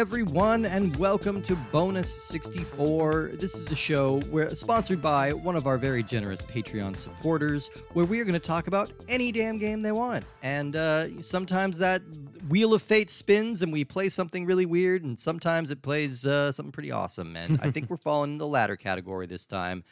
Everyone, 0.00 0.64
and 0.64 0.96
welcome 0.96 1.42
to 1.42 1.54
Bonus 1.70 2.10
64. 2.24 3.32
This 3.34 3.54
is 3.54 3.70
a 3.70 3.76
show 3.76 4.20
where 4.30 4.48
sponsored 4.56 5.02
by 5.02 5.34
one 5.34 5.56
of 5.56 5.66
our 5.66 5.76
very 5.76 6.02
generous 6.02 6.42
Patreon 6.42 6.96
supporters, 6.96 7.68
where 7.92 8.06
we 8.06 8.18
are 8.18 8.24
going 8.24 8.32
to 8.32 8.40
talk 8.40 8.66
about 8.66 8.90
any 9.10 9.30
damn 9.30 9.58
game 9.58 9.82
they 9.82 9.92
want. 9.92 10.24
And 10.42 10.74
uh, 10.74 11.20
sometimes 11.20 11.76
that 11.80 12.00
wheel 12.48 12.72
of 12.72 12.80
fate 12.80 13.10
spins, 13.10 13.60
and 13.60 13.70
we 13.70 13.84
play 13.84 14.08
something 14.08 14.46
really 14.46 14.64
weird, 14.64 15.04
and 15.04 15.20
sometimes 15.20 15.70
it 15.70 15.82
plays 15.82 16.24
uh, 16.24 16.50
something 16.50 16.72
pretty 16.72 16.92
awesome. 16.92 17.36
And 17.36 17.60
I 17.60 17.70
think 17.70 17.90
we're 17.90 17.98
falling 17.98 18.32
in 18.32 18.38
the 18.38 18.46
latter 18.46 18.76
category 18.76 19.26
this 19.26 19.46
time. 19.46 19.84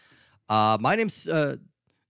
Uh, 0.48 0.78
my 0.80 0.96
name's, 0.96 1.28
uh, 1.28 1.56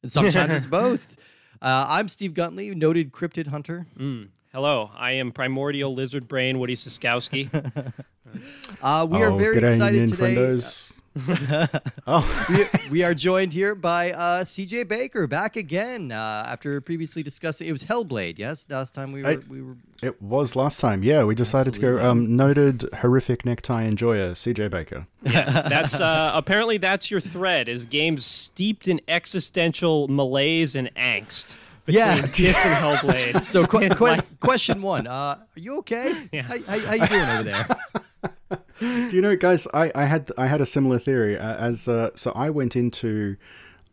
and 0.04 0.12
sometimes 0.12 0.54
it's 0.54 0.66
both. 0.68 1.16
Uh, 1.60 1.86
I'm 1.88 2.08
Steve 2.08 2.32
Guntley, 2.32 2.72
noted 2.76 3.10
cryptid 3.10 3.48
hunter. 3.48 3.88
Mm. 3.98 4.28
Hello, 4.52 4.90
I 4.96 5.12
am 5.12 5.30
Primordial 5.32 5.94
Lizard 5.94 6.26
Brain 6.28 6.58
Woody 6.58 6.74
Siskowski. 6.74 7.48
Uh, 8.82 9.06
we 9.10 9.22
are 9.22 9.30
Oh, 9.30 9.38
very 9.38 9.56
excited 9.56 10.02
evening, 10.10 10.10
today. 10.10 10.34
friendos. 10.34 11.80
oh, 12.06 12.46
we, 12.84 12.90
we 12.90 13.02
are 13.02 13.14
joined 13.14 13.54
here 13.54 13.74
by 13.74 14.12
uh, 14.12 14.44
CJ 14.44 14.86
Baker 14.86 15.26
back 15.26 15.56
again 15.56 16.12
uh, 16.12 16.44
after 16.46 16.78
previously 16.82 17.22
discussing. 17.22 17.66
It 17.68 17.72
was 17.72 17.84
Hellblade, 17.84 18.38
yes. 18.38 18.66
Last 18.68 18.94
time 18.94 19.12
we 19.12 19.22
were 19.22 19.28
I- 19.30 19.36
we 19.48 19.62
were. 19.62 19.76
it 20.02 20.20
was 20.20 20.54
last 20.54 20.78
time. 20.78 21.02
Yeah, 21.02 21.24
we 21.24 21.34
decided 21.34 21.72
to 21.72 21.80
go. 21.80 21.98
Um, 22.06 22.36
noted 22.36 22.84
horrific 23.00 23.46
necktie 23.46 23.84
enjoyer, 23.84 24.32
CJ 24.32 24.68
Baker. 24.70 25.06
yeah, 25.22 25.62
that's 25.62 25.98
uh, 25.98 26.32
apparently 26.34 26.76
that's 26.76 27.10
your 27.10 27.20
thread. 27.22 27.66
Is 27.66 27.86
games 27.86 28.26
steeped 28.26 28.86
in 28.88 29.00
existential 29.08 30.06
malaise 30.08 30.76
and 30.76 30.94
angst. 30.96 31.56
Between 31.88 32.04
Yeah. 32.16 32.26
Dis 32.32 32.64
and 32.66 32.74
Hellblade. 32.76 33.48
So 33.54 33.64
qu- 33.66 33.78
It's 33.78 33.94
que- 33.98 34.06
like- 34.06 34.40
question 34.40 34.82
one: 34.82 35.06
uh, 35.06 35.10
Are 35.12 35.46
you 35.56 35.78
okay? 35.78 36.28
Yeah. 36.32 36.42
How, 36.42 36.58
how, 36.62 36.78
how 36.78 36.94
you 36.94 37.06
doing 37.06 37.28
over 37.30 37.42
there? 37.42 37.66
Do 38.80 39.16
you 39.16 39.22
know, 39.22 39.36
guys? 39.36 39.66
I, 39.74 39.90
I 39.94 40.04
had 40.04 40.30
I 40.38 40.46
had 40.46 40.60
a 40.60 40.66
similar 40.66 40.98
theory 40.98 41.36
uh, 41.38 41.56
as 41.56 41.88
uh, 41.88 42.10
so 42.14 42.30
I 42.36 42.50
went 42.50 42.76
into 42.76 43.36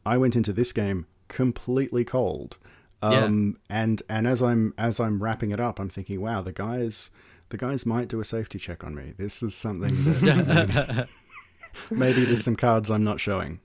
I 0.05 0.17
went 0.17 0.35
into 0.35 0.53
this 0.53 0.71
game 0.73 1.07
completely 1.27 2.03
cold. 2.05 2.57
Um, 3.01 3.57
and 3.69 4.01
and 4.09 4.25
as 4.27 4.41
I'm 4.41 4.73
as 4.77 4.99
I'm 4.99 5.21
wrapping 5.23 5.51
it 5.51 5.59
up, 5.59 5.79
I'm 5.79 5.89
thinking, 5.89 6.21
wow, 6.21 6.41
the 6.41 6.51
guys 6.51 7.11
the 7.49 7.57
guys 7.57 7.85
might 7.85 8.07
do 8.07 8.19
a 8.19 8.25
safety 8.25 8.57
check 8.59 8.83
on 8.83 8.95
me. 8.95 9.13
This 9.17 9.41
is 9.43 9.55
something 9.55 9.93
that 10.21 11.07
maybe 11.91 12.25
there's 12.25 12.43
some 12.43 12.55
cards 12.55 12.89
I'm 12.89 13.03
not 13.03 13.19
showing. 13.19 13.59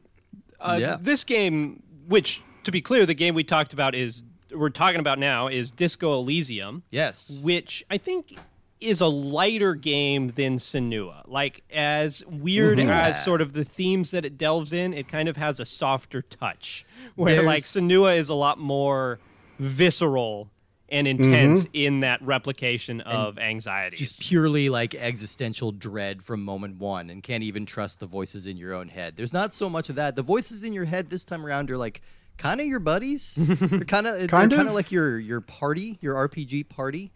Uh, 0.61 0.77
Yeah. 0.81 0.97
This 1.01 1.25
game, 1.25 1.83
which 2.07 2.43
to 2.65 2.71
be 2.71 2.81
clear, 2.81 3.07
the 3.07 3.15
game 3.15 3.35
we 3.35 3.45
talked 3.45 3.73
about 3.73 3.95
is 3.95 4.23
we're 4.55 4.69
talking 4.71 5.01
about 5.01 5.19
now 5.19 5.49
is 5.49 5.71
Disco 5.71 6.15
Elysium. 6.19 6.83
Yes. 6.91 7.41
which 7.43 7.85
I 7.91 7.99
think 7.99 8.37
is 8.81 9.01
a 9.03 9.07
lighter 9.07 9.75
game 9.75 10.29
than 10.29 10.57
Senua. 10.57 11.23
Like 11.27 11.63
as 11.73 12.25
weird 12.27 12.79
Mm-hmm. 12.79 12.89
as 12.91 13.23
sort 13.23 13.43
of 13.43 13.53
the 13.53 13.63
themes 13.65 14.11
that 14.13 14.25
it 14.25 14.39
delves 14.39 14.73
in, 14.73 14.95
it 14.95 15.07
kind 15.07 15.29
of 15.29 15.37
has 15.37 15.61
a 15.61 15.65
softer 15.65 16.23
touch. 16.23 16.85
Where 17.15 17.43
like 17.43 17.63
There's- 17.63 17.77
Senua 17.77 18.17
is 18.17 18.29
a 18.31 18.35
lot 18.35 18.59
more 18.59 19.19
visceral 19.59 20.49
and 20.89 21.07
intense 21.07 21.61
Mm-hmm. 21.67 21.71
in 21.75 22.01
that 22.01 22.21
replication 22.23 23.01
of 23.03 23.39
anxiety. 23.39 23.97
Just 23.97 24.21
purely 24.23 24.69
like 24.71 24.95
existential 24.95 25.71
dread 25.71 26.21
from 26.23 26.43
moment 26.45 26.79
one, 26.81 27.11
and 27.11 27.23
can't 27.23 27.45
even 27.45 27.65
trust 27.67 28.01
the 28.01 28.07
voices 28.07 28.47
in 28.47 28.57
your 28.57 28.75
own 28.75 28.89
head. 28.89 29.15
There's 29.17 29.33
not 29.33 29.53
so 29.53 29.69
much 29.71 29.89
of 29.89 29.95
that. 29.97 30.17
The 30.17 30.23
voices 30.23 30.65
in 30.65 30.73
your 30.73 30.87
head 30.87 31.09
this 31.11 31.23
time 31.23 31.47
around 31.47 31.71
are 31.71 31.77
like 31.77 32.01
kind 32.41 32.61
of 32.61 32.67
your 32.67 32.81
buddies. 32.81 33.35
they're 33.41 33.81
kind 33.81 34.07
of 34.07 34.17
Kind 34.29 34.31
kind 34.31 34.53
of? 34.53 34.67
of 34.69 34.73
like 34.75 34.91
your 34.91 35.19
your 35.19 35.41
party, 35.41 35.99
your 36.01 36.15
RPG 36.29 36.69
party. 36.69 37.13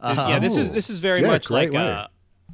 Uh, 0.00 0.14
yeah, 0.30 0.38
this 0.40 0.56
is 0.56 0.72
this 0.72 0.90
is 0.90 0.98
very 0.98 1.20
Yeah, 1.22 1.28
much 1.28 1.48
like 1.50 1.70
way. 1.70 1.78
a, 1.80 2.08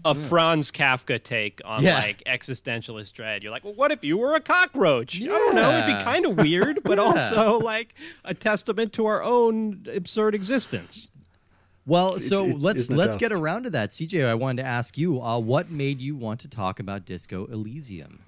a 0.05 0.15
Franz 0.15 0.71
Kafka 0.71 1.23
take 1.23 1.61
on 1.65 1.83
Yeah. 1.83 1.97
like 1.99 2.23
existentialist 2.25 3.13
dread. 3.15 3.43
You're 3.43 3.51
like, 3.53 3.65
well, 3.65 3.75
what 3.75 3.91
if 3.91 4.05
you 4.05 4.19
were 4.19 4.35
a 4.35 4.41
cockroach? 4.41 5.21
I 5.23 5.27
don't 5.27 5.55
know. 5.55 5.71
It'd 5.71 5.97
be 5.99 6.05
kind 6.05 6.27
of 6.27 6.37
weird, 6.37 6.83
but 6.85 6.99
also 6.99 7.59
like 7.59 7.95
a 8.25 8.35
testament 8.35 8.93
to 8.95 9.07
our 9.07 9.23
own 9.23 9.87
absurd 9.93 10.35
existence. 10.35 11.09
Well, 11.87 12.19
so 12.21 12.45
it 12.49 12.59
let's 12.61 12.91
let's 12.91 13.17
get 13.17 13.33
around 13.33 13.63
to 13.63 13.71
that. 13.71 13.91
CJ, 13.91 14.27
I 14.27 14.35
wanted 14.35 14.63
to 14.63 14.69
ask 14.69 14.99
you, 14.99 15.23
uh, 15.23 15.39
what 15.39 15.71
made 15.71 16.01
you 16.03 16.17
want 16.17 16.41
to 16.41 16.49
talk 16.49 16.81
about 16.81 17.07
Disco 17.07 17.47
Elysium? 17.47 18.19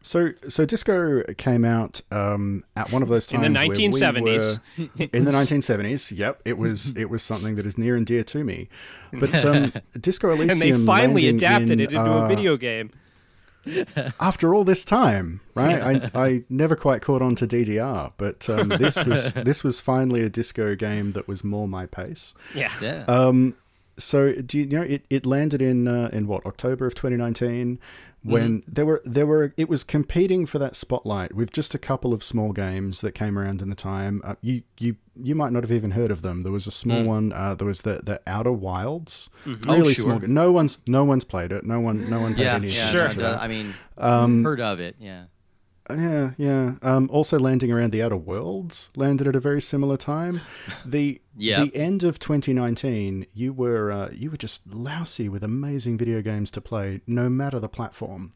So, 0.00 0.30
so 0.48 0.64
Disco 0.64 1.22
came 1.36 1.64
out 1.64 2.00
um, 2.10 2.64
at 2.76 2.92
one 2.92 3.02
of 3.02 3.08
those 3.08 3.26
times 3.26 3.44
In 3.44 3.52
the 3.52 3.58
where 3.58 3.68
we 3.68 3.88
1970s. 3.88 4.60
were- 4.78 5.08
in 5.12 5.24
the 5.24 5.30
1970s, 5.30 6.12
yep, 6.16 6.40
it 6.44 6.56
was 6.56 6.96
it 6.96 7.10
was 7.10 7.22
something 7.22 7.56
that 7.56 7.66
is 7.66 7.76
near 7.76 7.96
and 7.96 8.06
dear 8.06 8.24
to 8.24 8.44
me. 8.44 8.68
But 9.12 9.44
um, 9.44 9.72
Disco 10.00 10.28
Elysium, 10.30 10.50
and 10.50 10.60
they 10.60 10.86
finally 10.86 11.28
adapted 11.28 11.72
in, 11.72 11.80
it 11.80 11.90
into 11.90 12.00
uh, 12.00 12.24
a 12.24 12.28
video 12.28 12.56
game. 12.56 12.90
after 14.20 14.54
all 14.54 14.64
this 14.64 14.84
time, 14.84 15.40
right? 15.54 15.82
I, 15.82 16.10
I 16.26 16.44
never 16.48 16.76
quite 16.76 17.02
caught 17.02 17.20
on 17.20 17.34
to 17.36 17.46
DDR, 17.46 18.12
but 18.16 18.48
um, 18.48 18.68
this 18.68 19.04
was 19.04 19.32
this 19.34 19.62
was 19.64 19.80
finally 19.80 20.22
a 20.22 20.28
disco 20.30 20.74
game 20.74 21.12
that 21.12 21.28
was 21.28 21.44
more 21.44 21.68
my 21.68 21.86
pace. 21.86 22.34
Yeah. 22.54 22.72
Yeah. 22.80 23.04
Um, 23.08 23.56
so 23.98 24.32
do 24.32 24.58
you 24.60 24.66
know 24.66 24.82
it, 24.82 25.04
it 25.10 25.26
landed 25.26 25.60
in 25.60 25.88
uh, 25.88 26.08
in 26.12 26.26
what 26.28 26.46
October 26.46 26.86
of 26.86 26.94
2019 26.94 27.78
when 28.22 28.62
there 28.66 28.84
were 28.84 29.00
there 29.04 29.26
were 29.26 29.54
it 29.56 29.68
was 29.68 29.84
competing 29.84 30.44
for 30.44 30.58
that 30.58 30.74
spotlight 30.76 31.34
with 31.34 31.52
just 31.52 31.74
a 31.74 31.78
couple 31.78 32.12
of 32.12 32.22
small 32.22 32.52
games 32.52 33.00
that 33.00 33.12
came 33.12 33.38
around 33.38 33.62
in 33.62 33.70
the 33.70 33.76
time. 33.76 34.20
Uh, 34.24 34.34
you 34.42 34.62
you 34.78 34.96
you 35.20 35.34
might 35.34 35.52
not 35.52 35.62
have 35.62 35.72
even 35.72 35.92
heard 35.92 36.10
of 36.10 36.22
them. 36.22 36.42
There 36.42 36.52
was 36.52 36.66
a 36.66 36.70
small 36.70 37.02
one. 37.04 37.32
Uh, 37.32 37.54
there 37.54 37.66
was 37.66 37.82
the 37.82 38.00
the 38.02 38.20
Outer 38.26 38.52
Wilds. 38.52 39.30
Oh, 39.46 39.56
Really 39.78 39.94
sure. 39.94 40.04
small. 40.18 40.18
No 40.20 40.52
one's 40.52 40.78
no 40.88 41.04
one's 41.04 41.24
played 41.24 41.52
it. 41.52 41.64
No 41.64 41.80
one 41.80 42.08
no 42.10 42.20
one 42.20 42.34
paid 42.34 42.42
yeah, 42.42 42.54
any 42.56 42.68
yeah, 42.68 42.90
Sure. 42.90 43.12
no. 43.14 43.34
I 43.34 43.48
mean, 43.48 43.74
Um, 43.96 44.42
heard 44.44 44.60
of 44.60 44.80
it. 44.80 44.96
Yeah. 44.98 45.24
Yeah, 45.90 46.32
yeah. 46.36 46.74
Um, 46.82 47.08
also 47.12 47.38
landing 47.38 47.72
around 47.72 47.92
the 47.92 48.02
Outer 48.02 48.16
Worlds 48.16 48.90
landed 48.94 49.26
at 49.26 49.34
a 49.36 49.40
very 49.40 49.60
similar 49.60 49.96
time. 49.96 50.40
The 50.84 51.20
Yep. 51.40 51.72
the 51.72 51.76
end 51.78 52.02
of 52.02 52.18
2019, 52.18 53.26
you 53.32 53.52
were 53.52 53.92
uh, 53.92 54.10
you 54.12 54.30
were 54.30 54.36
just 54.36 54.66
lousy 54.74 55.28
with 55.28 55.44
amazing 55.44 55.96
video 55.96 56.20
games 56.20 56.50
to 56.52 56.60
play, 56.60 57.00
no 57.06 57.28
matter 57.28 57.60
the 57.60 57.68
platform. 57.68 58.32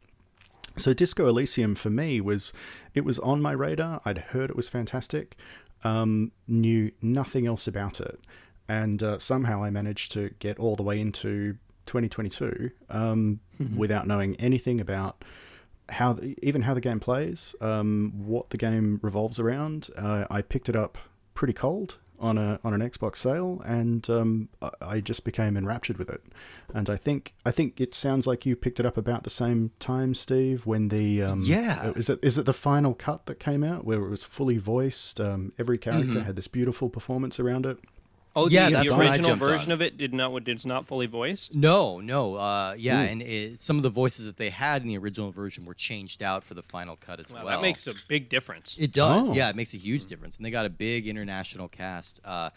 So 0.77 0.95
Disco 0.95 1.27
Elysium 1.29 1.75
for 1.75 1.91
me 1.91 2.21
was 2.21 2.53
it 2.95 3.05
was 3.05 3.19
on 3.19 3.43
my 3.43 3.53
radar. 3.53 4.01
I'd 4.05 4.19
heard 4.19 4.51
it 4.51 4.57
was 4.57 4.69
fantastic, 4.69 5.37
um, 5.85 6.31
knew 6.47 6.93
nothing 7.03 7.47
else 7.47 7.67
about 7.67 8.01
it, 8.01 8.21
and 8.69 9.03
uh, 9.03 9.19
somehow 9.19 9.65
I 9.65 9.71
managed 9.71 10.13
to 10.13 10.31
get 10.39 10.59
all 10.59 10.77
the 10.77 10.83
way 10.85 11.01
into 11.01 11.57
2022 11.87 12.71
um, 12.89 13.41
without 13.77 14.07
knowing 14.07 14.37
anything 14.37 14.81
about 14.81 15.25
how 15.93 16.15
the, 16.15 16.35
even 16.43 16.63
how 16.63 16.75
the 16.75 16.81
game 16.81 17.01
plays, 17.01 17.55
um, 17.61 18.13
what 18.17 18.51
the 18.51 18.57
game 18.59 18.99
revolves 19.03 19.39
around. 19.39 19.89
Uh, 19.97 20.25
I 20.31 20.43
picked 20.43 20.69
it 20.69 20.77
up 20.77 20.99
pretty 21.35 21.53
cold 21.53 21.99
on 22.19 22.39
a 22.39 22.61
on 22.63 22.73
an 22.73 22.81
Xbox 22.81 23.17
sale, 23.17 23.61
and 23.65 24.09
um, 24.09 24.49
I, 24.81 25.01
just 25.01 25.25
became 25.25 25.57
enraptured 25.57 25.99
with 25.99 26.09
it. 26.09 26.23
And 26.73 26.89
I 26.89 26.97
think 26.97 27.35
I 27.45 27.51
think 27.51 27.81
it 27.81 27.95
sounds 27.95 28.27
like 28.29 28.47
you 28.47 28.55
picked 28.55 28.79
it 28.79 28.87
up 28.87 28.97
about 28.97 29.25
the 29.25 29.31
same 29.31 29.73
time, 29.81 30.15
Steve, 30.15 30.65
when 30.65 30.89
the 30.89 31.23
um, 31.23 31.41
Yeah. 31.43 31.91
is 31.97 32.09
it 32.09 32.21
is 32.23 32.39
it 32.39 32.45
the 32.47 32.53
final 32.53 32.95
cut 32.95 33.27
that 33.27 33.41
came 33.41 33.65
out 33.65 33.85
where 33.85 33.99
it 34.05 34.09
was 34.09 34.23
fully 34.25 34.59
voiced? 34.59 35.21
Um, 35.21 35.53
every 35.59 35.79
character 35.79 36.23
had 36.23 36.37
this 36.37 36.49
beautiful 36.49 36.89
performance 36.89 37.41
around 37.41 37.67
it. 37.67 37.79
Oh, 38.35 38.49
Yeah, 38.49 38.69
the, 38.69 38.77
that's 38.77 38.89
the 38.91 38.99
original 38.99 39.37
version 39.37 39.71
on. 39.71 39.75
of 39.75 39.83
it 39.83 39.99
did 39.99 40.15
not 40.15 40.49
it's 40.49 40.65
not 40.65 40.87
fully 40.87 41.07
voiced. 41.07 41.55
No, 41.55 42.01
no. 42.01 42.37
Uh, 42.37 42.75
yeah, 42.79 43.03
Ooh. 43.03 43.07
and 43.07 43.23
it, 43.23 43.61
some 43.61 43.77
of 43.77 43.83
the 43.83 43.91
voices 43.91 44.25
that 44.27 44.37
they 44.39 44.51
had 44.51 44.83
in 44.83 44.89
the 44.89 44.97
original 44.97 45.31
version 45.31 45.65
were 45.65 45.75
changed 45.75 46.23
out 46.23 46.43
for 46.43 46.55
the 46.55 46.63
final 46.63 46.97
cut 46.97 47.21
as 47.21 47.31
Wow, 47.31 47.45
well. 47.45 47.47
that 47.57 47.63
makes 47.63 47.87
a 47.87 47.95
big 48.09 48.29
difference. 48.29 48.79
It 48.79 48.93
does. 48.93 49.31
Oh. 49.31 49.35
Yeah, 49.35 49.51
it 49.51 49.57
makes 49.57 49.75
a 49.75 49.79
huge 49.79 50.07
difference. 50.07 50.37
And 50.39 50.47
they 50.47 50.51
got 50.51 50.65
a 50.67 50.71
big 50.71 51.07
international 51.09 51.69
cast. 51.69 52.21
Uh, 52.25 52.51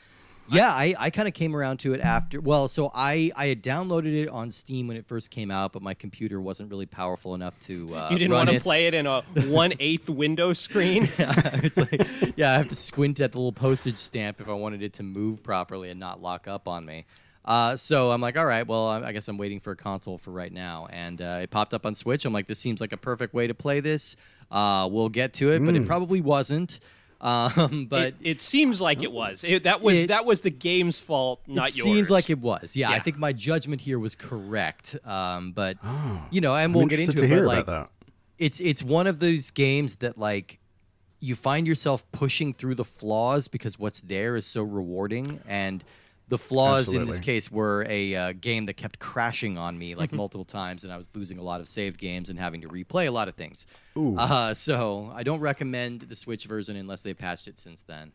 yeah, 0.49 0.69
I, 0.69 0.95
I 0.97 1.09
kind 1.09 1.27
of 1.27 1.33
came 1.33 1.55
around 1.55 1.77
to 1.79 1.93
it 1.93 2.01
after. 2.01 2.39
Well, 2.39 2.67
so 2.67 2.91
I, 2.93 3.31
I 3.35 3.47
had 3.47 3.63
downloaded 3.63 4.15
it 4.15 4.29
on 4.29 4.51
Steam 4.51 4.87
when 4.87 4.97
it 4.97 5.05
first 5.05 5.31
came 5.31 5.51
out, 5.51 5.73
but 5.73 5.81
my 5.81 5.93
computer 5.93 6.39
wasn't 6.39 6.69
really 6.69 6.85
powerful 6.85 7.35
enough 7.35 7.59
to. 7.61 7.93
Uh, 7.93 8.09
you 8.11 8.19
didn't 8.19 8.33
want 8.33 8.49
to 8.49 8.59
play 8.59 8.87
it 8.87 8.93
in 8.93 9.07
a 9.07 9.21
one 9.47 9.73
eighth 9.79 10.09
window 10.09 10.53
screen. 10.53 11.09
it's 11.17 11.77
like, 11.77 12.35
yeah, 12.35 12.53
I 12.53 12.57
have 12.57 12.67
to 12.69 12.75
squint 12.75 13.19
at 13.21 13.31
the 13.31 13.37
little 13.37 13.51
postage 13.51 13.97
stamp 13.97 14.41
if 14.41 14.47
I 14.47 14.53
wanted 14.53 14.83
it 14.83 14.93
to 14.93 15.03
move 15.03 15.43
properly 15.43 15.89
and 15.89 15.99
not 15.99 16.21
lock 16.21 16.47
up 16.47 16.67
on 16.67 16.85
me. 16.85 17.05
Uh, 17.43 17.77
so 17.77 18.09
I'm 18.09 18.21
like, 18.21 18.37
all 18.37 18.45
right, 18.45 18.67
well, 18.67 18.87
I 18.87 19.01
I 19.01 19.11
guess 19.11 19.27
I'm 19.27 19.37
waiting 19.37 19.59
for 19.59 19.71
a 19.71 19.75
console 19.75 20.17
for 20.17 20.31
right 20.31 20.51
now. 20.51 20.87
And 20.91 21.21
uh, 21.21 21.39
it 21.43 21.51
popped 21.51 21.73
up 21.73 21.85
on 21.85 21.93
Switch. 21.93 22.25
I'm 22.25 22.33
like, 22.33 22.47
this 22.47 22.59
seems 22.59 22.81
like 22.81 22.91
a 22.91 22.97
perfect 22.97 23.33
way 23.33 23.47
to 23.47 23.53
play 23.53 23.79
this. 23.79 24.15
Uh, 24.49 24.89
we'll 24.91 25.09
get 25.09 25.33
to 25.33 25.51
it, 25.51 25.63
but 25.63 25.75
it 25.75 25.85
probably 25.85 26.21
wasn't. 26.21 26.79
Um, 27.25 27.87
but 27.89 28.07
it, 28.09 28.15
it 28.21 28.41
seems 28.41 28.79
like 28.79 29.01
it 29.01 29.11
was. 29.11 29.43
It, 29.43 29.63
that 29.63 29.81
was 29.81 29.95
It- 29.95 30.07
that 30.09 30.25
was 30.25 30.41
the 30.41 30.51
game's 30.51 30.99
fault, 30.99 31.41
not 31.47 31.69
it 31.69 31.77
yours. 31.77 31.83
seems 31.95 32.09
like 32.09 32.29
it 32.29 32.39
was. 32.39 32.75
Yeah, 32.75 32.91
I 32.91 32.99
think 32.99 33.17
my 33.17 33.33
judgment 33.33 33.81
here 33.81 33.97
was 33.99 34.13
correct. 34.15 34.95
Um, 35.05 35.51
but 35.51 35.77
Oh, 35.83 36.21
you 36.29 36.39
know, 36.41 36.53
and 36.53 36.63
I'm 36.63 36.73
we'll 36.73 36.85
get 36.85 36.99
into 36.99 37.13
to 37.17 37.23
it. 37.23 37.27
hear 37.27 37.39
but, 37.45 37.47
like, 37.47 37.63
about 37.63 37.91
it's 38.37 38.59
it's 38.59 38.83
one 38.83 39.07
of 39.07 39.19
those 39.19 39.49
games 39.51 39.95
that 39.97 40.17
like 40.17 40.59
you 41.21 41.33
find 41.35 41.65
yourself 41.65 42.05
pushing 42.11 42.53
through 42.53 42.75
the 42.75 42.83
flaws 42.85 43.47
because 43.47 43.79
what's 43.79 44.01
there 44.01 44.35
is 44.35 44.45
so 44.45 44.61
rewarding 44.61 45.39
and 45.47 45.83
The 46.27 46.37
flaws 46.37 46.91
in 46.91 47.05
this 47.05 47.19
case 47.19 47.51
were 47.51 47.85
a 47.87 48.15
uh, 48.15 48.33
game 48.33 48.65
that 48.65 48.73
kept 48.73 48.97
crashing 48.99 49.57
on 49.57 49.77
me 49.77 49.93
like 49.93 50.11
multiple 50.11 50.45
times, 50.45 50.83
and 50.83 50.91
I 50.91 50.97
was 50.97 51.11
losing 51.13 51.37
a 51.37 51.43
lot 51.43 51.61
of 51.61 51.67
saved 51.67 51.99
games 51.99 52.29
and 52.29 52.39
having 52.39 52.61
to 52.61 52.67
replay 52.67 53.07
a 53.07 53.11
lot 53.11 53.27
of 53.27 53.35
things. 53.35 53.67
Uh, 54.17 54.53
so 54.53 55.11
I 55.13 55.23
don't 55.23 55.39
recommend 55.39 56.01
the 56.01 56.15
Switch 56.15 56.45
version 56.45 56.75
unless 56.75 57.03
they 57.03 57.13
patched 57.13 57.47
it 57.47 57.59
since 57.59 57.83
then. 57.83 58.11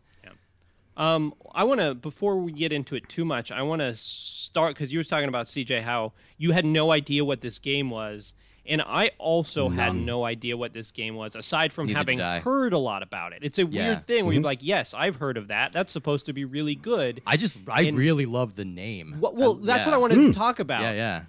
Um, 0.97 1.35
I 1.55 1.65
want 1.65 1.81
to 1.81 1.95
before 1.95 2.37
we 2.37 2.53
get 2.53 2.73
into 2.73 2.95
it 2.95 3.09
too 3.09 3.25
much, 3.25 3.51
I 3.51 3.63
want 3.63 3.81
to 3.81 3.97
start 3.97 4.75
because 4.75 4.93
you 4.93 4.99
were 4.99 5.05
talking 5.05 5.29
about 5.29 5.47
CJ 5.47 5.81
how 5.81 6.13
you 6.37 6.53
had 6.53 6.65
no 6.67 6.91
idea 6.91 7.25
what 7.25 7.41
this 7.41 7.59
game 7.59 7.89
was, 7.89 8.35
and 8.67 8.83
I 8.83 9.11
also 9.19 9.69
had 9.69 9.95
no 9.95 10.25
idea 10.25 10.57
what 10.57 10.73
this 10.73 10.91
game 10.91 11.15
was 11.15 11.37
aside 11.37 11.73
from 11.73 11.87
Neither 11.87 11.99
having 11.99 12.19
heard 12.19 12.73
a 12.73 12.79
lot 12.79 13.03
about 13.03 13.33
it. 13.33 13.41
It's 13.43 13.59
a 13.59 13.65
Yeah. 13.65 13.87
weird 13.87 14.07
thing 14.07 14.25
where 14.25 14.33
you're 14.33 14.41
mm-hmm. 14.41 14.47
like, 14.47 14.61
yes, 14.63 14.95
I've 14.95 15.17
heard 15.17 15.37
of 15.37 15.49
that. 15.49 15.73
That's 15.73 15.93
supposed 15.93 16.27
to 16.27 16.33
be 16.33 16.45
really 16.45 16.75
good. 16.75 17.23
I 17.27 17.37
just, 17.37 17.63
I 17.69 17.83
And- 17.83 17.97
really 17.97 18.27
love 18.27 18.57
the 18.57 18.65
name. 18.65 19.17
Well, 19.21 19.35
well 19.35 19.55
that's 19.55 19.81
yeah. 19.81 19.87
what 19.87 19.95
I 19.95 19.99
wanted 19.99 20.17
to 20.17 20.21
mm. 20.31 20.35
talk 20.35 20.59
about. 20.59 20.83
Yeah, 20.83 20.93
yeah. 20.93 21.23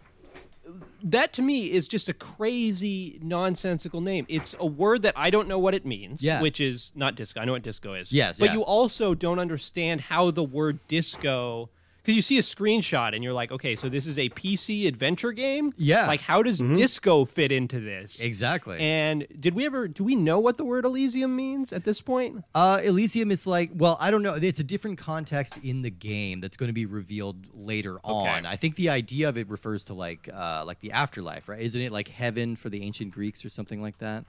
That 1.04 1.33
to 1.33 1.42
me 1.42 1.72
is 1.72 1.88
just 1.88 2.10
a 2.10 2.13
crazy 2.13 3.19
nonsensical 3.24 4.01
name. 4.01 4.25
It's 4.30 4.56
a 4.60 4.66
word 4.68 5.01
that 5.01 5.16
I 5.18 5.31
don't 5.31 5.48
know 5.48 5.57
what 5.57 5.74
it 5.74 5.86
means, 5.86 6.24
Yeah. 6.24 6.42
which 6.42 6.62
is 6.62 6.92
not 6.95 7.16
disco. 7.16 7.42
I 7.42 7.45
know 7.45 7.54
what 7.54 7.63
disco 7.63 7.94
is. 7.95 8.13
Yes, 8.13 8.38
But 8.38 8.54
you 8.54 8.63
also 8.63 9.16
don't 9.16 9.39
understand 9.39 10.01
how 10.01 10.30
the 10.30 10.44
word 10.44 10.80
disco 10.88 11.69
because 12.01 12.15
you 12.15 12.21
see 12.21 12.38
a 12.38 12.42
screenshot 12.42 13.13
and 13.13 13.24
you're 13.24 13.33
like, 13.33 13.51
okay, 13.51 13.75
so 13.75 13.89
this 13.89 14.07
is 14.07 14.18
a 14.18 14.30
PC 14.30 14.88
adventure 14.88 15.31
game? 15.31 15.74
Yeah. 15.77 16.07
Like 16.07 16.21
how 16.21 16.42
does 16.44 16.59
disco 16.59 17.25
fit 17.25 17.51
into 17.51 17.80
this? 17.80 18.21
Exactly. 18.21 18.80
And 18.80 19.27
did 19.39 19.53
we 19.53 19.65
ever 19.65 19.88
do 19.88 20.03
we 20.03 20.15
know 20.15 20.39
what 20.39 20.57
the 20.57 20.65
word 20.65 20.86
Elysium 20.86 21.36
means 21.36 21.74
at 21.74 21.83
this 21.83 22.01
point? 22.01 22.44
Uh, 22.56 22.81
Elysium 22.83 23.31
is 23.31 23.45
like, 23.45 23.71
well, 23.74 23.98
I 24.00 24.12
don't 24.12 24.24
know. 24.24 24.33
It's 24.36 24.59
a 24.59 24.63
different 24.63 24.98
context 24.98 25.57
in 25.63 25.81
the 25.81 25.92
game 25.92 26.42
that's 26.42 26.57
going 26.57 26.69
to 26.69 26.74
be 26.74 26.86
revealed 26.86 27.48
later 27.53 28.00
on. 28.04 28.45
I 28.45 28.56
think 28.56 28.75
the 28.75 28.89
idea 28.89 29.30
of 29.30 29.38
it 29.38 29.50
refers 29.50 29.83
to 29.86 29.94
like, 29.94 30.30
uh, 30.33 30.63
like 30.65 30.80
the 30.80 30.92
afterlife, 30.92 31.50
right? 31.50 31.62
Isn't 31.62 31.81
it 31.81 31.92
like 31.92 32.07
heaven 32.07 32.56
for 32.56 32.69
the 32.69 32.81
ancient 32.83 33.12
Greeks 33.12 33.45
or 33.45 33.50
something 33.50 33.81
like 33.81 33.97
that? 34.00 34.25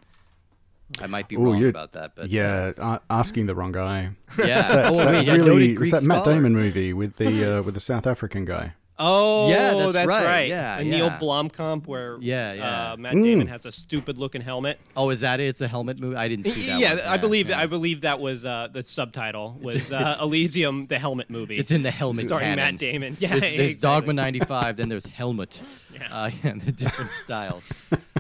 I 1.00 1.06
might 1.06 1.29
be 1.29 1.37
Ooh, 1.37 1.44
wrong 1.44 1.58
you- 1.58 1.69
about 1.69 1.93
that, 1.93 2.12
but 2.14 2.29
yeah, 2.31 2.73
uh, 2.79 2.99
asking 3.08 3.46
the 3.46 3.55
wrong 3.55 3.73
guy. 3.73 4.11
yeah. 4.38 4.61
That's 4.61 4.69
oh, 4.90 4.96
that 4.96 5.06
wait, 5.12 5.26
yeah, 5.26 5.34
really 5.37 5.69
noted 5.69 5.79
was 5.79 5.90
that 5.90 6.05
Matt 6.06 6.23
scholar. 6.23 6.34
Damon 6.37 6.52
movie 6.55 6.93
with 6.93 7.17
the 7.17 7.58
uh, 7.58 7.62
with 7.62 7.75
the 7.75 7.81
South 7.81 8.06
African 8.06 8.44
guy. 8.44 8.75
Oh, 8.99 9.49
Yeah, 9.49 9.75
that's 9.75 9.94
that's 9.94 10.06
right. 10.06 10.25
right. 10.25 10.49
Yeah, 10.49 10.79
and 10.79 10.88
Neil 10.90 11.06
yeah. 11.06 11.19
Blomkamp, 11.19 11.87
where 11.88 12.19
Yeah, 12.20 12.52
yeah. 12.52 12.93
Uh, 12.93 12.96
Matt 12.99 13.14
Damon 13.14 13.49
has 13.49 13.64
a 13.67 13.73
stupid 13.73 14.17
looking 14.19 14.43
helmet. 14.43 14.79
Oh, 14.96 15.11
is 15.11 15.20
that 15.20 15.40
it? 15.40 15.44
It's 15.44 15.61
a 15.62 15.67
helmet 15.67 16.00
movie. 16.00 16.14
I 16.14 16.29
didn't 16.29 16.44
see 16.44 16.67
that. 16.69 16.79
yeah, 16.79 16.94
one. 16.96 17.00
I 17.06 17.17
believe 17.17 17.49
yeah. 17.49 17.58
I 17.58 17.67
believe 17.67 18.02
that 18.02 18.20
was 18.20 18.44
uh, 18.44 18.69
the 18.70 18.82
subtitle 18.82 19.58
was 19.61 19.90
uh, 19.93 19.96
it's- 19.96 20.20
Elysium, 20.20 20.87
the 20.87 20.99
helmet 21.00 21.31
movie. 21.31 21.56
It's 21.56 21.70
in 21.73 21.82
the 21.82 21.90
helmet 21.90 22.26
starring 22.26 22.50
canon. 22.50 22.64
Matt 22.75 22.79
Damon. 22.79 23.17
Yeah, 23.19 23.29
There's, 23.31 23.40
there's 23.43 23.61
exactly. 23.76 23.88
Dogma 24.08 24.12
95, 24.12 24.76
then 24.76 24.88
there's 24.90 25.06
Helmet. 25.06 25.62
Yeah. 25.94 26.08
Uh, 26.11 26.31
yeah, 26.44 26.55
the 26.55 26.73
different 26.73 27.11
styles. 27.11 27.70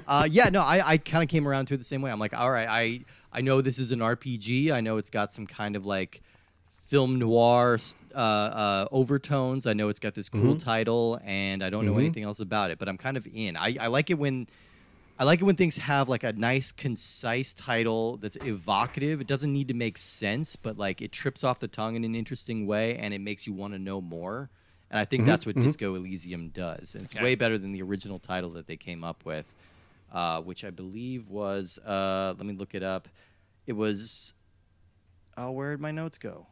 Uh, 0.06 0.26
yeah, 0.30 0.48
no, 0.48 0.62
I, 0.62 0.82
I 0.92 0.98
kind 0.98 1.22
of 1.22 1.28
came 1.28 1.46
around 1.46 1.66
to 1.66 1.74
it 1.74 1.78
the 1.78 1.84
same 1.84 2.02
way. 2.02 2.10
I'm 2.10 2.18
like, 2.18 2.38
all 2.38 2.50
right, 2.50 2.68
I, 2.68 3.04
I 3.32 3.40
know 3.40 3.60
this 3.60 3.78
is 3.78 3.92
an 3.92 4.00
RPG. 4.00 4.70
I 4.72 4.80
know 4.80 4.96
it's 4.96 5.10
got 5.10 5.30
some 5.30 5.46
kind 5.46 5.76
of 5.76 5.86
like 5.86 6.20
film 6.68 7.18
noir 7.18 7.78
uh, 8.14 8.18
uh, 8.18 8.88
overtones. 8.92 9.66
I 9.66 9.72
know 9.72 9.88
it's 9.88 10.00
got 10.00 10.14
this 10.14 10.28
cool 10.28 10.56
title, 10.56 11.20
and 11.24 11.62
I 11.64 11.70
don't 11.70 11.86
know 11.86 11.96
anything 11.98 12.24
else 12.24 12.40
about 12.40 12.70
it, 12.70 12.78
but 12.78 12.88
I'm 12.88 12.98
kind 12.98 13.16
of 13.16 13.26
in. 13.32 13.56
I, 13.56 13.76
I 13.80 13.86
like 13.88 14.10
it 14.10 14.18
when. 14.18 14.46
I 15.18 15.24
like 15.24 15.40
it 15.40 15.44
when 15.44 15.56
things 15.56 15.76
have 15.76 16.08
like 16.08 16.24
a 16.24 16.32
nice, 16.32 16.72
concise 16.72 17.52
title 17.52 18.16
that's 18.16 18.36
evocative. 18.36 19.20
It 19.20 19.26
doesn't 19.26 19.52
need 19.52 19.68
to 19.68 19.74
make 19.74 19.98
sense, 19.98 20.56
but 20.56 20.78
like 20.78 21.00
it 21.02 21.12
trips 21.12 21.44
off 21.44 21.60
the 21.60 21.68
tongue 21.68 21.96
in 21.96 22.02
an 22.04 22.14
interesting 22.14 22.66
way, 22.66 22.96
and 22.96 23.12
it 23.14 23.20
makes 23.20 23.46
you 23.46 23.52
want 23.52 23.74
to 23.74 23.78
know 23.78 24.00
more. 24.00 24.50
And 24.90 24.98
I 24.98 25.04
think 25.04 25.24
that's 25.24 25.46
what 25.46 25.54
Disco 25.54 25.94
Elysium 25.94 26.48
does. 26.48 26.94
And 26.94 27.04
it's 27.04 27.14
Okay. 27.14 27.22
way 27.22 27.34
better 27.34 27.56
than 27.56 27.72
the 27.72 27.82
original 27.82 28.18
title 28.18 28.50
that 28.52 28.66
they 28.66 28.76
came 28.76 29.04
up 29.04 29.24
with, 29.24 29.54
uh, 30.12 30.40
which 30.42 30.64
I 30.64 30.70
believe 30.70 31.30
was. 31.30 31.78
Uh, 31.78 32.34
let 32.36 32.46
me 32.46 32.54
look 32.54 32.74
it 32.74 32.82
up. 32.84 33.08
It 33.66 33.72
was. 33.72 34.34
Oh, 35.36 35.50
where 35.50 35.70
did 35.72 35.80
my 35.80 35.90
notes 35.90 36.18
go? 36.18 36.46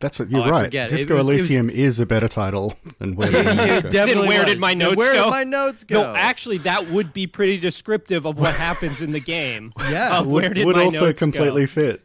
That's 0.00 0.20
it. 0.20 0.28
You're 0.28 0.42
Oh, 0.42 0.50
right. 0.50 0.64
forget. 0.64 0.92
It 0.92 0.96
Disco 0.96 1.16
was- 1.16 1.26
it 1.26 1.30
was- 1.32 1.38
Elysium 1.40 1.70
is 1.70 2.00
a 2.00 2.04
better 2.04 2.28
title 2.28 2.74
than 2.98 3.14
Where 3.16 3.30
Did 3.32 3.46
My 3.46 3.54
Notes 3.54 3.82
Go? 3.84 3.90
definitely 3.90 4.28
where 4.28 4.44
did 4.44 4.60
my 4.60 4.74
notes 4.74 4.96
where 4.96 5.14
go? 5.14 5.24
did 5.24 5.30
my 5.30 5.44
notes 5.44 5.84
go? 5.84 6.02
No, 6.02 6.14
actually, 6.14 6.58
that 6.58 6.90
would 6.90 7.12
be 7.14 7.26
pretty 7.26 7.56
descriptive 7.56 8.26
of 8.26 8.36
what 8.36 8.54
happens 8.54 9.00
in 9.00 9.12
the 9.12 9.20
game. 9.20 9.72
Yeah. 9.90 10.18
Of 10.18 10.26
where 10.26 10.52
did 10.52 10.66
would 10.66 10.76
my 10.76 10.84
also 10.86 11.06
notes 11.06 11.20
go. 11.20 11.24
completely 11.26 11.66
fit. 11.66 12.02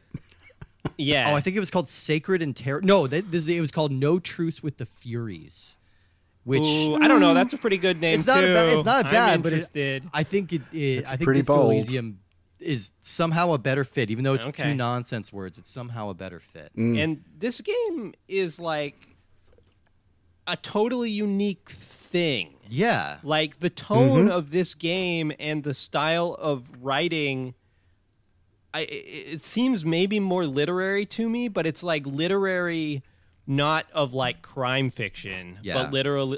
Yeah. 0.97 1.31
Oh, 1.31 1.36
I 1.36 1.41
think 1.41 1.57
it 1.57 1.59
was 1.59 1.71
called 1.71 1.89
Sacred 1.89 2.41
and 2.41 2.56
Terror. 2.56 2.81
No, 2.81 3.07
that, 3.07 3.31
this 3.31 3.47
it 3.50 3.59
was 3.59 3.71
called 3.71 3.91
No 3.91 4.19
Truce 4.19 4.62
with 4.63 4.77
the 4.77 4.86
Furies, 4.86 5.77
which 6.44 6.63
Ooh, 6.63 6.95
I 6.95 7.07
don't 7.07 7.19
know. 7.19 7.33
That's 7.33 7.53
a 7.53 7.57
pretty 7.57 7.77
good 7.77 8.00
name 8.01 8.18
it's 8.18 8.27
not 8.27 8.41
too. 8.41 8.47
a 8.51 8.53
ba- 8.53 8.74
it's 8.75 8.86
not 8.86 9.06
I'm 9.07 9.12
bad, 9.12 9.44
but 9.44 9.53
it. 9.53 10.03
I 10.13 10.24
think 10.24 10.53
it, 10.53 10.62
it 10.71 10.77
It's 10.77 11.13
I 11.13 11.18
think 11.18 11.25
pretty 11.25 11.39
Disco 11.41 11.56
bold. 11.57 11.74
Elysium 11.74 12.19
is 12.59 12.91
somehow 13.01 13.53
a 13.53 13.57
better 13.57 13.83
fit, 13.83 14.09
even 14.09 14.24
though 14.24 14.33
it's 14.33 14.47
Okay. 14.47 14.63
two 14.63 14.74
nonsense 14.75 15.31
words. 15.31 15.57
It's 15.57 15.71
somehow 15.71 16.09
a 16.09 16.13
better 16.13 16.39
fit. 16.39 16.71
Mm. 16.77 17.01
And 17.03 17.24
this 17.38 17.62
game 17.62 18.13
is 18.27 18.59
like 18.59 18.95
a 20.47 20.57
totally 20.57 21.12
unique 21.12 21.69
thing. 21.69 22.56
Yeah, 22.69 23.18
Like 23.24 23.59
the 23.59 23.69
tone 23.69 24.25
Mm-hmm. 24.25 24.31
of 24.31 24.51
this 24.51 24.75
game 24.75 25.31
and 25.39 25.63
the 25.63 25.74
style 25.74 26.36
of 26.39 26.68
writing 26.81 27.53
I 28.74 28.81
it 28.81 28.86
it 29.36 29.44
seems 29.45 29.83
maybe 29.83 30.19
more 30.19 30.45
literary 30.45 31.06
to 31.07 31.27
me, 31.30 31.47
but 31.47 31.65
it's 31.65 31.81
like 31.81 32.06
literary 32.06 33.01
not 33.50 33.86
of 33.94 34.13
like 34.13 34.42
crime 34.42 34.90
fiction, 34.92 35.57
Yeah. 35.63 35.74
but 35.74 35.92
literally 35.92 36.38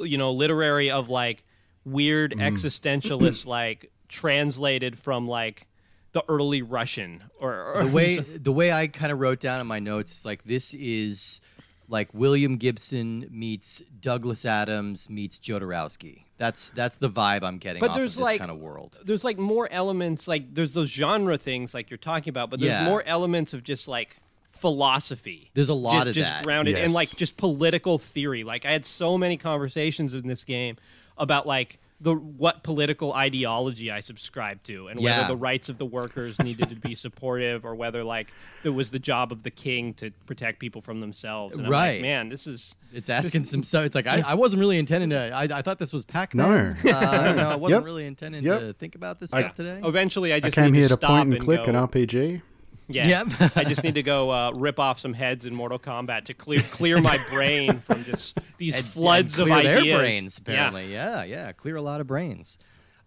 you 0.00 0.18
know, 0.18 0.30
literary 0.32 0.90
of 0.90 1.08
like 1.08 1.42
weird 1.84 2.32
Mm. 2.32 2.42
existentialist 2.52 3.46
like 3.58 3.90
translated 4.08 4.98
from 4.98 5.26
like 5.26 5.66
the 6.12 6.22
early 6.28 6.60
Russian 6.62 7.24
or, 7.40 7.72
or 7.74 7.84
the 7.84 7.90
way 7.90 8.16
the 8.40 8.52
way 8.52 8.72
I 8.72 8.86
kind 8.88 9.12
of 9.12 9.20
wrote 9.20 9.40
down 9.40 9.60
in 9.60 9.66
my 9.66 9.78
notes 9.78 10.18
is 10.20 10.24
like 10.26 10.42
this 10.44 10.74
is 10.74 11.40
like 11.88 12.12
William 12.12 12.56
Gibson 12.58 13.26
meets 13.30 13.80
Douglas 13.80 14.44
Adams 14.44 15.08
meets 15.08 15.38
Jodorowsky. 15.38 16.24
That's 16.36 16.70
that's 16.70 16.96
the 16.98 17.10
vibe 17.10 17.42
I'm 17.42 17.58
getting 17.58 17.80
But 17.80 17.90
off 17.90 17.96
there's 17.96 18.16
of 18.16 18.20
this 18.20 18.24
like- 18.24 18.38
kind 18.40 18.50
of 18.50 18.58
world. 18.58 18.98
there's 19.04 19.24
like 19.24 19.38
more 19.38 19.68
elements 19.70 20.26
like 20.28 20.54
there's 20.54 20.72
those 20.72 20.90
genre 20.90 21.36
things 21.38 21.74
like 21.74 21.90
you're 21.90 21.98
talking 21.98 22.30
about 22.30 22.50
but 22.50 22.60
there's 22.60 22.72
Yeah. 22.72 22.84
more 22.84 23.02
elements 23.06 23.52
of 23.54 23.62
just 23.64 23.88
like 23.88 24.16
philosophy 24.48 25.50
There's 25.54 25.68
a 25.68 25.74
lot 25.74 25.92
just, 25.94 26.06
of 26.08 26.14
just 26.14 26.28
that. 26.30 26.44
grounded 26.44 26.76
in 26.76 26.92
like 26.92 27.08
just 27.16 27.36
political 27.36 27.98
theory 27.98 28.44
like 28.44 28.64
i 28.64 28.70
had 28.70 28.84
so 28.84 29.16
many 29.16 29.36
conversations 29.36 30.14
in 30.14 30.26
this 30.26 30.44
game 30.44 30.76
about 31.16 31.46
like 31.46 31.78
the 32.00 32.14
what 32.14 32.62
political 32.62 33.12
ideology 33.12 33.90
i 33.90 33.98
subscribe 34.00 34.62
to 34.62 34.86
and 34.88 35.00
Yeah. 35.00 35.16
whether 35.22 35.28
the 35.28 35.36
rights 35.36 35.68
of 35.68 35.78
the 35.78 35.84
workers 35.86 36.40
needed 36.40 36.68
to 36.70 36.76
be 36.76 36.94
supportive 37.06 37.64
or 37.64 37.74
whether 37.74 38.04
like 38.04 38.32
it 38.62 38.68
was 38.68 38.90
the 38.90 38.98
job 39.00 39.32
of 39.32 39.42
the 39.42 39.50
king 39.50 39.94
to 39.94 40.10
protect 40.26 40.60
people 40.60 40.80
from 40.80 41.00
themselves 41.00 41.56
and 41.56 41.66
I'm 41.66 41.72
Right. 41.72 41.92
like, 41.94 42.02
man 42.02 42.28
this 42.28 42.46
is 42.46 42.76
It's 42.92 43.10
asking 43.10 43.44
some 43.44 43.64
stuff. 43.64 43.84
It's 43.84 43.94
like 43.96 44.06
I, 44.06 44.22
I 44.26 44.34
wasn't 44.34 44.60
really 44.60 44.78
intending 44.78 45.10
to. 45.10 45.18
I, 45.32 45.42
I 45.58 45.62
thought 45.62 45.78
this 45.78 45.92
was 45.92 46.04
Pac-Man. 46.04 46.76
No. 46.84 46.90
uh, 46.90 47.34
no, 47.36 47.50
I 47.50 47.56
wasn't 47.64 47.80
Yep. 47.80 47.84
really 47.84 48.06
intending 48.06 48.44
Yep. 48.44 48.60
to 48.60 48.72
think 48.74 48.94
about 48.94 49.18
this 49.18 49.32
I- 49.34 49.40
stuff 49.40 49.54
today. 49.54 49.80
eventually 49.84 50.32
i 50.32 50.36
I 50.36 50.40
just 50.40 50.54
came 50.56 50.72
need 50.72 50.78
here 50.78 50.88
to 50.88 50.94
to 50.94 50.98
stop 51.00 51.10
point 51.10 51.24
and 51.24 51.32
and 51.34 51.44
click 51.44 51.64
go, 51.64 51.70
an 51.70 51.74
RPG. 51.88 52.42
Yeah, 52.88 53.22
Yep. 53.40 53.52
I 53.56 53.64
just 53.64 53.84
need 53.84 53.96
to 53.96 54.02
go 54.02 54.30
uh, 54.30 54.50
rip 54.52 54.78
off 54.78 54.98
some 54.98 55.12
heads 55.12 55.44
in 55.44 55.54
Mortal 55.54 55.78
Kombat 55.78 56.24
to 56.24 56.34
clear 56.34 56.62
clear 56.62 57.00
my 57.00 57.18
brain 57.30 57.78
from 57.80 58.02
just 58.04 58.38
these 58.56 58.76
And- 58.78 58.86
floods 58.86 59.38
and 59.38 59.50
of 59.50 59.58
clear 59.60 59.72
ideas. 59.76 59.84
Their 59.84 59.98
brains, 59.98 60.38
apparently. 60.38 60.92
Yeah. 60.92 61.22
yeah, 61.24 61.52
Clear 61.52 61.76
a 61.76 61.82
lot 61.82 62.00
of 62.00 62.06
brains. 62.06 62.56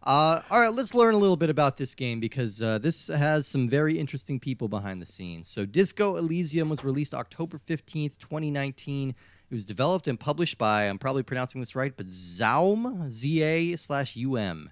Uh, 0.04 0.40
all 0.50 0.60
right, 0.60 0.74
let's 0.74 0.96
learn 0.96 1.14
a 1.14 1.18
little 1.18 1.38
bit 1.38 1.50
about 1.52 1.78
this 1.78 1.94
game 1.94 2.20
because 2.20 2.60
uh, 2.62 2.80
this 2.80 3.08
has 3.08 3.46
some 3.48 3.68
very 3.68 4.00
interesting 4.00 4.40
people 4.40 4.68
behind 4.68 5.00
the 5.00 5.06
scenes. 5.06 5.48
So, 5.48 5.64
Disco 5.64 6.16
Elysium 6.16 6.70
was 6.70 6.84
released 6.84 7.14
October 7.14 7.60
15th, 7.60 8.18
2019. 8.18 9.10
It 9.10 9.16
was 9.54 9.64
developed 9.64 10.08
and 10.08 10.20
published 10.20 10.58
by, 10.58 10.86
I'm 10.86 10.98
probably 10.98 11.22
pronouncing 11.22 11.62
this 11.62 11.76
right, 11.76 11.94
but 11.96 12.08
Zaum, 12.10 13.12
Z 13.12 13.44
A 13.44 13.76
slash 13.78 14.16
U 14.16 14.38
M. 14.38 14.72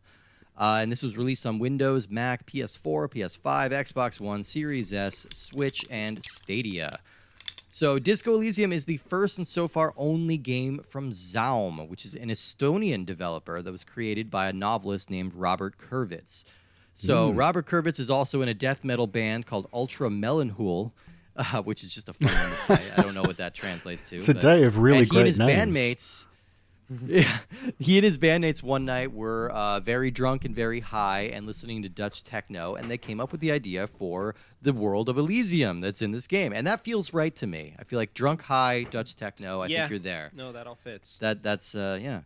Uh, 0.60 0.80
and 0.82 0.92
this 0.92 1.02
was 1.02 1.16
released 1.16 1.46
on 1.46 1.58
Windows, 1.58 2.10
Mac, 2.10 2.46
PS4, 2.46 3.10
PS5, 3.10 3.72
Xbox 3.72 4.20
One, 4.20 4.44
Series 4.44 4.92
S, 4.92 5.26
Switch, 5.32 5.86
and 5.90 6.22
Stadia. 6.24 7.00
So, 7.72 7.98
Disco 7.98 8.34
Elysium 8.34 8.74
is 8.74 8.84
the 8.86 8.98
first 8.98 9.38
and 9.38 9.48
so 9.48 9.68
far 9.70 9.94
only 9.96 10.38
game 10.38 10.80
from 10.80 11.12
Zaum, 11.12 11.88
which 11.88 12.04
is 12.04 12.14
an 12.16 12.30
Estonian 12.30 13.06
developer 13.06 13.62
that 13.62 13.72
was 13.72 13.84
created 13.84 14.30
by 14.30 14.50
a 14.50 14.54
novelist 14.54 15.10
named 15.10 15.34
Robert 15.34 15.78
Kurvitz. 15.78 16.44
So, 16.96 17.32
Robert 17.32 17.66
Kurvitz 17.66 18.00
is 18.00 18.10
also 18.10 18.42
in 18.42 18.50
a 18.50 18.54
death 18.54 18.84
metal 18.84 19.08
band 19.08 19.46
called 19.46 19.72
Ultramelanhool, 19.72 20.92
uh, 21.38 21.62
which 21.64 21.84
is 21.84 21.94
just 21.94 22.10
a 22.10 22.14
fun 22.14 22.34
one 22.34 22.42
to 22.42 22.50
say. 22.50 22.82
I 22.98 23.02
don't 23.02 23.14
know 23.14 23.22
what 23.22 23.38
that 23.38 23.54
translates 23.54 24.10
to. 24.10 24.18
It's 24.18 24.28
a 24.28 24.34
but- 24.34 24.42
day 24.42 24.64
of 24.64 24.78
really 24.78 24.98
and 24.98 25.06
he 25.06 25.10
great 25.10 25.20
and 25.20 25.28
his 25.28 25.40
names. 25.40 25.78
bandmates 25.78 26.26
yeah, 27.06 27.40
he 27.78 27.98
and 27.98 28.06
his 28.06 28.18
bandmates 28.18 28.64
one 28.64 28.86
night 28.86 29.14
were 29.14 29.52
uh, 29.52 29.80
very 29.80 30.10
drunk 30.10 30.44
and 30.44 30.56
very 30.56 30.80
high 30.80 31.22
and 31.22 31.46
listening 31.46 31.84
to 31.84 31.90
Dutch 31.90 32.24
techno, 32.24 32.76
and 32.76 32.90
they 32.90 32.98
came 32.98 33.20
up 33.20 33.32
with 33.32 33.42
the 33.42 33.52
idea 33.52 33.86
for 33.86 34.36
the 34.62 34.74
world 34.74 35.08
of 35.08 35.18
Elysium 35.18 35.82
that's 35.82 36.02
in 36.02 36.12
this 36.12 36.26
game, 36.26 36.52
and 36.52 36.66
that 36.66 36.84
feels 36.84 37.14
right 37.14 37.36
to 37.36 37.48
me. 37.48 37.76
I 37.78 37.84
feel 37.84 38.00
like 38.00 38.14
drunk, 38.14 38.42
high, 38.42 38.84
Dutch 38.84 39.16
techno. 39.16 39.62
I 39.62 39.68
yeah. 39.68 39.82
think 39.82 39.90
you're 39.92 40.00
there. 40.00 40.32
No, 40.36 40.52
that 40.52 40.66
all 40.66 40.76
fits. 40.76 41.18
That 41.20 41.44
that's 41.44 41.76
uh, 41.76 42.00
yeah. 42.02 42.22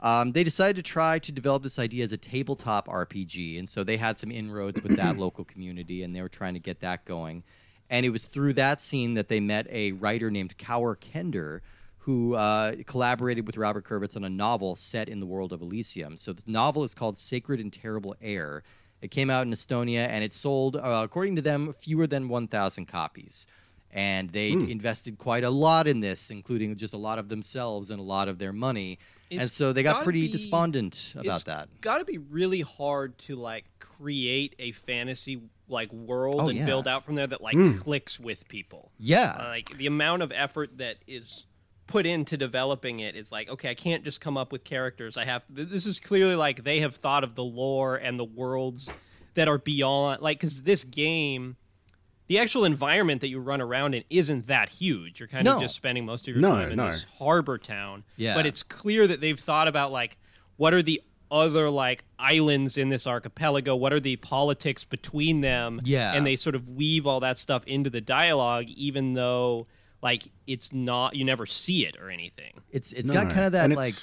Um, 0.00 0.32
they 0.32 0.44
decided 0.44 0.76
to 0.76 0.82
try 0.82 1.18
to 1.18 1.32
develop 1.32 1.62
this 1.62 1.78
idea 1.78 2.04
as 2.04 2.12
a 2.12 2.16
tabletop 2.16 2.88
RPG, 2.88 3.58
and 3.58 3.68
so 3.68 3.84
they 3.84 3.96
had 3.96 4.18
some 4.18 4.30
inroads 4.30 4.82
with 4.82 4.96
that 4.96 5.16
local 5.18 5.44
community, 5.44 6.02
and 6.02 6.14
they 6.14 6.22
were 6.22 6.28
trying 6.28 6.54
to 6.54 6.60
get 6.60 6.80
that 6.80 7.04
going. 7.04 7.42
And 7.90 8.04
it 8.04 8.10
was 8.10 8.26
through 8.26 8.52
that 8.54 8.80
scene 8.80 9.14
that 9.14 9.28
they 9.28 9.40
met 9.40 9.66
a 9.70 9.92
writer 9.92 10.30
named 10.30 10.56
Kaur 10.58 10.96
Kender, 10.96 11.60
who 12.08 12.34
uh, 12.36 12.74
collaborated 12.86 13.46
with 13.46 13.58
Robert 13.58 13.84
Kurvitz 13.84 14.16
on 14.16 14.24
a 14.24 14.30
novel 14.30 14.74
set 14.76 15.10
in 15.10 15.20
the 15.20 15.26
world 15.26 15.52
of 15.52 15.60
Elysium. 15.60 16.16
So 16.16 16.32
this 16.32 16.46
novel 16.46 16.82
is 16.82 16.94
called 16.94 17.18
Sacred 17.18 17.60
and 17.60 17.70
Terrible 17.70 18.16
Air. 18.22 18.62
It 19.02 19.10
came 19.10 19.28
out 19.28 19.46
in 19.46 19.52
Estonia, 19.52 20.08
and 20.08 20.24
it 20.24 20.32
sold, 20.32 20.76
uh, 20.76 21.02
according 21.04 21.36
to 21.36 21.42
them, 21.42 21.74
fewer 21.74 22.06
than 22.06 22.30
1,000 22.30 22.86
copies. 22.86 23.46
And 23.92 24.30
they 24.30 24.52
invested 24.52 25.18
quite 25.18 25.44
a 25.44 25.50
lot 25.50 25.86
in 25.86 26.00
this, 26.00 26.30
including 26.30 26.74
just 26.76 26.94
a 26.94 26.98
lot 26.98 27.18
of 27.18 27.28
themselves 27.28 27.90
and 27.90 28.00
a 28.00 28.02
lot 28.02 28.28
of 28.28 28.38
their 28.38 28.54
money. 28.54 28.98
and 29.30 29.50
so 29.50 29.74
they 29.74 29.82
got 29.82 30.02
pretty 30.02 30.22
be- 30.28 30.32
despondent 30.32 31.12
about 31.14 31.34
it's 31.34 31.44
that. 31.44 31.68
Got 31.82 31.98
to 31.98 32.06
be 32.06 32.16
really 32.16 32.62
hard 32.62 33.18
to 33.18 33.36
like 33.36 33.66
create 33.80 34.54
a 34.58 34.72
fantasy 34.72 35.42
like 35.68 35.92
world 35.92 36.36
Oh, 36.40 36.48
and 36.48 36.58
yeah. 36.58 36.64
build 36.64 36.88
out 36.88 37.04
from 37.04 37.16
there 37.16 37.26
that 37.26 37.42
like 37.42 37.58
clicks 37.80 38.18
with 38.18 38.48
people. 38.48 38.90
Yeah. 38.98 39.36
Uh, 39.38 39.48
like 39.48 39.76
the 39.76 39.86
amount 39.86 40.22
of 40.22 40.32
effort 40.32 40.78
that 40.78 40.96
is 41.06 41.44
put 41.88 42.06
into 42.06 42.36
developing 42.36 43.00
it 43.00 43.16
is 43.16 43.32
like 43.32 43.50
okay 43.50 43.70
i 43.70 43.74
can't 43.74 44.04
just 44.04 44.20
come 44.20 44.36
up 44.36 44.52
with 44.52 44.62
characters 44.62 45.16
i 45.16 45.24
have 45.24 45.44
th- 45.54 45.68
this 45.68 45.86
is 45.86 45.98
clearly 45.98 46.36
like 46.36 46.62
they 46.62 46.78
have 46.80 46.94
thought 46.96 47.24
of 47.24 47.34
the 47.34 47.42
lore 47.42 47.96
and 47.96 48.18
the 48.20 48.24
worlds 48.24 48.88
that 49.34 49.48
are 49.48 49.58
beyond 49.58 50.20
like 50.22 50.38
because 50.38 50.62
this 50.62 50.84
game 50.84 51.56
the 52.26 52.38
actual 52.38 52.64
environment 52.66 53.22
that 53.22 53.28
you 53.28 53.40
run 53.40 53.60
around 53.62 53.94
in 53.94 54.04
isn't 54.10 54.46
that 54.48 54.68
huge 54.68 55.18
you're 55.18 55.26
kind 55.28 55.44
No. 55.44 55.56
of 55.56 55.62
just 55.62 55.74
spending 55.74 56.04
most 56.04 56.28
of 56.28 56.34
your 56.34 56.42
No, 56.42 56.50
time 56.50 56.70
in 56.72 56.76
no. 56.76 56.86
this 56.86 57.04
harbor 57.18 57.56
town 57.58 58.04
Yeah. 58.16 58.34
but 58.34 58.44
it's 58.46 58.62
clear 58.62 59.06
that 59.06 59.20
they've 59.20 59.40
thought 59.40 59.66
about 59.66 59.90
like 59.90 60.18
what 60.58 60.74
are 60.74 60.82
the 60.82 61.00
other 61.30 61.68
like 61.70 62.04
islands 62.18 62.76
in 62.76 62.88
this 62.90 63.06
archipelago 63.06 63.74
what 63.76 63.92
are 63.92 64.00
the 64.00 64.16
politics 64.16 64.84
between 64.84 65.40
them 65.40 65.80
Yeah. 65.84 66.12
and 66.14 66.26
they 66.26 66.36
sort 66.36 66.54
of 66.54 66.68
weave 66.68 67.06
all 67.06 67.20
that 67.20 67.38
stuff 67.38 67.64
into 67.66 67.88
the 67.90 68.00
dialogue 68.00 68.64
even 68.68 69.14
though 69.14 69.66
like 70.02 70.30
it's 70.46 70.72
not 70.72 71.14
you 71.14 71.24
never 71.24 71.46
see 71.46 71.86
it 71.86 71.96
or 72.00 72.10
anything 72.10 72.52
It's 72.70 72.92
it's 72.92 73.10
No, 73.10 73.24
got 73.24 73.32
kind 73.32 73.46
of 73.46 73.52
that 73.52 73.64
and 73.64 73.76
like. 73.76 73.94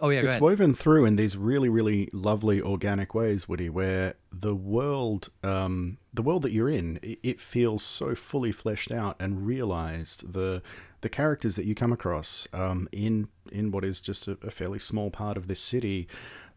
Oh 0.00 0.08
yeah, 0.08 0.22
it's 0.22 0.40
woven 0.40 0.74
through 0.74 1.04
in 1.04 1.14
these 1.14 1.36
really, 1.36 1.68
really 1.68 2.08
lovely 2.12 2.60
organic 2.60 3.14
ways, 3.14 3.48
Woody, 3.48 3.68
where 3.68 4.14
the 4.32 4.54
world, 4.54 5.28
um, 5.44 5.98
the 6.12 6.22
world 6.22 6.42
that 6.42 6.50
you're 6.50 6.68
in, 6.68 6.98
it, 7.04 7.20
it 7.22 7.40
feels 7.40 7.84
so 7.84 8.16
fully 8.16 8.50
fleshed 8.50 8.90
out 8.90 9.14
and 9.20 9.46
realized. 9.46 10.32
The 10.32 10.60
the 11.02 11.08
characters 11.08 11.54
that 11.54 11.66
you 11.66 11.76
come 11.76 11.92
across 11.92 12.48
um, 12.52 12.88
in 12.90 13.28
in 13.52 13.70
what 13.70 13.84
is 13.84 14.00
just 14.00 14.26
a, 14.26 14.36
a 14.42 14.50
fairly 14.50 14.80
small 14.80 15.10
part 15.10 15.36
of 15.36 15.46
this 15.46 15.60
city, 15.60 16.08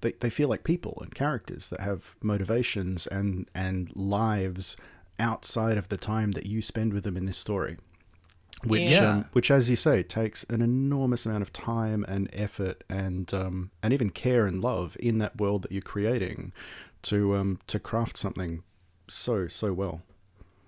they, 0.01 0.13
they 0.13 0.29
feel 0.31 0.49
like 0.49 0.63
people 0.63 0.97
and 1.01 1.13
characters 1.13 1.69
that 1.69 1.81
have 1.81 2.15
motivations 2.23 3.05
and 3.05 3.47
and 3.53 3.95
lives 3.95 4.75
outside 5.19 5.77
of 5.77 5.89
the 5.89 5.97
time 5.97 6.31
that 6.31 6.47
you 6.47 6.63
spend 6.63 6.93
with 6.93 7.03
them 7.03 7.15
in 7.15 7.25
this 7.25 7.37
story 7.37 7.77
which 8.63 8.83
Yeah. 8.89 9.09
um, 9.09 9.25
which 9.33 9.51
as 9.51 9.69
you 9.69 9.75
say 9.75 10.01
takes 10.03 10.43
an 10.45 10.61
enormous 10.61 11.25
amount 11.25 11.41
of 11.41 11.51
time 11.53 12.03
and 12.07 12.29
effort 12.33 12.83
and 12.89 13.33
um, 13.33 13.71
and 13.83 13.93
even 13.93 14.09
care 14.09 14.47
and 14.47 14.63
love 14.63 14.95
in 14.99 15.17
that 15.19 15.37
world 15.39 15.61
that 15.63 15.71
you're 15.71 15.81
creating 15.81 16.51
to 17.03 17.35
um, 17.35 17.59
to 17.67 17.79
craft 17.79 18.17
something 18.17 18.63
so 19.07 19.47
so 19.47 19.71
well 19.73 20.01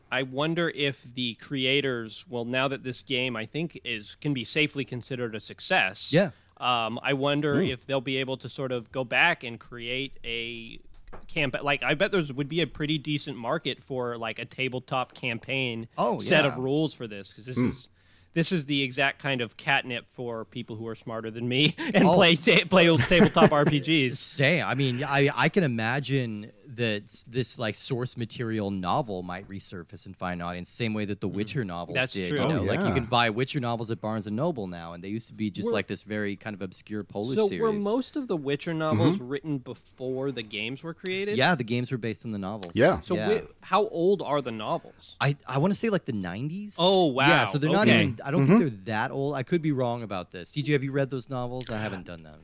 I 0.09 0.23
wonder 0.23 0.71
if 0.73 1.05
the 1.15 1.33
creators, 1.33 2.23
well, 2.29 2.45
now 2.45 2.69
that 2.69 2.81
this 2.81 3.03
game 3.03 3.35
I 3.35 3.45
think 3.45 3.81
is 3.83 4.15
can 4.15 4.33
be 4.33 4.45
safely 4.45 4.85
considered 4.85 5.35
a 5.35 5.39
success. 5.41 6.13
Yeah. 6.13 6.29
Um, 6.61 6.97
I 7.03 7.11
wonder 7.13 7.61
if 7.61 7.85
they'll 7.85 7.99
be 7.99 8.15
able 8.17 8.37
to 8.37 8.47
sort 8.47 8.71
of 8.71 8.89
go 8.91 9.03
back 9.03 9.43
and 9.43 9.59
create 9.59 10.17
a 10.23 10.79
campaign. 11.27 11.63
Like, 11.63 11.83
I 11.83 11.93
bet 11.93 12.11
there's 12.11 12.31
would 12.33 12.49
be 12.49 12.61
a 12.61 12.67
pretty 12.67 12.97
decent 12.97 13.37
market 13.37 13.83
for 13.83 14.17
like 14.17 14.39
a 14.39 14.45
tabletop 14.45 15.13
campaign 15.13 15.87
Oh, 15.97 16.19
set 16.19 16.43
yeah. 16.45 16.51
of 16.51 16.57
rules 16.57 16.93
for 16.93 17.07
this 17.07 17.29
because 17.29 17.45
this 17.45 17.57
hmm. 17.57 17.67
is. 17.67 17.89
This 18.33 18.51
is 18.51 18.65
the 18.65 18.83
exact 18.83 19.17
kind 19.19 19.41
of 19.41 19.57
catnip 19.57 20.07
for 20.09 20.45
people 20.45 20.75
who 20.75 20.87
are 20.87 20.93
smarter 20.93 21.31
than 21.31 21.47
me 21.47 21.73
and 21.95 22.03
Oh. 22.03 22.13
play 22.13 22.35
ta- 22.35 22.65
play 22.69 22.85
tabletop 23.07 23.49
RPGs. 23.49 24.17
Say, 24.17 24.61
I 24.61 24.75
mean, 24.75 25.03
I 25.03 25.31
I 25.35 25.49
can 25.49 25.63
imagine 25.63 26.51
that 26.75 27.23
this 27.27 27.57
like 27.57 27.75
source 27.75 28.17
material 28.17 28.71
novel 28.71 29.23
might 29.23 29.47
resurface 29.47 30.05
and 30.05 30.15
find 30.15 30.41
an 30.41 30.47
audience, 30.47 30.69
same 30.69 30.93
way 30.93 31.05
that 31.05 31.21
the 31.21 31.27
hmm. 31.27 31.35
Witcher 31.35 31.63
novels 31.63 31.95
That's 31.95 32.13
did. 32.13 32.29
true. 32.29 32.39
You 32.39 32.43
oh, 32.43 32.49
know, 32.49 32.59
Oh, 32.59 32.63
like 32.63 32.81
you 32.81 32.93
can 32.93 33.05
buy 33.05 33.29
Witcher 33.29 33.59
novels 33.59 33.91
at 33.91 34.01
Barnes 34.01 34.27
and 34.27 34.35
Noble 34.35 34.67
now, 34.67 34.93
and 34.93 35.03
they 35.03 35.07
used 35.07 35.27
to 35.29 35.33
be 35.33 35.49
just 35.49 35.67
Were- 35.67 35.73
like 35.73 35.87
this 35.87 36.03
very 36.03 36.35
kind 36.35 36.53
of 36.53 36.61
obscure 36.61 37.03
Polish 37.03 37.37
So 37.37 37.47
series. 37.47 37.61
were 37.61 37.71
most 37.71 38.15
of 38.15 38.27
the 38.27 38.35
Witcher 38.35 38.73
novels 38.73 39.15
mm-hmm. 39.15 39.27
written 39.27 39.57
before 39.59 40.31
the 40.31 40.43
games 40.43 40.83
were 40.83 40.93
created? 40.93 41.37
yeah, 41.37 41.55
the 41.55 41.63
games 41.63 41.91
were 41.91 41.97
based 41.97 42.25
on 42.25 42.31
the 42.31 42.37
novels. 42.37 42.73
Yeah. 42.75 43.01
So 43.01 43.15
yeah. 43.15 43.27
wi- 43.27 43.47
how 43.61 43.87
old 43.87 44.21
are 44.21 44.41
the 44.41 44.51
novels? 44.51 45.15
I, 45.21 45.35
I 45.47 45.59
want 45.59 45.71
to 45.71 45.79
say 45.79 45.89
like 45.89 46.05
the 46.05 46.13
90s. 46.13 46.75
Oh, 46.79 47.05
wow. 47.07 47.27
Yeah, 47.27 47.45
so 47.45 47.57
they're 47.57 47.69
not 47.69 47.87
even, 47.87 48.19
I 48.23 48.31
don't 48.31 48.47
think 48.47 48.59
mm-hmm. 48.59 48.85
they're 48.85 48.95
that 48.95 49.11
old. 49.11 49.35
I 49.35 49.43
could 49.43 49.61
be 49.61 49.71
wrong 49.71 50.03
about 50.03 50.31
this. 50.31 50.51
CJ, 50.53 50.73
have 50.73 50.83
you 50.83 50.91
read 50.91 51.09
those 51.09 51.29
novels? 51.29 51.69
I 51.69 51.77
haven't 51.77 52.05
done 52.05 52.23
that. 52.23 52.39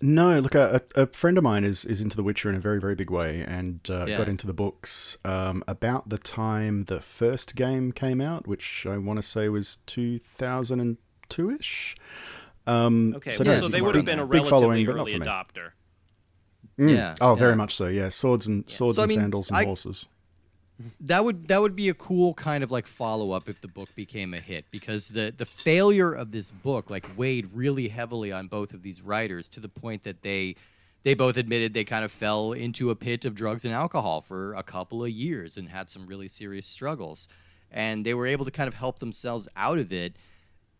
No 0.00 0.38
look 0.38 0.54
a, 0.54 0.80
a 0.94 1.02
a 1.02 1.06
friend 1.08 1.36
of 1.38 1.44
mine 1.44 1.64
is 1.64 1.84
is 1.84 2.00
into 2.00 2.16
the 2.16 2.22
witcher 2.22 2.48
in 2.48 2.54
a 2.56 2.60
very 2.60 2.80
very 2.80 2.94
big 2.94 3.10
way 3.10 3.44
and 3.46 3.80
uh, 3.90 4.06
Yeah. 4.06 4.18
got 4.18 4.28
into 4.28 4.46
the 4.46 4.54
books 4.54 5.18
um, 5.24 5.62
about 5.66 6.08
the 6.08 6.18
time 6.18 6.84
the 6.84 7.00
first 7.00 7.56
game 7.56 7.92
came 7.92 8.20
out 8.20 8.46
which 8.46 8.86
i 8.88 8.96
want 8.96 9.18
to 9.18 9.22
say 9.22 9.48
was 9.48 9.78
2002ish 9.86 11.96
um, 12.66 13.14
Okay, 13.16 13.30
so, 13.30 13.44
so, 13.44 13.50
yeah, 13.50 13.58
it's 13.58 13.72
they 13.72 13.80
would 13.80 13.94
have 13.94 14.04
been 14.04 14.18
a 14.18 14.26
that. 14.26 14.30
big 14.30 14.46
following, 14.46 14.86
relatively 14.86 15.18
but 15.20 15.24
not 15.24 15.46
early 15.54 15.54
for 15.56 15.64
me. 15.64 15.66
adopter. 15.70 15.70
Mm. 16.78 16.94
Yeah, 16.96 17.14
Oh, 17.18 17.34
very 17.34 17.56
much 17.56 17.74
so. 17.74 17.86
Yeah, 17.88 18.10
swords 18.10 18.46
and 18.46 18.68
swords 18.68 18.96
So, 18.96 19.02
I 19.02 19.04
and 19.04 19.10
mean, 19.10 19.20
sandals 19.20 19.48
and 19.48 19.56
I- 19.58 19.64
horses. 19.64 20.04
That 21.00 21.24
would 21.24 21.48
that 21.48 21.60
would 21.60 21.74
be 21.74 21.88
a 21.88 21.94
cool 21.94 22.34
kind 22.34 22.62
of 22.62 22.70
like 22.70 22.86
follow 22.86 23.32
up 23.32 23.48
if 23.48 23.60
the 23.60 23.68
book 23.68 23.94
became 23.94 24.32
a 24.32 24.40
hit 24.40 24.64
because 24.70 25.08
the 25.08 25.34
the 25.36 25.44
failure 25.44 26.12
of 26.12 26.30
this 26.30 26.52
book 26.52 26.88
like 26.88 27.06
weighed 27.16 27.50
really 27.52 27.88
heavily 27.88 28.30
on 28.30 28.46
both 28.46 28.72
of 28.72 28.82
these 28.82 29.02
writers 29.02 29.48
to 29.48 29.60
the 29.60 29.68
point 29.68 30.04
that 30.04 30.22
they 30.22 30.54
they 31.02 31.14
both 31.14 31.36
admitted 31.36 31.74
they 31.74 31.84
kind 31.84 32.04
of 32.04 32.12
fell 32.12 32.52
into 32.52 32.90
a 32.90 32.96
pit 32.96 33.24
of 33.24 33.34
drugs 33.34 33.64
and 33.64 33.74
alcohol 33.74 34.20
for 34.20 34.54
a 34.54 34.62
couple 34.62 35.04
of 35.04 35.10
years 35.10 35.56
and 35.56 35.68
had 35.68 35.88
some 35.88 36.06
really 36.06 36.28
serious 36.28 36.66
struggles. 36.66 37.28
And 37.70 38.04
they 38.04 38.14
were 38.14 38.26
able 38.26 38.44
to 38.44 38.50
kind 38.50 38.68
of 38.68 38.74
help 38.74 38.98
themselves 38.98 39.48
out 39.56 39.78
of 39.78 39.92
it 39.92 40.16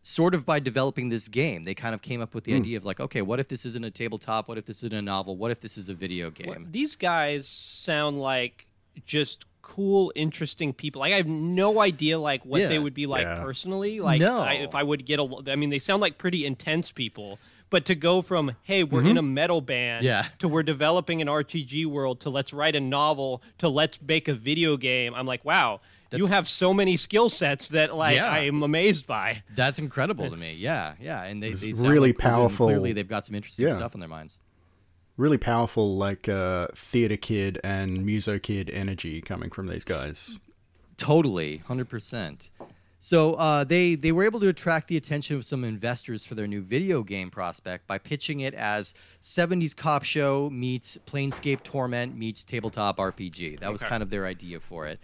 sort 0.01 0.33
of 0.33 0.45
by 0.45 0.59
developing 0.59 1.09
this 1.09 1.27
game. 1.27 1.63
They 1.63 1.73
kind 1.73 1.93
of 1.93 2.01
came 2.01 2.21
up 2.21 2.33
with 2.33 2.43
the 2.45 2.53
hmm. 2.53 2.59
idea 2.59 2.77
of 2.77 2.85
like 2.85 2.99
okay 2.99 3.21
what 3.21 3.39
if 3.39 3.47
this 3.47 3.65
isn't 3.65 3.83
a 3.83 3.91
tabletop? 3.91 4.47
What 4.47 4.57
if 4.57 4.65
this 4.65 4.77
isn't 4.83 4.93
a 4.93 5.01
novel? 5.01 5.35
What 5.35 5.51
if 5.51 5.61
this 5.61 5.77
is 5.77 5.89
a 5.89 5.93
video 5.93 6.29
game? 6.29 6.47
What- 6.47 6.71
These 6.71 6.95
guys 6.95 7.47
sound 7.47 8.19
like 8.19 8.65
just 9.05 9.45
cool, 9.61 10.11
interesting 10.15 10.73
people. 10.73 10.99
Like 11.01 11.13
I 11.13 11.17
have 11.17 11.27
no 11.27 11.81
idea 11.81 12.19
like 12.19 12.43
what 12.45 12.61
Yeah. 12.61 12.67
they 12.69 12.79
would 12.79 12.93
be 12.93 13.05
like 13.05 13.23
Yeah. 13.23 13.41
personally. 13.41 13.99
Like 13.99 14.21
No. 14.21 14.39
I, 14.39 14.53
if 14.53 14.73
I 14.75 14.83
would 14.83 15.05
get 15.05 15.19
a, 15.19 15.27
I 15.47 15.55
mean, 15.55 15.69
they 15.69 15.79
sound 15.79 16.01
like 16.01 16.17
pretty 16.17 16.45
intense 16.45 16.91
people. 16.91 17.39
But 17.69 17.85
to 17.85 17.93
go 17.95 18.23
from 18.23 18.55
hey, 18.63 18.83
we're 18.83 19.01
in 19.01 19.07
mm-hmm. 19.09 19.17
a 19.17 19.21
metal 19.21 19.61
band, 19.61 20.03
Yeah. 20.03 20.25
to 20.39 20.47
we're 20.47 20.63
developing 20.63 21.21
an 21.21 21.27
RPG 21.27 21.85
world, 21.85 22.19
to 22.21 22.29
let's 22.29 22.51
write 22.51 22.75
a 22.75 22.79
novel, 22.79 23.43
to 23.59 23.69
let's 23.69 24.01
make 24.01 24.27
a 24.27 24.33
video 24.33 24.75
game, 24.77 25.13
I'm 25.13 25.27
like, 25.27 25.45
wow, 25.45 25.81
you 26.11 26.25
have 26.25 26.49
so 26.49 26.73
many 26.73 26.97
skill 26.97 27.29
sets 27.29 27.67
that 27.67 27.95
like 27.95 28.15
Yeah. 28.15 28.25
I 28.27 28.39
am 28.39 28.63
amazed 28.63 29.05
by. 29.05 29.43
That's 29.55 29.77
incredible 29.77 30.29
to 30.31 30.35
me. 30.45 30.55
Yeah, 30.57 30.93
yeah, 30.99 31.23
and 31.23 31.43
they, 31.43 31.49
It's 31.49 31.61
they 31.61 31.73
sound 31.73 31.93
really 31.93 32.09
like 32.09 32.17
cool, 32.17 32.29
powerful- 32.31 32.67
Clearly, 32.67 32.93
they've 32.93 33.07
got 33.07 33.25
some 33.27 33.35
interesting 33.35 33.67
Yeah. 33.67 33.73
stuff 33.73 33.93
in 33.93 33.99
their 33.99 34.09
minds. 34.09 34.39
Really 35.19 35.37
powerful, 35.37 35.97
like 35.97 36.29
uh, 36.29 36.67
theater 36.73 37.17
kid 37.17 37.59
and 37.61 38.05
muso 38.05 38.39
kid 38.39 38.69
energy 38.69 39.19
coming 39.21 39.49
from 39.51 39.67
these 39.67 39.83
guys. 39.83 40.39
Totally, 40.95 41.57
hundred 41.57 41.89
percent. 41.89 42.49
So 42.99 43.33
uh, 43.33 43.65
they 43.65 43.95
they 43.95 44.13
were 44.13 44.23
able 44.23 44.39
to 44.39 44.47
attract 44.47 44.87
the 44.87 44.95
attention 44.95 45.35
of 45.35 45.45
some 45.45 45.65
investors 45.65 46.25
for 46.25 46.35
their 46.35 46.47
new 46.47 46.61
video 46.61 47.03
game 47.03 47.29
prospect 47.29 47.85
by 47.85 47.97
pitching 47.97 48.39
it 48.39 48.53
as 48.53 48.93
'70s 49.21 49.75
cop 49.75 50.05
show 50.05 50.49
meets 50.51 50.97
Planescape 51.05 51.63
Torment 51.63 52.15
meets 52.17 52.45
tabletop 52.45 52.95
RPG. 52.97 53.59
That 53.59 53.73
was 53.73 53.81
Okay. 53.81 53.89
kind 53.89 54.01
of 54.01 54.09
their 54.09 54.25
idea 54.25 54.61
for 54.61 54.87
it. 54.87 55.01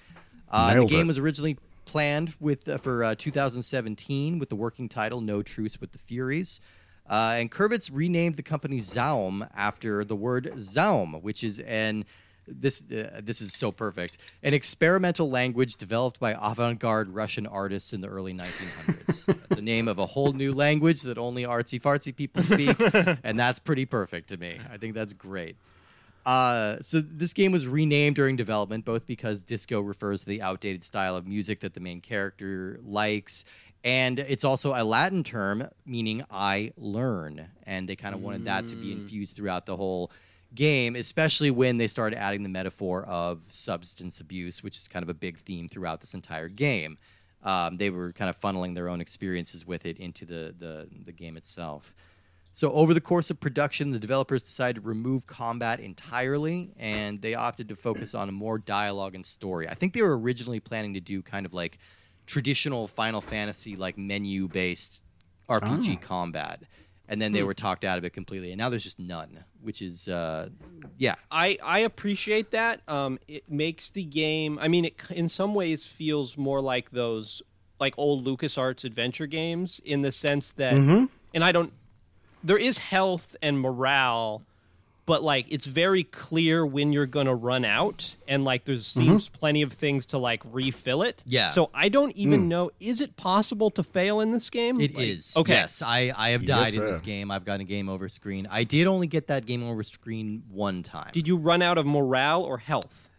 Uh, 0.50 0.75
the 0.75 0.86
game 0.86 1.01
it. 1.01 1.07
was 1.07 1.17
originally 1.17 1.57
planned 1.84 2.34
with 2.39 2.69
uh, 2.69 2.77
for 2.77 3.03
uh, 3.03 3.15
2017 3.17 4.39
with 4.39 4.48
the 4.48 4.55
working 4.55 4.88
title 4.88 5.19
"No 5.19 5.41
Truce 5.41 5.81
with 5.81 5.91
the 5.91 6.00
Furies." 6.00 6.62
Uh, 7.08 7.36
and 7.38 7.52
Kurvitz 7.52 7.90
renamed 7.94 8.36
the 8.36 8.44
company 8.44 8.80
Zaum 8.80 9.48
after 9.56 10.04
the 10.04 10.16
word 10.16 10.54
Zaum, 10.60 11.14
which 11.22 11.44
is 11.44 11.60
an 11.60 12.06
this 12.48 12.84
uh, 12.92 13.22
this 13.24 13.42
is 13.42 13.54
so 13.54 13.72
perfect. 13.72 14.18
An 14.44 14.54
experimental 14.54 15.30
language 15.30 15.78
developed 15.78 16.20
by 16.20 16.36
avant-garde 16.40 17.10
Russian 17.10 17.48
artists 17.48 17.94
in 17.94 18.02
the 18.02 18.08
early 18.08 18.34
1900s. 18.34 19.26
that's 19.26 19.26
the 19.50 19.62
name 19.62 19.88
of 19.88 20.00
a 20.00 20.06
whole 20.06 20.34
new 20.34 20.54
language 20.54 21.02
that 21.02 21.18
only 21.18 21.44
artsy 21.44 21.82
fartsy 21.82 22.16
people 22.16 22.44
speak, 22.44 22.76
and 23.24 23.40
that's 23.40 23.60
pretty 23.60 23.86
perfect 23.86 24.30
to 24.30 24.38
me. 24.38 24.60
I 24.72 24.78
think 24.78 24.94
that's 24.94 25.14
great. 25.14 25.58
Uh, 26.26 26.78
so 26.82 27.02
this 27.02 27.34
game 27.34 27.52
was 27.52 27.68
renamed 27.68 28.16
during 28.16 28.36
development, 28.36 28.84
both 28.84 29.06
because 29.06 29.44
disco 29.44 29.80
refers 29.80 30.22
to 30.22 30.30
the 30.30 30.42
outdated 30.42 30.84
style 30.84 31.16
of 31.16 31.28
music 31.28 31.60
that 31.60 31.76
the 31.76 31.80
main 31.80 32.02
character 32.02 32.80
likes, 32.84 33.46
and 33.86 34.18
it's 34.18 34.44
also 34.44 34.74
a 34.74 34.84
Latin 34.84 35.24
term 35.24 35.70
meaning 35.86 36.25
"I 36.32 36.74
learn," 36.75 37.48
and 37.63 37.88
they 37.88 37.96
kind 37.96 38.15
of 38.15 38.22
wanted 38.22 38.46
that 38.46 38.68
to 38.70 38.75
be 38.75 38.92
infused 38.92 39.38
throughout 39.38 39.68
the 39.68 39.77
whole 39.77 40.12
game, 40.56 40.96
especially 40.96 41.51
when 41.51 41.77
they 41.77 41.88
started 41.88 42.18
adding 42.18 42.42
the 42.42 42.50
metaphor 42.50 43.04
of 43.04 43.44
substance 43.48 44.20
abuse, 44.20 44.63
which 44.63 44.75
is 44.75 44.88
kind 44.88 45.04
of 45.04 45.10
a 45.10 45.13
big 45.13 45.38
theme 45.38 45.68
throughout 45.70 46.01
this 46.01 46.15
entire 46.15 46.50
game. 46.50 46.98
Um, 47.44 47.77
they 47.77 47.92
were 47.92 48.12
kind 48.12 48.30
of 48.30 48.39
funneling 48.39 48.74
their 48.74 48.89
own 48.89 49.01
experiences 49.01 49.68
with 49.68 49.86
it 49.86 50.00
into 50.00 50.25
the 50.25 50.56
the, 50.58 50.88
the 51.06 51.12
game 51.12 51.38
itself. 51.38 51.94
So 52.54 52.72
over 52.72 52.94
the 52.94 53.01
course 53.01 53.30
of 53.30 53.39
production, 53.39 53.92
the 53.92 54.00
developers 54.00 54.42
decided 54.42 54.82
to 54.82 54.88
remove 54.88 55.27
combat 55.27 55.82
entirely, 55.82 56.74
and 56.80 57.22
they 57.22 57.36
opted 57.36 57.68
to 57.68 57.75
focus 57.75 58.15
on 58.15 58.34
more 58.34 58.58
dialogue 58.58 59.13
and 59.13 59.25
story. 59.25 59.68
I 59.68 59.74
think 59.74 59.94
they 59.94 60.01
were 60.01 60.18
originally 60.18 60.62
planning 60.62 60.94
to 60.94 61.01
do 61.01 61.22
kind 61.22 61.46
of 61.46 61.54
like 61.54 61.77
traditional 62.25 62.88
Final 62.88 63.22
Fantasy 63.22 63.75
like 63.75 63.98
menu 63.98 64.48
based 64.48 65.03
RPG 65.50 66.01
combat, 66.01 66.62
and 67.08 67.22
then 67.22 67.34
they 67.34 67.44
were 67.44 67.53
talked 67.53 67.84
out 67.84 67.98
of 67.98 68.05
it 68.05 68.12
completely. 68.12 68.51
And 68.51 68.58
now 68.58 68.70
there's 68.70 68.84
just 68.84 69.00
none, 69.00 69.44
which 69.62 69.82
is 69.82 70.08
uh, 70.08 70.50
yeah, 70.98 71.15
I, 71.32 71.58
I 71.63 71.79
appreciate 71.79 72.51
that. 72.51 72.82
Um, 72.88 73.20
it 73.27 73.50
makes 73.50 73.89
the 73.89 74.03
game. 74.03 74.58
I 74.60 74.67
mean, 74.67 74.86
it 74.86 74.96
in 75.10 75.29
some 75.29 75.53
ways 75.53 75.86
feels 75.86 76.38
more 76.38 76.62
like 76.62 76.91
those 76.91 77.41
like 77.79 77.94
old 77.98 78.25
LucasArts 78.25 78.86
adventure 78.86 79.27
games 79.27 79.79
in 79.84 80.01
the 80.01 80.12
sense 80.12 80.51
that, 80.51 80.74
and 81.34 81.44
I 81.44 81.51
don't. 81.51 81.74
There 82.44 82.58
is 82.58 82.77
health 82.77 83.36
and 83.41 83.60
morale, 83.60 84.44
but 85.06 85.24
like 85.24 85.46
it's 85.50 85.66
very 85.66 86.04
clear 86.04 86.66
when 86.66 86.92
you're 86.92 87.06
gonna 87.06 87.36
run 87.36 87.66
out, 87.66 88.16
and 88.28 88.44
like 88.44 88.66
there 88.66 88.76
mm-hmm. 88.76 89.02
seems 89.02 89.30
plenty 89.30 89.62
of 89.62 89.74
things 89.74 90.06
to 90.08 90.18
like 90.18 90.42
refill 90.52 91.04
it. 91.04 91.22
Yeah. 91.26 91.50
So 91.50 91.70
I 91.74 91.90
don't 91.90 92.16
even 92.16 92.46
mm. 92.46 92.48
know. 92.48 92.72
Is 92.80 93.02
it 93.02 93.16
possible 93.16 93.70
to 93.72 93.84
fail 93.84 94.22
in 94.22 94.32
this 94.32 94.50
game? 94.50 94.82
It 94.82 94.96
Like- 94.96 95.08
is. 95.08 95.36
Okay. 95.38 95.54
Yes, 95.54 95.82
I, 95.82 96.14
I 96.16 96.30
have 96.30 96.46
died 96.46 96.74
in 96.74 96.82
this 96.82 97.02
game. 97.02 97.32
I've 97.32 97.46
gotten 97.46 97.62
a 97.62 97.66
game 97.66 97.90
over 97.90 98.10
screen. 98.10 98.48
I 98.50 98.64
did 98.64 98.88
only 98.88 99.08
get 99.08 99.28
that 99.28 99.46
game 99.46 99.64
over 99.64 99.84
screen 99.84 100.44
one 100.50 100.84
time. 100.84 101.12
Did 101.14 101.28
you 101.28 101.38
run 101.38 101.62
out 101.62 101.78
of 101.78 101.86
morale 101.86 102.44
or 102.44 102.58
health? 102.58 103.10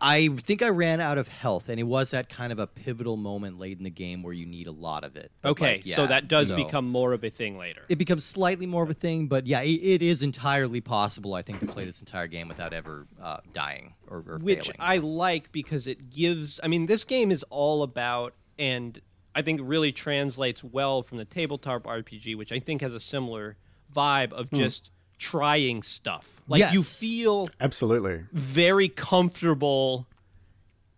I 0.00 0.28
think 0.28 0.62
I 0.62 0.68
ran 0.68 1.00
out 1.00 1.18
of 1.18 1.28
health, 1.28 1.68
and 1.68 1.78
it 1.80 1.84
was 1.84 2.10
that 2.12 2.28
kind 2.28 2.52
of 2.52 2.58
a 2.58 2.66
pivotal 2.66 3.16
moment 3.16 3.58
late 3.58 3.78
in 3.78 3.84
the 3.84 3.90
game 3.90 4.22
where 4.22 4.32
you 4.32 4.46
need 4.46 4.66
a 4.66 4.72
lot 4.72 5.04
of 5.04 5.16
it. 5.16 5.32
But, 5.42 5.50
Okay, 5.50 5.76
like, 5.76 5.86
so 5.86 6.06
that 6.06 6.28
does 6.28 6.48
so- 6.48 6.56
become 6.56 6.88
more 6.88 7.12
of 7.12 7.24
a 7.24 7.30
thing 7.30 7.58
later. 7.58 7.82
It 7.88 7.96
becomes 7.96 8.24
slightly 8.24 8.66
more 8.66 8.82
of 8.82 8.90
a 8.90 8.94
thing, 8.94 9.26
but 9.26 9.46
yeah, 9.46 9.62
it, 9.62 9.70
it 9.82 10.02
is 10.02 10.22
entirely 10.22 10.80
possible. 10.80 11.34
I 11.34 11.42
think 11.42 11.60
to 11.60 11.66
play 11.66 11.84
this 11.84 12.00
entire 12.00 12.26
game 12.26 12.48
without 12.48 12.72
ever 12.72 13.06
uh, 13.20 13.38
dying 13.52 13.94
or, 14.08 14.18
or 14.28 14.38
which 14.38 14.66
failing. 14.66 14.76
I 14.78 14.98
like 14.98 15.52
because 15.52 15.86
it 15.86 16.10
gives. 16.10 16.60
I 16.62 16.68
mean, 16.68 16.86
this 16.86 17.04
game 17.04 17.30
is 17.30 17.44
all 17.50 17.82
about, 17.82 18.34
and 18.58 19.00
I 19.34 19.42
think 19.42 19.60
really 19.62 19.92
translates 19.92 20.62
well 20.64 21.02
from 21.02 21.18
the 21.18 21.24
tabletop 21.24 21.84
RPG, 21.84 22.36
which 22.36 22.52
I 22.52 22.58
think 22.58 22.80
has 22.82 22.94
a 22.94 23.00
similar 23.00 23.56
vibe 23.94 24.32
of 24.32 24.50
just 24.50 24.90
trying 25.18 25.82
stuff. 25.82 26.40
Like 26.48 26.72
you 26.72 26.82
feel 26.82 27.48
Absolutely. 27.60 28.24
very 28.32 28.88
comfortable 28.88 30.06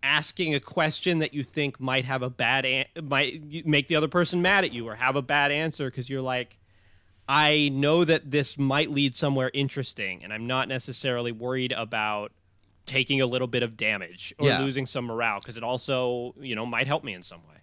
asking 0.03 0.55
a 0.55 0.61
question 0.61 1.19
that 1.19 1.35
you 1.35 1.45
think 1.45 1.79
might 1.79 2.05
have 2.07 2.23
a 2.23 2.31
bad 2.31 2.65
an- 2.65 2.87
might 3.03 3.67
make 3.67 3.89
the 3.89 3.97
other 3.97 4.09
person 4.09 4.41
mad 4.41 4.65
at 4.65 4.73
you 4.73 4.89
or 4.89 4.95
have 4.95 5.15
a 5.17 5.21
bad 5.23 5.51
answer 5.53 5.91
because 5.91 6.09
you're 6.09 6.23
like 6.23 6.57
I 7.29 7.69
know 7.73 8.05
that 8.05 8.31
this 8.31 8.59
might 8.59 8.91
lead 8.91 9.15
somewhere 9.15 9.51
interesting 9.55 10.25
and 10.25 10.33
I'm 10.33 10.47
not 10.47 10.69
necessarily 10.69 11.33
worried 11.33 11.73
about 11.73 12.33
taking 12.87 13.21
a 13.21 13.27
little 13.27 13.47
bit 13.47 13.63
of 13.63 13.77
damage 13.77 14.35
or 14.39 14.49
Yeah. 14.49 14.61
losing 14.61 14.85
some 14.87 15.05
morale 15.05 15.39
because 15.39 15.57
it 15.57 15.63
also, 15.63 16.35
you 16.41 16.57
know, 16.57 16.67
might 16.67 16.87
help 16.89 17.05
me 17.05 17.13
in 17.15 17.23
some 17.23 17.41
way. 17.49 17.60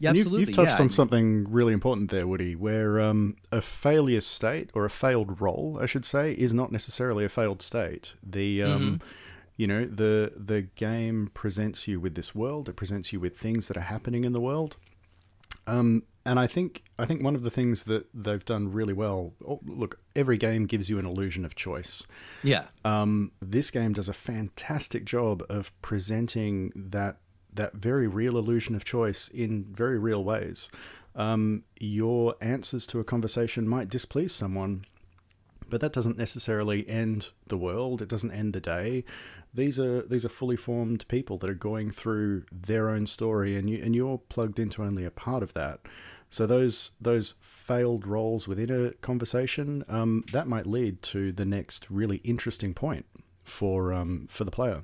Yeah, 0.00 0.10
And 0.10 0.18
you've- 0.18 0.36
You've, 0.36 0.52
touched 0.52 0.78
yeah. 0.78 0.82
on 0.82 0.90
something 0.90 1.46
really 1.48 1.72
important 1.72 2.10
there, 2.10 2.26
Woody, 2.26 2.56
where 2.56 2.98
um, 3.00 3.36
a 3.52 3.60
failure 3.60 4.20
state 4.20 4.70
or 4.74 4.84
a 4.84 4.90
failed 4.90 5.40
role, 5.40 5.78
I 5.80 5.86
should 5.86 6.04
say, 6.04 6.32
is 6.32 6.52
not 6.52 6.72
necessarily 6.72 7.24
a 7.24 7.28
failed 7.28 7.62
state. 7.62 8.14
The 8.22 8.62
um, 8.64 8.82
Mm-hmm. 8.82 8.96
you 9.56 9.66
know 9.66 9.84
the 9.84 10.32
the 10.36 10.62
game 10.74 11.30
presents 11.34 11.86
you 11.86 12.00
with 12.00 12.14
this 12.16 12.34
world. 12.34 12.68
It 12.68 12.76
presents 12.76 13.12
you 13.12 13.20
with 13.20 13.38
things 13.38 13.68
that 13.68 13.76
are 13.76 13.88
happening 13.94 14.24
in 14.24 14.32
the 14.32 14.40
world. 14.40 14.76
Um, 15.66 16.02
and 16.24 16.38
I 16.38 16.46
think 16.46 16.82
I 16.98 17.04
think 17.06 17.22
one 17.22 17.34
of 17.34 17.42
the 17.42 17.50
things 17.50 17.84
that 17.84 18.06
they've 18.14 18.44
done 18.44 18.72
really 18.72 18.92
well. 18.94 19.34
Oh, 19.46 19.60
look, 19.66 19.98
every 20.16 20.36
game 20.38 20.66
gives 20.66 20.88
you 20.90 20.98
an 20.98 21.06
illusion 21.06 21.44
of 21.44 21.54
choice. 21.54 22.06
Yeah. 22.42 22.64
Um, 22.84 23.32
this 23.40 23.70
game 23.70 23.92
does 23.92 24.08
a 24.08 24.12
fantastic 24.14 25.04
job 25.04 25.42
of 25.48 25.72
presenting 25.82 26.72
that 26.74 27.18
that 27.52 27.74
very 27.74 28.06
real 28.06 28.36
illusion 28.36 28.74
of 28.74 28.84
choice 28.84 29.28
in 29.28 29.64
very 29.72 29.98
real 29.98 30.24
ways. 30.24 30.70
Um, 31.14 31.64
your 31.78 32.34
answers 32.40 32.86
to 32.88 33.00
a 33.00 33.04
conversation 33.04 33.68
might 33.68 33.88
displease 33.88 34.32
someone, 34.32 34.84
but 35.68 35.80
that 35.80 35.92
doesn't 35.92 36.18
necessarily 36.18 36.88
end 36.88 37.30
the 37.46 37.56
world. 37.56 38.00
It 38.00 38.08
doesn't 38.08 38.32
end 38.32 38.52
the 38.52 38.60
day. 38.60 39.04
These 39.52 39.80
are 39.80 40.02
these 40.02 40.24
are 40.24 40.28
fully 40.28 40.56
formed 40.56 41.08
people 41.08 41.36
that 41.38 41.50
are 41.50 41.54
going 41.54 41.90
through 41.90 42.44
their 42.52 42.88
own 42.88 43.06
story, 43.06 43.56
and 43.56 43.68
you 43.68 43.82
and 43.82 43.94
you're 43.94 44.18
plugged 44.18 44.58
into 44.58 44.82
only 44.82 45.04
a 45.04 45.10
part 45.10 45.42
of 45.42 45.54
that. 45.54 45.80
So 46.30 46.46
those 46.46 46.92
those 47.00 47.34
failed 47.40 48.06
roles 48.06 48.46
within 48.46 48.70
a 48.70 48.92
conversation 48.92 49.84
um, 49.88 50.22
that 50.32 50.46
might 50.46 50.66
lead 50.66 51.02
to 51.02 51.32
the 51.32 51.44
next 51.44 51.90
really 51.90 52.18
interesting 52.18 52.72
point 52.72 53.06
for 53.42 53.92
um, 53.92 54.28
for 54.30 54.44
the 54.44 54.52
player. 54.52 54.82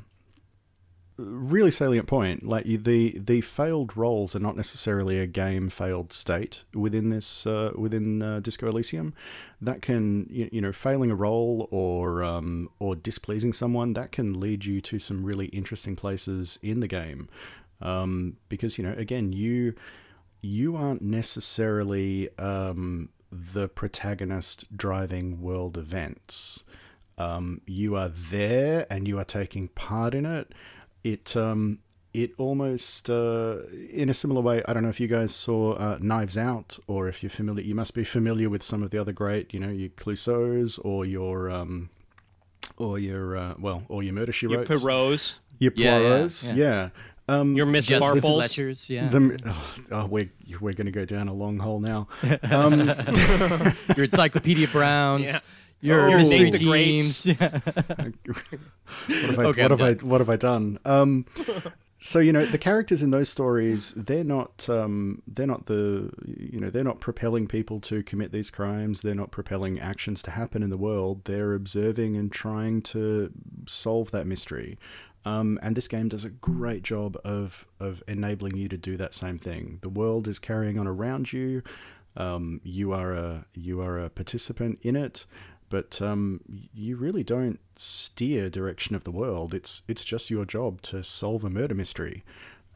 Really 1.19 1.71
salient 1.71 2.07
point. 2.07 2.47
Like 2.47 2.67
the 2.67 3.19
the 3.19 3.41
failed 3.41 3.97
roles 3.97 4.37
are 4.37 4.41
not 4.41 4.55
necessarily 4.55 5.19
a 5.19 5.27
game 5.27 5.71
failed 5.71 6.13
state 6.13 6.65
within 6.75 7.09
this 7.09 7.47
uh, 7.47 7.73
within 7.75 8.23
uh, 8.23 8.41
Disco 8.41 8.69
Elysium. 8.69 9.15
That 9.59 9.81
can 9.81 10.27
you, 10.31 10.51
you 10.53 10.61
know 10.61 10.73
failing 10.73 11.11
a 11.11 11.15
role 11.15 11.69
or 11.71 12.23
um, 12.23 12.69
or 12.79 12.95
displeasing 12.95 13.55
someone 13.55 13.95
that 13.95 14.13
can 14.13 14.39
lead 14.39 14.67
you 14.67 14.83
to 14.83 14.99
some 14.99 15.25
really 15.25 15.47
interesting 15.47 15.97
places 15.97 16.59
in 16.63 16.81
the 16.81 16.89
game. 16.89 17.31
Um, 17.81 18.37
because 18.51 18.77
you 18.77 18.85
know 18.85 18.95
again 18.99 19.33
you 19.33 19.75
you 20.43 20.77
aren't 20.77 21.01
necessarily 21.01 22.29
um, 22.39 23.09
the 23.33 23.69
protagonist 23.69 24.77
driving 24.77 25.41
world 25.41 25.79
events. 25.79 26.65
Um, 27.17 27.63
you 27.67 27.97
are 27.97 28.11
there 28.11 28.87
and 28.91 29.09
you 29.09 29.19
are 29.19 29.25
taking 29.25 29.69
part 29.69 30.15
in 30.15 30.27
it. 30.27 30.53
It 31.07 31.37
um, 31.37 31.79
it 32.13 32.33
almost 32.37 33.09
uh, 33.09 33.59
in 33.93 34.09
a 34.09 34.15
similar 34.15 34.41
way. 34.41 34.61
I 34.67 34.73
don't 34.73 34.83
know 34.83 34.89
if 34.89 34.99
you 34.99 35.07
guys 35.07 35.33
saw 35.33 35.75
uh, 35.75 35.99
Knives 36.01 36.37
Out, 36.37 36.81
or 36.89 37.07
if 37.07 37.23
you're 37.23 37.31
familiar. 37.31 37.63
You 37.63 37.77
must 37.77 37.95
be 37.95 38.03
familiar 38.03 38.51
with 38.51 38.65
some 38.65 38.83
of 38.83 38.91
the 38.91 38.99
other 38.99 39.13
great, 39.13 39.55
you 39.55 39.61
know, 39.61 39.71
your 39.71 39.91
Clouseaus 39.91 40.81
or 40.85 41.05
your 41.05 41.49
um, 41.49 41.91
or 42.77 42.99
your 42.99 43.37
uh, 43.37 43.55
well, 43.59 43.85
or 43.89 44.03
your 44.03 44.15
Murder 44.15 44.33
She 44.33 44.49
Your 44.49 44.59
Wrote, 44.59 44.67
Poirot's, 44.67 45.39
your 45.61 45.73
Yeah, 45.77 45.99
yeah, 45.99 45.99
Poirot's, 45.99 46.51
yeah. 46.51 46.55
yeah. 46.57 46.89
Um, 47.29 47.55
your 47.55 47.67
Miss 47.67 47.87
Just 47.87 48.13
the 48.13 48.21
Fletchers. 48.21 48.91
Yeah. 48.91 49.09
the, 49.09 49.39
oh, 49.47 49.75
oh, 49.93 50.07
we're 50.07 50.33
we're 50.61 50.75
going 50.75 50.87
to 50.87 50.93
go 50.93 51.05
down 51.05 51.29
a 51.29 51.35
long 51.35 51.59
hole 51.59 51.79
now. 51.79 52.09
Um, 52.51 52.81
your 53.97 54.05
Encyclopedia 54.05 54.69
Browns. 54.73 55.43
Yeah. 55.87 56.09
Your 56.09 56.15
Oh. 56.15 56.19
mystery 56.19 56.39
Nate 56.39 56.53
the 56.53 56.59
teams. 56.59 57.27
Yeah. 57.27 57.61
what 57.61 59.37
have 59.37 59.39
I, 59.39 59.43
Okay, 59.47 59.63
what 59.63 59.71
have 59.71 59.83
I 59.83 59.93
what 59.95 60.21
have 60.21 60.31
I 60.31 60.37
done? 60.37 60.79
Um, 60.85 61.27
so 61.99 62.19
you 62.19 62.33
know 62.33 62.45
the 62.45 62.59
characters 62.59 63.03
in 63.03 63.11
those 63.11 63.29
stories 63.29 63.93
they're 63.95 64.23
not 64.25 64.69
um, 64.69 65.23
they're 65.27 65.47
not 65.47 65.67
the 65.67 66.11
you 66.27 66.61
know 66.61 66.71
they're 66.71 66.85
not 66.85 67.01
propelling 67.01 67.47
people 67.47 67.81
to 67.81 68.03
commit 68.03 68.33
these 68.33 68.51
crimes. 68.51 69.01
They're 69.03 69.15
not 69.15 69.31
propelling 69.31 69.79
actions 69.81 70.23
to 70.23 70.31
happen 70.33 70.63
in 70.63 70.71
the 70.71 70.77
world. 70.79 71.25
They're 71.25 71.55
observing 71.55 72.17
and 72.17 72.31
trying 72.33 72.83
to 72.83 73.31
solve 73.67 74.11
that 74.11 74.27
mystery. 74.27 74.79
Um, 75.25 75.59
and 75.61 75.77
this 75.77 75.89
game 75.89 76.09
does 76.09 76.25
a 76.25 76.31
great 76.31 76.83
job 76.83 77.17
of 77.25 77.67
of 77.81 78.03
enabling 78.07 78.57
you 78.57 78.69
to 78.69 78.77
do 78.77 78.97
that 78.97 79.13
same 79.15 79.39
thing. 79.39 79.79
The 79.83 79.89
world 79.89 80.29
is 80.29 80.39
carrying 80.39 80.79
on 80.79 80.87
around 80.87 81.33
you. 81.33 81.63
Um, 82.17 82.61
you 82.63 82.93
are 82.93 83.13
a 83.13 83.45
you 83.53 83.81
are 83.81 83.99
a 83.99 84.09
participant 84.09 84.79
in 84.83 84.95
it, 84.97 85.27
but 85.69 86.01
um, 86.01 86.41
you 86.75 86.97
really 86.97 87.25
don't 87.25 87.61
steer 87.77 88.49
direction 88.49 88.95
of 88.95 89.05
the 89.05 89.11
world. 89.11 89.55
It's 89.55 89.83
it's 89.89 90.05
just 90.05 90.31
your 90.31 90.45
job 90.45 90.83
to 90.83 91.03
solve 91.03 91.45
a 91.45 91.51
murder 91.51 91.75
mystery. 91.75 92.25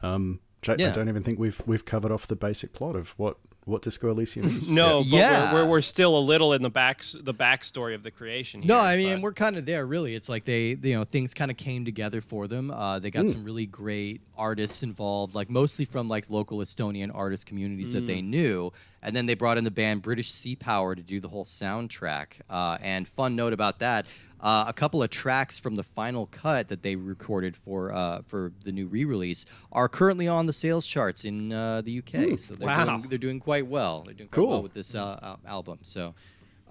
Um, 0.01 0.39
I, 0.67 0.75
I 0.89 0.91
don't 0.91 1.09
even 1.09 1.23
think 1.23 1.39
we've 1.39 1.61
we've 1.65 1.85
covered 1.85 2.11
off 2.11 2.27
the 2.27 2.35
basic 2.35 2.73
plot 2.73 2.95
of 2.95 3.11
what 3.11 3.37
what 3.65 3.83
Disco 3.83 4.09
Elysium 4.09 4.47
is? 4.47 4.69
No, 4.81 4.99
but 5.03 5.07
Yeah. 5.17 5.53
we're, 5.53 5.63
we're, 5.63 5.69
we're 5.69 5.81
still 5.81 6.17
a 6.17 6.19
little 6.19 6.53
in 6.53 6.61
the 6.63 6.69
back 6.69 7.03
the 7.13 7.33
backstory 7.33 7.93
of 7.93 8.01
the 8.03 8.09
creation. 8.11 8.61
Here, 8.63 8.69
No, 8.69 8.79
I 8.79 8.97
mean 8.97 9.15
but- 9.17 9.21
we're 9.21 9.33
kind 9.33 9.55
of 9.57 9.65
there. 9.65 9.85
Really, 9.85 10.15
it's 10.15 10.29
like 10.29 10.45
they, 10.45 10.69
you 10.81 10.95
know, 10.95 11.03
things 11.03 11.33
kind 11.33 11.51
of 11.51 11.57
came 11.57 11.85
together 11.85 12.21
for 12.21 12.47
them. 12.47 12.71
Uh, 12.71 12.97
they 12.99 13.11
got 13.11 13.29
some 13.29 13.43
really 13.43 13.65
great 13.67 14.21
artists 14.37 14.81
involved, 14.83 15.35
like 15.35 15.49
mostly 15.49 15.85
from 15.85 16.07
like 16.09 16.29
local 16.29 16.57
Estonian 16.59 17.11
artist 17.13 17.45
communities 17.45 17.93
that 17.93 18.07
they 18.07 18.21
knew, 18.21 18.73
and 19.03 19.15
then 19.15 19.25
they 19.27 19.35
brought 19.35 19.57
in 19.59 19.63
the 19.63 19.71
band 19.71 20.01
British 20.01 20.31
Sea 20.31 20.55
Power 20.55 20.95
to 20.95 21.01
do 21.03 21.19
the 21.19 21.29
whole 21.29 21.45
soundtrack. 21.45 22.27
Uh, 22.49 22.77
and 22.81 23.07
fun 23.07 23.35
note 23.35 23.53
about 23.53 23.79
that. 23.79 24.05
Uh, 24.41 24.65
a 24.67 24.73
couple 24.73 25.03
of 25.03 25.09
tracks 25.11 25.59
from 25.59 25.75
the 25.75 25.83
final 25.83 26.25
cut 26.31 26.67
that 26.67 26.81
they 26.81 26.95
recorded 26.95 27.55
for 27.55 27.93
uh, 27.93 28.21
for 28.23 28.51
the 28.63 28.71
new 28.71 28.87
re-release 28.87 29.45
are 29.71 29.87
currently 29.87 30.27
on 30.27 30.47
the 30.47 30.53
sales 30.53 30.85
charts 30.87 31.25
in 31.25 31.53
uh, 31.53 31.81
the 31.81 31.99
UK. 31.99 32.39
So 32.39 32.55
they're 32.55 32.67
Wow. 32.67 32.85
doing, 32.85 33.01
they're 33.09 33.17
doing 33.19 33.39
quite 33.39 33.67
well. 33.67 34.01
They're 34.01 34.15
doing 34.15 34.29
quite 34.29 34.35
Cool. 34.41 34.49
well 34.49 34.63
with 34.63 34.73
this 34.73 34.95
uh, 34.95 35.35
album. 35.45 35.77
So 35.83 36.15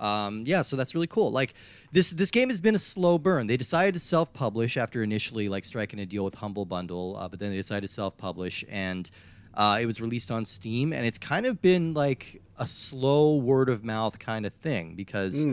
um, 0.00 0.44
yeah, 0.46 0.62
so 0.62 0.74
that's 0.76 0.94
really 0.96 1.06
cool. 1.06 1.30
Like 1.30 1.54
this 1.92 2.10
this 2.10 2.30
game 2.32 2.48
has 2.50 2.60
been 2.60 2.74
a 2.74 2.78
slow 2.78 3.18
burn. 3.18 3.46
They 3.46 3.56
decided 3.56 3.94
to 3.94 4.00
self-publish 4.00 4.76
after 4.76 5.02
initially 5.04 5.48
like 5.48 5.64
striking 5.64 6.00
a 6.00 6.06
deal 6.06 6.24
with 6.24 6.34
Humble 6.34 6.64
Bundle, 6.64 7.16
uh, 7.18 7.28
but 7.28 7.38
then 7.38 7.50
they 7.50 7.56
decided 7.56 7.86
to 7.86 7.92
self-publish, 7.94 8.64
and 8.68 9.08
uh, 9.54 9.78
it 9.80 9.86
was 9.86 10.00
released 10.00 10.30
on 10.32 10.44
Steam. 10.44 10.92
And 10.92 11.04
it's 11.06 11.18
kind 11.18 11.44
of 11.46 11.60
been 11.62 11.92
like 11.94 12.40
a 12.58 12.66
slow 12.66 13.36
word 13.36 13.68
of 13.68 13.84
mouth 13.84 14.18
kind 14.18 14.44
of 14.44 14.52
thing 14.54 14.94
because. 14.96 15.46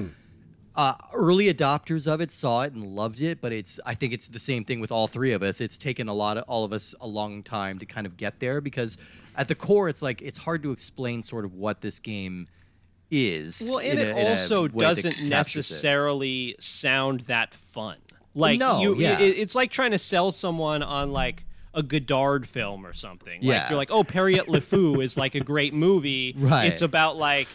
Uh, 0.78 0.94
early 1.12 1.52
adopters 1.52 2.06
of 2.06 2.22
it 2.22 2.30
saw 2.30 2.62
it 2.62 2.72
and 2.72 2.86
loved 2.96 3.20
it, 3.22 3.42
but 3.42 3.52
it's 3.52 3.80
I 3.86 3.96
think 3.96 4.14
it's 4.14 4.28
the 4.28 4.38
same 4.38 4.64
thing 4.64 4.80
with 4.80 4.92
all 4.92 5.08
three 5.08 5.32
of 5.34 5.42
us. 5.42 5.60
It's 5.60 5.76
taken 5.78 6.08
a 6.08 6.14
lot 6.14 6.38
of 6.38 6.44
all 6.48 6.64
of 6.64 6.72
us 6.72 6.94
a 7.02 7.08
long 7.08 7.42
time 7.42 7.80
to 7.80 7.86
kind 7.88 8.06
of 8.06 8.16
get 8.16 8.40
there 8.40 8.62
because 8.62 9.00
at 9.36 9.48
the 9.48 9.56
core 9.56 9.90
it's 9.90 10.04
like 10.04 10.22
it's 10.22 10.38
hard 10.38 10.62
to 10.64 10.72
explain 10.72 11.24
sort 11.24 11.46
of 11.46 11.56
what 11.56 11.82
this 11.82 12.00
game 12.00 12.48
is. 13.10 13.68
Well, 13.68 13.80
and 13.80 14.00
it 14.00 14.10
a- 14.16 14.30
also 14.40 14.68
doesn't 14.68 15.04
captures 15.14 15.26
it. 15.26 15.30
necessarily 15.30 16.56
sound 16.60 17.22
that 17.22 17.54
fun. 17.56 17.98
Like 18.36 18.60
No, 18.60 18.82
you, 18.82 18.96
yeah. 18.98 19.20
it, 19.20 19.38
it's 19.38 19.56
like 19.56 19.72
trying 19.72 19.92
to 19.92 19.98
sell 20.00 20.32
someone 20.32 20.84
on 20.84 21.12
like 21.12 21.44
a 21.74 21.82
Godard 21.82 22.48
film 22.48 22.86
or 22.86 22.94
something. 22.94 23.40
Like 23.42 23.44
Yeah. 23.44 23.70
you're 23.70 23.78
like, 23.78 23.90
oh, 23.92 24.04
Pierrot 24.04 24.48
Le 24.48 24.62
Fou 24.62 25.02
is 25.02 25.18
like 25.18 25.34
a 25.36 25.40
great 25.40 25.74
movie. 25.74 26.36
Right. 26.38 26.66
It's 26.72 26.82
about 26.84 27.18
like 27.18 27.48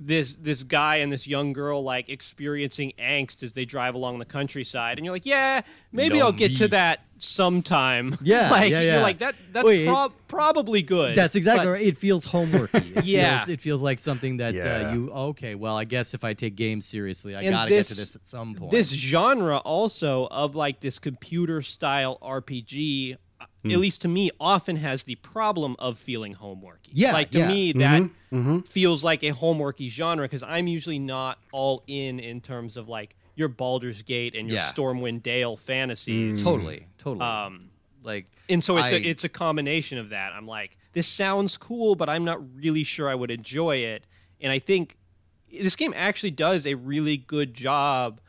this 0.00 0.34
this 0.34 0.62
guy 0.64 0.96
and 0.96 1.12
this 1.12 1.26
young 1.26 1.52
girl 1.52 1.82
like 1.82 2.08
experiencing 2.08 2.92
angst 2.98 3.42
as 3.42 3.52
they 3.52 3.64
drive 3.64 3.94
along 3.94 4.18
the 4.18 4.24
countryside, 4.24 4.98
and 4.98 5.04
you're 5.04 5.14
like, 5.14 5.26
yeah, 5.26 5.60
maybe 5.92 6.18
No 6.18 6.26
I'll 6.26 6.32
get 6.32 6.56
to 6.56 6.68
that 6.68 7.00
sometime. 7.18 8.16
Yeah, 8.22 8.50
like 8.50 8.70
yeah, 8.70 8.80
you're 8.80 8.92
yeah. 8.94 9.02
like 9.02 9.18
that. 9.18 9.34
That's 9.52 9.66
Wait, 9.66 9.86
it- 9.86 10.12
probably 10.28 10.82
good. 10.82 11.16
That's 11.16 11.36
exactly 11.36 11.66
but- 11.66 11.72
right. 11.72 11.82
It 11.86 11.96
feels 11.96 12.26
homeworky. 12.26 12.96
It 12.96 13.04
Yeah. 13.04 13.36
feels, 13.38 13.48
it 13.48 13.60
feels 13.60 13.82
like 13.82 13.98
something 13.98 14.38
that 14.38 14.54
Yeah. 14.54 14.88
uh, 14.90 14.94
you 14.94 15.10
okay. 15.10 15.54
Well, 15.54 15.76
I 15.76 15.84
guess 15.84 16.12
if 16.14 16.24
I 16.24 16.34
take 16.34 16.56
games 16.56 16.86
seriously, 16.86 17.34
I 17.36 17.42
And 17.42 17.50
gotta 17.50 17.70
get 17.70 17.86
to 17.86 17.94
this- 17.94 17.98
this 17.98 18.16
at 18.16 18.26
some 18.26 18.54
point. 18.54 18.70
this 18.72 18.90
genre 18.90 19.58
also 19.58 20.26
of 20.26 20.54
like 20.56 20.80
this 20.80 20.98
computer 20.98 21.62
style 21.62 22.18
RPG, 22.22 23.14
uh. 23.14 23.16
Hmm. 23.64 23.70
at 23.70 23.78
least 23.78 24.02
to 24.02 24.08
me, 24.08 24.30
often 24.38 24.76
has 24.76 25.04
the 25.04 25.14
problem 25.16 25.74
of 25.78 25.98
feeling 25.98 26.34
homeworky. 26.34 26.90
Yeah, 26.92 27.12
like 27.12 27.30
to 27.30 27.38
yeah. 27.38 27.48
me 27.48 27.70
mm-hmm, 27.70 27.78
that 27.80 28.02
mm-hmm. 28.30 28.58
feels 28.60 29.02
like 29.02 29.22
a 29.22 29.32
homeworky 29.32 29.88
genre 29.90 30.24
because 30.24 30.42
I'm 30.42 30.66
usually 30.66 30.98
not 30.98 31.38
all 31.50 31.82
in 31.86 32.20
in 32.20 32.42
terms 32.42 32.76
of 32.76 32.88
like 32.88 33.16
your 33.36 33.48
Baldur's 33.48 34.02
Gate 34.02 34.34
and 34.34 34.48
your 34.48 34.58
Yeah. 34.58 34.70
Stormwind 34.70 35.22
Dale 35.22 35.56
fantasies. 35.56 36.42
Mm. 36.42 36.44
totally, 36.44 36.86
totally. 36.98 37.26
Um, 37.26 37.70
like, 38.02 38.26
and 38.50 38.62
so 38.62 38.76
it's 38.76 38.92
I- 38.92 38.96
a 38.96 39.00
it's 39.00 39.24
a 39.24 39.30
combination 39.30 39.96
of 39.96 40.10
that. 40.10 40.32
I'm 40.34 40.46
like, 40.46 40.76
this 40.92 41.06
sounds 41.06 41.56
cool, 41.56 41.94
but 41.94 42.10
I'm 42.10 42.24
not 42.24 42.40
really 42.54 42.84
sure 42.84 43.08
I 43.08 43.14
would 43.14 43.30
enjoy 43.30 43.76
it. 43.76 44.06
And 44.42 44.52
I 44.52 44.58
think 44.58 44.98
this 45.50 45.74
game 45.74 45.94
actually 45.96 46.32
does 46.32 46.66
a 46.66 46.74
really 46.74 47.16
good 47.16 47.54
job 47.54 48.20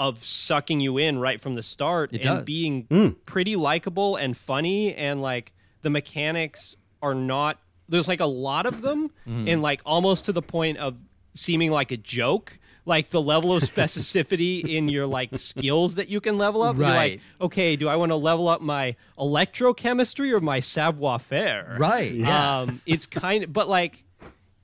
of 0.00 0.24
sucking 0.24 0.80
you 0.80 0.98
in 0.98 1.18
right 1.18 1.40
from 1.40 1.54
the 1.54 1.62
start 1.62 2.10
It 2.12 2.24
and 2.26 2.38
does. 2.38 2.44
being 2.44 3.16
pretty 3.24 3.56
likable 3.56 4.16
and 4.16 4.36
funny 4.36 4.94
and 4.94 5.22
like 5.22 5.52
the 5.82 5.90
mechanics 5.90 6.76
are 7.02 7.14
not 7.14 7.58
there's 7.88 8.08
like 8.08 8.20
a 8.20 8.26
lot 8.26 8.66
of 8.66 8.82
them 8.82 9.10
Mm-hmm. 9.28 9.48
and 9.48 9.62
like 9.62 9.80
almost 9.86 10.24
to 10.26 10.32
the 10.32 10.42
point 10.42 10.78
of 10.78 10.96
seeming 11.34 11.70
like 11.70 11.90
a 11.92 11.96
joke 11.96 12.58
like 12.86 13.10
the 13.10 13.20
level 13.22 13.54
of 13.56 13.62
specificity 13.74 14.62
in 14.66 14.88
your 14.88 15.06
like 15.06 15.30
skills 15.38 15.94
that 15.94 16.08
you 16.08 16.20
can 16.20 16.38
level 16.38 16.62
up 16.62 16.76
You're 16.76 16.86
like 16.86 16.96
Right. 16.98 17.20
okay 17.40 17.76
do 17.76 17.88
i 17.88 17.96
want 17.96 18.10
to 18.10 18.16
level 18.16 18.48
up 18.48 18.60
my 18.60 18.96
electrochemistry 19.18 20.32
or 20.32 20.40
my 20.40 20.60
savoir 20.60 21.18
faire 21.18 21.76
right? 21.78 22.12
Yeah. 22.12 22.60
um, 22.60 22.80
it's 22.86 23.06
kind 23.06 23.44
of, 23.44 23.52
but 23.52 23.68
like, 23.68 24.04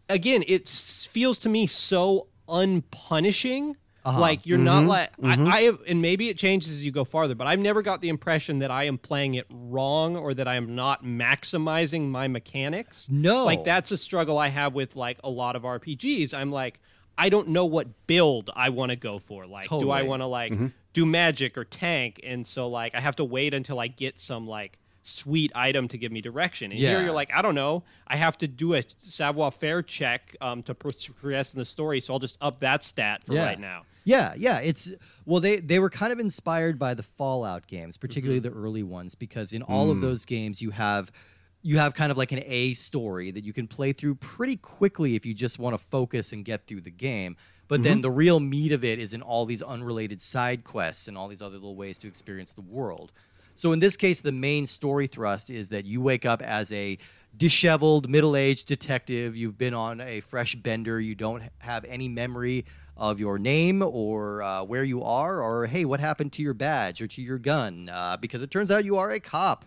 again, 0.08 0.42
it 0.48 0.68
feels 0.68 1.38
to 1.40 1.48
me 1.48 1.66
so 1.68 2.26
unpunishing. 2.48 3.76
Uh-huh. 4.04 4.18
Like 4.18 4.46
you're 4.46 4.58
not 4.58 4.84
like 4.84 5.16
Mm-hmm. 5.16 5.46
I, 5.46 5.56
I 5.56 5.60
have, 5.62 5.80
and 5.86 6.00
maybe 6.00 6.28
it 6.30 6.38
changes 6.38 6.70
as 6.70 6.84
you 6.84 6.90
go 6.90 7.04
farther. 7.04 7.34
But 7.34 7.46
I've 7.46 7.58
never 7.58 7.82
got 7.82 8.00
the 8.00 8.08
impression 8.08 8.60
that 8.60 8.70
I 8.70 8.84
am 8.84 8.96
playing 8.96 9.34
it 9.34 9.46
wrong 9.50 10.16
or 10.16 10.32
that 10.34 10.48
I 10.48 10.54
am 10.56 10.74
not 10.74 11.04
maximizing 11.04 12.08
my 12.08 12.28
mechanics. 12.28 13.08
No. 13.10 13.44
like 13.44 13.64
that's 13.64 13.90
a 13.90 13.96
struggle 13.96 14.38
I 14.38 14.48
have 14.48 14.74
with 14.74 14.96
like 14.96 15.18
a 15.22 15.30
lot 15.30 15.56
of 15.56 15.62
RPGs. 15.62 16.32
I'm 16.34 16.50
like, 16.50 16.80
I 17.18 17.28
don't 17.28 17.48
know 17.48 17.66
what 17.66 18.06
build 18.06 18.50
I 18.56 18.70
want 18.70 18.90
to 18.90 18.96
go 18.96 19.18
for. 19.18 19.46
Like, 19.46 19.68
do 19.68 19.90
I 19.90 20.02
want 20.02 20.22
to 20.22 20.26
like 20.26 20.54
do 20.94 21.04
magic 21.04 21.58
or 21.58 21.64
tank? 21.64 22.20
And 22.24 22.46
so 22.46 22.68
like 22.68 22.94
I 22.94 23.00
have 23.00 23.16
to 23.16 23.24
wait 23.24 23.52
until 23.52 23.78
I 23.78 23.88
get 23.88 24.18
some 24.18 24.46
like 24.46 24.78
sweet 25.02 25.50
item 25.54 25.88
to 25.88 25.98
give 25.98 26.12
me 26.12 26.20
direction. 26.20 26.70
And 26.70 26.78
here 26.78 27.02
you're 27.02 27.12
like, 27.12 27.30
I 27.34 27.42
don't 27.42 27.54
know. 27.54 27.82
I 28.06 28.16
have 28.16 28.36
to 28.38 28.46
do 28.48 28.74
a 28.74 28.82
savoir 28.98 29.50
faire 29.50 29.82
check 29.82 30.36
um, 30.40 30.62
to 30.64 30.74
progress 30.74 31.54
in 31.54 31.58
the 31.58 31.64
story, 31.64 32.00
so 32.00 32.12
I'll 32.14 32.18
just 32.20 32.36
up 32.40 32.60
that 32.60 32.84
stat 32.84 33.24
for 33.24 33.34
Yeah. 33.34 33.44
right 33.46 33.60
now. 33.60 33.82
Yeah, 34.04 34.34
yeah. 34.36 34.60
It's 34.60 34.90
well, 35.26 35.40
they 35.40 35.56
they 35.56 35.78
were 35.78 35.90
kind 35.90 36.12
of 36.12 36.18
inspired 36.18 36.78
by 36.78 36.94
the 36.94 37.02
Fallout 37.02 37.66
games, 37.66 37.96
particularly 37.96 38.40
Mm-hmm. 38.40 38.54
the 38.54 38.60
early 38.66 38.82
ones, 38.82 39.14
because 39.14 39.52
in 39.52 39.62
all 39.62 39.90
of 39.90 40.00
those 40.00 40.24
games 40.24 40.62
you 40.62 40.70
have 40.70 41.12
you 41.62 41.76
have 41.76 41.92
kind 41.94 42.10
of 42.10 42.16
like 42.16 42.32
an 42.32 42.42
A 42.46 42.72
story 42.72 43.30
that 43.30 43.44
you 43.44 43.52
can 43.52 43.66
play 43.68 43.92
through 43.92 44.14
pretty 44.14 44.56
quickly 44.56 45.14
if 45.16 45.26
you 45.26 45.34
just 45.34 45.58
want 45.58 45.76
to 45.76 45.82
focus 45.84 46.32
and 46.32 46.44
get 46.44 46.66
through 46.66 46.80
the 46.80 46.90
game. 46.90 47.36
But 47.68 47.82
then 47.84 48.00
the 48.00 48.10
real 48.10 48.40
meat 48.40 48.72
of 48.72 48.82
it 48.82 48.98
is 48.98 49.12
in 49.12 49.22
all 49.22 49.44
these 49.44 49.62
unrelated 49.62 50.20
side 50.20 50.64
quests 50.64 51.06
and 51.06 51.16
all 51.18 51.28
these 51.28 51.42
other 51.42 51.54
little 51.54 51.76
ways 51.76 51.98
to 52.00 52.08
experience 52.08 52.52
the 52.54 52.62
world. 52.62 53.12
So 53.54 53.72
in 53.72 53.78
this 53.78 53.96
case, 53.96 54.20
the 54.20 54.32
main 54.32 54.66
story 54.66 55.06
thrust 55.06 55.50
is 55.50 55.68
that 55.68 55.84
you 55.84 56.00
wake 56.00 56.24
up 56.24 56.42
as 56.42 56.72
a 56.72 56.98
disheveled, 57.36 58.08
middle-aged 58.08 58.66
detective. 58.66 59.36
You've 59.36 59.58
been 59.58 59.74
on 59.74 60.00
a 60.00 60.20
fresh 60.20 60.56
bender. 60.56 61.00
You 61.00 61.14
don't 61.14 61.42
have 61.58 61.84
any 61.84 62.08
memory 62.08 62.64
of 62.96 63.20
your 63.20 63.38
name 63.38 63.82
or 63.82 64.42
uh, 64.42 64.62
where 64.62 64.84
you 64.84 65.02
are, 65.02 65.42
or 65.42 65.66
hey, 65.66 65.84
what 65.84 66.00
happened 66.00 66.32
to 66.34 66.42
your 66.42 66.54
badge 66.54 67.00
or 67.00 67.06
to 67.06 67.22
your 67.22 67.38
gun? 67.38 67.90
Uh, 67.92 68.16
because 68.16 68.42
it 68.42 68.50
turns 68.50 68.70
out 68.70 68.84
you 68.84 68.98
are 68.98 69.10
a 69.10 69.20
cop, 69.20 69.64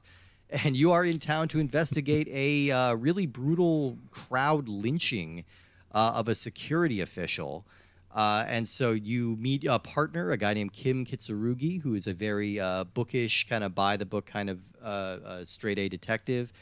and 0.49 0.77
you 0.77 0.91
are 0.91 1.03
in 1.03 1.19
town 1.19 1.47
to 1.47 1.59
investigate 1.59 2.27
a 2.29 2.69
uh, 2.69 2.93
really 2.93 3.25
brutal 3.25 3.97
crowd 4.11 4.67
lynching 4.67 5.45
uh, 5.93 6.13
of 6.15 6.27
a 6.27 6.35
security 6.35 7.01
official. 7.01 7.65
Uh, 8.13 8.45
and 8.47 8.67
so 8.67 8.91
you 8.91 9.35
meet 9.39 9.65
a 9.65 9.79
partner, 9.79 10.31
a 10.31 10.37
guy 10.37 10.53
named 10.53 10.71
Kim 10.71 11.05
Kitsurugi, 11.05 11.81
who 11.81 11.95
is 11.95 12.05
a 12.05 12.13
very 12.13 12.59
uh, 12.59 12.83
bookish, 12.83 13.47
kind 13.49 13.63
of 13.63 13.73
by 13.73 13.97
the 13.97 14.05
book 14.05 14.25
kind 14.27 14.49
of 14.51 14.59
uh, 14.83 14.85
uh, 14.85 15.45
straight 15.45 15.79
A 15.79 15.89
detective. 15.89 16.53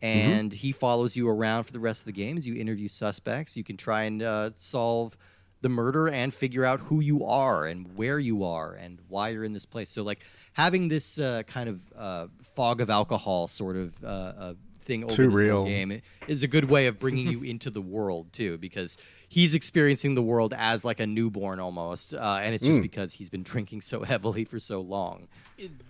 And 0.00 0.52
he 0.52 0.72
follows 0.72 1.16
you 1.16 1.28
around 1.28 1.64
for 1.64 1.72
the 1.72 1.78
rest 1.78 2.02
of 2.02 2.06
the 2.06 2.12
game 2.12 2.36
as 2.36 2.44
you 2.44 2.56
interview 2.56 2.88
suspects. 2.88 3.56
You 3.56 3.62
can 3.62 3.76
try 3.76 4.04
and 4.04 4.20
uh, 4.20 4.50
solve 4.56 5.16
the 5.60 5.68
murder 5.68 6.08
and 6.08 6.34
figure 6.34 6.64
out 6.64 6.80
who 6.80 6.98
you 7.00 7.24
are 7.24 7.66
and 7.66 7.96
where 7.96 8.18
you 8.18 8.44
are 8.44 8.74
and 8.74 8.98
why 9.08 9.28
you're 9.28 9.44
in 9.44 9.52
this 9.52 9.64
place. 9.64 9.90
So, 9.90 10.02
like, 10.02 10.24
having 10.54 10.88
this 10.88 11.20
uh, 11.20 11.44
kind 11.46 11.68
of 11.68 11.80
uh, 11.96 12.26
fog 12.42 12.80
of 12.80 12.90
alcohol 12.90 13.46
sort 13.46 13.76
of 13.76 14.56
thing 14.84 15.04
over 15.04 15.14
Too 15.14 15.30
this 15.30 15.34
real. 15.34 15.64
game 15.64 16.02
is 16.28 16.42
a 16.42 16.48
good 16.48 16.68
way 16.68 16.86
of 16.86 16.98
bringing 16.98 17.26
you 17.30 17.42
into 17.42 17.70
the 17.70 17.80
world 17.80 18.32
too, 18.32 18.58
because 18.58 18.98
he's 19.32 19.54
experiencing 19.54 20.14
the 20.14 20.20
world 20.22 20.52
as 20.58 20.84
like 20.84 21.00
a 21.00 21.06
newborn 21.06 21.58
almost, 21.58 22.12
uh, 22.12 22.38
and 22.42 22.54
it's 22.54 22.62
just 22.62 22.80
Mm. 22.80 22.82
because 22.82 23.14
he's 23.14 23.30
been 23.30 23.42
drinking 23.42 23.80
so 23.80 24.02
heavily 24.12 24.44
for 24.44 24.60
so 24.60 24.82
long. 24.82 25.26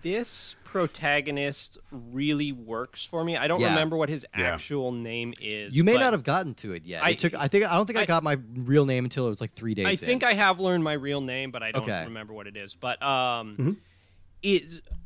This 0.02 0.54
protagonist 0.64 1.76
really 1.90 2.52
works 2.52 3.04
for 3.04 3.24
me. 3.24 3.36
I 3.36 3.48
don't 3.48 3.60
Yeah. 3.60 3.70
remember 3.70 3.96
what 3.96 4.08
his 4.08 4.24
Yeah. 4.38 4.54
actual 4.54 4.92
name 4.92 5.34
is. 5.40 5.74
You 5.74 5.82
may 5.82 5.94
not 5.96 6.12
have 6.12 6.22
gotten 6.22 6.54
to 6.54 6.72
it 6.72 6.84
yet. 6.84 7.02
I- 7.02 7.10
it 7.10 7.18
took. 7.18 7.34
I 7.34 7.48
think. 7.48 7.64
I 7.64 7.74
don't 7.74 7.86
think 7.86 7.98
I, 7.98 8.02
I- 8.02 8.06
got 8.06 8.22
my 8.22 8.38
real 8.54 8.84
name 8.86 9.04
until 9.04 9.26
it 9.26 9.30
was 9.30 9.40
like 9.40 9.50
three 9.50 9.74
days. 9.74 9.86
I 9.86 9.96
think. 9.96 10.22
I 10.22 10.34
have 10.34 10.60
learned 10.60 10.84
my 10.84 10.92
real 10.92 11.20
name, 11.20 11.50
but 11.50 11.62
I 11.64 11.72
don't 11.72 11.82
Okay. 11.82 12.04
remember 12.04 12.32
what 12.34 12.46
it 12.46 12.56
is. 12.56 12.74
But 12.76 13.02
um, 13.02 13.56
Mm-hmm. 13.58 13.72
it. 14.44 14.62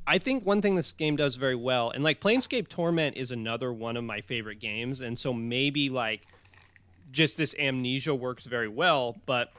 I 0.07 0.18
think 0.18 0.44
one 0.46 0.62
thing 0.62 0.77
this 0.77 0.92
game 0.92 1.16
does 1.16 1.35
very 1.37 1.57
well, 1.57 1.90
and 1.90 2.05
like 2.05 2.20
Planescape 2.20 2.68
Torment 2.68 3.16
is 3.16 3.31
another 3.31 3.72
one 3.72 3.96
of 3.96 4.05
my 4.05 4.20
favorite 4.20 4.61
games, 4.61 5.01
and 5.01 5.18
so 5.18 5.33
maybe 5.33 5.88
like 5.88 6.27
just 7.16 7.37
this 7.38 7.55
amnesia 7.59 8.14
works 8.14 8.44
very 8.46 8.68
well, 8.68 9.16
but. 9.26 9.50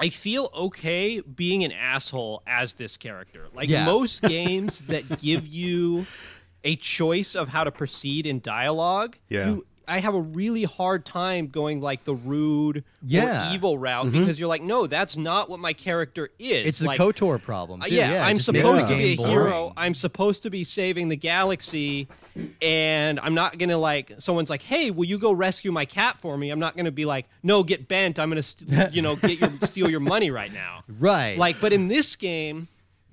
I 0.00 0.08
feel 0.08 0.50
okay 0.52 1.20
being 1.20 1.62
an 1.62 1.70
asshole 1.70 2.42
as 2.44 2.74
this 2.74 2.96
character. 2.96 3.46
Like 3.54 3.68
Yeah. 3.68 3.84
most 3.84 4.20
games 4.36 4.80
that 4.88 5.20
give 5.20 5.46
you 5.46 6.06
a 6.64 6.74
choice 6.74 7.36
of 7.36 7.50
how 7.50 7.62
to 7.62 7.70
proceed 7.70 8.26
in 8.26 8.40
dialogue, 8.40 9.16
Yeah. 9.28 9.46
you 9.50 9.66
I 9.88 10.00
have 10.00 10.14
a 10.14 10.20
really 10.20 10.64
hard 10.64 11.04
time 11.04 11.48
going 11.48 11.80
like 11.80 12.04
the 12.04 12.14
rude 12.14 12.84
Yeah. 13.04 13.50
or 13.50 13.54
evil 13.54 13.78
route 13.78 14.10
because 14.12 14.38
you're 14.40 14.48
like, 14.48 14.62
no, 14.62 14.86
that's 14.86 15.16
not 15.16 15.48
what 15.50 15.60
my 15.60 15.72
character 15.72 16.30
is. 16.38 16.66
It's 16.66 16.78
the 16.80 16.86
like, 16.88 16.98
KOTOR 17.00 17.42
problem. 17.42 17.82
uh, 17.82 17.86
Too. 17.86 17.94
yeah, 17.94 18.24
it 18.24 18.28
I'm 18.30 18.38
supposed 18.38 18.88
to 18.88 18.94
be 18.96 19.12
a 19.12 19.16
game 19.16 19.28
hero. 19.28 19.72
I'm 19.76 19.94
supposed 19.94 20.42
to 20.44 20.50
be 20.50 20.64
saving 20.64 21.08
the 21.08 21.16
galaxy, 21.16 22.08
and 22.60 23.18
I'm 23.20 23.34
not 23.34 23.58
gonna 23.58 23.78
like. 23.78 24.12
Someone's 24.18 24.50
like, 24.50 24.62
"Hey, 24.62 24.90
will 24.90 25.04
you 25.04 25.18
go 25.18 25.32
rescue 25.32 25.72
my 25.72 25.84
cat 25.84 26.20
for 26.20 26.36
me?" 26.36 26.50
I'm 26.50 26.60
not 26.60 26.76
gonna 26.76 26.90
be 26.90 27.04
like, 27.04 27.26
"No, 27.42 27.62
get 27.62 27.88
bent. 27.88 28.18
I'm 28.18 28.28
gonna, 28.30 28.42
st- 28.42 28.92
you 28.94 29.02
know, 29.02 29.16
get 29.16 29.40
your 29.40 29.50
steal 29.66 29.90
your 29.90 30.00
money 30.00 30.30
right 30.30 30.52
now." 30.52 30.84
Right. 30.98 31.36
Like, 31.36 31.60
but 31.60 31.72
in 31.72 31.88
this 31.88 32.16
game, 32.16 32.68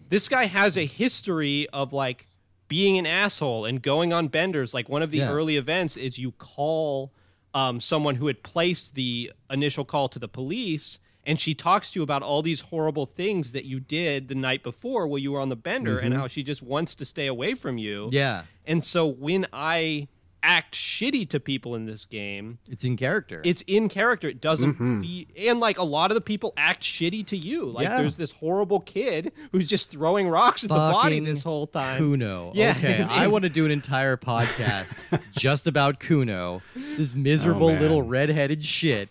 this 0.10 0.30
guy 0.30 0.46
has 0.46 0.78
a 0.78 0.86
history 0.86 1.68
of 1.70 1.94
like 1.94 2.26
being 2.70 2.98
an 2.98 3.06
asshole 3.06 3.66
and 3.66 3.82
going 3.82 4.14
on 4.14 4.30
benders. 4.30 4.74
Like 4.74 4.88
one 4.88 5.02
of 5.02 5.12
the 5.12 5.18
Yeah. 5.18 5.32
early 5.32 5.58
events 5.58 5.98
is 5.98 6.18
you 6.18 6.32
call 6.32 7.12
um, 7.54 7.82
someone 7.82 8.16
who 8.16 8.28
had 8.28 8.44
placed 8.44 8.94
the 8.96 9.32
initial 9.50 9.84
call 9.84 10.08
to 10.08 10.20
the 10.20 10.28
police, 10.28 11.00
and 11.26 11.40
she 11.40 11.54
talks 11.56 11.90
to 11.92 12.00
you 12.00 12.04
about 12.04 12.22
all 12.22 12.42
these 12.44 12.62
horrible 12.62 13.06
things 13.08 13.52
that 13.54 13.66
you 13.66 13.80
did 13.80 14.28
the 14.28 14.36
night 14.36 14.62
before 14.64 15.08
while 15.08 15.18
you 15.18 15.32
were 15.32 15.40
on 15.42 15.50
the 15.50 15.56
bender, 15.56 15.98
and 16.00 16.14
how 16.14 16.28
she 16.28 16.44
just 16.44 16.62
wants 16.62 16.94
to 16.96 17.06
stay 17.06 17.26
away 17.28 17.56
from 17.56 17.78
you. 17.80 18.10
yeah, 18.14 18.44
And 18.66 18.84
so 18.84 19.08
when 19.08 19.48
I 19.52 20.08
act 20.42 20.74
shitty 20.74 21.28
to 21.30 21.40
people 21.40 21.76
in 21.76 21.86
this 21.86 22.06
game, 22.06 22.60
it's 22.70 22.84
in 22.84 22.96
character. 22.98 23.42
it's 23.44 23.62
in 23.68 23.90
character. 23.90 24.28
It 24.30 24.40
doesn't 24.42 24.76
fe- 25.04 25.28
and 25.50 25.60
like 25.60 25.78
a 25.78 25.84
lot 25.84 26.12
of 26.12 26.16
the 26.16 26.22
people 26.22 26.54
act 26.56 26.82
shitty 26.84 27.26
to 27.28 27.38
you. 27.38 27.66
Like 27.66 27.88
Yeah. 27.88 27.98
there's 27.98 28.16
this 28.16 28.32
horrible 28.32 28.80
kid 28.80 29.32
who's 29.52 29.68
just 29.68 29.92
throwing 29.92 30.28
rocks 30.30 30.64
at 30.64 30.70
the 30.70 30.76
body 30.76 31.20
this 31.20 31.44
whole 31.44 31.68
time. 31.68 31.98
Cuno. 32.02 32.52
Yeah. 32.56 32.74
Okay, 32.78 33.02
I 33.10 33.28
want 33.28 33.44
to 33.44 33.50
do 33.50 33.66
an 33.66 33.72
entire 33.72 34.16
podcast 34.18 35.04
just 35.34 35.68
about 35.68 36.00
Cuno, 36.00 36.62
this 36.98 37.14
miserable 37.16 37.68
Oh, 37.68 37.72
man. 37.74 37.82
little 37.82 38.02
redheaded 38.04 38.64
shit 38.64 39.10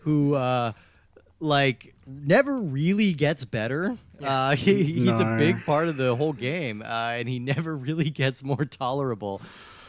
who, 0.00 0.34
uh, 0.34 0.72
like, 1.40 1.94
never 2.06 2.58
really 2.60 3.12
gets 3.12 3.44
better. 3.44 3.96
Uh, 4.22 4.54
he, 4.56 4.82
he's 4.82 5.18
a 5.18 5.36
big 5.38 5.64
part 5.64 5.88
of 5.88 5.96
the 5.96 6.14
whole 6.14 6.32
game, 6.34 6.82
uh, 6.82 7.12
and 7.14 7.28
he 7.28 7.38
never 7.38 7.74
really 7.76 8.10
gets 8.10 8.42
more 8.44 8.64
tolerable. 8.66 9.40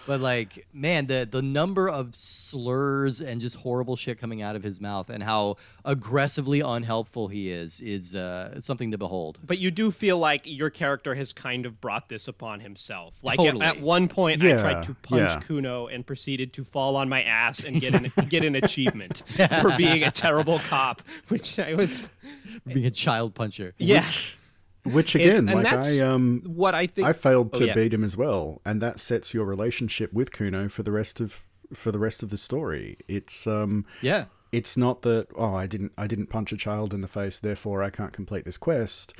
But 0.07 0.19
like, 0.19 0.67
man, 0.73 1.07
the 1.07 1.27
the 1.29 1.41
number 1.41 1.87
of 1.87 2.15
slurs 2.15 3.21
and 3.21 3.39
just 3.39 3.55
horrible 3.57 3.95
shit 3.95 4.19
coming 4.19 4.41
out 4.41 4.55
of 4.55 4.63
his 4.63 4.81
mouth, 4.81 5.09
and 5.09 5.21
how 5.23 5.57
aggressively 5.85 6.61
unhelpful 6.61 7.27
he 7.27 7.49
is, 7.49 7.81
is 7.81 8.15
uh, 8.15 8.59
something 8.59 8.91
to 8.91 8.97
behold. 8.97 9.37
But 9.45 9.59
you 9.59 9.71
do 9.71 9.91
feel 9.91 10.17
like 10.17 10.41
your 10.45 10.69
character 10.69 11.15
has 11.15 11.33
kind 11.33 11.65
of 11.65 11.79
brought 11.79 12.09
this 12.09 12.27
upon 12.27 12.59
himself. 12.61 13.13
Like 13.23 13.39
at- 13.39 13.45
Totally. 13.45 13.65
at, 13.65 13.81
one 13.81 14.07
point, 14.07 14.43
I 14.43 14.57
tried 14.57 14.83
to 14.85 14.93
punch 14.95 15.21
yeah. 15.31 15.39
Cuno 15.39 15.87
and 15.87 16.05
proceeded 16.05 16.53
to 16.53 16.63
fall 16.63 16.95
on 16.95 17.07
my 17.09 17.21
ass 17.23 17.63
and 17.63 17.79
get 17.79 17.93
an 17.93 18.11
get 18.29 18.43
an 18.43 18.55
achievement 18.55 19.23
for 19.61 19.75
being 19.77 20.03
a 20.03 20.11
terrible 20.11 20.59
cop, 20.59 21.01
which 21.27 21.59
I 21.59 21.73
was 21.75 22.09
Being 22.65 22.85
a 22.85 22.91
child 22.91 23.33
puncher. 23.35 23.73
yeah. 23.77 24.01
Which 24.01 24.37
again, 24.85 25.47
and 25.49 25.53
like 25.53 25.65
I 25.71 25.99
um 25.99 26.41
what 26.45 26.73
I 26.75 26.87
think 26.87 27.07
I 27.07 27.13
failed 27.13 27.51
Oh, 27.53 27.59
to 27.59 27.67
yeah. 27.67 27.73
beat 27.75 27.93
him 27.93 28.03
as 28.03 28.17
well, 28.17 28.61
and 28.65 28.81
that 28.81 28.99
sets 28.99 29.33
your 29.33 29.45
relationship 29.45 30.11
with 30.13 30.31
Cuno 30.31 30.69
for 30.69 30.83
the 30.83 30.91
rest 30.91 31.19
of 31.19 31.41
for 31.73 31.91
the 31.91 31.99
rest 31.99 32.23
of 32.23 32.29
the 32.29 32.37
story. 32.37 32.97
It's 33.07 33.45
um 33.47 33.85
Yeah. 34.01 34.25
it's 34.51 34.75
not 34.75 35.03
that 35.03 35.27
oh 35.35 35.55
I 35.55 35.67
didn't 35.67 35.91
I 35.97 36.07
didn't 36.07 36.27
punch 36.27 36.51
a 36.51 36.57
child 36.57 36.93
in 36.93 37.01
the 37.01 37.07
face, 37.07 37.39
therefore 37.39 37.83
I 37.83 37.89
can't 37.89 38.11
complete 38.13 38.45
this 38.45 38.57
quest. 38.57 39.13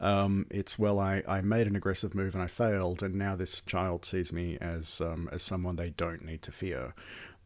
Um, 0.00 0.46
it's 0.50 0.76
well 0.78 0.98
I, 0.98 1.22
I 1.28 1.40
made 1.40 1.68
an 1.68 1.76
aggressive 1.76 2.14
move 2.16 2.34
and 2.34 2.42
I 2.42 2.48
failed, 2.48 3.00
and 3.02 3.14
now 3.14 3.36
this 3.36 3.60
child 3.60 4.04
sees 4.04 4.32
me 4.32 4.58
as 4.60 5.00
um, 5.00 5.28
as 5.32 5.42
someone 5.44 5.76
they 5.76 5.90
don't 5.90 6.24
need 6.24 6.42
to 6.42 6.52
fear. 6.52 6.94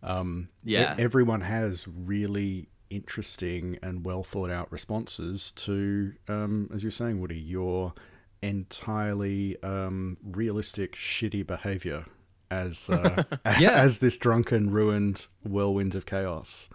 Um, 0.03 0.49
Yeah. 0.65 0.95
everyone 0.99 1.43
has 1.43 1.87
really 1.87 2.69
interesting 2.91 3.79
and 3.83 4.05
well 4.05 4.23
thought 4.25 4.51
out 4.51 4.71
responses 4.73 5.51
to, 5.53 6.13
um, 6.29 6.71
as 6.75 6.83
you're 6.83 6.91
saying, 6.91 7.21
Woody, 7.21 7.39
your 7.39 7.95
entirely 8.43 9.61
um, 9.63 10.17
realistic 10.23 10.95
shitty 10.95 11.47
behavior 11.47 12.07
as 12.51 12.89
uh, 12.89 13.23
Yeah. 13.61 13.73
as 13.81 13.99
this 13.99 14.17
drunken 14.17 14.71
ruined 14.71 15.27
whirlwind 15.45 15.95
of 15.95 16.07
chaos. 16.07 16.69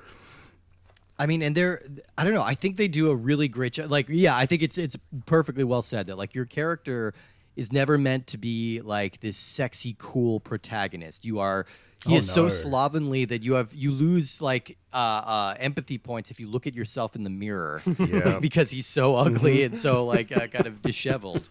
I 1.17 1.25
mean, 1.27 1.41
and 1.41 1.55
they're 1.55 1.83
I 2.17 2.23
don't 2.23 2.33
know. 2.33 2.41
I 2.43 2.55
think 2.55 2.77
they 2.77 2.87
do 2.87 3.11
a 3.11 3.15
really 3.15 3.47
great 3.47 3.73
job. 3.73 3.91
Like, 3.91 4.07
yeah, 4.09 4.35
I 4.35 4.45
think 4.45 4.63
it's 4.63 4.77
it's 4.77 4.97
perfectly 5.25 5.63
well 5.63 5.81
said 5.83 6.07
that 6.07 6.17
like 6.17 6.33
your 6.33 6.45
character 6.45 7.13
is 7.55 7.71
never 7.71 7.97
meant 7.99 8.25
to 8.27 8.37
be 8.37 8.81
like 8.81 9.19
this 9.19 9.37
sexy, 9.37 9.95
cool 9.99 10.39
protagonist. 10.39 11.23
You 11.23 11.39
are 11.39 11.67
he 12.05 12.15
Oh, 12.15 12.17
is 12.17 12.29
so 12.31 12.49
slovenly 12.49 13.25
that 13.25 13.43
you 13.43 13.53
have 13.53 13.73
you 13.73 13.91
lose 13.91 14.41
like 14.41 14.77
uh, 14.93 14.97
uh, 14.97 15.55
empathy 15.59 15.97
points 15.97 16.31
if 16.31 16.39
you 16.39 16.47
look 16.47 16.67
at 16.67 16.73
yourself 16.73 17.15
in 17.15 17.23
the 17.23 17.29
mirror 17.29 17.81
Yeah. 17.99 18.39
because 18.41 18.69
he's 18.71 18.87
so 18.87 19.15
ugly 19.15 19.63
and 19.63 19.75
so 19.75 20.05
like 20.05 20.35
uh, 20.35 20.47
kind 20.47 20.67
of 20.67 20.81
disheveled. 20.81 21.49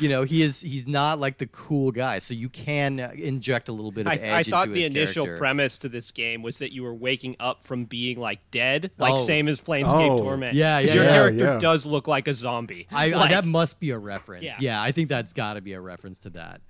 You 0.00 0.08
know, 0.08 0.24
he 0.24 0.42
is 0.42 0.60
he's 0.60 0.88
not 0.88 1.20
like 1.20 1.38
the 1.38 1.46
cool 1.46 1.92
guy. 1.92 2.18
So 2.18 2.34
you 2.34 2.48
can 2.48 2.98
uh, 2.98 3.12
inject 3.14 3.68
a 3.68 3.72
little 3.72 3.92
bit 3.92 4.06
of 4.08 4.12
I, 4.12 4.16
edge 4.16 4.48
I 4.48 4.50
thought 4.50 4.62
into 4.66 4.74
the 4.74 4.84
initial 4.86 5.24
character. 5.24 5.38
premise 5.38 5.78
to 5.78 5.88
this 5.88 6.10
game 6.10 6.42
was 6.42 6.56
that 6.58 6.72
you 6.72 6.82
were 6.82 6.92
waking 6.92 7.36
up 7.38 7.64
from 7.64 7.84
being 7.84 8.18
like 8.18 8.40
dead, 8.50 8.90
like 8.98 9.14
Oh. 9.14 9.18
same 9.24 9.46
as 9.46 9.60
Planescape 9.60 10.10
Oh. 10.10 10.18
Torment. 10.18 10.54
Yeah, 10.54 10.80
'Cause 10.80 10.88
yeah, 10.88 10.94
Your 10.94 11.04
yeah. 11.04 11.12
character 11.14 11.44
Yeah. 11.44 11.58
does 11.60 11.86
look 11.86 12.08
like 12.08 12.26
a 12.26 12.34
zombie. 12.34 12.88
I, 12.90 13.12
I- 13.12 13.16
Like- 13.16 13.30
that 13.30 13.44
must 13.44 13.78
be 13.78 13.90
a 13.90 13.98
reference. 13.98 14.42
Yeah. 14.44 14.56
Yeah, 14.58 14.82
I 14.82 14.90
think 14.90 15.08
that's 15.08 15.32
got 15.32 15.54
to 15.54 15.60
be 15.60 15.74
a 15.74 15.80
reference 15.80 16.18
to 16.20 16.30
that. 16.30 16.60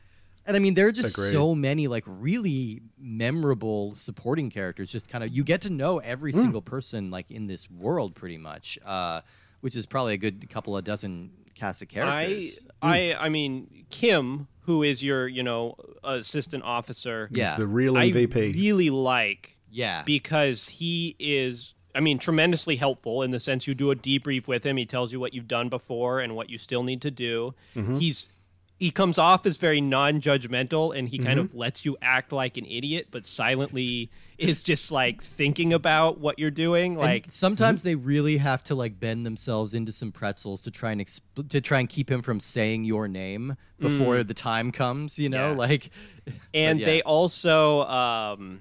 And 0.47 0.57
I 0.57 0.61
mean, 0.61 0.75
there 0.75 0.87
are 0.89 0.93
just 0.93 1.17
Agreed. 1.17 1.33
so 1.33 1.55
many 1.55 1.89
like 1.89 2.05
really 2.07 2.83
memorable 2.99 3.95
supporting 3.95 4.51
characters. 4.51 4.91
Just 4.91 5.09
kind 5.09 5.25
of 5.25 5.35
you 5.35 5.45
get 5.45 5.63
to 5.63 5.71
know 5.71 5.99
every 5.99 6.33
single 6.33 6.63
person 6.63 7.11
like 7.11 7.31
in 7.31 7.47
this 7.47 7.71
world 7.71 8.15
pretty 8.15 8.39
much, 8.39 8.79
uh, 8.85 9.21
which 9.61 9.75
is 9.77 9.87
probably 9.87 10.15
a 10.15 10.19
good 10.19 10.49
couple 10.51 10.77
of 10.77 10.85
dozen 10.85 11.31
cast 11.55 11.83
of 11.83 11.89
I, 11.91 11.93
characters. 11.95 12.67
I, 12.83 13.15
I 13.15 13.29
mean, 13.31 13.85
Kim, 13.91 14.49
who 14.63 14.83
is 14.83 15.03
your, 15.03 15.27
you 15.29 15.43
know, 15.43 15.77
assistant 16.03 16.63
officer. 16.65 17.29
Yeah. 17.31 17.51
It's 17.51 17.59
the 17.59 17.67
real 17.67 17.95
MVP. 17.95 18.17
I 18.17 18.27
MVP. 18.27 18.55
really 18.55 18.91
like 18.91 19.57
yeah, 19.71 20.03
because 20.05 20.69
he 20.69 21.17
is 21.19 21.75
I 21.95 22.01
mean 22.01 22.19
tremendously 22.19 22.77
helpful 22.77 23.23
in 23.23 23.31
the 23.31 23.41
sense 23.41 23.67
you 23.67 23.75
do 23.75 23.91
a 23.91 23.97
debrief 23.97 24.47
with 24.47 24.65
him 24.65 24.77
he 24.77 24.85
tells 24.87 25.13
you 25.13 25.19
what 25.21 25.33
you've 25.35 25.49
done 25.49 25.69
before 25.69 26.21
and 26.21 26.37
what 26.37 26.49
you 26.51 26.59
still 26.59 26.83
need 26.83 27.01
to 27.03 27.11
do 27.11 27.55
Mm-hmm. 27.75 27.97
he's 27.97 28.29
he 28.79 28.91
comes 28.91 29.19
off 29.19 29.47
as 29.47 29.57
very 29.57 29.81
non-judgmental 29.81 30.97
and 30.97 31.09
he 31.09 31.19
kind 31.19 31.39
Mm-hmm. 31.39 31.47
of 31.47 31.55
lets 31.55 31.85
you 31.85 31.97
act 32.03 32.33
like 32.33 32.57
an 32.57 32.67
idiot 32.67 33.09
but 33.11 33.27
silently 33.27 34.11
is 34.37 34.63
just 34.63 34.91
like 34.91 35.23
thinking 35.23 35.73
about 35.73 36.19
what 36.19 36.39
you're 36.39 36.51
doing 36.51 36.97
like 36.97 37.25
And 37.27 37.33
sometimes 37.33 37.83
they 37.85 37.95
really 37.95 38.37
have 38.39 38.65
to 38.65 38.75
like 38.75 38.99
bend 38.99 39.25
themselves 39.25 39.75
into 39.75 39.93
some 39.93 40.11
pretzels 40.13 40.63
to 40.63 40.71
try 40.73 40.91
and 40.93 41.01
exp- 41.01 41.49
to 41.49 41.61
try 41.61 41.79
and 41.81 41.89
keep 41.89 42.11
him 42.11 42.21
from 42.21 42.41
saying 42.41 42.85
your 42.85 43.07
name 43.09 43.57
before 43.79 44.25
the 44.25 44.35
time 44.35 44.73
comes. 44.73 45.19
You 45.19 45.29
know, 45.29 45.51
Mm. 45.51 45.53
Yeah. 45.53 45.59
like 45.59 45.91
and 46.55 46.81
yeah. 46.81 46.87
they 46.87 47.03
also 47.03 47.83
um 47.85 48.61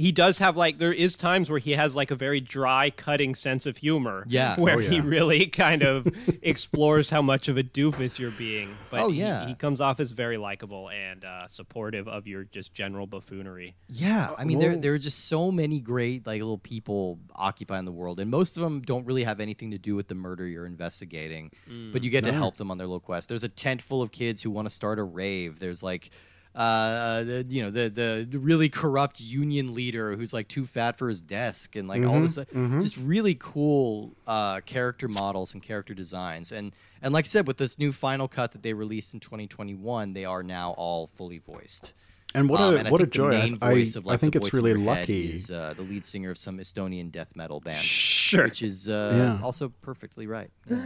he 0.00 0.12
does 0.12 0.38
have 0.38 0.56
like 0.56 0.78
there 0.78 0.92
is 0.92 1.16
times 1.16 1.50
where 1.50 1.58
he 1.58 1.72
has 1.72 1.94
like 1.94 2.10
a 2.10 2.14
very 2.14 2.40
dry 2.40 2.88
cutting 2.90 3.34
sense 3.34 3.66
of 3.66 3.76
humor 3.76 4.24
Yeah. 4.28 4.58
where 4.64 4.76
Oh, 4.76 4.78
he 4.78 5.00
really 5.00 5.46
kind 5.64 5.82
of 5.82 6.06
explores 6.42 7.10
how 7.10 7.22
much 7.22 7.48
of 7.48 7.56
a 7.58 7.62
doofus 7.62 8.18
you're 8.18 8.30
being 8.30 8.74
but 8.90 9.00
Oh, 9.00 9.08
yeah. 9.10 9.46
he, 9.46 9.54
comes 9.54 9.80
off 9.80 10.00
as 10.00 10.12
very 10.12 10.38
likable 10.38 10.88
and 10.90 11.24
uh, 11.24 11.46
supportive 11.46 12.08
of 12.08 12.26
your 12.26 12.44
just 12.44 12.72
general 12.72 13.06
buffoonery 13.06 13.74
Yeah, 13.88 14.30
I 14.38 14.44
mean 14.44 14.58
there 14.58 14.74
there 14.76 14.94
are 14.94 14.98
just 14.98 15.26
so 15.28 15.52
many 15.52 15.80
great 15.80 16.26
like 16.26 16.40
little 16.40 16.58
people 16.58 17.18
occupying 17.34 17.84
the 17.84 17.92
world, 17.92 18.20
and 18.20 18.30
most 18.30 18.56
of 18.56 18.62
them 18.62 18.80
don't 18.80 19.04
really 19.06 19.24
have 19.24 19.38
anything 19.40 19.70
to 19.72 19.78
do 19.78 19.94
with 19.96 20.08
the 20.08 20.14
murder 20.14 20.46
you're 20.46 20.66
investigating. 20.66 21.50
But 21.92 22.02
you 22.04 22.10
get 22.10 22.24
to 22.24 22.32
help 22.32 22.56
them 22.56 22.70
on 22.70 22.78
their 22.78 22.86
little 22.86 23.00
quest. 23.00 23.28
There's 23.28 23.44
a 23.44 23.48
tent 23.48 23.82
full 23.82 24.00
of 24.02 24.10
kids 24.12 24.40
who 24.42 24.50
want 24.50 24.66
to 24.68 24.74
start 24.74 24.98
a 24.98 25.02
rave. 25.04 25.58
There's 25.60 25.82
like. 25.82 26.10
Uh, 26.52 27.22
the, 27.22 27.46
you 27.48 27.62
know 27.62 27.70
the 27.70 27.88
the 27.88 28.38
really 28.38 28.68
corrupt 28.68 29.20
union 29.20 29.72
leader 29.72 30.16
who's 30.16 30.34
like 30.34 30.48
too 30.48 30.64
fat 30.64 30.96
for 30.96 31.08
his 31.08 31.22
desk 31.22 31.76
and 31.76 31.86
like 31.86 32.02
all 32.04 32.20
this 32.20 32.38
just 32.52 32.96
really 32.96 33.36
cool 33.38 34.12
uh, 34.26 34.60
character 34.62 35.06
models 35.06 35.54
and 35.54 35.62
character 35.62 35.94
designs 35.94 36.50
and 36.50 36.72
and 37.02 37.14
like 37.14 37.24
I 37.24 37.28
said 37.28 37.46
with 37.46 37.56
this 37.56 37.78
new 37.78 37.92
final 37.92 38.26
cut 38.26 38.50
that 38.52 38.62
they 38.64 38.72
released 38.72 39.14
in 39.14 39.20
2021 39.20 40.12
they 40.12 40.24
are 40.24 40.42
now 40.42 40.72
all 40.72 41.06
fully 41.06 41.38
voiced. 41.38 41.94
And 42.34 42.48
what 42.48 42.60
Um, 42.60 42.74
a 42.74 42.76
and 42.78 42.90
what 42.90 43.00
a 43.00 43.04
think 43.04 43.12
the 43.12 43.16
joy! 43.18 43.28
I, 43.28 43.30
main 43.42 43.58
I, 43.62 43.70
voice 43.70 43.96
of, 43.96 44.06
I 44.08 44.16
think 44.16 44.32
the 44.32 44.38
it's 44.40 44.48
voice 44.48 44.54
really 44.54 44.74
lucky. 44.74 45.32
Is 45.34 45.50
uh, 45.52 45.74
the 45.76 45.82
lead 45.82 46.04
singer 46.04 46.30
of 46.30 46.38
some 46.38 46.58
Estonian 46.58 47.10
death 47.12 47.34
metal 47.36 47.58
band, 47.60 47.82
sure 47.82 48.44
which 48.44 48.62
is 48.62 48.88
uh, 48.88 49.12
Yeah. 49.38 49.44
also 49.44 49.72
perfectly 49.82 50.26
right. 50.26 50.50
Yeah. 50.68 50.82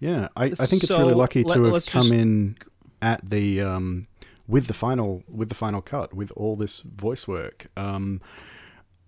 Yeah, 0.00 0.28
I, 0.36 0.44
I 0.44 0.48
think 0.66 0.82
it's 0.84 0.90
really 0.96 1.12
So, 1.12 1.16
lucky 1.18 1.44
to 1.44 1.58
let- 1.58 1.74
have 1.74 1.86
come 1.86 2.02
just- 2.04 2.12
in 2.14 2.56
at 3.02 3.28
the 3.28 3.60
um, 3.62 4.06
with 4.48 4.66
the 4.66 4.74
final 4.74 5.22
with 5.28 5.48
the 5.50 5.54
final 5.54 5.80
cut 5.82 6.12
with 6.14 6.32
all 6.32 6.56
this 6.56 6.80
voice 6.80 7.28
work. 7.28 7.66
Um, 7.76 8.20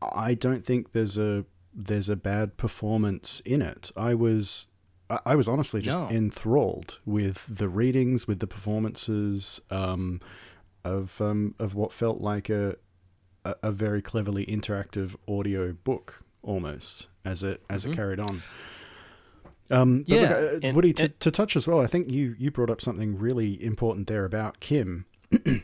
I 0.01 0.35
don't 0.35 0.65
think 0.65 0.93
there's 0.93 1.19
a 1.19 1.45
there's 1.75 2.09
a 2.09 2.17
bad 2.17 2.57
performance 2.57 3.41
in 3.41 3.63
it. 3.63 3.91
I 3.97 4.15
was 4.15 4.67
I, 5.27 5.35
was 5.35 5.49
honestly 5.49 5.83
just 5.83 5.99
No. 5.99 6.09
enthralled 6.09 7.01
with 7.05 7.47
the 7.59 7.69
readings, 7.69 8.29
with 8.29 8.39
the 8.39 8.47
performances 8.47 9.61
um, 9.71 10.21
of 10.85 11.21
um, 11.21 11.55
of 11.59 11.75
what 11.75 11.93
felt 11.93 12.21
like 12.21 12.49
a 12.49 12.77
a, 13.45 13.73
very 13.73 14.03
cleverly 14.03 14.45
interactive 14.47 15.17
audio 15.27 15.73
book 15.73 16.23
almost 16.43 17.07
as 17.25 17.43
it 17.43 17.63
as 17.71 17.85
it 17.87 17.93
carried 17.95 18.21
on. 18.21 18.43
Um, 19.71 20.01
but 20.01 20.09
Yeah, 20.09 20.21
look, 20.21 20.31
uh, 20.31 20.67
and- 20.67 20.77
Woody, 20.77 20.93
to, 20.95 21.05
and- 21.05 21.21
to 21.21 21.31
touch 21.31 21.57
as 21.57 21.67
well, 21.67 21.81
I 21.81 21.87
think 21.87 22.11
you 22.11 22.35
you 22.39 22.51
brought 22.51 22.71
up 22.71 22.81
something 22.81 23.19
really 23.19 23.63
important 23.63 24.07
there 24.09 24.25
about 24.25 24.61
Kim. 24.61 25.07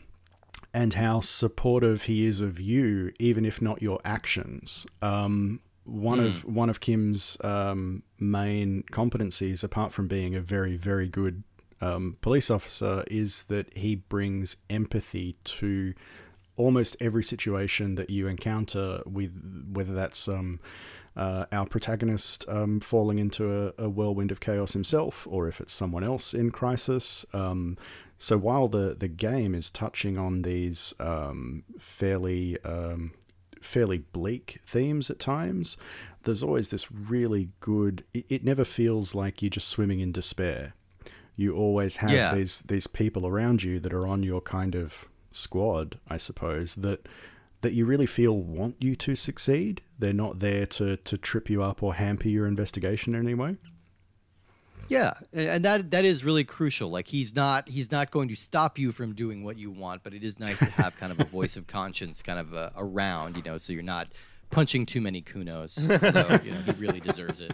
and 0.74 0.94
how 0.94 1.20
supportive 1.20 2.04
he 2.04 2.26
is 2.26 2.40
of 2.40 2.60
you, 2.60 3.12
even 3.18 3.44
if 3.44 3.62
not 3.62 3.82
your 3.82 4.00
actions. 4.04 4.86
Um, 5.00 5.60
one 5.84 6.20
of 6.20 6.44
one 6.44 6.68
of 6.68 6.80
Kim's 6.80 7.36
um, 7.42 8.02
main 8.18 8.84
competencies, 8.90 9.62
apart 9.62 9.92
from 9.92 10.08
being 10.08 10.34
a 10.34 10.40
very 10.40 10.76
very 10.76 11.08
good 11.08 11.44
um, 11.80 12.16
police 12.20 12.50
officer, 12.50 13.04
is 13.10 13.44
that 13.44 13.72
he 13.76 13.94
brings 13.94 14.56
empathy 14.68 15.36
to 15.44 15.94
almost 16.56 16.96
every 17.00 17.22
situation 17.22 17.94
that 17.94 18.10
you 18.10 18.26
encounter. 18.26 19.00
With 19.06 19.68
whether 19.72 19.94
that's 19.94 20.28
um, 20.28 20.60
uh, 21.16 21.46
our 21.52 21.66
protagonist 21.66 22.44
um, 22.48 22.80
falling 22.80 23.18
into 23.18 23.72
a, 23.78 23.84
a 23.84 23.88
whirlwind 23.88 24.32
of 24.32 24.40
chaos 24.40 24.72
himself, 24.72 25.26
or 25.30 25.48
if 25.48 25.60
it's 25.60 25.72
someone 25.72 26.04
else 26.04 26.34
in 26.34 26.50
crisis. 26.50 27.24
Um, 27.32 27.78
so 28.18 28.38
while 28.38 28.68
the 28.68 28.94
the 28.98 29.08
game 29.08 29.54
is 29.54 29.70
touching 29.70 30.16
on 30.18 30.42
these 30.42 30.94
um, 31.00 31.64
fairly 31.78 32.58
um, 32.64 33.12
fairly 33.60 33.98
bleak 33.98 34.60
themes 34.64 35.10
at 35.10 35.18
times, 35.18 35.76
there's 36.24 36.42
always 36.42 36.70
this 36.70 36.90
really 36.92 37.50
good. 37.60 38.04
It, 38.14 38.26
it 38.28 38.44
never 38.44 38.64
feels 38.64 39.14
like 39.14 39.42
you're 39.42 39.50
just 39.50 39.68
swimming 39.68 40.00
in 40.00 40.12
despair. 40.12 40.74
You 41.36 41.54
always 41.54 41.96
have 41.96 42.10
Yeah. 42.10 42.34
these 42.34 42.60
these 42.62 42.86
people 42.86 43.26
around 43.26 43.62
you 43.62 43.78
that 43.80 43.92
are 43.92 44.06
on 44.06 44.22
your 44.22 44.40
kind 44.40 44.74
of 44.74 45.06
squad, 45.32 45.98
I 46.08 46.16
suppose 46.16 46.76
that 46.76 47.06
that 47.62 47.72
you 47.72 47.84
really 47.84 48.06
feel 48.06 48.38
want 48.38 48.76
you 48.80 48.94
to 48.96 49.14
succeed. 49.14 49.82
They're 49.98 50.12
not 50.12 50.38
there 50.38 50.66
to 50.66 50.96
to 50.96 51.18
trip 51.18 51.50
you 51.50 51.62
up 51.62 51.82
or 51.82 51.94
hamper 51.94 52.28
your 52.28 52.46
investigation 52.46 53.14
in 53.14 53.20
any 53.22 53.34
way. 53.34 53.56
Yeah, 54.88 55.14
and 55.32 55.64
that 55.64 55.90
that 55.90 56.04
is 56.04 56.24
really 56.24 56.44
crucial. 56.44 56.90
Like 56.90 57.08
he's 57.08 57.34
not 57.34 57.68
he's 57.68 57.90
not 57.90 58.10
going 58.10 58.28
to 58.28 58.36
stop 58.36 58.78
you 58.78 58.92
from 58.92 59.14
doing 59.14 59.44
what 59.44 59.58
you 59.58 59.70
want, 59.70 60.02
but 60.02 60.14
it 60.14 60.22
is 60.22 60.38
nice 60.38 60.58
to 60.60 60.66
have 60.66 60.96
kind 60.96 61.12
of 61.12 61.20
a 61.20 61.24
voice 61.24 61.56
of 61.56 61.66
conscience 61.66 62.22
kind 62.22 62.38
of 62.38 62.54
uh, 62.54 62.70
around, 62.76 63.36
you 63.36 63.42
know, 63.42 63.58
so 63.58 63.72
you're 63.72 63.82
not 63.82 64.08
punching 64.50 64.86
too 64.86 65.00
many 65.00 65.20
Cunos. 65.22 65.90
Although, 65.90 66.44
you 66.44 66.52
know, 66.52 66.60
he 66.60 66.72
really 66.72 67.00
deserves 67.00 67.40
it. 67.40 67.52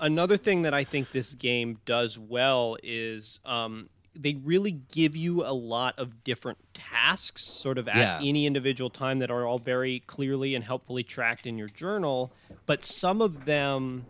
another 0.00 0.36
thing 0.36 0.62
that 0.62 0.74
I 0.74 0.84
think 0.84 1.12
this 1.12 1.34
game 1.34 1.78
does 1.84 2.18
well 2.18 2.76
is 2.82 3.38
um, 3.44 3.88
they 4.14 4.34
really 4.34 4.72
give 4.72 5.14
you 5.14 5.44
a 5.46 5.54
lot 5.54 5.98
of 5.98 6.24
different 6.24 6.58
tasks, 6.74 7.44
sort 7.44 7.78
of 7.78 7.88
at 7.88 7.96
Yeah. 7.96 8.18
any 8.28 8.46
individual 8.46 8.90
time, 8.90 9.20
that 9.20 9.30
are 9.30 9.46
all 9.46 9.58
very 9.58 10.00
clearly 10.00 10.54
and 10.56 10.64
helpfully 10.64 11.02
tracked 11.04 11.46
in 11.46 11.56
your 11.56 11.68
journal. 11.68 12.32
But 12.66 12.84
some 12.84 13.20
of 13.22 13.44
them, 13.44 14.06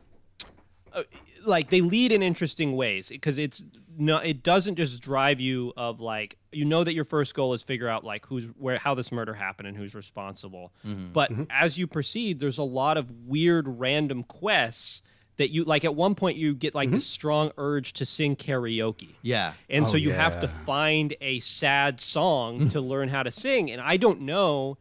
uh, 0.95 1.03
like 1.45 1.71
they 1.71 1.81
lead 1.81 2.13
in 2.13 2.23
interesting 2.23 2.77
ways 2.77 3.09
because 3.09 3.39
it's 3.39 3.65
no, 3.97 4.19
it 4.19 4.43
doesn't 4.43 4.77
just 4.77 5.03
drive 5.03 5.41
you 5.41 5.73
of 5.77 6.01
like 6.01 6.39
you 6.51 6.65
know 6.65 6.85
that 6.85 6.95
your 6.95 7.05
first 7.05 7.35
goal 7.35 7.55
is 7.55 7.63
figure 7.63 7.89
out 7.89 8.05
like 8.05 8.27
who's 8.27 8.47
where 8.57 8.79
how 8.79 8.95
this 8.95 9.13
murder 9.13 9.35
happened 9.35 9.69
and 9.69 9.77
who's 9.77 9.95
responsible. 9.95 10.73
Mm-hmm. 10.87 11.13
But 11.13 11.31
mm-hmm. 11.31 11.45
as 11.51 11.79
you 11.79 11.87
proceed, 11.87 12.41
there's 12.41 12.59
a 12.59 12.65
lot 12.65 12.97
of 12.97 13.11
weird 13.27 13.67
random 13.69 14.25
quests 14.25 15.03
that 15.37 15.51
you 15.51 15.65
like. 15.65 15.85
At 15.85 15.95
one 15.95 16.15
point, 16.15 16.37
you 16.37 16.55
get 16.55 16.75
like 16.75 16.91
this 16.91 17.05
mm-hmm. 17.05 17.13
strong 17.13 17.53
urge 17.59 17.93
to 17.95 18.07
sing 18.07 18.37
karaoke. 18.37 19.15
Yeah. 19.23 19.53
And 19.69 19.87
so 19.87 19.95
Oh, 19.95 19.97
you 19.97 20.13
have 20.13 20.41
to 20.41 20.49
find 20.49 21.15
a 21.21 21.41
sad 21.41 22.01
song 22.01 22.61
mm. 22.61 22.73
to 22.73 22.81
learn 22.81 23.09
how 23.09 23.23
to 23.23 23.31
sing. 23.31 23.71
And 23.71 23.81
I 23.81 23.97
don't 23.97 24.23
know 24.23 24.79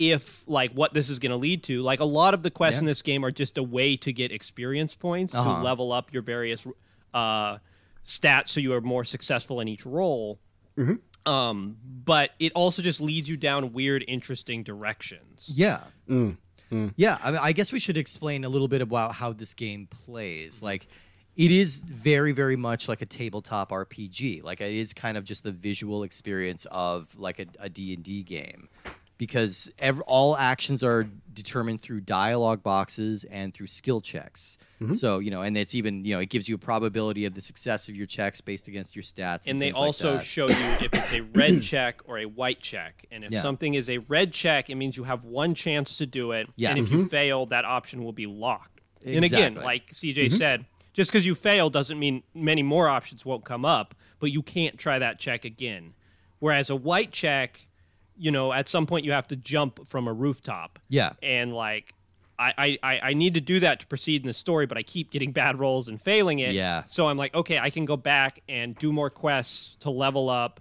if 0.00 0.42
like 0.48 0.72
what 0.72 0.92
this 0.94 1.08
is 1.10 1.20
going 1.20 1.30
to 1.30 1.36
lead 1.36 1.62
to. 1.64 1.82
Like 1.82 2.00
a 2.00 2.04
lot 2.04 2.34
of 2.34 2.42
the 2.42 2.50
quests 2.50 2.80
in 2.80 2.86
this 2.86 3.02
game 3.02 3.24
are 3.24 3.30
just 3.30 3.56
a 3.58 3.62
way 3.62 3.96
to 3.98 4.12
get 4.12 4.32
experience 4.32 4.94
points 4.96 5.34
Uh-huh. 5.34 5.56
to 5.58 5.62
level 5.62 5.92
up 5.92 6.12
your 6.12 6.22
various 6.22 6.66
uh, 7.14 7.58
stats 8.06 8.48
so 8.48 8.58
you 8.60 8.72
are 8.72 8.80
more 8.80 9.04
successful 9.04 9.60
in 9.60 9.68
each 9.68 9.84
role. 9.86 10.40
Mm-hmm. 10.76 11.30
Um, 11.30 11.76
but 12.04 12.30
it 12.38 12.52
also 12.54 12.80
just 12.80 13.00
leads 13.00 13.28
you 13.28 13.36
down 13.36 13.72
weird, 13.74 14.02
interesting 14.08 14.62
directions. 14.64 15.50
Yeah. 15.54 15.84
Yeah, 16.96 17.18
I, 17.22 17.30
mean, 17.32 17.40
I 17.42 17.52
guess 17.52 17.72
we 17.72 17.80
should 17.80 17.96
explain 17.98 18.44
a 18.44 18.48
little 18.48 18.68
bit 18.68 18.80
about 18.80 19.12
how 19.14 19.32
this 19.32 19.54
game 19.54 19.86
plays. 19.88 20.62
Like, 20.62 20.86
it 21.36 21.50
is 21.50 21.82
very, 21.82 22.30
very 22.32 22.54
much 22.56 22.88
like 22.88 23.02
a 23.02 23.06
tabletop 23.06 23.70
RPG. 23.70 24.44
Like, 24.44 24.60
it 24.60 24.72
is 24.72 24.92
kind 24.94 25.16
of 25.16 25.24
just 25.24 25.42
the 25.42 25.50
visual 25.52 26.04
experience 26.04 26.66
of 26.70 27.18
like 27.18 27.40
a, 27.40 27.46
a 27.58 27.68
D&D 27.68 28.22
game. 28.22 28.68
Because 29.20 29.70
ev 29.78 30.00
all 30.06 30.34
actions 30.34 30.82
are 30.82 31.06
determined 31.34 31.82
through 31.82 32.00
dialogue 32.00 32.62
boxes 32.62 33.24
and 33.24 33.52
through 33.52 33.66
skill 33.66 34.00
checks. 34.00 34.56
Mm-hmm. 34.80 34.94
So, 34.94 35.18
you 35.18 35.30
know, 35.30 35.42
and 35.42 35.58
it's 35.58 35.74
even, 35.74 36.06
you 36.06 36.14
know, 36.14 36.20
it 36.20 36.30
gives 36.30 36.48
you 36.48 36.54
a 36.54 36.58
probability 36.58 37.26
of 37.26 37.34
the 37.34 37.42
success 37.42 37.90
of 37.90 37.96
your 37.96 38.06
checks 38.06 38.40
based 38.40 38.66
against 38.66 38.96
your 38.96 39.02
stats. 39.02 39.42
And, 39.42 39.50
and 39.50 39.60
they 39.60 39.66
things 39.66 39.76
like 39.76 39.82
also 39.82 40.12
that. 40.14 40.24
show 40.24 40.48
you 40.48 40.54
if 40.80 40.94
it's 40.94 41.12
a 41.12 41.20
red 41.20 41.62
check 41.62 42.00
or 42.06 42.18
a 42.18 42.24
white 42.24 42.60
check. 42.60 43.04
And 43.10 43.22
if 43.22 43.30
Yeah. 43.30 43.42
something 43.42 43.74
is 43.74 43.90
a 43.90 43.98
red 43.98 44.32
check, 44.32 44.70
it 44.70 44.76
means 44.76 44.96
you 44.96 45.04
have 45.04 45.24
one 45.24 45.54
chance 45.54 45.98
to 45.98 46.06
do 46.06 46.32
it. 46.32 46.46
And 46.46 46.54
Yes. 46.56 46.86
if 46.86 46.92
you 46.92 46.98
mm-hmm. 47.00 47.08
fail, 47.08 47.44
that 47.46 47.66
option 47.66 48.02
will 48.02 48.14
be 48.14 48.26
locked. 48.26 48.80
Exactly. 49.02 49.16
And 49.16 49.24
again, 49.26 49.54
like 49.62 49.90
CJ 49.92 50.14
mm-hmm. 50.14 50.36
said, 50.36 50.64
just 50.94 51.12
because 51.12 51.26
you 51.26 51.34
fail 51.34 51.68
doesn't 51.68 51.98
mean 51.98 52.22
many 52.32 52.62
more 52.62 52.88
options 52.88 53.26
won't 53.26 53.44
come 53.44 53.66
up, 53.66 53.94
but 54.18 54.32
you 54.32 54.42
can't 54.42 54.78
try 54.78 54.98
that 54.98 55.18
check 55.18 55.44
again. 55.44 55.92
Whereas 56.38 56.70
a 56.70 56.76
white 56.76 57.12
check, 57.12 57.66
you 58.20 58.30
know, 58.30 58.52
at 58.52 58.68
some 58.68 58.86
point 58.86 59.04
you 59.04 59.12
have 59.12 59.26
to 59.28 59.36
jump 59.36 59.86
from 59.88 60.06
a 60.06 60.12
rooftop. 60.12 60.78
Yeah. 60.88 61.10
And 61.22 61.54
like 61.54 61.94
I, 62.38 62.78
I, 62.82 63.00
I 63.02 63.14
need 63.14 63.34
to 63.34 63.40
do 63.42 63.60
that 63.60 63.80
to 63.80 63.86
proceed 63.86 64.22
in 64.22 64.26
the 64.26 64.32
story, 64.32 64.64
but 64.64 64.78
I 64.78 64.82
keep 64.82 65.10
getting 65.10 65.30
bad 65.30 65.58
rolls 65.58 65.88
and 65.88 66.00
failing 66.00 66.38
it. 66.38 66.54
Yeah. 66.54 66.84
So 66.86 67.06
I'm 67.06 67.18
like, 67.18 67.34
okay, 67.34 67.58
I 67.58 67.68
can 67.68 67.84
go 67.84 67.98
back 67.98 68.40
and 68.48 68.74
do 68.78 68.92
more 68.94 69.10
quests 69.10 69.76
to 69.80 69.90
level 69.90 70.30
up, 70.30 70.60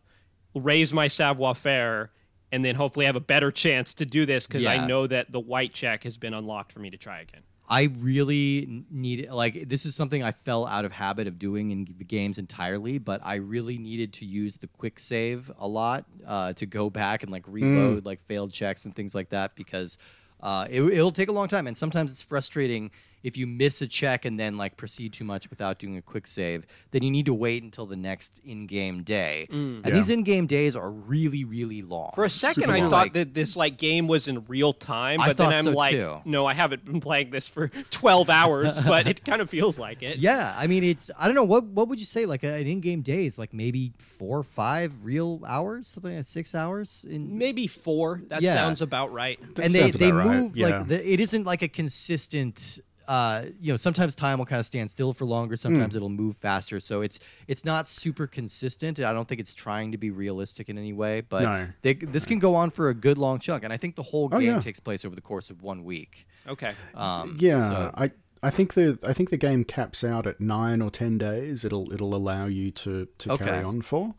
raise 0.54 0.92
my 0.92 1.08
savoir 1.08 1.56
faire, 1.56 2.12
and 2.52 2.66
then 2.66 2.76
hopefully 2.76 3.06
have 3.06 3.16
a 3.16 3.22
better 3.22 3.50
chance 3.50 3.94
to 3.94 4.06
do 4.06 4.26
this 4.26 4.46
because 4.46 4.64
Yeah. 4.64 4.74
I 4.74 4.86
know 4.88 5.08
that 5.08 5.32
the 5.32 5.40
white 5.40 5.74
check 5.74 6.04
has 6.04 6.18
been 6.18 6.34
unlocked 6.34 6.74
for 6.74 6.80
me 6.80 6.90
to 6.90 6.98
try 6.98 7.22
again. 7.22 7.44
I 7.70 7.84
really 8.00 8.64
n- 8.64 8.86
need 8.90 9.30
like 9.30 9.70
this 9.70 9.86
is 9.86 9.96
something 9.96 10.24
I 10.24 10.32
fell 10.32 10.66
out 10.66 10.86
of 10.86 10.92
habit 10.92 11.28
of 11.28 11.38
doing 11.38 11.70
in 11.72 11.86
games 12.08 12.40
entirely, 12.40 12.98
but 12.98 13.22
I 13.24 13.36
really 13.36 13.78
needed 13.78 14.14
to 14.14 14.26
use 14.26 14.58
the 14.58 14.68
quick 14.68 15.00
save 15.00 15.52
a 15.60 15.68
lot 15.68 16.06
uh, 16.26 16.54
to 16.54 16.66
go 16.66 16.90
back 16.90 17.22
and 17.22 17.32
like 17.32 17.44
reload 17.48 18.06
like 18.06 18.22
failed 18.22 18.52
checks 18.52 18.86
and 18.86 18.96
things 18.96 19.14
like 19.14 19.30
that 19.30 19.56
because 19.56 20.00
uh, 20.42 20.68
it, 20.70 20.82
it'll 20.82 21.12
take 21.12 21.30
a 21.30 21.34
long 21.34 21.48
time 21.48 21.68
and 21.68 21.78
sometimes 21.78 22.12
it's 22.12 22.24
frustrating 22.24 22.90
if 23.24 23.38
you 23.38 23.46
miss 23.48 23.82
a 23.82 23.88
check 23.88 24.26
and 24.26 24.40
then 24.40 24.58
like 24.58 24.78
proceed 24.78 25.14
too 25.14 25.24
much 25.26 25.50
without 25.50 25.80
doing 25.80 25.98
a 25.98 26.02
quick 26.02 26.26
save. 26.28 26.66
Then 26.92 27.04
you 27.04 27.12
need 27.12 27.26
to 27.26 27.34
wait 27.34 27.64
until 27.64 27.86
the 27.86 27.96
next 27.96 28.40
in-game 28.46 29.04
day, 29.04 29.48
mm. 29.52 29.56
and 29.78 29.86
Yeah. 29.86 29.94
these 29.94 30.10
in-game 30.10 30.48
days 30.48 30.76
are 30.76 30.90
really 30.90 31.44
really 31.44 31.82
long. 31.82 32.12
For 32.16 32.24
a 32.24 32.30
second, 32.30 32.64
Super 32.64 32.76
I 32.76 32.80
long. 32.80 32.90
thought 32.90 33.14
that 33.14 33.34
this 33.34 33.56
like 33.56 33.78
game 33.78 34.08
was 34.08 34.28
in 34.28 34.46
real 34.48 34.74
time, 34.74 35.20
I 35.22 35.28
but 35.28 35.38
then 35.38 35.54
I'm 35.54 35.64
so, 35.64 35.72
like, 35.72 35.92
too. 35.96 36.18
no, 36.26 36.46
I 36.46 36.54
haven't 36.54 36.86
been 36.86 37.02
playing 37.02 37.32
this 37.32 37.48
for 37.48 37.68
12 37.92 38.30
hours, 38.30 38.78
but 38.88 39.08
it 39.08 39.24
kind 39.26 39.42
of 39.42 39.50
feels 39.50 39.78
like 39.80 40.02
it. 40.04 40.18
Yeah, 40.18 40.54
I 40.58 40.68
mean, 40.68 40.84
it's 40.84 41.12
I 41.20 41.26
don't 41.26 41.36
know 41.36 41.44
what 41.44 41.66
what 41.66 41.88
would 41.90 42.00
you 42.00 42.06
say 42.06 42.26
like 42.26 42.44
an 42.44 42.68
in-game 42.68 43.02
day 43.02 43.26
is 43.26 43.38
like 43.40 43.54
maybe 43.54 43.94
four 43.98 44.38
or 44.40 44.44
five 44.44 44.94
real 45.06 45.42
hours, 45.48 45.88
something 45.88 46.16
like 46.16 46.26
six 46.26 46.56
hours 46.56 47.06
in. 47.10 47.38
Maybe 47.38 47.68
four. 47.68 48.22
That 48.30 48.42
Yeah. 48.42 48.56
sounds 48.56 48.82
about 48.82 49.12
right. 49.14 49.40
That 49.56 49.66
and 49.66 49.74
they 49.74 49.80
sounds 49.82 49.96
they 49.98 50.10
about 50.10 50.26
right, 50.28 50.38
move 50.42 50.58
yeah. 50.58 50.68
like 50.80 50.88
the, 50.88 51.14
it 51.14 51.20
isn't 51.20 51.46
like 51.46 51.62
a 51.62 51.68
consistent. 51.68 52.80
Uh, 53.10 53.46
you 53.60 53.74
know, 53.74 53.76
sometimes 53.78 54.14
time 54.14 54.38
will 54.38 54.46
kind 54.46 54.60
of 54.60 54.66
stand 54.68 54.88
still 54.90 55.14
for 55.14 55.26
longer. 55.26 55.58
Sometimes 55.58 55.94
Hmm. 55.94 55.98
it'll 55.98 56.10
move 56.10 56.38
faster. 56.38 56.80
So 56.80 57.02
it's 57.02 57.20
it's 57.48 57.66
not 57.66 57.88
super 57.88 58.28
consistent. 58.28 59.00
I 59.00 59.12
don't 59.14 59.28
think 59.28 59.42
it's 59.42 59.56
trying 59.56 59.92
to 59.94 59.98
be 59.98 60.12
realistic 60.12 60.70
in 60.70 60.78
any 60.78 60.94
way. 60.94 61.22
But 61.22 61.42
No. 61.42 61.68
they, 61.82 61.96
this 61.96 62.28
can 62.28 62.38
go 62.38 62.54
on 62.54 62.70
for 62.70 62.90
a 62.90 62.94
good 62.94 63.18
long 63.18 63.40
chunk. 63.40 63.64
And 63.64 63.74
I 63.74 63.78
think 63.78 63.96
the 63.96 64.04
whole 64.04 64.30
Oh, 64.32 64.40
game 64.40 64.54
yeah. 64.54 64.60
takes 64.60 64.80
place 64.80 65.04
over 65.06 65.16
the 65.16 65.22
course 65.22 65.50
of 65.50 65.64
one 65.64 65.84
week. 65.84 66.28
Okay. 66.48 66.74
Um, 66.94 67.36
Yeah, 67.40 67.58
so- 67.58 67.92
I 67.96 68.12
I 68.42 68.52
think 68.52 68.74
the 68.76 68.98
I 69.06 69.12
think 69.12 69.32
the 69.32 69.38
game 69.38 69.66
caps 69.66 70.02
out 70.04 70.26
at 70.26 70.40
nine 70.40 70.80
or 70.82 70.90
ten 70.90 71.18
days. 71.18 71.66
It'll 71.66 71.92
it'll 71.92 72.16
allow 72.16 72.46
you 72.46 72.72
to 72.72 73.08
to 73.18 73.32
Okay. 73.34 73.44
carry 73.46 73.64
on 73.66 73.82
for. 73.82 74.14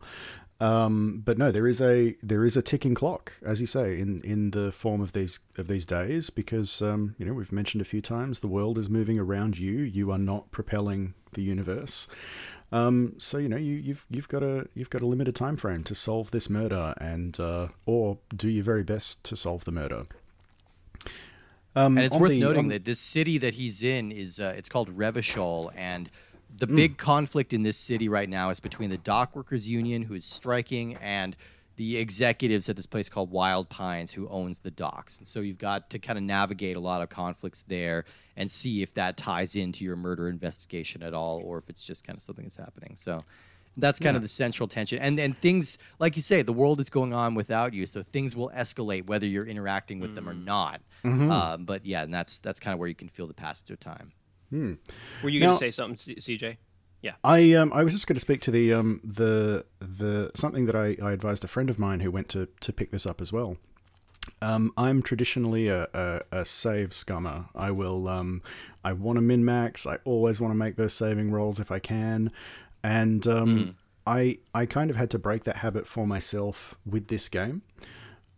Um, 0.61 1.23
but 1.25 1.39
no, 1.39 1.51
there 1.51 1.67
is 1.67 1.81
a 1.81 2.15
there 2.21 2.45
is 2.45 2.55
a 2.55 2.61
ticking 2.61 2.93
clock, 2.93 3.33
as 3.43 3.59
you 3.61 3.67
say, 3.67 3.99
in, 3.99 4.21
in 4.21 4.51
the 4.51 4.71
form 4.71 5.01
of 5.01 5.11
these 5.13 5.39
of 5.57 5.67
these 5.67 5.85
days, 5.87 6.29
because 6.29 6.83
um, 6.83 7.15
you 7.17 7.25
know 7.25 7.33
we've 7.33 7.51
mentioned 7.51 7.81
a 7.81 7.85
few 7.85 7.99
times 8.01 8.39
the 8.41 8.47
world 8.47 8.77
is 8.77 8.87
moving 8.87 9.17
around 9.17 9.57
you. 9.57 9.79
You 9.79 10.11
are 10.11 10.19
not 10.19 10.51
propelling 10.51 11.15
the 11.33 11.41
universe. 11.41 12.07
Um, 12.71 13.15
so 13.17 13.39
you 13.39 13.49
know 13.49 13.57
you, 13.57 13.73
you've 13.73 14.05
you've 14.11 14.27
got 14.27 14.43
a 14.43 14.67
you've 14.75 14.91
got 14.91 15.01
a 15.01 15.07
limited 15.07 15.35
time 15.35 15.57
frame 15.57 15.83
to 15.85 15.95
solve 15.95 16.29
this 16.29 16.47
murder 16.47 16.93
and 17.01 17.39
uh, 17.39 17.69
or 17.87 18.19
do 18.35 18.47
your 18.47 18.63
very 18.63 18.83
best 18.83 19.25
to 19.25 19.35
solve 19.35 19.65
the 19.65 19.71
murder. 19.71 20.05
Um, 21.75 21.97
And 21.97 22.05
it's 22.05 22.15
worth 22.15 22.29
the- 22.31 22.39
noting 22.39 22.67
that 22.67 22.85
this 22.85 22.99
city 22.99 23.37
that 23.39 23.55
he's 23.55 23.81
in 23.81 24.11
is 24.11 24.39
uh, 24.39 24.53
it's 24.55 24.69
called 24.69 24.95
Revachol, 24.95 25.71
and 25.75 26.09
the 26.57 26.65
Hmm. 26.67 26.75
big 26.75 26.97
conflict 26.97 27.53
in 27.53 27.63
this 27.63 27.77
city 27.77 28.09
right 28.09 28.29
now 28.29 28.49
is 28.49 28.59
between 28.59 28.89
the 28.89 28.97
dock 28.97 29.35
workers 29.35 29.67
union, 29.67 30.03
who 30.03 30.13
is 30.13 30.25
striking, 30.25 30.95
and 30.95 31.35
the 31.77 31.97
executives 31.97 32.69
at 32.69 32.75
this 32.75 32.85
place 32.85 33.09
called 33.09 33.31
Wild 33.31 33.67
Pines 33.69 34.11
who 34.11 34.27
owns 34.29 34.59
the 34.59 34.69
docks. 34.69 35.17
And 35.17 35.25
so 35.25 35.39
you've 35.39 35.57
got 35.57 35.89
to 35.91 35.99
kind 35.99 36.19
of 36.19 36.23
navigate 36.23 36.75
a 36.75 36.79
lot 36.79 37.01
of 37.01 37.09
conflicts 37.09 37.63
there 37.63 38.05
and 38.35 38.51
see 38.51 38.81
if 38.83 38.93
that 38.95 39.17
ties 39.17 39.55
into 39.55 39.83
your 39.85 39.95
murder 39.95 40.27
investigation 40.27 41.01
at 41.01 41.13
all 41.13 41.39
or 41.43 41.57
if 41.57 41.69
it's 41.69 41.83
just 41.83 42.05
kind 42.05 42.15
of 42.17 42.21
something 42.21 42.45
that's 42.45 42.57
happening. 42.57 42.95
So 42.97 43.19
that's 43.77 43.99
kind 43.99 44.15
of 44.17 44.21
the 44.21 44.27
central 44.27 44.67
tension. 44.67 44.99
And 44.99 45.17
then 45.17 45.33
things, 45.33 45.77
like 45.97 46.15
you 46.17 46.21
say, 46.21 46.41
the 46.41 46.53
world 46.53 46.79
is 46.81 46.89
going 46.89 47.13
on 47.13 47.33
without 47.35 47.73
you, 47.73 47.85
so 47.87 48.03
things 48.03 48.35
will 48.35 48.51
escalate 48.53 49.05
whether 49.07 49.25
you're 49.25 49.47
interacting 49.47 49.99
with 50.01 50.13
them 50.13 50.27
or 50.29 50.33
not. 50.33 50.81
Um, 51.31 51.63
but 51.65 51.85
yeah, 51.85 52.03
and 52.03 52.13
that's 52.13 52.39
that's 52.39 52.59
kind 52.59 52.73
of 52.73 52.79
where 52.79 52.89
you 52.89 52.95
can 52.95 53.07
feel 53.07 53.25
the 53.27 53.33
passage 53.33 53.71
of 53.71 53.79
time. 53.79 54.11
Were 55.23 55.29
you 55.29 55.39
going 55.39 55.53
to 55.53 55.57
say 55.57 55.71
something, 55.71 56.15
CJ? 56.15 56.57
Yeah. 57.01 57.13
I 57.23 57.53
um 57.53 57.73
I 57.73 57.83
was 57.83 57.93
just 57.93 58.05
going 58.05 58.15
to 58.15 58.21
speak 58.21 58.41
to 58.41 58.51
the 58.51 58.73
um 58.73 59.01
the 59.03 59.65
the 59.79 60.29
something 60.35 60.65
that 60.67 60.75
I, 60.75 60.97
I 61.01 61.11
advised 61.13 61.43
a 61.43 61.47
friend 61.47 61.69
of 61.69 61.79
mine 61.79 62.01
who 62.01 62.11
went 62.11 62.29
to 62.29 62.47
to 62.59 62.71
pick 62.71 62.91
this 62.91 63.05
up 63.05 63.21
as 63.21 63.33
well. 63.33 63.57
Um, 64.39 64.71
I'm 64.77 65.01
traditionally 65.01 65.67
a, 65.67 65.87
a, 65.95 66.21
a 66.31 66.45
save 66.45 66.91
scummer. 66.91 67.47
I 67.55 67.71
will 67.71 68.07
um 68.07 68.43
I 68.83 68.93
want 68.93 69.17
to 69.17 69.21
min 69.21 69.43
max. 69.43 69.87
I 69.87 69.97
always 70.05 70.39
want 70.39 70.51
to 70.51 70.57
make 70.57 70.75
those 70.75 70.93
saving 70.93 71.31
rolls 71.31 71.59
if 71.59 71.71
I 71.71 71.79
can, 71.79 72.31
and 72.83 73.25
um 73.25 73.75
I 74.05 74.39
I 74.53 74.65
kind 74.65 74.89
of 74.91 74.95
had 74.95 75.09
to 75.11 75.19
break 75.19 75.43
that 75.45 75.57
habit 75.57 75.87
for 75.87 76.05
myself 76.05 76.75
with 76.85 77.07
this 77.07 77.27
game. 77.27 77.63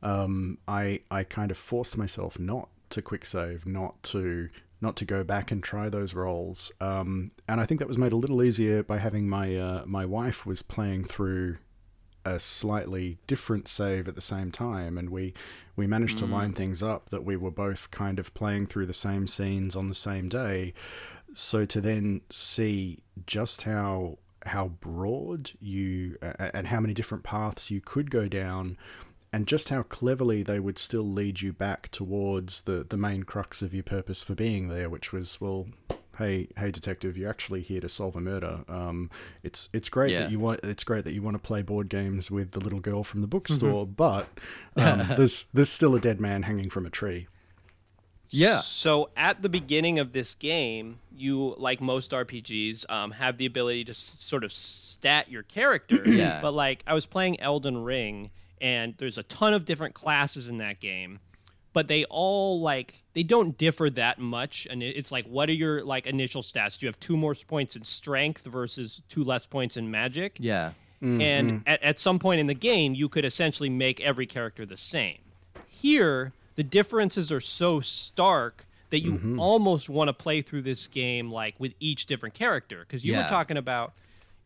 Um, 0.01 0.57
I 0.68 1.01
I 1.09 1.24
kind 1.24 1.51
of 1.51 1.57
forced 1.57 1.97
myself 1.97 2.38
not 2.39 2.70
to 2.89 3.01
quick 3.01 3.26
save, 3.26 3.66
not 3.66 4.01
to 4.03 4.49
not 4.84 4.95
to 4.97 5.05
go 5.05 5.23
back 5.23 5.49
and 5.51 5.63
try 5.63 5.89
those 5.89 6.13
roles. 6.13 6.71
Um, 6.79 7.31
and 7.47 7.59
I 7.59 7.65
think 7.65 7.79
that 7.79 7.88
was 7.88 7.97
made 7.97 8.13
a 8.13 8.17
little 8.17 8.43
easier 8.43 8.84
by 8.84 8.99
having 8.99 9.27
my 9.27 9.55
uh, 9.55 9.84
my 9.88 10.05
wife 10.05 10.45
was 10.45 10.61
playing 10.61 11.05
through 11.05 11.57
a 12.25 12.39
slightly 12.39 13.17
different 13.27 13.67
save 13.67 14.07
at 14.07 14.15
the 14.15 14.21
same 14.21 14.51
time, 14.51 14.97
and 14.97 15.09
we 15.09 15.34
we 15.75 15.88
managed 15.88 16.19
to 16.19 16.25
line 16.25 16.53
things 16.53 16.84
up 16.84 17.09
that 17.09 17.25
we 17.25 17.36
were 17.36 17.51
both 17.51 17.89
kind 17.89 18.19
of 18.19 18.34
playing 18.34 18.67
through 18.67 18.86
the 18.86 18.93
same 18.93 19.25
scenes 19.25 19.75
on 19.75 19.88
the 19.88 19.95
same 19.95 20.29
day. 20.29 20.73
So 21.34 21.65
to 21.65 21.81
then 21.81 22.21
see 22.29 22.99
just 23.25 23.63
how 23.63 24.19
how 24.45 24.67
broad 24.67 25.51
you 25.59 26.17
a- 26.21 26.55
and 26.55 26.67
how 26.67 26.79
many 26.79 26.93
different 26.93 27.23
paths 27.23 27.71
you 27.71 27.81
could 27.81 28.11
go 28.11 28.27
down 28.27 28.77
and 29.34 29.47
just 29.47 29.67
how 29.69 29.81
cleverly 29.84 30.43
they 30.43 30.59
would 30.59 30.77
still 30.79 31.03
lead 31.03 31.41
you 31.41 31.51
back 31.51 31.89
towards 31.89 32.61
the 32.61 32.86
the 32.88 32.95
main 32.97 33.23
crux 33.23 33.61
of 33.61 33.73
your 33.73 33.84
purpose 33.84 34.23
for 34.23 34.36
being 34.36 34.69
there 34.69 34.89
which 34.89 35.11
was 35.11 35.41
well 35.41 35.67
hey 36.19 36.47
hey 36.57 36.69
detective 36.69 37.17
you're 37.17 37.29
actually 37.29 37.61
here 37.61 37.81
to 37.81 37.89
solve 37.89 38.15
a 38.15 38.21
murder 38.21 38.59
um 38.69 39.09
it's 39.41 39.67
it's 39.73 39.89
great 39.89 40.11
Yeah. 40.11 40.19
that 40.21 40.31
you 40.31 40.39
want 40.39 40.59
it's 40.63 40.84
great 40.84 41.03
that 41.05 41.13
you 41.13 41.23
want 41.23 41.36
to 41.36 41.41
play 41.41 41.63
board 41.63 41.89
games 41.89 42.29
with 42.29 42.51
the 42.51 42.59
little 42.59 42.79
girl 42.79 43.03
from 43.03 43.21
the 43.21 43.27
bookstore 43.27 43.88
but 43.88 44.27
um, 44.77 44.99
there's 45.17 45.45
there's 45.53 45.69
still 45.69 45.95
a 45.95 45.99
dead 45.99 46.21
man 46.21 46.43
hanging 46.43 46.69
from 46.69 46.86
a 46.86 46.91
tree 46.91 47.27
Yeah. 48.29 48.61
So 48.61 49.09
at 49.15 49.41
the 49.41 49.49
beginning 49.49 49.99
of 49.99 50.11
this 50.11 50.34
game, 50.36 50.97
you, 51.15 51.53
like 51.59 51.79
most 51.81 52.09
RPGs, 52.11 52.89
um, 52.89 53.11
have 53.11 53.38
the 53.38 53.45
ability 53.45 53.84
to 53.86 53.91
s- 53.91 54.15
sort 54.17 54.43
of 54.43 54.51
stat 54.51 55.29
your 55.29 55.43
character. 55.43 55.97
Yeah. 56.09 56.39
But 56.45 56.53
like 56.55 56.84
I 56.88 56.93
was 56.95 57.05
playing 57.05 57.39
Elden 57.39 57.84
Ring, 57.84 58.31
and 58.64 58.95
there's 58.97 59.20
a 59.20 59.24
ton 59.24 59.53
of 59.53 59.66
different 59.66 59.93
classes 59.93 60.47
in 60.47 60.57
that 60.57 60.80
game, 60.80 61.20
but 61.74 61.88
they 61.88 62.05
all 62.05 62.61
like 62.61 63.03
they 63.14 63.22
don't 63.22 63.57
differ 63.57 63.89
that 63.91 64.18
much. 64.18 64.68
And 64.72 64.82
it's 64.82 65.11
like, 65.11 65.26
what 65.28 65.49
are 65.49 65.53
your 65.53 65.84
like 65.84 66.07
initial 66.07 66.41
stats? 66.41 66.80
Do 66.80 66.86
you 66.86 66.88
have 66.88 66.99
two 66.99 67.18
more 67.18 67.36
points 67.36 67.76
in 67.76 67.84
strength 67.84 68.45
versus 68.45 69.01
two 69.09 69.24
less 69.24 69.45
points 69.45 69.78
in 69.78 69.91
magic? 69.91 70.38
Yeah. 70.39 70.72
Mm-hmm. 71.01 71.20
and 71.20 71.64
at, 71.68 71.84
at 71.84 71.99
some 71.99 72.18
point 72.18 72.39
in 72.39 72.47
the 72.47 72.53
game 72.53 72.95
you 72.95 73.09
could 73.09 73.26
essentially 73.26 73.70
make 73.70 73.99
every 73.99 74.26
character 74.26 74.66
the 74.66 74.78
same 74.78 75.18
here 75.68 76.32
the 76.55 76.64
differences 76.64 77.30
are 77.30 77.41
so 77.41 77.82
stark 77.82 78.66
that 78.89 79.01
you 79.01 79.14
mm-hmm. 79.16 79.38
almost 79.38 79.89
want 79.89 80.07
to 80.07 80.14
play 80.14 80.41
through 80.41 80.61
this 80.61 80.88
game 80.88 81.30
like 81.30 81.55
with 81.59 81.74
each 81.82 82.05
different 82.05 82.34
character 82.36 82.86
because 82.88 83.03
you 83.03 83.11
Yeah. 83.11 83.24
were 83.24 83.30
talking 83.30 83.57
about 83.57 83.91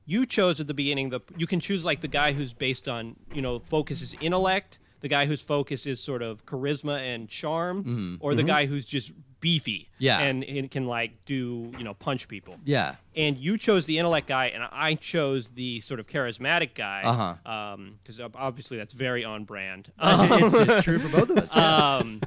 you 0.07 0.25
chose 0.25 0.59
at 0.59 0.65
the 0.67 0.73
beginning 0.73 1.09
the 1.11 1.19
you 1.37 1.45
can 1.45 1.59
choose 1.59 1.85
like 1.85 2.01
the 2.01 2.07
guy 2.07 2.31
who's 2.31 2.53
based 2.53 2.87
on 2.89 3.15
you 3.33 3.41
know 3.43 3.59
focus 3.59 4.01
is 4.01 4.15
intellect 4.21 4.79
the 5.01 5.07
guy 5.07 5.27
whose 5.27 5.41
focus 5.43 5.85
is 5.85 5.99
sort 5.99 6.23
of 6.23 6.43
charisma 6.47 6.99
and 7.13 7.29
charm 7.29 8.17
or 8.21 8.33
the 8.33 8.41
guy 8.43 8.65
who's 8.65 8.85
just 8.85 9.11
beefy 9.39 9.83
Mm-hmm. 9.97 10.03
Yeah. 10.03 10.19
and, 10.19 10.43
and 10.43 10.71
can 10.71 10.85
like 10.87 11.25
do 11.25 11.71
you 11.77 11.83
know 11.83 11.93
punch 11.93 12.27
people 12.27 12.57
Yeah. 12.65 12.95
and 13.15 13.37
you 13.37 13.57
chose 13.59 13.85
the 13.85 13.97
intellect 13.99 14.27
guy, 14.27 14.45
and 14.47 14.63
I 14.71 14.93
chose 14.95 15.49
the 15.49 15.79
sort 15.81 15.99
of 15.99 16.07
charismatic 16.07 16.73
guy. 16.75 17.01
Uh-huh. 17.03 17.77
Because 18.03 18.19
obviously 18.35 18.77
that's 18.77 18.93
very 18.93 19.23
on 19.25 19.43
brand. 19.43 19.91
it's, 20.01 20.53
it's 20.55 20.83
true 20.83 20.99
for 20.99 21.09
both 21.19 21.29
of 21.31 21.37
us. 21.37 21.55
Um, 21.57 22.21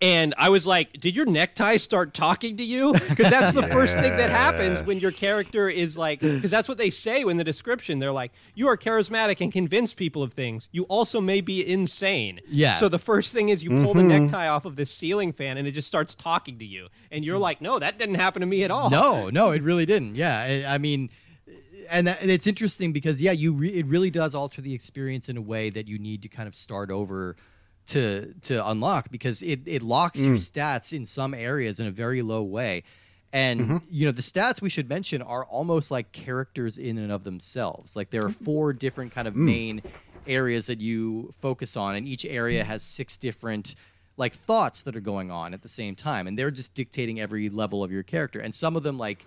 and 0.00 0.34
I 0.38 0.48
was 0.48 0.66
like, 0.66 0.92
"Did 1.00 1.16
your 1.16 1.26
necktie 1.26 1.76
start 1.76 2.14
talking 2.14 2.56
to 2.58 2.64
you?" 2.64 2.92
Because 2.92 3.30
that's 3.30 3.52
the 3.52 3.64
first 3.64 3.98
thing 3.98 4.16
that 4.16 4.30
happens 4.30 4.80
when 4.86 4.98
your 4.98 5.10
character 5.10 5.68
is 5.68 5.98
like, 5.98 6.20
because 6.20 6.50
that's 6.50 6.68
what 6.68 6.78
they 6.78 6.90
say 6.90 7.22
in 7.22 7.36
the 7.36 7.44
description. 7.44 7.98
They're 7.98 8.12
like, 8.12 8.32
"You 8.54 8.68
are 8.68 8.76
charismatic 8.76 9.40
and 9.40 9.52
convince 9.52 9.94
people 9.94 10.22
of 10.22 10.32
things. 10.32 10.68
You 10.70 10.84
also 10.84 11.20
may 11.20 11.40
be 11.40 11.66
insane." 11.66 12.40
Yeah. 12.48 12.74
So 12.74 12.88
the 12.88 12.98
first 12.98 13.32
thing 13.32 13.48
is 13.48 13.64
you 13.64 13.70
pull 13.70 13.94
the 13.94 14.00
mm-hmm. 14.00 14.24
necktie 14.24 14.48
off 14.48 14.64
of 14.64 14.76
this 14.76 14.90
ceiling 14.90 15.32
fan, 15.32 15.56
and 15.56 15.66
it 15.66 15.72
just 15.72 15.88
starts 15.88 16.14
talking 16.14 16.58
to 16.58 16.64
you, 16.64 16.88
and 17.10 17.24
you're 17.24 17.38
like, 17.38 17.60
"No, 17.60 17.78
that 17.78 17.98
didn't 17.98 18.16
happen 18.16 18.40
to 18.40 18.46
me 18.46 18.62
at 18.62 18.70
all." 18.70 18.90
No, 18.90 19.30
no, 19.30 19.50
it 19.50 19.62
really 19.62 19.86
didn't. 19.86 20.14
Yeah, 20.14 20.38
I, 20.38 20.74
I 20.74 20.78
mean, 20.78 21.10
and, 21.90 22.06
that, 22.06 22.22
and 22.22 22.30
it's 22.30 22.46
interesting 22.46 22.92
because 22.92 23.20
yeah, 23.20 23.32
you 23.32 23.52
re- 23.52 23.74
it 23.74 23.86
really 23.86 24.10
does 24.10 24.34
alter 24.34 24.60
the 24.60 24.74
experience 24.74 25.28
in 25.28 25.36
a 25.36 25.42
way 25.42 25.70
that 25.70 25.88
you 25.88 25.98
need 25.98 26.22
to 26.22 26.28
kind 26.28 26.46
of 26.46 26.54
start 26.54 26.90
over 26.90 27.36
to 27.88 28.34
to 28.42 28.68
unlock 28.68 29.10
because 29.10 29.42
it 29.42 29.60
it 29.66 29.82
locks 29.82 30.24
your 30.24 30.36
mm. 30.36 30.38
stats 30.38 30.92
in 30.92 31.04
some 31.04 31.34
areas 31.34 31.80
in 31.80 31.86
a 31.86 31.90
very 31.90 32.22
low 32.22 32.42
way. 32.42 32.84
And 33.32 33.60
mm-hmm. 33.60 33.76
you 33.90 34.06
know 34.06 34.12
the 34.12 34.22
stats 34.22 34.60
we 34.62 34.68
should 34.70 34.88
mention 34.88 35.22
are 35.22 35.44
almost 35.44 35.90
like 35.90 36.12
characters 36.12 36.78
in 36.78 36.98
and 36.98 37.10
of 37.10 37.24
themselves. 37.24 37.96
Like 37.96 38.10
there 38.10 38.24
are 38.24 38.30
mm. 38.30 38.44
four 38.44 38.72
different 38.72 39.12
kind 39.12 39.26
of 39.26 39.34
mm. 39.34 39.38
main 39.38 39.82
areas 40.26 40.66
that 40.66 40.80
you 40.80 41.32
focus 41.40 41.76
on, 41.76 41.96
and 41.96 42.06
each 42.06 42.24
area 42.24 42.62
has 42.62 42.82
six 42.82 43.16
different 43.16 43.74
like 44.16 44.34
thoughts 44.34 44.82
that 44.82 44.96
are 44.96 45.00
going 45.00 45.30
on 45.30 45.54
at 45.54 45.62
the 45.62 45.68
same 45.68 45.94
time, 45.94 46.26
and 46.26 46.38
they're 46.38 46.50
just 46.50 46.74
dictating 46.74 47.20
every 47.20 47.48
level 47.48 47.82
of 47.82 47.90
your 47.90 48.02
character. 48.02 48.40
And 48.40 48.52
some 48.52 48.76
of 48.76 48.82
them 48.82 48.98
like 48.98 49.24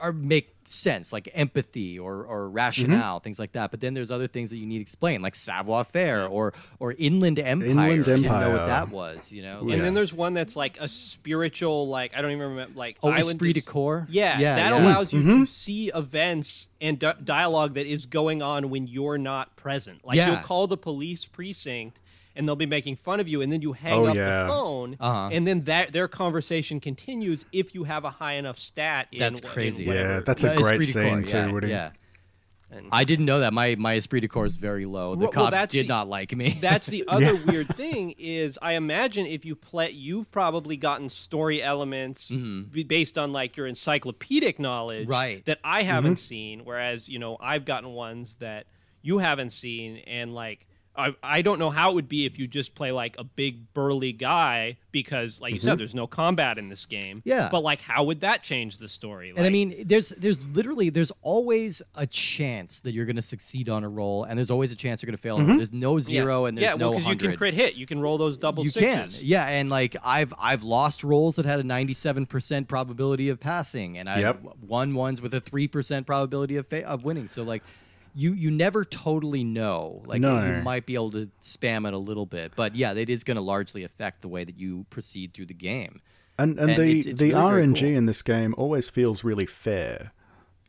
are 0.00 0.12
make 0.12 0.54
sense, 0.64 1.12
like 1.12 1.28
empathy 1.34 1.98
or 1.98 2.24
or 2.24 2.48
rationale, 2.48 3.16
mm-hmm. 3.16 3.24
things 3.24 3.38
like 3.38 3.52
that. 3.52 3.70
But 3.70 3.80
then 3.80 3.94
there's 3.94 4.10
other 4.10 4.26
things 4.26 4.50
that 4.50 4.56
you 4.56 4.66
need 4.66 4.80
explained, 4.80 5.22
like 5.22 5.34
savoir 5.34 5.84
faire 5.84 6.26
or 6.26 6.54
or 6.78 6.92
inland 6.92 7.38
empire. 7.38 7.68
Inland 7.68 8.00
I 8.00 8.04
didn't 8.04 8.22
know 8.22 8.50
what 8.50 8.66
that 8.66 8.90
was. 8.90 9.32
You 9.32 9.42
know, 9.42 9.60
And 9.60 9.82
then 9.82 9.94
there's 9.94 10.12
one 10.12 10.34
that's 10.34 10.56
like 10.56 10.78
a 10.80 10.88
spiritual, 10.88 11.88
like 11.88 12.16
I 12.16 12.22
don't 12.22 12.30
even 12.30 12.48
remember, 12.50 12.78
like 12.78 12.98
oh, 13.02 13.08
island 13.08 13.24
esprit 13.24 13.52
de 13.54 13.60
dis- 13.60 13.64
corps. 13.64 14.06
Yeah, 14.10 14.38
yeah, 14.38 14.56
that 14.56 14.72
yeah. 14.72 14.82
allows 14.82 15.12
you 15.12 15.22
to 15.22 15.26
mm-hmm. 15.26 15.44
see 15.44 15.90
events 15.94 16.66
and 16.80 16.98
di- 16.98 17.16
dialogue 17.24 17.74
that 17.74 17.86
is 17.86 18.06
going 18.06 18.42
on 18.42 18.70
when 18.70 18.86
you're 18.86 19.18
not 19.18 19.56
present. 19.56 20.04
Like 20.04 20.16
Yeah. 20.16 20.32
you'll 20.32 20.42
call 20.42 20.66
the 20.66 20.76
police 20.76 21.26
precinct 21.26 21.98
and 22.38 22.48
they'll 22.48 22.56
be 22.56 22.64
making 22.66 22.96
fun 22.96 23.20
of 23.20 23.28
you, 23.28 23.42
and 23.42 23.52
then 23.52 23.60
you 23.60 23.72
hang 23.74 23.92
Oh, 23.92 24.06
up 24.06 24.16
yeah. 24.16 24.44
the 24.44 24.48
phone, 24.48 24.96
Uh-huh. 24.98 25.28
and 25.32 25.46
then 25.46 25.64
that 25.64 25.92
their 25.92 26.08
conversation 26.08 26.80
continues 26.80 27.44
if 27.52 27.74
you 27.74 27.84
have 27.84 28.04
a 28.06 28.10
high 28.10 28.34
enough 28.34 28.58
stat. 28.58 29.08
In, 29.12 29.18
That's 29.18 29.40
wh- 29.40 29.44
in 29.44 29.48
crazy. 29.50 29.86
whatever- 29.86 30.14
Yeah, 30.14 30.20
that's 30.20 30.44
a 30.44 30.56
great 30.56 30.80
esprit 30.80 31.20
de 31.20 31.22
too, 31.26 31.60
yeah, 31.66 31.68
Yeah. 31.68 31.90
And- 32.70 32.88
I 32.92 33.04
didn't 33.04 33.24
know 33.24 33.40
that. 33.40 33.54
My 33.54 33.76
my 33.76 33.94
esprit 33.94 34.20
de 34.20 34.28
corps 34.28 34.44
is 34.44 34.56
very 34.56 34.84
low. 34.84 35.14
The 35.14 35.20
Well, 35.20 35.32
well, 35.34 35.44
cops 35.46 35.56
that's 35.58 35.72
did 35.72 35.86
the- 35.86 35.88
not 35.88 36.06
like 36.06 36.36
me. 36.36 36.50
That's 36.60 36.86
the 36.86 37.02
other 37.08 37.34
weird 37.34 37.74
thing 37.74 38.10
is 38.18 38.58
I 38.60 38.72
imagine 38.74 39.24
if 39.24 39.46
you 39.46 39.56
play, 39.56 39.90
you've 39.90 40.30
probably 40.30 40.76
gotten 40.76 41.08
story 41.08 41.62
elements 41.62 42.28
b- 42.28 42.82
based 42.84 43.16
on 43.16 43.32
like 43.32 43.56
your 43.56 43.66
encyclopedic 43.66 44.58
knowledge, 44.58 45.04
Mm-hmm. 45.04 45.10
Right. 45.10 45.44
That 45.46 45.60
I 45.64 45.82
haven't 45.82 46.18
seen, 46.18 46.60
whereas 46.66 47.08
you 47.08 47.18
know 47.18 47.38
I've 47.40 47.64
gotten 47.64 47.88
ones 47.90 48.34
that 48.40 48.66
you 49.00 49.16
haven't 49.16 49.50
seen, 49.54 50.02
and 50.06 50.34
like 50.34 50.66
I, 50.98 51.14
I 51.22 51.42
don't 51.42 51.58
know 51.60 51.70
how 51.70 51.90
it 51.92 51.94
would 51.94 52.08
be 52.08 52.26
if 52.26 52.38
you 52.40 52.48
just 52.48 52.74
play 52.74 52.90
like 52.90 53.14
a 53.18 53.24
big 53.24 53.72
burly 53.72 54.12
guy 54.12 54.78
because, 54.90 55.40
like 55.40 55.52
you 55.52 55.60
said, 55.60 55.78
there's 55.78 55.94
no 55.94 56.08
combat 56.08 56.58
in 56.58 56.68
this 56.68 56.84
game. 56.86 57.18
Mm-hmm. 57.18 57.28
Yeah. 57.28 57.48
but 57.52 57.62
like 57.62 57.80
how 57.80 58.02
would 58.04 58.20
that 58.22 58.42
change 58.42 58.78
the 58.78 58.88
story? 58.88 59.32
And 59.36 59.46
I 59.46 59.50
mean, 59.50 59.74
there's 59.86 60.08
there's 60.10 60.44
literally 60.46 60.90
there's 60.90 61.12
always 61.22 61.80
a 61.94 62.06
chance 62.06 62.80
that 62.80 62.92
you're 62.94 63.04
going 63.06 63.16
to 63.16 63.22
succeed 63.22 63.68
on 63.68 63.84
a 63.84 63.88
roll, 63.88 64.24
and 64.24 64.36
there's 64.36 64.50
always 64.50 64.72
a 64.72 64.76
chance 64.76 65.00
you're 65.00 65.06
going 65.08 65.16
to 65.16 65.22
fail. 65.22 65.36
on 65.36 65.42
a 65.42 65.46
roll. 65.46 65.56
There's 65.56 65.72
no 65.72 65.96
yeah. 65.98 66.02
zero, 66.02 66.44
and 66.46 66.58
there's 66.58 66.72
yeah, 66.72 66.76
no 66.76 66.90
well, 66.90 67.00
you 67.00 67.16
can 67.16 67.36
crit 67.36 67.54
hit, 67.54 67.76
you 67.76 67.86
can 67.86 68.00
roll 68.00 68.18
those 68.18 68.36
double 68.36 68.64
you 68.64 68.70
sixes. 68.70 69.20
can, 69.20 69.28
yeah, 69.28 69.46
and 69.46 69.70
like 69.70 69.94
I've 70.04 70.34
I've 70.38 70.64
lost 70.64 71.04
rolls 71.04 71.36
that 71.36 71.46
had 71.46 71.60
a 71.60 71.64
97% 71.64 72.66
probability 72.66 73.28
of 73.28 73.38
passing, 73.38 73.98
and 73.98 74.08
I've 74.10 74.18
Yep. 74.18 74.42
won 74.66 74.94
ones 74.94 75.22
with 75.22 75.32
a 75.34 75.40
three 75.40 75.68
percent 75.68 76.06
probability 76.06 76.56
of 76.56 76.66
fa- 76.66 76.86
of 76.86 77.04
winning. 77.04 77.28
So 77.28 77.42
like. 77.44 77.62
You, 78.18 78.32
you 78.32 78.50
never 78.50 78.84
totally 78.84 79.44
know. 79.44 80.02
Like 80.06 80.20
No. 80.20 80.44
you 80.44 80.62
might 80.62 80.86
be 80.86 80.94
able 80.94 81.12
to 81.12 81.30
spam 81.40 81.86
it 81.86 81.94
a 81.94 81.98
little 81.98 82.26
bit, 82.26 82.52
but 82.56 82.74
yeah, 82.74 82.92
it 82.94 83.08
is 83.08 83.22
going 83.22 83.36
to 83.36 83.40
largely 83.42 83.84
affect 83.84 84.22
the 84.22 84.28
way 84.28 84.42
that 84.44 84.58
you 84.58 84.86
proceed 84.90 85.34
through 85.34 85.46
the 85.46 85.54
game. 85.54 86.00
And 86.38 86.58
and, 86.58 86.70
And 86.70 86.78
the 86.78 86.84
it's- 86.88 87.06
it's 87.06 87.20
the 87.20 87.30
really 87.30 87.40
RNG 87.66 87.80
cool. 87.80 87.96
in 87.98 88.06
this 88.06 88.22
game 88.22 88.54
always 88.58 88.90
feels 88.90 89.22
really 89.24 89.46
fair. 89.46 90.12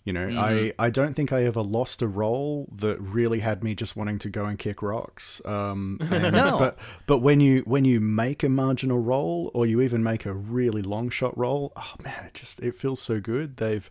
You 0.05 0.13
know, 0.13 0.27
Mm-hmm. 0.27 0.39
I, 0.79 0.85
I 0.87 0.89
don't 0.89 1.13
think 1.15 1.31
I 1.31 1.43
ever 1.43 1.61
lost 1.61 2.01
a 2.01 2.07
roll 2.07 2.67
that 2.75 2.99
really 3.01 3.39
had 3.41 3.63
me 3.63 3.75
just 3.75 3.95
wanting 3.95 4.17
to 4.19 4.29
go 4.29 4.45
and 4.45 4.57
kick 4.57 4.81
rocks. 4.81 5.41
Um, 5.45 5.97
and- 6.11 6.33
No. 6.33 6.57
but 6.57 6.77
but 7.05 7.19
when 7.19 7.39
you 7.41 7.61
when 7.65 7.83
you 7.85 7.99
make 7.99 8.41
a 8.43 8.49
marginal 8.49 8.99
roll 8.99 9.51
or 9.53 9.65
you 9.67 9.81
even 9.81 10.01
make 10.03 10.25
a 10.25 10.33
really 10.33 10.81
long 10.81 11.09
shot 11.09 11.37
roll, 11.37 11.73
oh 11.75 11.93
man, 12.03 12.25
it 12.27 12.33
just 12.33 12.59
it 12.61 12.75
feels 12.75 12.99
so 13.01 13.19
good. 13.19 13.57
They've 13.57 13.89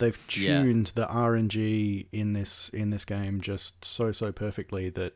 they've 0.00 0.18
Yeah. 0.36 0.62
tuned 0.64 0.86
the 0.96 1.06
RNG 1.06 2.06
in 2.12 2.32
this 2.32 2.68
in 2.70 2.90
this 2.90 3.04
game 3.04 3.40
just 3.40 3.84
so 3.84 4.10
so 4.10 4.32
perfectly 4.32 4.88
that 4.90 5.14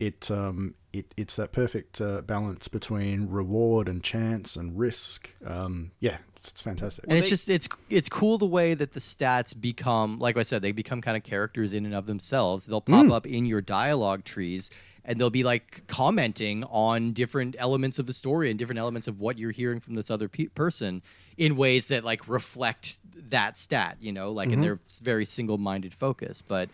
it 0.00 0.30
um 0.30 0.74
it 0.92 1.12
it's 1.16 1.36
that 1.36 1.52
perfect 1.52 2.00
uh, 2.00 2.22
balance 2.22 2.66
between 2.68 3.28
reward 3.28 3.88
and 3.88 4.02
chance 4.02 4.56
and 4.56 4.78
risk. 4.78 5.30
Um, 5.46 5.92
yeah, 6.00 6.18
it's 6.48 6.60
fantastic. 6.60 7.04
and 7.08 7.16
it's 7.18 7.28
just 7.28 7.48
it's 7.48 7.68
it's 7.90 8.08
cool 8.08 8.38
the 8.38 8.46
way 8.46 8.74
that 8.74 8.92
the 8.92 9.00
stats 9.00 9.58
become 9.58 10.18
like 10.18 10.36
I 10.36 10.42
said 10.42 10.62
they 10.62 10.72
become 10.72 11.00
kind 11.00 11.16
of 11.16 11.22
characters 11.22 11.72
in 11.72 11.84
and 11.86 11.94
of 11.94 12.06
themselves. 12.06 12.66
They'll 12.66 12.80
pop 12.80 13.06
Mm. 13.06 13.12
up 13.12 13.26
in 13.26 13.46
your 13.46 13.60
dialogue 13.60 14.24
trees 14.24 14.70
and 15.04 15.20
they'll 15.20 15.30
be 15.30 15.42
like 15.44 15.82
commenting 15.86 16.64
on 16.64 17.12
different 17.12 17.56
elements 17.58 17.98
of 17.98 18.06
the 18.06 18.12
story 18.12 18.50
and 18.50 18.58
different 18.58 18.78
elements 18.78 19.08
of 19.08 19.20
what 19.20 19.38
you're 19.38 19.50
hearing 19.50 19.80
from 19.80 19.94
this 19.94 20.10
other 20.10 20.28
pe- 20.28 20.46
person 20.46 21.02
in 21.36 21.56
ways 21.56 21.88
that 21.88 22.04
like 22.04 22.28
reflect 22.28 22.98
that 23.30 23.56
stat, 23.58 23.96
you 24.00 24.12
know, 24.12 24.30
like 24.32 24.48
in 24.48 24.54
Mm-hmm. 24.54 24.62
their 24.62 24.78
very 25.02 25.24
single-minded 25.24 25.92
focus, 25.94 26.42
but 26.42 26.68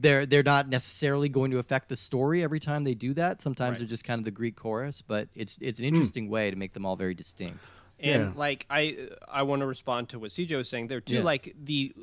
they're 0.00 0.26
they're 0.26 0.42
not 0.42 0.68
necessarily 0.68 1.28
going 1.28 1.50
to 1.50 1.58
affect 1.58 1.88
the 1.88 1.96
story 1.96 2.42
every 2.42 2.60
time 2.60 2.84
they 2.84 2.94
do 2.94 3.12
that. 3.14 3.40
Sometimes 3.42 3.78
they're 3.78 3.86
just 3.88 4.04
kind 4.04 4.18
of 4.18 4.24
the 4.24 4.30
Greek 4.30 4.54
chorus, 4.56 5.02
but 5.02 5.28
it's 5.34 5.58
it's 5.60 5.78
Hmm. 5.78 5.84
an 5.84 5.88
interesting 5.88 6.28
way 6.28 6.50
to 6.50 6.56
make 6.56 6.72
them 6.72 6.86
all 6.86 6.96
very 6.96 7.14
distinct. 7.14 7.68
And 8.02 8.22
Yeah. 8.22 8.32
like 8.34 8.66
I, 8.68 8.96
I 9.30 9.42
want 9.44 9.60
to 9.60 9.66
respond 9.66 10.08
to 10.10 10.18
what 10.18 10.30
CJ 10.30 10.56
was 10.56 10.68
saying 10.68 10.88
there 10.88 11.00
too. 11.00 11.14
Yeah. 11.16 11.22
Like 11.22 11.54
the, 11.62 11.94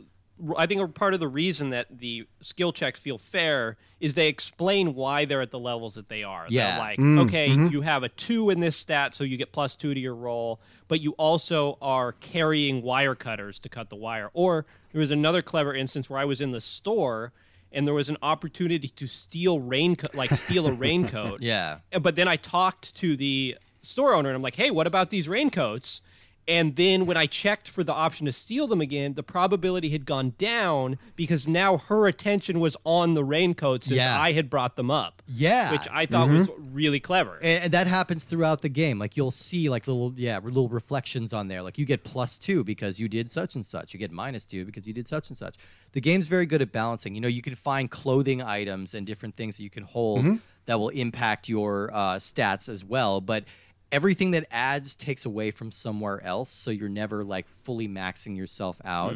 I 0.57 0.65
think 0.67 0.79
a 0.81 0.87
part 0.87 1.13
of 1.13 1.19
the 1.19 1.27
reason 1.27 1.71
that 1.71 1.87
the 1.99 2.25
skill 2.41 2.71
checks 2.71 2.99
feel 2.99 3.17
fair 3.17 3.75
is 3.99 4.13
they 4.13 4.29
explain 4.29 4.95
why 4.95 5.25
they're 5.25 5.41
at 5.41 5.51
the 5.51 5.59
levels 5.59 5.95
that 5.95 6.07
they 6.07 6.23
are. 6.23 6.45
Yeah. 6.47 6.71
They're 6.71 6.79
like, 6.79 6.99
Mm, 6.99 7.19
okay, 7.27 7.49
mm-hmm. 7.49 7.67
you 7.67 7.81
have 7.81 8.03
a 8.03 8.09
two 8.09 8.49
in 8.49 8.61
this 8.61 8.77
stat, 8.77 9.13
so 9.13 9.25
you 9.25 9.35
get 9.35 9.51
plus 9.51 9.75
two 9.75 9.93
to 9.93 9.99
your 9.99 10.15
roll, 10.15 10.61
but 10.87 11.01
you 11.01 11.11
also 11.17 11.77
are 11.81 12.13
carrying 12.13 12.81
wire 12.81 13.15
cutters 13.15 13.59
to 13.59 13.69
cut 13.69 13.89
the 13.89 13.97
wire. 13.97 14.29
Or 14.33 14.65
there 14.93 14.99
was 15.01 15.11
another 15.11 15.41
clever 15.41 15.73
instance 15.73 16.09
where 16.09 16.19
I 16.19 16.25
was 16.25 16.39
in 16.39 16.51
the 16.51 16.61
store. 16.61 17.33
And 17.71 17.85
there 17.85 17.93
was 17.93 18.09
an 18.09 18.17
opportunity 18.23 18.87
to 18.87 19.05
steal 19.05 19.59
raincoat, 19.59 20.15
like 20.15 20.31
steal 20.31 20.65
a 20.65 20.73
raincoat. 20.73 21.39
Yeah. 21.41 21.79
But 22.01 22.15
then 22.15 22.27
I 22.27 22.35
talked 22.35 22.95
to 22.95 23.15
the 23.15 23.57
store 23.81 24.13
owner 24.13 24.29
and 24.29 24.35
I'm 24.35 24.41
like, 24.41 24.55
hey, 24.55 24.71
what 24.71 24.87
about 24.87 25.09
these 25.09 25.27
raincoats? 25.29 26.01
And 26.47 26.77
then 26.77 27.05
when 27.05 27.15
I 27.15 27.27
checked 27.27 27.69
for 27.69 27.83
the 27.83 27.93
option 27.93 28.25
to 28.25 28.31
steal 28.31 28.65
them 28.65 28.81
again, 28.81 29.13
the 29.13 29.21
probability 29.21 29.89
had 29.89 30.03
gone 30.07 30.33
down 30.39 30.97
because 31.15 31.47
now 31.47 31.77
her 31.77 32.07
attention 32.07 32.59
was 32.59 32.75
on 32.83 33.13
the 33.13 33.23
raincoats 33.23 33.85
since 33.85 33.97
Yeah. 33.99 34.19
I 34.19 34.31
had 34.31 34.49
brought 34.49 34.75
them 34.75 34.89
up. 34.89 35.21
Yeah. 35.27 35.71
Which 35.71 35.87
I 35.91 36.07
thought 36.07 36.27
was 36.29 36.49
really 36.71 36.99
clever. 36.99 37.35
and, 37.43 37.65
and 37.65 37.73
that 37.73 37.85
happens 37.85 38.23
throughout 38.23 38.63
the 38.63 38.69
game. 38.69 38.97
Like 38.97 39.15
you'll 39.15 39.29
see 39.29 39.69
like 39.69 39.85
little 39.87 40.11
yeah 40.17 40.39
little 40.39 40.69
reflections 40.69 41.33
on 41.33 41.49
there. 41.49 41.61
Like 41.61 41.77
you 41.77 41.85
get 41.85 42.03
plus 42.03 42.39
two 42.39 42.63
because 42.63 42.99
you 42.99 43.07
did 43.07 43.29
such 43.29 43.53
and 43.53 43.63
such. 43.63 43.93
You 43.93 43.99
get 43.99 44.09
minus 44.11 44.47
two 44.47 44.65
because 44.65 44.87
you 44.87 44.93
did 44.93 45.07
such 45.07 45.29
and 45.29 45.37
such. 45.37 45.55
The 45.91 46.01
game's 46.01 46.25
very 46.25 46.47
good 46.47 46.63
at 46.63 46.71
balancing. 46.71 47.13
You 47.13 47.21
know, 47.21 47.27
you 47.27 47.43
can 47.43 47.53
find 47.53 47.91
clothing 47.91 48.41
items 48.41 48.95
and 48.95 49.05
different 49.05 49.35
things 49.35 49.57
that 49.57 49.63
you 49.63 49.69
can 49.69 49.83
hold 49.83 50.25
that 50.65 50.79
will 50.79 50.89
impact 50.89 51.47
your 51.47 51.91
uh, 51.93 52.15
stats 52.15 52.69
as 52.69 52.83
well. 52.83 53.21
But 53.21 53.43
everything 53.91 54.31
that 54.31 54.45
adds 54.51 54.95
takes 54.95 55.25
away 55.25 55.51
from 55.51 55.71
somewhere 55.71 56.23
else, 56.23 56.49
so 56.49 56.71
you're 56.71 56.89
never 56.89 57.23
like 57.23 57.47
fully 57.47 57.87
maxing 57.87 58.37
yourself 58.37 58.79
out. 58.85 59.15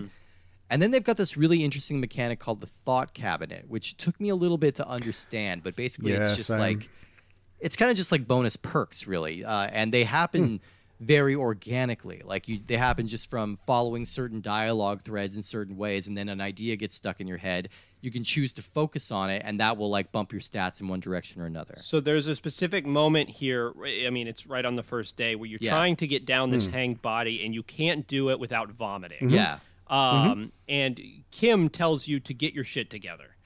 And 0.69 0.81
then 0.81 0.91
they've 0.91 1.03
got 1.03 1.17
this 1.17 1.37
really 1.37 1.63
interesting 1.63 1.99
mechanic 1.99 2.39
called 2.39 2.59
the 2.59 2.67
thought 2.67 3.13
cabinet, 3.13 3.65
which 3.67 3.95
took 3.97 4.19
me 4.19 4.29
a 4.29 4.35
little 4.35 4.57
bit 4.57 4.75
to 4.75 4.87
understand. 4.87 5.61
But 5.63 5.75
basically, 5.75 6.13
it's 6.13 6.35
just 6.35 6.49
same. 6.49 6.59
like 6.59 6.89
it's 7.63 7.77
kind 7.77 7.89
of 7.89 7.97
just 7.97 8.11
like 8.11 8.27
bonus 8.27 8.57
perks 8.57 9.07
really 9.07 9.43
uh, 9.43 9.67
and 9.71 9.91
they 9.91 10.03
happen 10.03 10.59
very 10.99 11.33
organically 11.33 12.21
like 12.23 12.47
you 12.47 12.59
they 12.67 12.77
happen 12.77 13.07
just 13.07 13.29
from 13.29 13.55
following 13.55 14.05
certain 14.05 14.41
dialogue 14.41 15.01
threads 15.01 15.35
in 15.35 15.41
certain 15.41 15.75
ways 15.75 16.07
and 16.07 16.15
then 16.15 16.29
an 16.29 16.39
idea 16.39 16.75
gets 16.75 16.93
stuck 16.93 17.19
in 17.19 17.27
your 17.27 17.37
head 17.37 17.69
you 18.03 18.11
can 18.11 18.23
choose 18.23 18.51
to 18.51 18.61
focus 18.61 19.11
on 19.11 19.29
it 19.29 19.41
and 19.45 19.61
that 19.61 19.77
will 19.77 19.89
like 19.89 20.11
bump 20.11 20.33
your 20.33 20.41
stats 20.41 20.81
in 20.81 20.89
one 20.89 20.99
direction 20.99 21.41
or 21.41 21.45
another 21.45 21.75
So 21.79 22.01
there's 22.01 22.27
a 22.27 22.35
specific 22.35 22.85
moment 22.85 23.29
here. 23.29 23.71
I 24.05 24.09
mean, 24.09 24.27
it's 24.27 24.45
right 24.45 24.65
on 24.65 24.75
the 24.75 24.83
first 24.83 25.15
day 25.15 25.35
where 25.35 25.49
you're 25.49 25.59
Yeah. 25.61 25.71
trying 25.71 25.95
to 25.97 26.07
get 26.07 26.25
down 26.25 26.49
this 26.49 26.65
hmm. 26.65 26.73
hanged 26.73 27.01
body 27.01 27.45
and 27.45 27.55
you 27.55 27.63
can't 27.63 28.05
do 28.05 28.29
it 28.29 28.39
without 28.39 28.69
vomiting. 28.71 29.19
Mm-hmm. 29.19 29.35
yeah 29.35 29.59
Um, 29.87 29.99
mm-hmm. 29.99 30.45
and 30.67 31.01
Kim 31.31 31.69
tells 31.69 32.05
you 32.07 32.19
to 32.19 32.33
get 32.33 32.53
your 32.53 32.65
shit 32.65 32.89
together. 32.89 33.37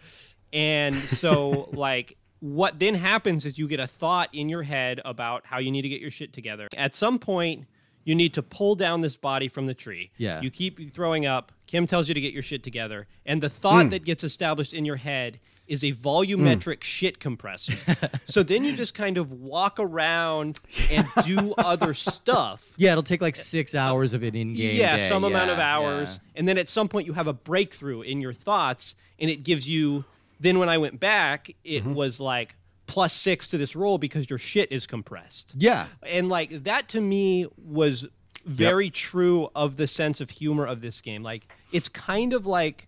And 0.51 1.07
so, 1.07 1.69
like, 1.73 2.17
what 2.39 2.79
then 2.79 2.95
happens 2.95 3.45
is 3.45 3.59
you 3.59 3.67
get 3.67 3.79
a 3.79 3.87
thought 3.87 4.29
in 4.33 4.49
your 4.49 4.63
head 4.63 5.01
about 5.05 5.45
how 5.45 5.59
you 5.59 5.71
need 5.71 5.83
to 5.83 5.89
get 5.89 6.01
your 6.01 6.11
shit 6.11 6.33
together. 6.33 6.67
At 6.75 6.95
some 6.95 7.19
point, 7.19 7.65
you 8.07 8.15
need 8.15 8.33
to 8.33 8.41
pull 8.41 8.73
down 8.75 9.01
this 9.01 9.17
body 9.17 9.49
from 9.49 9.65
the 9.65 9.73
tree. 9.73 10.11
Yeah. 10.17 10.39
You 10.39 10.49
keep 10.49 10.93
throwing 10.93 11.25
up. 11.25 11.51
Kim 11.67 11.85
tells 11.87 12.07
you 12.07 12.13
to 12.13 12.21
get 12.21 12.31
your 12.33 12.41
shit 12.41 12.63
together. 12.63 13.05
And 13.25 13.43
the 13.43 13.49
thought 13.49 13.89
that 13.89 14.05
gets 14.05 14.23
established 14.23 14.73
in 14.73 14.85
your 14.85 14.95
head 14.95 15.39
is 15.67 15.83
a 15.83 15.91
volumetric 15.91 16.81
shit 16.83 17.19
compressor. 17.19 17.73
so 18.25 18.43
then 18.43 18.63
you 18.63 18.77
just 18.77 18.93
kind 18.93 19.17
of 19.17 19.33
walk 19.33 19.77
around 19.77 20.59
and 20.89 21.05
do 21.25 21.53
other 21.57 21.93
stuff. 21.93 22.73
yeah 22.77 22.91
it'll 22.91 23.03
take 23.03 23.21
like 23.21 23.35
six 23.35 23.75
hours 23.75 24.13
of 24.13 24.23
it 24.23 24.33
in 24.35 24.53
game 24.53 24.79
Yeah, 24.79 24.95
day. 24.95 25.09
some 25.09 25.25
amount 25.25 25.49
of 25.51 25.59
hours. 25.59 26.13
yeah. 26.13 26.39
And 26.39 26.47
then 26.47 26.57
at 26.57 26.69
some 26.69 26.87
point 26.87 27.05
you 27.07 27.13
have 27.13 27.27
a 27.27 27.33
breakthrough 27.33 28.01
in 28.03 28.21
your 28.21 28.31
thoughts 28.31 28.95
and 29.19 29.29
it 29.29 29.43
gives 29.43 29.67
you 29.67 30.05
then 30.39 30.59
when 30.59 30.69
I 30.69 30.77
went 30.77 30.99
back, 30.99 31.49
it 31.65 31.83
Mm-hmm. 31.83 31.95
was 31.95 32.19
like 32.21 32.55
plus 32.87 33.13
six 33.13 33.47
to 33.49 33.57
this 33.57 33.75
roll 33.75 33.97
because 33.97 34.29
your 34.29 34.39
shit 34.39 34.71
is 34.71 34.87
compressed. 34.87 35.53
yeah 35.57 35.87
And 36.03 36.29
like 36.29 36.63
that 36.63 36.87
to 36.89 37.01
me 37.01 37.45
was 37.57 38.07
very 38.45 38.89
true 38.89 39.49
of 39.53 39.75
the 39.77 39.85
sense 39.87 40.21
of 40.21 40.29
humor 40.29 40.65
of 40.65 40.79
this 40.81 41.01
game. 41.01 41.21
Like 41.21 41.51
it's 41.71 41.89
kind 41.89 42.33
of 42.33 42.45
like 42.45 42.87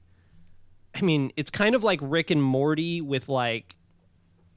I 0.95 1.02
mean, 1.02 1.32
it's 1.38 1.52
kind 1.52 1.76
of 1.76 1.84
like 1.84 2.00
Rick 2.02 2.32
and 2.32 2.41
Morty 2.41 3.00
with 3.02 3.30
like 3.30 3.76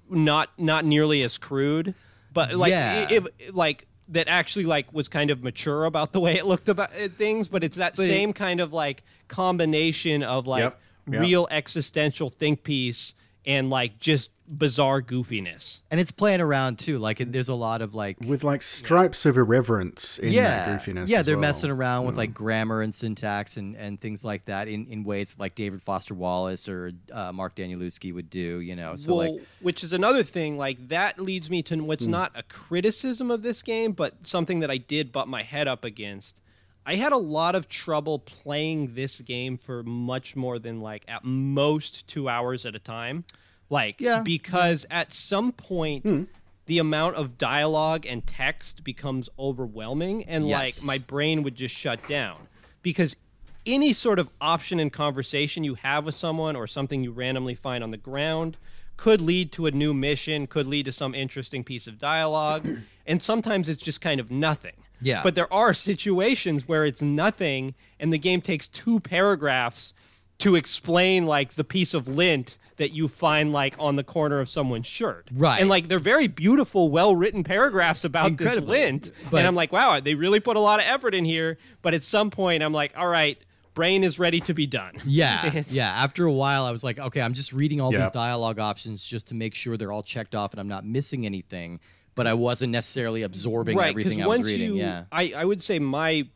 not 0.09 0.49
not 0.59 0.85
nearly 0.85 1.23
as 1.23 1.39
crude, 1.39 1.95
but 2.33 2.55
like 2.55 2.71
Yeah. 2.71 3.07
if, 3.11 3.27
like 3.55 3.87
that 4.09 4.29
actually 4.29 4.65
like 4.65 4.93
was 4.93 5.09
kind 5.09 5.31
of 5.31 5.43
mature 5.43 5.85
about 5.85 6.13
the 6.13 6.21
way 6.21 6.37
it 6.37 6.47
looked 6.47 6.69
about 6.69 6.91
uh, 6.95 7.09
things, 7.09 7.49
but 7.49 7.65
it's 7.65 7.77
that 7.79 7.97
But 7.97 8.05
it- 8.05 8.09
same 8.09 8.33
kind 8.33 8.61
of 8.61 8.73
like 8.73 9.03
combination 9.29 10.23
of 10.23 10.47
like 10.47 10.61
Yep, 10.63 10.81
yep. 11.11 11.21
real 11.21 11.49
existential 11.51 12.31
think 12.31 12.63
piece 12.63 13.15
and 13.47 13.71
like 13.71 13.99
just 13.99 14.31
bizarre 14.49 15.01
goofiness. 15.01 15.81
and 15.91 15.99
it's 15.99 16.11
playing 16.11 16.41
around 16.41 16.79
too 16.79 16.99
like 16.99 17.19
there's 17.19 17.49
a 17.49 17.55
lot 17.55 17.81
of 17.81 17.95
like 17.95 18.19
with 18.21 18.45
like 18.45 18.61
stripes 18.61 19.25
of 19.25 19.39
irreverence 19.39 20.19
in 20.19 20.31
yeah, 20.31 20.67
that 20.67 20.83
goofiness. 20.83 21.09
yeah, 21.09 21.21
as 21.21 21.27
they're 21.27 21.37
well. 21.37 21.41
messing 21.43 21.71
around 21.71 22.05
with 22.05 22.17
like 22.17 22.35
grammar 22.35 22.83
and 22.83 22.95
syntax 22.95 23.57
and, 23.57 23.77
and 23.77 24.01
things 24.01 24.25
like 24.25 24.45
that 24.45 24.69
in, 24.69 24.87
in 24.89 25.05
ways 25.05 25.37
like 25.39 25.55
David 25.55 25.81
Foster 25.83 26.15
Wallace 26.15 26.69
or 26.69 26.93
uh, 27.13 27.33
Mark 27.33 27.55
Danielewski 27.57 28.13
would 28.13 28.29
do, 28.29 28.61
you 28.61 28.77
know. 28.77 28.95
So 28.97 29.15
well, 29.15 29.37
like, 29.37 29.47
which 29.61 29.83
is 29.83 29.93
another 29.93 30.23
thing. 30.23 30.59
Like 30.59 30.89
that 30.89 31.19
leads 31.19 31.49
me 31.49 31.63
to 31.63 31.77
what's 31.83 32.07
not 32.07 32.33
a 32.35 32.43
criticism 32.43 33.31
of 33.31 33.43
this 33.43 33.63
game, 33.63 33.93
but 33.93 34.27
something 34.27 34.61
that 34.61 34.71
I 34.71 34.77
did 34.77 35.13
butt 35.13 35.29
my 35.29 35.43
head 35.43 35.67
up 35.67 35.85
against. 35.85 36.41
I 36.85 36.97
had 36.97 37.13
a 37.13 37.19
lot 37.19 37.55
of 37.55 37.69
trouble 37.69 38.19
playing 38.19 38.95
this 38.95 39.21
game 39.21 39.57
for 39.57 39.83
much 39.83 40.35
more 40.35 40.59
than 40.59 40.81
like 40.81 41.05
at 41.09 41.25
most 41.25 42.07
two 42.09 42.29
hours 42.29 42.67
at 42.67 42.75
a 42.75 42.79
time. 42.81 43.25
Like, 43.71 44.01
Yeah. 44.01 44.23
because 44.23 44.85
at 44.91 45.13
some 45.13 45.53
point, 45.53 46.03
Hmm. 46.05 46.25
the 46.67 46.79
amount 46.79 47.17
of 47.17 47.39
dialogue 47.39 48.05
and 48.07 48.27
text 48.27 48.85
becomes 48.85 49.29
overwhelming, 49.39 50.25
and 50.25 50.49
Yes. 50.49 50.87
like 50.87 50.87
my 50.87 51.05
brain 51.07 51.43
would 51.43 51.55
just 51.55 51.75
shut 51.75 52.07
down 52.09 52.49
because 52.83 53.17
any 53.65 53.93
sort 53.93 54.19
of 54.19 54.29
option 54.41 54.81
in 54.81 54.91
conversation 54.91 55.63
you 55.65 55.75
have 55.77 56.05
with 56.05 56.15
someone 56.17 56.57
or 56.57 56.67
something 56.67 57.05
you 57.05 57.13
randomly 57.13 57.55
find 57.55 57.85
on 57.85 57.93
the 57.93 57.97
ground 57.97 58.57
could 58.97 59.21
lead 59.21 59.51
to 59.53 59.67
a 59.67 59.71
new 59.71 59.95
mission, 59.95 60.47
could 60.49 60.67
lead 60.67 60.85
to 60.85 60.93
some 60.93 61.15
interesting 61.15 61.63
piece 61.65 61.87
of 61.87 61.99
dialogue, 61.99 62.67
and 63.07 63.23
sometimes 63.23 63.69
it's 63.69 63.83
just 63.83 64.01
kind 64.01 64.21
of 64.21 64.31
nothing. 64.31 64.75
Yeah. 65.03 65.23
But 65.23 65.35
there 65.35 65.53
are 65.53 65.75
situations 65.75 66.67
where 66.69 66.85
it's 66.85 67.03
nothing 67.03 67.75
and 68.01 68.13
the 68.13 68.19
game 68.19 68.41
takes 68.41 68.69
two 68.69 69.01
paragraphs 69.01 69.95
to 70.39 70.55
explain 70.57 71.27
like 71.27 71.55
the 71.55 71.65
piece 71.65 71.95
of 71.95 72.09
lint 72.09 72.59
that 72.77 72.93
you 72.93 73.07
find 73.07 73.53
like 73.53 73.77
on 73.79 73.97
the 73.97 74.03
corner 74.03 74.41
of 74.41 74.49
someone's 74.49 74.87
shirt. 74.87 75.29
Right. 75.33 75.61
And 75.61 75.69
like 75.69 75.89
they're 75.89 75.99
very 76.01 76.27
beautiful, 76.27 76.89
well 76.91 77.15
written 77.15 77.45
paragraphs 77.45 78.05
about 78.05 78.37
this 78.37 78.59
lint. 78.59 79.13
But- 79.31 79.39
and 79.39 79.47
I'm 79.47 79.55
like, 79.55 79.73
wow, 79.73 80.01
they 80.01 80.15
really 80.15 80.41
put 80.41 80.57
a 80.57 80.61
lot 80.61 80.81
of 80.81 80.87
effort 80.89 81.15
in 81.15 81.25
here. 81.25 81.59
But 81.83 81.95
at 81.95 82.03
some 82.03 82.31
point 82.31 82.63
I'm 82.63 82.73
like, 82.73 82.93
all 82.97 83.07
right, 83.07 83.39
brain 83.75 84.03
is 84.03 84.19
ready 84.19 84.41
to 84.41 84.53
be 84.55 84.67
done. 84.67 84.95
yeah, 85.07 85.63
yeah. 85.69 85.89
After 85.91 86.25
a 86.27 86.33
while, 86.33 86.65
I 86.65 86.73
was 86.73 86.83
like, 86.83 86.99
okay, 86.99 87.21
I'm 87.21 87.35
just 87.35 87.53
reading 87.53 87.81
all 87.81 87.93
Yeah. 87.93 88.01
these 88.01 88.11
dialogue 88.11 88.59
options 88.59 89.05
just 89.05 89.29
to 89.29 89.35
make 89.37 89.55
sure 89.55 89.77
they're 89.77 89.93
all 89.93 90.03
checked 90.03 90.35
off 90.35 90.53
and 90.53 90.61
I'm 90.61 90.69
not 90.69 90.85
missing 90.85 91.25
anything. 91.25 91.79
But 92.15 92.27
I 92.27 92.35
wasn't 92.35 92.73
necessarily 92.73 93.23
absorbing 93.23 93.77
right 93.79 93.91
everything 93.91 94.23
I 94.23 94.27
was 94.27 94.43
reading. 94.43 94.75
you 94.75 94.77
yeah, 94.77 95.05
I, 95.11 95.33
I 95.35 95.45
would 95.45 95.63
say 95.63 95.79
my 95.79 96.27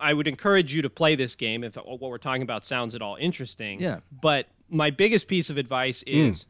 I 0.00 0.14
would 0.14 0.26
encourage 0.26 0.72
you 0.72 0.82
to 0.82 0.90
play 0.90 1.14
this 1.14 1.36
game 1.36 1.62
if 1.62 1.76
what 1.76 2.00
we're 2.00 2.18
talking 2.18 2.42
about 2.42 2.64
sounds 2.64 2.94
at 2.94 3.02
all 3.02 3.16
interesting. 3.16 3.80
Yeah. 3.80 4.00
But 4.10 4.46
my 4.68 4.90
biggest 4.90 5.28
piece 5.28 5.50
of 5.50 5.58
advice 5.58 6.02
mm. 6.04 6.28
is 6.28 6.46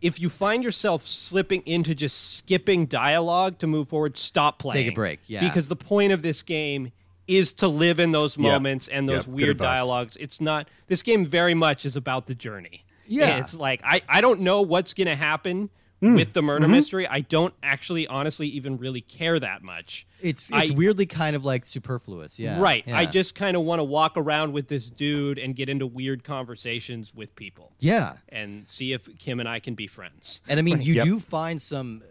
if 0.00 0.20
you 0.20 0.30
find 0.30 0.64
yourself 0.64 1.06
slipping 1.06 1.62
into 1.66 1.94
just 1.94 2.36
skipping 2.36 2.86
dialogue 2.86 3.58
to 3.58 3.66
move 3.66 3.88
forward, 3.88 4.16
stop 4.16 4.58
playing. 4.58 4.86
Take 4.86 4.92
a 4.92 4.94
break, 4.94 5.20
yeah. 5.26 5.40
Because 5.40 5.68
the 5.68 5.76
point 5.76 6.12
of 6.12 6.22
this 6.22 6.42
game 6.42 6.92
is 7.26 7.52
to 7.54 7.68
live 7.68 8.00
in 8.00 8.12
those 8.12 8.36
Yeah. 8.36 8.50
moments 8.52 8.88
and 8.88 9.08
those 9.08 9.28
weird 9.28 9.58
dialogues. 9.58 10.16
It's 10.18 10.40
not 10.40 10.68
this 10.88 11.02
game 11.02 11.24
very 11.24 11.54
much 11.54 11.86
is 11.86 11.96
about 11.96 12.26
the 12.26 12.34
journey. 12.34 12.84
Yeah. 13.06 13.38
It's 13.38 13.54
like 13.54 13.80
I, 13.84 14.02
I 14.08 14.20
don't 14.20 14.40
know 14.40 14.62
what's 14.62 14.94
gonna 14.94 15.16
happen 15.16 15.70
Mm. 16.02 16.16
with 16.16 16.32
the 16.32 16.42
murder 16.42 16.64
Mm-hmm. 16.64 16.72
mystery. 16.72 17.06
I 17.06 17.20
don't 17.20 17.54
actually 17.62 18.08
honestly 18.08 18.48
even 18.48 18.76
really 18.76 19.00
care 19.00 19.38
that 19.38 19.62
much. 19.62 20.04
It's 20.20 20.50
it's 20.52 20.70
I- 20.70 20.74
weirdly 20.74 21.06
kind 21.06 21.36
of 21.36 21.44
like 21.44 21.64
superfluous. 21.64 22.40
Yeah. 22.40 22.58
Right. 22.60 22.82
Yeah. 22.86 22.98
I 22.98 23.06
just 23.06 23.34
kind 23.36 23.56
of 23.56 23.62
want 23.62 23.78
to 23.78 23.84
walk 23.84 24.14
around 24.16 24.52
with 24.52 24.66
this 24.66 24.90
dude 24.90 25.38
and 25.38 25.54
get 25.54 25.68
into 25.68 25.86
weird 25.86 26.24
conversations 26.24 27.14
with 27.14 27.34
people 27.36 27.70
yeah. 27.78 28.14
and 28.30 28.68
see 28.68 28.92
if 28.92 29.08
Kim 29.18 29.38
and 29.38 29.48
I 29.48 29.60
can 29.60 29.74
be 29.74 29.86
friends. 29.86 30.42
And 30.48 30.58
I 30.58 30.62
mean, 30.62 30.82
you 30.82 30.94
Yep. 30.94 31.04
do 31.04 31.20
find 31.20 31.62
some 31.62 32.02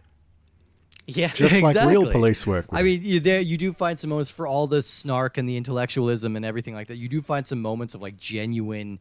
Yeah. 1.08 1.28
Just 1.28 1.62
like 1.62 1.76
real 1.88 2.10
police 2.10 2.48
work. 2.48 2.68
I 2.72 2.84
mean, 2.84 3.02
you, 3.04 3.20
there 3.20 3.42
you 3.42 3.58
do 3.58 3.74
find 3.74 4.00
some 4.00 4.10
moments 4.10 4.32
for 4.32 4.48
all 4.48 4.68
the 4.68 4.82
snark 4.82 5.38
and 5.38 5.50
the 5.50 5.58
intellectualism 5.58 6.36
and 6.38 6.46
everything 6.46 6.74
like 6.74 6.88
that. 6.88 6.96
You 6.96 7.10
do 7.10 7.22
find 7.22 7.46
some 7.46 7.62
moments 7.62 7.94
of 7.96 8.02
like 8.02 8.18
genuine 8.18 9.00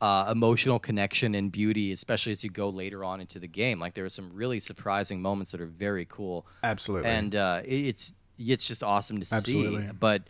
uh, 0.00 0.28
emotional 0.30 0.78
connection 0.78 1.34
and 1.34 1.50
beauty, 1.50 1.92
especially 1.92 2.32
as 2.32 2.44
you 2.44 2.50
go 2.50 2.68
later 2.68 3.04
on 3.04 3.20
into 3.20 3.38
the 3.38 3.48
game. 3.48 3.80
Like 3.80 3.94
there 3.94 4.04
are 4.04 4.10
some 4.10 4.30
really 4.32 4.60
surprising 4.60 5.20
moments 5.20 5.52
that 5.52 5.60
are 5.60 5.66
very 5.66 6.04
cool. 6.06 6.46
Absolutely. 6.62 7.10
and 7.10 7.34
uh, 7.34 7.62
it's 7.64 8.14
it's 8.38 8.66
just 8.66 8.82
awesome 8.82 9.20
to 9.20 9.34
Absolutely. 9.34 9.86
see. 9.86 9.92
But 9.98 10.22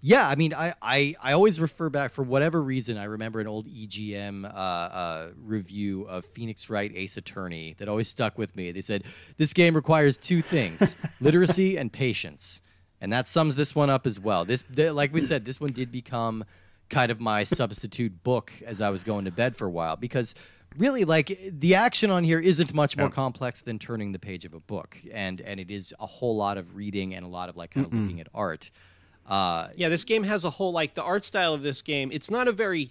yeah, 0.00 0.28
I 0.28 0.36
mean, 0.36 0.54
I, 0.54 0.74
I 0.80 1.16
I 1.20 1.32
always 1.32 1.60
refer 1.60 1.88
back 1.90 2.12
for 2.12 2.22
whatever 2.22 2.62
reason. 2.62 2.96
I 2.96 3.04
remember 3.04 3.40
an 3.40 3.48
old 3.48 3.66
EGM 3.66 4.44
uh, 4.44 4.48
uh, 4.48 5.28
review 5.44 6.02
of 6.02 6.24
Phoenix 6.24 6.70
Wright 6.70 6.92
Ace 6.94 7.16
Attorney 7.16 7.74
that 7.78 7.88
always 7.88 8.08
stuck 8.08 8.38
with 8.38 8.54
me. 8.54 8.70
They 8.70 8.80
said 8.80 9.02
this 9.38 9.52
game 9.52 9.74
requires 9.74 10.16
two 10.16 10.40
things: 10.42 10.96
literacy 11.20 11.76
and 11.76 11.92
patience, 11.92 12.60
and 13.00 13.12
that 13.12 13.26
sums 13.26 13.56
this 13.56 13.74
one 13.74 13.90
up 13.90 14.06
as 14.06 14.20
well. 14.20 14.44
This, 14.44 14.62
th- 14.62 14.92
like 14.92 15.12
we 15.12 15.20
said, 15.20 15.44
this 15.44 15.60
one 15.60 15.72
did 15.72 15.90
become 15.90 16.44
kind 16.90 17.10
of 17.10 17.20
my 17.20 17.44
substitute 17.44 18.22
book 18.24 18.52
as 18.66 18.80
I 18.80 18.90
was 18.90 19.04
going 19.04 19.24
to 19.26 19.30
bed 19.30 19.56
for 19.56 19.66
a 19.66 19.70
while 19.70 19.96
because 19.96 20.34
really 20.76 21.04
like 21.04 21.38
the 21.50 21.74
action 21.74 22.10
on 22.10 22.24
here 22.24 22.38
isn't 22.40 22.72
much 22.74 22.96
more 22.96 23.06
Yeah. 23.06 23.12
complex 23.12 23.62
than 23.62 23.78
turning 23.78 24.12
the 24.12 24.18
page 24.18 24.44
of 24.44 24.54
a 24.54 24.60
book 24.60 24.96
and 25.12 25.40
and 25.40 25.58
it 25.60 25.70
is 25.70 25.94
a 26.00 26.06
whole 26.06 26.36
lot 26.36 26.56
of 26.58 26.76
reading 26.76 27.14
and 27.14 27.24
a 27.24 27.28
lot 27.28 27.48
of 27.48 27.56
like 27.56 27.70
kind 27.72 27.86
of 27.86 27.92
looking 27.92 28.20
at 28.20 28.28
art 28.34 28.70
uh 29.26 29.68
Yeah, 29.76 29.88
this 29.90 30.04
game 30.04 30.24
has 30.24 30.44
a 30.44 30.50
whole 30.50 30.72
like 30.72 30.94
the 30.94 31.02
art 31.02 31.24
style 31.24 31.52
of 31.54 31.62
this 31.62 31.82
game. 31.82 32.10
It's 32.12 32.30
not 32.30 32.48
a 32.48 32.52
very 32.52 32.90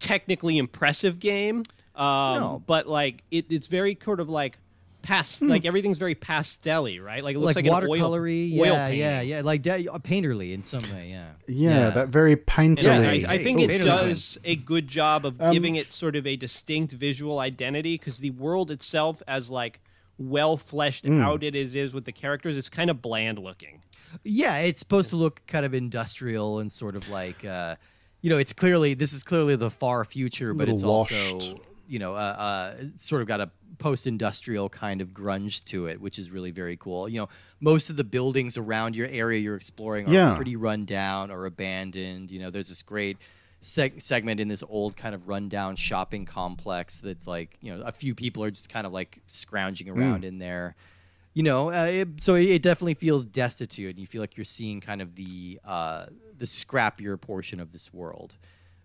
technically 0.00 0.56
impressive 0.58 1.18
game, 1.18 1.64
um, 1.96 2.34
No. 2.34 2.62
but 2.66 2.86
like 2.86 3.24
it, 3.30 3.46
it's 3.50 3.66
very 3.68 3.96
sort 4.02 4.20
of 4.20 4.28
like 4.28 4.58
past 5.02 5.40
like 5.42 5.64
everything's 5.64 5.98
very 5.98 6.14
pastelly, 6.14 7.02
right? 7.02 7.22
Like 7.24 7.36
it 7.36 7.38
looks 7.38 7.56
like, 7.56 7.64
like, 7.66 7.82
an 7.84 7.88
oil, 7.88 7.98
watercolory 8.10 8.52
oil 8.58 8.66
yeah 8.66 8.88
yeah 8.88 9.10
painting. 9.20 9.28
yeah 9.30 9.40
like 9.42 9.62
da- 9.62 9.88
uh, 9.88 9.98
painterly 9.98 10.52
in 10.52 10.62
some 10.64 10.82
way 10.94 11.08
yeah 11.10 11.30
yeah, 11.46 11.90
that 11.90 12.08
very 12.08 12.32
And 12.32 12.46
painterly. 12.46 13.24
I, 13.26 13.34
I 13.34 13.38
think 13.38 13.60
Hey, 13.60 13.66
it 13.66 13.70
Painterly 13.70 13.84
does 13.84 14.38
a 14.44 14.56
good 14.56 14.86
job 14.88 15.24
of 15.24 15.38
giving 15.52 15.76
it 15.76 15.92
sort 15.92 16.14
of 16.16 16.26
a 16.26 16.36
distinct 16.36 16.92
visual 16.92 17.38
identity 17.38 17.96
because 17.96 18.18
the 18.18 18.30
world 18.30 18.70
itself, 18.70 19.22
as 19.26 19.50
like 19.50 19.80
well 20.18 20.56
fleshed 20.56 21.06
out 21.06 21.42
it 21.42 21.54
is, 21.54 21.74
is 21.74 21.94
with 21.94 22.04
the 22.04 22.12
characters, 22.12 22.56
it's 22.56 22.68
kind 22.68 22.90
of 22.90 23.00
bland 23.00 23.38
looking. 23.38 23.80
Yeah, 24.24 24.58
it's 24.58 24.80
supposed 24.80 25.10
to 25.10 25.16
look 25.16 25.40
kind 25.46 25.64
of 25.64 25.72
industrial 25.74 26.58
and 26.58 26.70
sort 26.72 26.96
of 26.96 27.08
like, 27.08 27.44
uh, 27.44 27.76
you 28.20 28.28
know, 28.30 28.36
it's 28.38 28.52
clearly 28.52 28.94
this 28.94 29.12
is 29.12 29.22
clearly 29.22 29.54
the 29.56 29.70
far 29.70 30.04
future, 30.04 30.52
but 30.54 30.68
it's 30.68 30.82
washed. 30.82 31.12
also, 31.32 31.60
you 31.88 31.98
know, 31.98 32.14
uh, 32.14 32.18
uh, 32.18 32.74
sort 32.96 33.22
of 33.22 33.28
got 33.28 33.40
a 33.40 33.50
post-industrial 33.78 34.68
kind 34.68 35.00
of 35.00 35.12
grunge 35.14 35.64
to 35.64 35.86
it, 35.86 36.00
which 36.00 36.18
is 36.18 36.30
really 36.30 36.50
very 36.50 36.76
cool. 36.76 37.08
You 37.08 37.20
know, 37.22 37.28
most 37.60 37.90
of 37.90 37.96
the 37.96 38.04
buildings 38.04 38.56
around 38.58 38.94
your 38.94 39.06
area 39.08 39.40
you're 39.40 39.56
exploring 39.56 40.08
are 40.08 40.12
Yeah. 40.12 40.34
pretty 40.36 40.56
run 40.56 40.84
down 40.84 41.30
or 41.30 41.46
abandoned. 41.46 42.30
You 42.30 42.40
know, 42.40 42.50
there's 42.50 42.68
this 42.68 42.82
great. 42.82 43.16
Seg- 43.60 44.00
segment 44.00 44.38
in 44.38 44.46
this 44.46 44.62
old 44.68 44.96
kind 44.96 45.16
of 45.16 45.26
rundown 45.26 45.74
shopping 45.74 46.24
complex 46.24 47.00
that's 47.00 47.26
like 47.26 47.56
you 47.60 47.74
know 47.76 47.82
a 47.84 47.90
few 47.90 48.14
people 48.14 48.44
are 48.44 48.52
just 48.52 48.68
kind 48.68 48.86
of 48.86 48.92
like 48.92 49.18
scrounging 49.26 49.88
around 49.90 50.24
in 50.24 50.38
there 50.38 50.76
you 51.34 51.42
know 51.42 51.72
uh, 51.72 51.86
it, 51.86 52.08
so 52.22 52.36
it, 52.36 52.44
it 52.44 52.62
definitely 52.62 52.94
feels 52.94 53.24
destitute 53.26 53.90
and 53.90 53.98
you 53.98 54.06
feel 54.06 54.20
like 54.20 54.36
you're 54.36 54.44
seeing 54.44 54.80
kind 54.80 55.02
of 55.02 55.16
the 55.16 55.58
uh, 55.64 56.06
the 56.38 56.44
scrappier 56.44 57.20
portion 57.20 57.58
of 57.58 57.72
this 57.72 57.92
world 57.92 58.36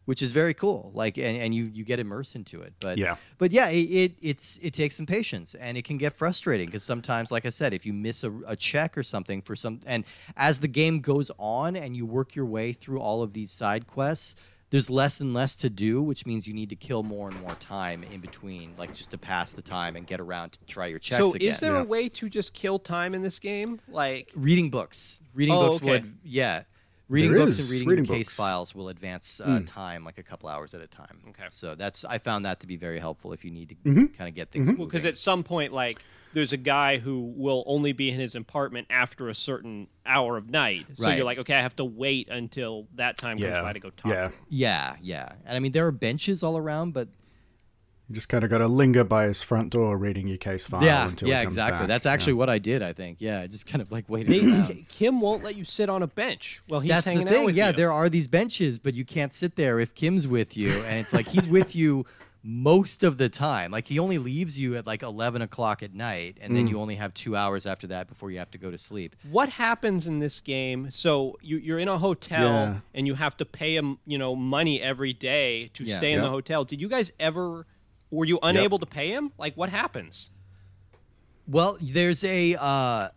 which 0.05 0.21
is 0.21 0.31
very 0.31 0.53
cool 0.53 0.91
like 0.93 1.17
and, 1.17 1.37
and 1.37 1.55
you 1.55 1.65
you 1.73 1.83
get 1.85 1.99
immersed 1.99 2.35
into 2.35 2.61
it 2.61 2.73
but 2.79 2.97
Yeah. 2.97 3.15
but 3.37 3.51
yeah 3.51 3.69
it, 3.69 3.81
it 3.89 4.11
it's 4.21 4.59
it 4.61 4.73
takes 4.73 4.95
some 4.97 5.05
patience 5.05 5.55
and 5.55 5.77
it 5.77 5.85
can 5.85 5.97
get 5.97 6.13
frustrating 6.15 6.65
because 6.67 6.83
sometimes 6.83 7.31
like 7.31 7.45
i 7.45 7.49
said 7.49 7.73
if 7.73 7.85
you 7.85 7.93
miss 7.93 8.23
a, 8.23 8.31
a 8.47 8.55
check 8.55 8.97
or 8.97 9.03
something 9.03 9.41
for 9.41 9.55
some 9.55 9.79
and 9.85 10.03
as 10.35 10.59
the 10.59 10.67
game 10.67 10.99
goes 10.99 11.31
on 11.37 11.75
and 11.75 11.95
you 11.95 12.05
work 12.05 12.35
your 12.35 12.45
way 12.45 12.73
through 12.73 12.99
all 12.99 13.21
of 13.21 13.33
these 13.33 13.51
side 13.51 13.87
quests 13.87 14.35
there's 14.71 14.89
less 14.89 15.21
and 15.21 15.33
less 15.35 15.55
to 15.55 15.69
do 15.69 16.01
which 16.01 16.25
means 16.25 16.47
you 16.47 16.53
need 16.53 16.69
to 16.69 16.75
kill 16.75 17.03
more 17.03 17.29
and 17.29 17.39
more 17.41 17.55
time 17.55 18.03
in 18.11 18.19
between 18.19 18.73
like 18.77 18.91
just 18.93 19.11
to 19.11 19.17
pass 19.17 19.53
the 19.53 19.61
time 19.61 19.95
and 19.95 20.07
get 20.07 20.19
around 20.19 20.51
to 20.51 20.59
try 20.65 20.87
your 20.87 20.97
checks 20.99 21.23
so, 21.29 21.35
again 21.35 21.49
is 21.51 21.59
there 21.59 21.73
Yeah. 21.75 21.81
a 21.81 21.85
way 21.85 22.09
to 22.09 22.27
just 22.27 22.53
kill 22.53 22.79
time 22.79 23.13
in 23.13 23.21
this 23.21 23.37
game? 23.39 23.79
Like, 23.87 24.31
reading 24.35 24.69
books 24.71 25.21
reading 25.35 25.53
Oh, 25.55 25.67
books 25.69 25.81
will 25.81 25.91
okay. 25.91 25.97
ad- 26.07 26.13
yeah 26.23 26.63
reading 27.09 27.31
There 27.33 27.41
books 27.45 27.59
is, 27.59 27.69
and 27.69 27.71
reading, 27.71 27.89
reading 27.89 28.05
case 28.05 28.27
books. 28.29 28.33
files 28.35 28.73
will 28.75 28.89
advance 28.89 29.41
uh, 29.43 29.61
time 29.65 30.03
like 30.05 30.17
a 30.17 30.23
couple 30.23 30.49
hours 30.49 30.73
at 30.73 30.81
a 30.81 30.87
time 30.87 31.19
Okay. 31.29 31.43
so 31.49 31.75
that's 31.75 32.05
i 32.05 32.17
found 32.17 32.45
that 32.45 32.59
to 32.61 32.67
be 32.67 32.77
very 32.77 32.99
helpful 32.99 33.33
if 33.33 33.43
you 33.45 33.51
need 33.51 33.69
to 33.69 33.75
Mm-hmm. 33.75 34.05
kind 34.17 34.29
of 34.29 34.35
get 34.35 34.49
things 34.51 34.71
because 34.71 34.79
moving. 34.93 35.05
at 35.07 35.17
some 35.17 35.43
point, 35.43 35.73
like, 35.73 35.99
there's 36.33 36.53
a 36.53 36.57
guy 36.57 36.97
who 36.97 37.33
will 37.35 37.63
only 37.67 37.91
be 37.91 38.09
in 38.09 38.19
his 38.19 38.33
apartment 38.33 38.87
after 38.89 39.29
a 39.29 39.35
certain 39.35 39.87
hour 40.05 40.35
of 40.37 40.49
night. 40.49 40.85
So 40.95 41.05
Right. 41.05 41.17
you're 41.17 41.25
like, 41.25 41.37
okay, 41.39 41.53
I 41.53 41.61
have 41.61 41.75
to 41.75 41.85
wait 41.85 42.27
until 42.29 42.87
that 42.95 43.17
time 43.19 43.37
goes 43.37 43.49
yeah. 43.49 43.61
by 43.61 43.73
to 43.73 43.79
go 43.79 43.89
talk. 43.91 44.11
yeah. 44.11 44.29
yeah 44.49 44.95
yeah 45.01 45.29
and 45.45 45.55
i 45.55 45.59
mean 45.59 45.71
there 45.73 45.85
are 45.85 45.91
benches 45.91 46.41
all 46.41 46.57
around 46.57 46.93
but 46.93 47.07
You 48.13 48.17
just 48.17 48.29
kind 48.29 48.43
of 48.43 48.51
got 48.51 48.59
to 48.59 48.67
linger 48.67 49.03
by 49.03 49.23
his 49.25 49.41
front 49.41 49.71
door 49.71 49.97
reading 49.97 50.27
your 50.27 50.37
case 50.37 50.67
file 50.67 50.83
yeah 50.83 51.07
until 51.07 51.27
yeah 51.29 51.39
he 51.39 51.45
comes 51.45 51.53
exactly 51.55 51.79
back. 51.79 51.87
that's 51.87 52.05
Yeah. 52.05 52.11
actually 52.11 52.33
what 52.33 52.47
i 52.47 52.59
did 52.59 52.83
i 52.83 52.93
think 52.93 53.17
yeah 53.19 53.41
I 53.41 53.47
just 53.47 53.65
kind 53.65 53.81
of 53.81 53.91
like 53.91 54.07
waited 54.07 54.29
They- 54.31 54.51
around. 54.51 54.85
Kim 54.87 55.19
won't 55.19 55.43
let 55.43 55.55
you 55.55 55.65
sit 55.65 55.89
on 55.89 56.03
a 56.03 56.07
bench 56.07 56.61
while 56.67 56.79
he's 56.79 56.89
That's 56.91 57.05
the 57.05 57.09
hanging 57.13 57.27
out 57.27 57.33
thing. 57.33 57.45
with 57.47 57.55
Yeah, 57.55 57.69
you. 57.71 57.73
there 57.77 57.91
are 57.91 58.09
these 58.09 58.27
benches, 58.27 58.77
but 58.79 58.93
you 58.93 59.03
can't 59.03 59.33
sit 59.33 59.55
there 59.55 59.79
if 59.79 59.95
Kim's 59.95 60.27
with 60.27 60.55
you, 60.55 60.69
and 60.83 60.99
it's 60.99 61.11
like 61.11 61.27
he's 61.27 61.47
with 61.47 61.75
you 61.75 62.05
most 62.45 63.03
of 63.03 63.17
the 63.17 63.29
time. 63.29 63.71
Like 63.71 63.87
he 63.87 63.97
only 63.99 64.17
leaves 64.17 64.59
you 64.59 64.75
at 64.75 64.85
like 64.85 65.01
eleven 65.01 65.41
o'clock 65.41 65.81
at 65.81 65.93
night, 65.95 66.37
and 66.41 66.51
Mm. 66.51 66.55
then 66.55 66.67
you 66.67 66.79
only 66.79 66.95
have 66.95 67.13
two 67.13 67.35
hours 67.35 67.65
after 67.65 67.87
that 67.87 68.07
before 68.07 68.29
you 68.31 68.37
have 68.39 68.51
to 68.51 68.57
go 68.57 68.69
to 68.69 68.77
sleep. 68.77 69.15
what 69.31 69.49
happens 69.49 70.05
in 70.07 70.19
this 70.19 70.39
game 70.41 70.91
so 70.91 71.37
you, 71.41 71.57
you're 71.57 71.79
in 71.79 71.87
a 71.87 71.97
hotel 71.97 72.41
Yeah. 72.51 72.75
and 72.93 73.07
you 73.07 73.15
have 73.15 73.35
to 73.37 73.45
pay 73.45 73.75
him 73.75 73.97
you 74.05 74.17
know 74.17 74.35
money 74.35 74.81
every 74.81 75.13
day 75.13 75.69
to 75.73 75.83
Yeah. 75.85 75.97
stay 75.97 76.11
in 76.13 76.21
the 76.21 76.29
hotel 76.29 76.63
did 76.65 76.79
you 76.81 76.89
guys 76.89 77.11
ever 77.19 77.65
were 78.13 78.25
you 78.25 78.39
unable 78.43 78.79
to 78.79 78.85
pay 78.85 79.09
him 79.09 79.31
like 79.37 79.55
what 79.57 79.69
happens 79.69 80.29
Well, 81.45 81.77
there's 81.81 82.23
a 82.23 82.55
uh, 82.59 83.09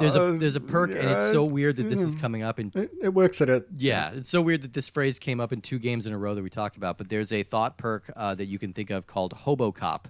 there's 0.00 0.14
a 0.14 0.22
Uh, 0.22 0.32
there's 0.38 0.56
a 0.56 0.60
perk, 0.60 0.90
and 0.90 1.10
it's 1.10 1.30
so 1.30 1.44
weird 1.44 1.76
that 1.76 1.90
this 1.90 2.00
is 2.00 2.14
coming 2.14 2.42
up 2.42 2.58
And 2.58 2.74
It, 2.74 2.90
it 3.02 3.08
works 3.12 3.42
at 3.42 3.50
a 3.50 3.64
Yeah, 3.76 4.12
it's 4.14 4.30
so 4.30 4.40
weird 4.40 4.62
that 4.62 4.72
this 4.72 4.88
phrase 4.88 5.18
came 5.18 5.38
up 5.38 5.52
in 5.52 5.60
two 5.60 5.78
games 5.78 6.06
in 6.06 6.12
a 6.14 6.18
row 6.18 6.34
that 6.34 6.42
we 6.42 6.48
talked 6.48 6.76
about. 6.78 6.96
But 6.96 7.10
there's 7.10 7.30
a 7.30 7.42
thought 7.42 7.76
perk 7.76 8.10
uh, 8.16 8.34
that 8.36 8.46
you 8.46 8.58
can 8.58 8.72
think 8.72 8.88
of 8.90 9.06
called 9.06 9.34
Hobo 9.34 9.70
Cop, 9.70 10.08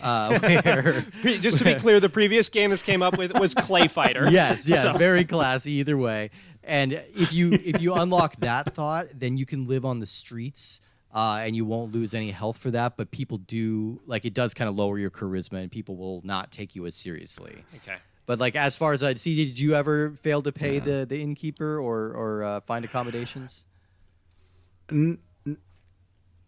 uh, 0.00 0.38
where 0.62 1.00
just 1.22 1.58
to 1.58 1.64
be 1.64 1.74
clear 1.74 1.98
the 1.98 2.08
previous 2.08 2.48
game 2.50 2.70
this 2.70 2.82
came 2.82 3.02
up 3.02 3.18
with 3.18 3.36
was 3.36 3.52
clay 3.52 3.88
fighter 3.88 4.30
yes, 4.30 4.68
yeah, 4.68 4.82
So- 4.82 4.92
very 4.98 5.24
classy 5.24 5.72
either 5.80 5.96
way. 5.98 6.30
And 6.62 6.92
if 6.92 7.32
you 7.32 7.50
if 7.52 7.80
you 7.82 7.94
unlock 7.94 8.36
that 8.36 8.74
thought, 8.74 9.06
then 9.14 9.36
you 9.38 9.46
can 9.46 9.66
live 9.66 9.84
on 9.84 9.98
the 9.98 10.06
streets. 10.06 10.80
Uh, 11.12 11.40
and 11.42 11.56
you 11.56 11.64
won't 11.64 11.92
lose 11.92 12.12
any 12.12 12.30
health 12.30 12.58
for 12.58 12.70
that, 12.70 12.96
but 12.98 13.10
people 13.10 13.38
do 13.38 14.00
like 14.06 14.26
it 14.26 14.34
does 14.34 14.52
kind 14.52 14.68
of 14.68 14.76
lower 14.76 14.98
your 14.98 15.10
charisma, 15.10 15.62
and 15.62 15.70
people 15.70 15.96
will 15.96 16.20
not 16.22 16.52
take 16.52 16.76
you 16.76 16.84
as 16.86 16.94
seriously. 16.94 17.64
okay 17.76 17.96
But 18.26 18.38
like 18.38 18.56
as 18.56 18.76
far 18.76 18.92
as 18.92 19.02
I 19.02 19.14
see, 19.14 19.34
did 19.46 19.58
you 19.58 19.74
ever 19.74 20.10
fail 20.10 20.42
to 20.42 20.52
pay 20.52 20.78
the 20.78 21.06
the 21.08 21.18
innkeeper 21.20 21.78
or 21.78 22.12
or 22.12 22.44
uh, 22.44 22.60
find 22.60 22.84
accommodations? 22.84 23.66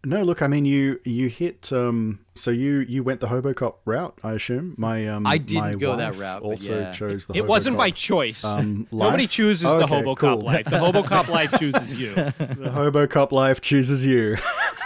No, 0.03 0.23
look, 0.23 0.41
I 0.41 0.47
mean 0.47 0.65
you 0.65 0.99
you 1.05 1.27
hit 1.27 1.71
um 1.71 2.19
so 2.33 2.49
you 2.49 2.79
you 2.79 3.03
went 3.03 3.19
the 3.19 3.27
Hobocop 3.27 3.75
route, 3.85 4.17
I 4.23 4.33
assume. 4.33 4.73
My 4.77 5.07
um 5.07 5.27
I 5.27 5.37
didn't 5.37 5.63
my 5.63 5.75
go 5.75 5.95
that 5.95 6.15
route, 6.15 6.41
Also 6.41 6.79
yeah. 6.79 6.91
chose 6.91 7.27
the 7.27 7.35
it 7.35 7.45
wasn't 7.45 7.77
by 7.77 7.91
choice 7.91 8.43
um, 8.43 8.87
nobody 8.91 9.23
life? 9.23 9.31
chooses 9.31 9.67
the 9.67 9.83
Okay, 9.83 10.01
hobocop 10.01 10.17
cool. 10.17 10.41
life 10.41 10.65
the 10.65 10.77
hobocop 10.77 11.27
life 11.27 11.51
chooses 11.59 11.99
you 11.99 12.15
The 12.15 12.71
Hobocop 12.73 13.31
life 13.31 13.61
chooses 13.61 14.05
you. 14.05 14.37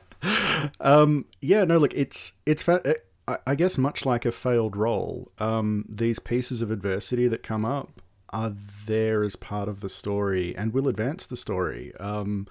um 0.79 1.25
yeah, 1.41 1.63
no, 1.63 1.77
look, 1.77 1.93
it's 1.93 2.33
it's 2.45 2.63
fa- 2.63 2.81
it, 2.85 3.05
I, 3.27 3.37
I 3.47 3.55
guess 3.55 3.77
much 3.77 4.05
like 4.05 4.25
a 4.25 4.31
failed 4.31 4.75
role, 4.75 5.29
um 5.39 5.85
these 5.89 6.19
pieces 6.19 6.61
of 6.61 6.71
adversity 6.71 7.27
that 7.27 7.43
come 7.43 7.65
up 7.65 8.01
are 8.29 8.53
there 8.87 9.23
as 9.23 9.35
part 9.35 9.69
of 9.69 9.81
the 9.81 9.89
story 9.89 10.55
and 10.57 10.73
will 10.73 10.87
advance 10.87 11.25
the 11.27 11.37
story. 11.37 11.93
Um, 11.99 12.47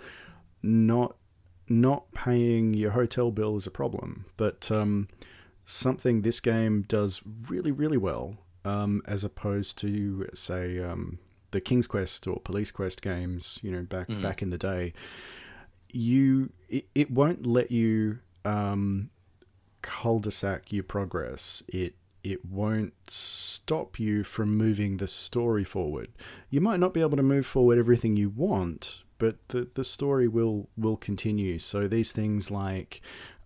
not 0.62 1.16
not 1.68 2.12
paying 2.12 2.74
your 2.74 2.90
hotel 2.92 3.30
bill 3.30 3.56
is 3.56 3.66
a 3.66 3.70
problem, 3.70 4.26
but 4.36 4.70
um, 4.70 5.08
something 5.64 6.22
this 6.22 6.40
game 6.40 6.82
does 6.88 7.22
really 7.48 7.70
really 7.72 7.96
well, 7.98 8.36
um, 8.64 9.02
as 9.06 9.24
opposed 9.24 9.78
to 9.78 10.28
say 10.34 10.78
um, 10.78 11.18
the 11.52 11.60
King's 11.60 11.86
Quest 11.86 12.26
or 12.26 12.40
Police 12.40 12.70
Quest 12.70 13.02
games, 13.02 13.58
you 13.62 13.70
know, 13.70 13.82
back 13.82 14.08
Mm-hmm. 14.08 14.22
back 14.22 14.42
in 14.42 14.50
the 14.50 14.58
day. 14.58 14.92
You 15.90 16.50
it, 16.68 16.86
it 16.94 17.10
won't 17.10 17.44
let 17.46 17.70
you 17.70 18.18
um, 18.44 19.10
cul-de-sac 19.82 20.72
your 20.72 20.84
progress. 20.84 21.62
It 21.68 21.94
it 22.24 22.44
won't 22.44 22.94
stop 23.08 23.98
you 23.98 24.22
from 24.24 24.56
moving 24.56 24.98
the 24.98 25.08
story 25.08 25.64
forward. 25.64 26.08
You 26.50 26.60
might 26.60 26.78
not 26.80 26.94
be 26.94 27.00
able 27.00 27.16
to 27.16 27.22
move 27.22 27.44
forward 27.46 27.78
everything 27.78 28.16
you 28.16 28.30
want, 28.30 29.00
but 29.18 29.36
the, 29.48 29.68
the 29.74 29.84
story 29.84 30.28
will 30.28 30.68
will 30.76 30.96
continue. 30.96 31.58
So 31.58 31.88
these 31.88 32.12
things 32.12 32.50
like 32.50 33.00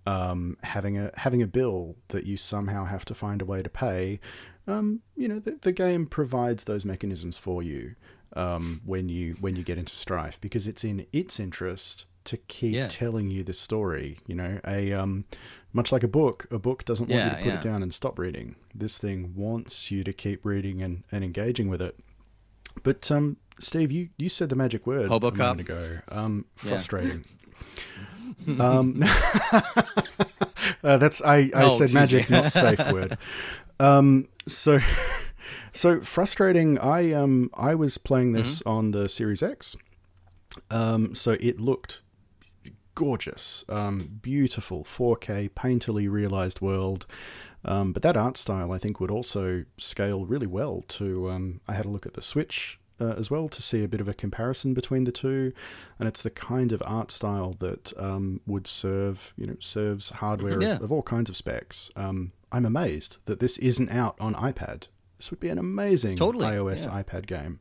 um, 0.07 0.57
having 0.62 0.99
a 0.99 1.11
having 1.17 1.43
a 1.43 1.47
bill 1.47 1.97
that 2.09 2.27
you 2.27 2.37
somehow 2.37 2.85
have 2.85 3.05
to 3.07 3.14
find 3.14 3.43
a 3.43 3.45
way 3.45 3.62
to 3.62 3.69
pay, 3.71 4.21
um, 4.67 5.01
you 5.17 5.29
know, 5.29 5.39
the, 5.39 5.59
the 5.61 5.73
game 5.73 6.07
provides 6.07 6.64
those 6.64 6.85
mechanisms 6.85 7.37
for 7.39 7.62
you 7.62 7.95
um, 8.35 8.81
when 8.85 9.09
you 9.09 9.37
when 9.41 9.57
you 9.57 9.62
get 9.62 9.79
into 9.79 9.97
strife 9.97 10.41
because 10.41 10.67
it's 10.67 10.85
in 10.85 11.07
its 11.12 11.41
interest 11.41 12.05
to 12.25 12.37
keep 12.37 12.75
Yeah. 12.75 12.89
telling 12.89 13.31
you 13.31 13.45
the 13.45 13.53
story. 13.53 14.19
You 14.27 14.35
know, 14.35 14.61
a 14.67 14.93
um, 14.93 15.25
much 15.73 15.93
like 15.93 16.03
a 16.03 16.09
book, 16.09 16.47
a 16.51 16.59
book 16.59 16.85
doesn't 16.85 17.09
want 17.09 17.23
you 17.25 17.31
to 17.31 17.37
put 17.37 17.47
yeah. 17.47 17.59
it 17.59 17.62
down 17.62 17.83
and 17.83 17.93
stop 17.95 18.19
reading. 18.19 18.57
This 18.75 18.99
thing 18.99 19.35
wants 19.37 19.91
you 19.91 20.03
to 20.05 20.12
keep 20.12 20.45
reading 20.45 20.83
and, 20.83 21.05
and 21.12 21.23
engaging 21.23 21.69
with 21.69 21.81
it. 21.83 21.99
But 22.83 23.11
um, 23.11 23.37
Steve, 23.59 23.91
you, 23.91 24.09
you 24.18 24.29
said 24.29 24.49
the 24.49 24.57
magic 24.57 24.87
word 24.87 25.11
Hobo 25.11 25.29
a 25.29 25.31
cop? 25.31 25.39
moment 25.39 25.61
ago. 25.61 25.99
Um, 26.09 26.45
Yeah. 26.62 26.70
frustrating. 26.70 27.24
um, 28.61 29.03
uh, 30.85 30.97
that's 30.99 31.22
I, 31.22 31.51
I 31.55 31.64
Oh, 31.64 31.79
said 31.79 31.93
magic, 31.95 32.31
me. 32.31 32.37
not 32.37 32.53
safe 32.53 32.87
word. 32.93 33.16
Um, 33.81 34.29
so 34.47 34.79
so 35.72 36.01
frustrating. 36.01 36.79
I 36.79 37.12
um 37.12 37.51
I 37.55 37.74
was 37.74 37.99
playing 37.99 38.33
this 38.33 38.61
Mm-hmm. 38.61 38.68
on 38.68 38.91
the 38.93 39.09
Series 39.09 39.43
X. 39.43 39.77
Um, 40.70 41.14
so 41.14 41.33
it 41.33 41.61
looked 41.61 42.01
gorgeous, 42.95 43.62
um, 43.68 44.18
beautiful, 44.22 44.85
4K, 44.85 45.51
painterly 45.51 46.11
realized 46.11 46.62
world. 46.62 47.05
Um, 47.67 47.93
but 47.93 48.03
that 48.03 48.17
art 48.17 48.37
style, 48.37 48.73
I 48.73 48.79
think, 48.79 49.01
would 49.01 49.11
also 49.11 49.64
scale 49.77 50.25
really 50.25 50.47
well 50.47 50.85
to. 50.89 51.29
Um, 51.31 51.61
I 51.69 51.75
had 51.75 51.85
a 51.85 51.89
look 51.91 52.07
at 52.07 52.14
the 52.14 52.23
Switch 52.23 52.79
uh, 53.01 53.14
as 53.19 53.31
well 53.31 53.49
to 53.49 53.61
see 53.61 53.85
a 53.85 53.89
bit 53.89 54.01
of 54.01 54.09
a 54.09 54.14
comparison 54.14 54.73
between 54.73 55.05
the 55.05 55.12
two, 55.12 55.53
and 55.99 56.09
it's 56.09 56.23
the 56.23 56.31
kind 56.31 56.73
of 56.73 56.83
art 56.87 57.11
style 57.11 57.55
that 57.59 57.93
um, 57.99 58.41
would 58.47 58.67
serve, 58.67 59.35
you 59.37 59.47
know, 59.47 59.57
serves 59.61 60.11
hardware 60.11 60.62
Yeah. 60.62 60.77
of, 60.77 60.83
of 60.85 60.93
all 60.93 61.03
kinds 61.03 61.29
of 61.29 61.37
specs. 61.37 61.91
Um, 61.97 62.33
I'm 62.53 62.64
amazed 62.64 63.19
that 63.27 63.41
this 63.41 63.59
isn't 63.59 63.91
out 63.91 64.17
on 64.21 64.35
iPad. 64.35 64.87
This 65.19 65.31
would 65.31 65.41
be 65.41 65.49
an 65.49 65.59
amazing 65.59 66.17
Totally, 66.17 66.45
iOS 66.47 66.87
yeah. 66.87 67.03
iPad 67.03 67.27
game. 67.27 67.59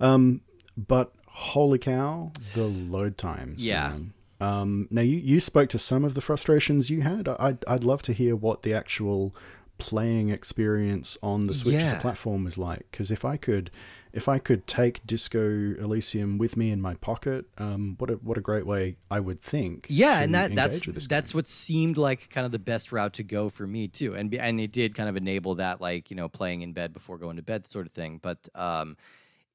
Um, 0.00 0.40
but 0.76 1.12
holy 1.26 1.78
cow, 1.78 2.32
the 2.54 2.64
load 2.66 3.18
times. 3.18 3.66
Yeah. 3.66 3.90
man. 3.90 4.12
Um, 4.40 4.88
now 4.90 5.02
you, 5.02 5.18
you 5.18 5.40
spoke 5.40 5.68
to 5.70 5.78
some 5.78 6.04
of 6.04 6.14
the 6.14 6.20
frustrations 6.20 6.90
you 6.90 7.02
had. 7.02 7.28
I'd 7.28 7.64
I'd 7.66 7.84
love 7.84 8.02
to 8.02 8.12
hear 8.12 8.34
what 8.34 8.62
the 8.62 8.72
actual 8.72 9.34
playing 9.80 10.28
experience 10.28 11.18
on 11.22 11.46
the 11.46 11.54
Switch 11.54 11.74
as 11.74 11.92
a 11.92 11.96
platform 11.96 12.44
was 12.44 12.56
like. 12.56 12.86
Because 12.90 13.10
if 13.10 13.24
I 13.24 13.36
could, 13.36 13.70
if 14.12 14.28
I 14.28 14.38
could 14.38 14.66
take 14.66 15.04
Disco 15.06 15.42
Elysium 15.42 16.38
with 16.38 16.56
me 16.56 16.70
in 16.70 16.80
my 16.80 16.94
pocket, 16.94 17.46
um, 17.58 17.96
what 17.98 18.10
a 18.10 18.14
what 18.14 18.38
a 18.38 18.40
great 18.40 18.66
way 18.66 18.96
I 19.10 19.18
would 19.18 19.40
think. 19.40 19.86
Yeah, 19.88 20.20
and 20.20 20.34
that 20.34 20.54
that's 20.54 20.84
that's 21.06 21.34
what 21.34 21.46
seemed 21.46 21.98
like 21.98 22.30
kind 22.30 22.46
of 22.46 22.52
the 22.52 22.58
best 22.58 22.92
route 22.92 23.14
to 23.14 23.22
go 23.24 23.48
for 23.48 23.66
me 23.66 23.88
too, 23.88 24.14
and 24.14 24.32
and 24.34 24.60
it 24.60 24.70
did 24.70 24.94
kind 24.94 25.08
of 25.08 25.16
enable 25.16 25.56
that 25.56 25.80
like 25.80 26.10
you 26.10 26.16
know 26.16 26.28
playing 26.28 26.62
in 26.62 26.72
bed 26.72 26.92
before 26.92 27.18
going 27.18 27.36
to 27.36 27.42
bed 27.42 27.64
sort 27.64 27.86
of 27.86 27.92
thing. 27.92 28.20
But 28.22 28.48
um, 28.54 28.96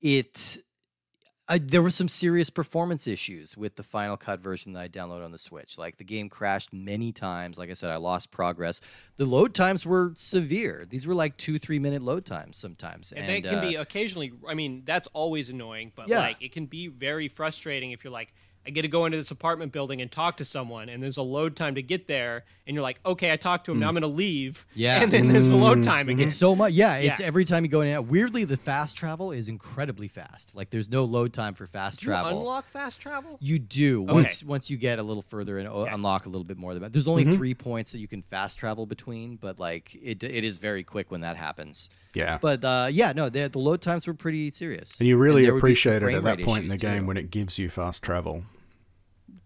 it 0.01 0.57
I, 1.47 1.59
there 1.59 1.83
were 1.83 1.91
some 1.91 2.07
serious 2.07 2.49
performance 2.49 3.05
issues 3.05 3.55
with 3.55 3.75
the 3.75 3.83
Final 3.83 4.17
Cut 4.17 4.39
version 4.39 4.73
that 4.73 4.79
I 4.79 4.87
downloaded 4.87 5.23
on 5.25 5.31
the 5.31 5.37
Switch. 5.37 5.77
Like 5.77 5.97
the 5.97 6.03
game 6.03 6.27
crashed 6.27 6.73
many 6.73 7.11
times. 7.11 7.59
Like 7.59 7.69
I 7.69 7.73
said, 7.73 7.91
I 7.91 7.97
lost 7.97 8.31
progress. 8.31 8.81
The 9.17 9.25
load 9.25 9.53
times 9.53 9.85
were 9.85 10.13
severe. 10.15 10.85
These 10.89 11.05
were 11.05 11.13
like 11.13 11.37
two, 11.37 11.59
three 11.59 11.77
minute 11.77 12.01
load 12.01 12.25
times 12.25 12.57
sometimes. 12.57 13.11
And, 13.11 13.29
And, 13.29 13.43
that 13.43 13.49
can 13.49 13.59
uh, 13.59 13.61
be 13.69 13.75
occasionally. 13.75 14.33
I 14.47 14.55
mean, 14.55 14.81
that's 14.85 15.07
always 15.13 15.51
annoying, 15.51 15.91
but 15.95 16.07
Yeah. 16.07 16.19
like 16.21 16.41
it 16.41 16.51
can 16.51 16.65
be 16.65 16.87
very 16.87 17.27
frustrating 17.27 17.91
if 17.91 18.03
you're 18.03 18.13
like, 18.13 18.33
I 18.67 18.71
get 18.71 18.81
to 18.81 18.87
go 18.87 19.05
into 19.05 19.17
this 19.17 19.31
apartment 19.31 19.71
building 19.71 20.01
and 20.01 20.11
talk 20.11 20.37
to 20.37 20.45
someone, 20.45 20.89
and 20.89 21.01
there's 21.01 21.17
a 21.17 21.21
load 21.21 21.55
time 21.55 21.75
to 21.75 21.83
get 21.83 22.07
there, 22.07 22.45
and 22.65 22.73
you're 22.73 22.83
like, 22.83 22.99
okay, 23.05 23.31
I 23.31 23.35
talked 23.35 23.65
to 23.65 23.71
him, 23.71 23.79
now 23.79 23.85
mm. 23.85 23.89
I'm 23.89 23.93
gonna 23.95 24.07
leave. 24.07 24.65
Yeah. 24.73 24.99
and 25.03 25.11
then 25.11 25.27
there's 25.27 25.49
the 25.49 25.55
load 25.55 25.83
time 25.83 26.07
mm-hmm. 26.07 26.09
again. 26.11 26.25
It's 26.25 26.35
so 26.35 26.55
much. 26.55 26.73
Yeah, 26.73 26.95
it's 26.95 27.19
Yeah. 27.19 27.27
every 27.27 27.45
time 27.45 27.63
you 27.63 27.69
go 27.69 27.81
in 27.81 27.87
and 27.87 27.97
out. 27.97 28.07
Weirdly, 28.07 28.43
the 28.43 28.57
fast 28.57 28.97
travel 28.97 29.31
is 29.31 29.47
incredibly 29.47 30.07
fast. 30.07 30.55
Like 30.55 30.69
there's 30.71 30.89
no 30.89 31.03
load 31.05 31.33
time 31.33 31.53
for 31.53 31.67
fast 31.67 31.99
Do 31.99 32.05
you 32.05 32.11
travel. 32.11 32.39
unlock 32.39 32.65
fast 32.67 32.99
travel? 32.99 33.37
You 33.39 33.59
do 33.59 34.03
Okay. 34.03 34.13
once 34.13 34.43
once 34.43 34.69
you 34.69 34.77
get 34.77 34.99
a 34.99 35.03
little 35.03 35.21
further 35.21 35.59
and 35.59 35.67
o 35.67 35.81
Okay. 35.85 35.93
unlock 35.93 36.25
a 36.25 36.29
little 36.29 36.43
bit 36.43 36.57
more 36.57 36.71
of 36.71 36.79
the. 36.79 36.89
There's 36.89 37.07
only 37.07 37.25
mm-hmm. 37.25 37.35
three 37.35 37.53
points 37.53 37.91
that 37.91 37.99
you 37.99 38.07
can 38.07 38.21
fast 38.21 38.57
travel 38.57 38.85
between, 38.85 39.35
but 39.35 39.59
like 39.59 39.95
it 40.01 40.23
it 40.23 40.43
is 40.43 40.57
very 40.57 40.83
quick 40.83 41.11
when 41.11 41.21
that 41.21 41.37
happens. 41.37 41.89
yeah. 42.13 42.39
But 42.41 42.63
uh, 42.63 42.87
yeah, 42.91 43.13
no, 43.15 43.29
the, 43.29 43.47
the 43.47 43.59
load 43.59 43.81
times 43.81 44.07
were 44.07 44.13
pretty 44.13 44.49
serious. 44.51 44.99
and 44.99 45.07
you 45.07 45.17
really 45.17 45.43
there 45.43 45.53
would 45.53 45.63
be 45.63 45.75
some 45.75 45.91
appreciate 45.91 46.13
it 46.13 46.17
at 46.17 46.23
that 46.23 46.41
point 46.41 46.63
in 46.63 46.69
the 46.69 46.77
game 46.77 47.01
too. 47.01 47.07
when 47.07 47.17
it 47.17 47.29
gives 47.29 47.59
you 47.59 47.69
fast 47.69 48.01
travel. 48.01 48.43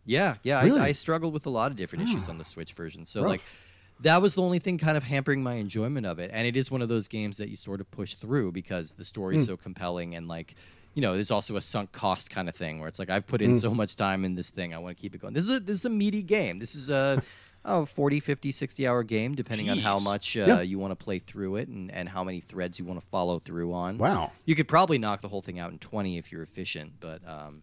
Yeah, 0.10 0.36
yeah. 0.44 0.64
Really? 0.64 0.80
I, 0.80 0.86
I 0.88 0.92
struggled 0.94 1.34
with 1.34 1.46
a 1.46 1.50
lot 1.50 1.72
of 1.72 1.78
different 1.78 2.04
issues 2.10 2.28
on 2.30 2.38
the 2.38 2.44
Switch 2.44 2.74
version. 2.74 3.06
So 3.06 3.22
like 3.22 3.42
that 4.02 4.22
was 4.22 4.36
the 4.36 4.42
only 4.42 4.60
thing 4.60 4.78
kind 4.78 4.98
of 4.98 5.04
hampering 5.04 5.44
my 5.44 5.56
enjoyment 5.56 6.06
of 6.06 6.20
it. 6.20 6.32
And 6.34 6.48
it 6.48 6.56
is 6.56 6.72
one 6.72 6.82
of 6.82 6.90
those 6.90 7.08
games 7.08 7.38
that 7.38 7.50
you 7.50 7.56
sort 7.56 7.80
of 7.80 7.90
push 7.92 8.16
through 8.16 8.52
because 8.54 8.94
the 8.94 9.04
story's 9.06 9.46
so 9.46 9.56
compelling 9.58 10.16
and 10.16 10.28
like 10.28 10.56
you 10.96 11.04
know, 11.04 11.14
there's 11.14 11.30
also 11.32 11.56
a 11.56 11.62
sunk 11.62 11.92
cost 11.92 12.32
kind 12.32 12.50
of 12.50 12.56
thing 12.56 12.80
where 12.80 12.90
it's 12.90 12.98
like 12.98 13.12
I've 13.12 13.28
put 13.28 13.42
in 13.42 13.54
so 13.54 13.74
much 13.74 13.96
time 13.96 14.26
in 14.26 14.34
this 14.36 14.50
thing, 14.50 14.74
I 14.74 14.80
want 14.80 14.98
to 14.98 15.02
keep 15.02 15.14
it 15.14 15.22
going. 15.22 15.34
This 15.36 15.48
is 15.48 15.58
a 15.58 15.60
this 15.60 15.80
is 15.80 15.86
a 15.86 15.90
meaty 15.90 16.24
game. 16.24 16.58
This 16.58 16.74
is 16.74 16.90
a 16.90 17.22
oh, 17.66 17.86
40, 17.86 18.20
50, 18.20 18.52
60 18.52 18.88
hour 18.88 19.04
game 19.04 19.36
depending 19.36 19.70
on 19.70 19.78
how 19.78 20.00
much 20.00 20.36
uh, 20.36 20.46
Yeah. 20.48 20.62
you 20.62 20.80
want 20.80 20.92
to 20.92 20.96
play 21.02 21.20
through 21.20 21.58
it 21.58 21.68
and, 21.68 21.92
and 21.92 22.10
how 22.10 22.24
many 22.24 22.40
threads 22.40 22.80
you 22.80 22.86
want 22.86 23.00
to 23.00 23.06
follow 23.06 23.38
through 23.38 23.72
on. 23.74 23.98
Wow. 24.00 24.32
You 24.46 24.56
could 24.56 24.68
probably 24.68 24.98
knock 24.98 25.22
the 25.22 25.28
whole 25.28 25.42
thing 25.44 25.60
out 25.60 25.72
in 25.72 25.78
20 25.78 26.18
if 26.18 26.32
you're 26.32 26.42
efficient, 26.42 26.94
but 27.00 27.22
um 27.28 27.62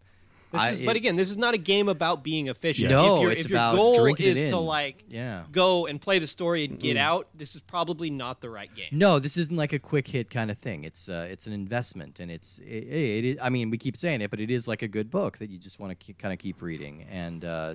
I- 0.61 0.71
is, 0.71 0.83
but 0.83 0.97
again, 0.97 1.17
this 1.17 1.31
is 1.31 1.37
not 1.37 1.55
a 1.55 1.59
game 1.59 1.89
about 1.89 2.23
being 2.25 2.49
efficient. 2.49 2.91
No, 2.91 3.17
if 3.17 3.23
your, 3.23 3.31
it's 3.33 3.45
if 3.45 3.51
your 3.51 3.59
about 3.59 3.77
goal 3.77 3.95
drinking 4.03 4.27
it 4.29 4.37
is 4.37 4.51
to 4.51 4.57
in. 4.59 4.65
like 4.65 5.05
Yeah. 5.09 5.45
go 5.53 5.87
and 5.87 6.01
play 6.01 6.19
the 6.19 6.27
story 6.27 6.65
and 6.65 6.79
get 6.79 6.97
out, 6.97 7.29
this 7.35 7.55
is 7.55 7.61
probably 7.61 8.11
not 8.11 8.41
the 8.41 8.51
right 8.51 8.75
game. 8.75 8.89
No, 8.93 9.19
this 9.19 9.37
isn't 9.37 9.57
like 9.57 9.73
a 9.73 9.79
quick 9.79 10.09
hit 10.09 10.31
kind 10.31 10.51
of 10.51 10.59
thing. 10.59 10.85
It's 10.85 11.09
uh, 11.09 11.27
it's 11.31 11.47
an 11.47 11.53
investment, 11.53 12.21
and 12.21 12.31
it's 12.31 12.59
it, 12.61 12.65
it, 12.85 13.25
it. 13.25 13.39
I 13.43 13.51
mean, 13.51 13.71
we 13.71 13.79
keep 13.79 13.97
saying 13.97 14.21
it, 14.21 14.31
but 14.31 14.41
it 14.41 14.51
is 14.51 14.67
like 14.69 14.83
a 14.83 14.89
good 14.89 15.11
book 15.11 15.39
that 15.39 15.51
you 15.51 15.59
just 15.59 15.79
want 15.81 15.99
to 15.99 16.13
kind 16.15 16.33
of 16.33 16.39
keep 16.39 16.63
reading. 16.63 17.05
And 17.11 17.45
uh, 17.45 17.75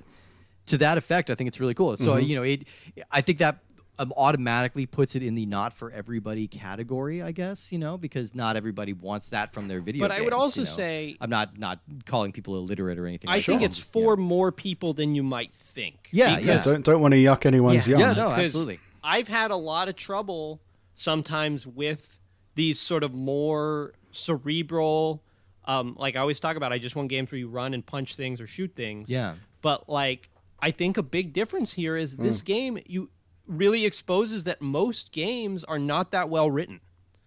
to 0.66 0.78
that 0.78 0.96
effect, 0.98 1.30
I 1.30 1.34
think 1.34 1.48
it's 1.48 1.60
really 1.60 1.74
cool. 1.74 1.96
So 1.96 2.16
you 2.16 2.36
know, 2.36 2.42
it. 2.42 2.66
I 3.10 3.20
think 3.20 3.38
that 3.38 3.58
um, 3.98 4.12
automatically 4.16 4.86
puts 4.86 5.14
it 5.16 5.22
in 5.22 5.34
the 5.34 5.44
not 5.46 5.72
for 5.72 5.90
everybody 5.90 6.48
category. 6.48 7.22
I 7.22 7.32
guess 7.32 7.70
you 7.72 7.78
know 7.78 7.98
because 7.98 8.34
not 8.34 8.56
everybody 8.56 8.92
wants 8.92 9.28
that 9.30 9.52
from 9.52 9.66
their 9.68 9.80
video. 9.80 10.02
But 10.02 10.10
I 10.12 10.20
would 10.22 10.32
also 10.32 10.62
you 10.62 10.64
know. 10.66 10.70
say- 10.70 11.16
I'm 11.20 11.30
not 11.30 11.58
not 11.58 11.80
calling 12.06 12.32
people 12.32 12.56
illiterate 12.56 12.98
or 12.98 13.06
anything. 13.06 13.28
I 13.30 13.34
like 13.36 13.44
think 13.44 13.60
that. 13.60 13.66
it's 13.66 13.76
Just, 13.76 13.94
yeah. 13.94 14.02
for 14.02 14.16
more 14.16 14.50
people 14.50 14.92
than 14.94 15.14
you 15.14 15.22
might 15.22 15.52
think. 15.52 16.08
Yeah, 16.10 16.36
Because 16.36 16.66
yeah. 16.66 16.72
Don't 16.72 16.84
don't 16.84 17.00
want 17.00 17.12
to 17.12 17.18
yuck 17.18 17.44
anyone's 17.46 17.86
Yeah, 17.86 17.98
yum. 17.98 18.00
yeah, 18.00 18.12
no, 18.24 18.30
absolutely. 18.30 18.80
I've 19.04 19.28
had 19.28 19.50
a 19.50 19.56
lot 19.56 19.88
of 19.88 19.96
trouble 19.96 20.60
sometimes 20.94 21.66
with 21.66 22.18
these 22.54 22.78
sort 22.80 23.02
of 23.02 23.12
more 23.14 23.92
cerebral, 24.12 25.22
um, 25.64 25.96
like 25.98 26.16
I 26.16 26.20
always 26.20 26.40
talk 26.40 26.56
about. 26.56 26.72
I 26.72 26.78
just 26.78 26.96
want 26.96 27.08
games 27.08 27.30
where 27.30 27.38
you 27.38 27.48
run 27.48 27.74
and 27.74 27.84
punch 27.84 28.16
things 28.16 28.40
or 28.40 28.46
shoot 28.46 28.74
things. 28.74 29.08
Yeah. 29.08 29.34
But 29.60 29.88
like, 29.88 30.28
I 30.60 30.70
think 30.70 30.96
a 30.96 31.02
big 31.02 31.32
difference 31.32 31.72
here 31.72 31.96
is 31.96 32.16
this 32.16 32.42
game 32.42 32.78
you 32.86 33.10
really 33.46 33.84
exposes 33.84 34.44
that 34.44 34.60
most 34.62 35.12
games 35.12 35.64
are 35.64 35.78
not 35.78 36.10
that 36.12 36.28
well 36.28 36.50
written. 36.50 36.80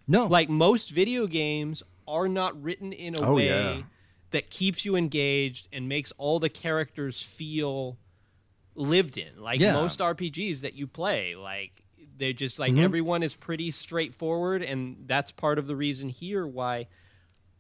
No, 0.08 0.28
Like 0.28 0.50
most 0.50 0.92
video 0.92 1.28
games 1.28 1.82
are 2.08 2.28
not 2.28 2.62
written 2.62 2.92
in 2.94 3.16
a 3.16 3.22
Oh, 3.22 3.36
way 3.36 3.48
yeah. 3.48 3.82
that 4.32 4.50
keeps 4.50 4.86
you 4.86 4.96
engaged 4.96 5.68
and 5.74 5.90
makes 5.90 6.12
all 6.18 6.40
the 6.40 6.50
characters 6.50 7.24
feel 7.24 7.98
lived 8.76 9.18
in. 9.18 9.42
Like 9.42 9.60
Yeah. 9.60 9.74
most 9.74 10.00
RPGs 10.00 10.62
that 10.62 10.74
you 10.76 10.86
play, 10.88 11.36
like 11.36 11.84
they're 12.18 12.34
just 12.34 12.60
like 12.60 12.72
Mm-hmm. 12.74 12.84
everyone 12.84 13.24
is 13.24 13.36
pretty 13.36 13.72
straightforward 13.72 14.62
and 14.62 15.06
that's 15.08 15.32
part 15.32 15.58
of 15.60 15.68
the 15.68 15.76
reason 15.76 16.08
here 16.10 16.46
why 16.48 16.88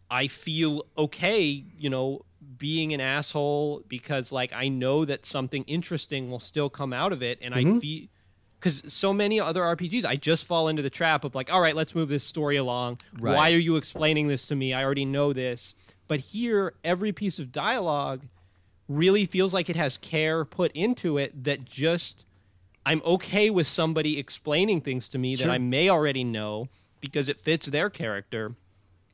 I 0.10 0.28
feel 0.28 0.84
okay, 0.97 1.41
you 1.78 1.89
know, 1.89 2.22
being 2.58 2.93
an 2.93 3.01
asshole 3.01 3.82
because 3.88 4.32
like 4.32 4.53
I 4.53 4.68
know 4.68 5.03
that 5.03 5.26
something 5.26 5.64
interesting 5.64 6.30
will 6.30 6.39
still 6.39 6.70
come 6.70 6.93
out 6.93 7.12
of 7.12 7.24
it 7.24 7.39
and 7.41 7.56
Mm-hmm. 7.56 7.78
I 7.78 7.80
feel 7.80 8.08
because 8.66 8.82
so 8.91 9.13
many 9.13 9.39
other 9.39 9.61
RPGs, 9.61 10.05
I 10.05 10.16
just 10.16 10.47
fall 10.47 10.70
into 10.70 10.82
the 10.82 10.89
trap 10.89 11.24
of 11.24 11.36
like, 11.36 11.53
all 11.53 11.61
right, 11.61 11.76
let's 11.76 11.93
move 11.93 12.09
this 12.09 12.24
story 12.24 12.55
along. 12.55 12.97
Right. 13.20 13.36
Why 13.36 13.51
are 13.51 13.59
you 13.59 13.76
explaining 13.76 14.28
this 14.28 14.47
to 14.47 14.55
me? 14.55 14.74
I 14.74 14.84
already 14.84 15.05
know 15.05 15.34
this. 15.34 15.76
But 16.07 16.20
here, 16.20 16.74
every 16.84 17.11
piece 17.11 17.38
of 17.38 17.51
dialogue 17.51 18.24
really 18.89 19.28
feels 19.28 19.53
like 19.53 19.70
it 19.70 19.76
has 19.76 19.99
care 19.99 20.43
put 20.43 20.72
into 20.72 21.20
it 21.20 21.43
that 21.43 21.63
just 21.63 22.26
I'm 22.88 23.03
okay 23.05 23.51
with 23.51 23.68
somebody 23.68 24.18
explaining 24.18 24.82
things 24.82 25.09
to 25.09 25.20
me 25.20 25.36
that 25.36 25.49
I 25.49 25.59
may 25.59 25.88
already 25.88 26.24
know 26.24 26.68
because 27.01 27.30
it 27.30 27.39
fits 27.39 27.68
their 27.68 27.91
character 27.91 28.55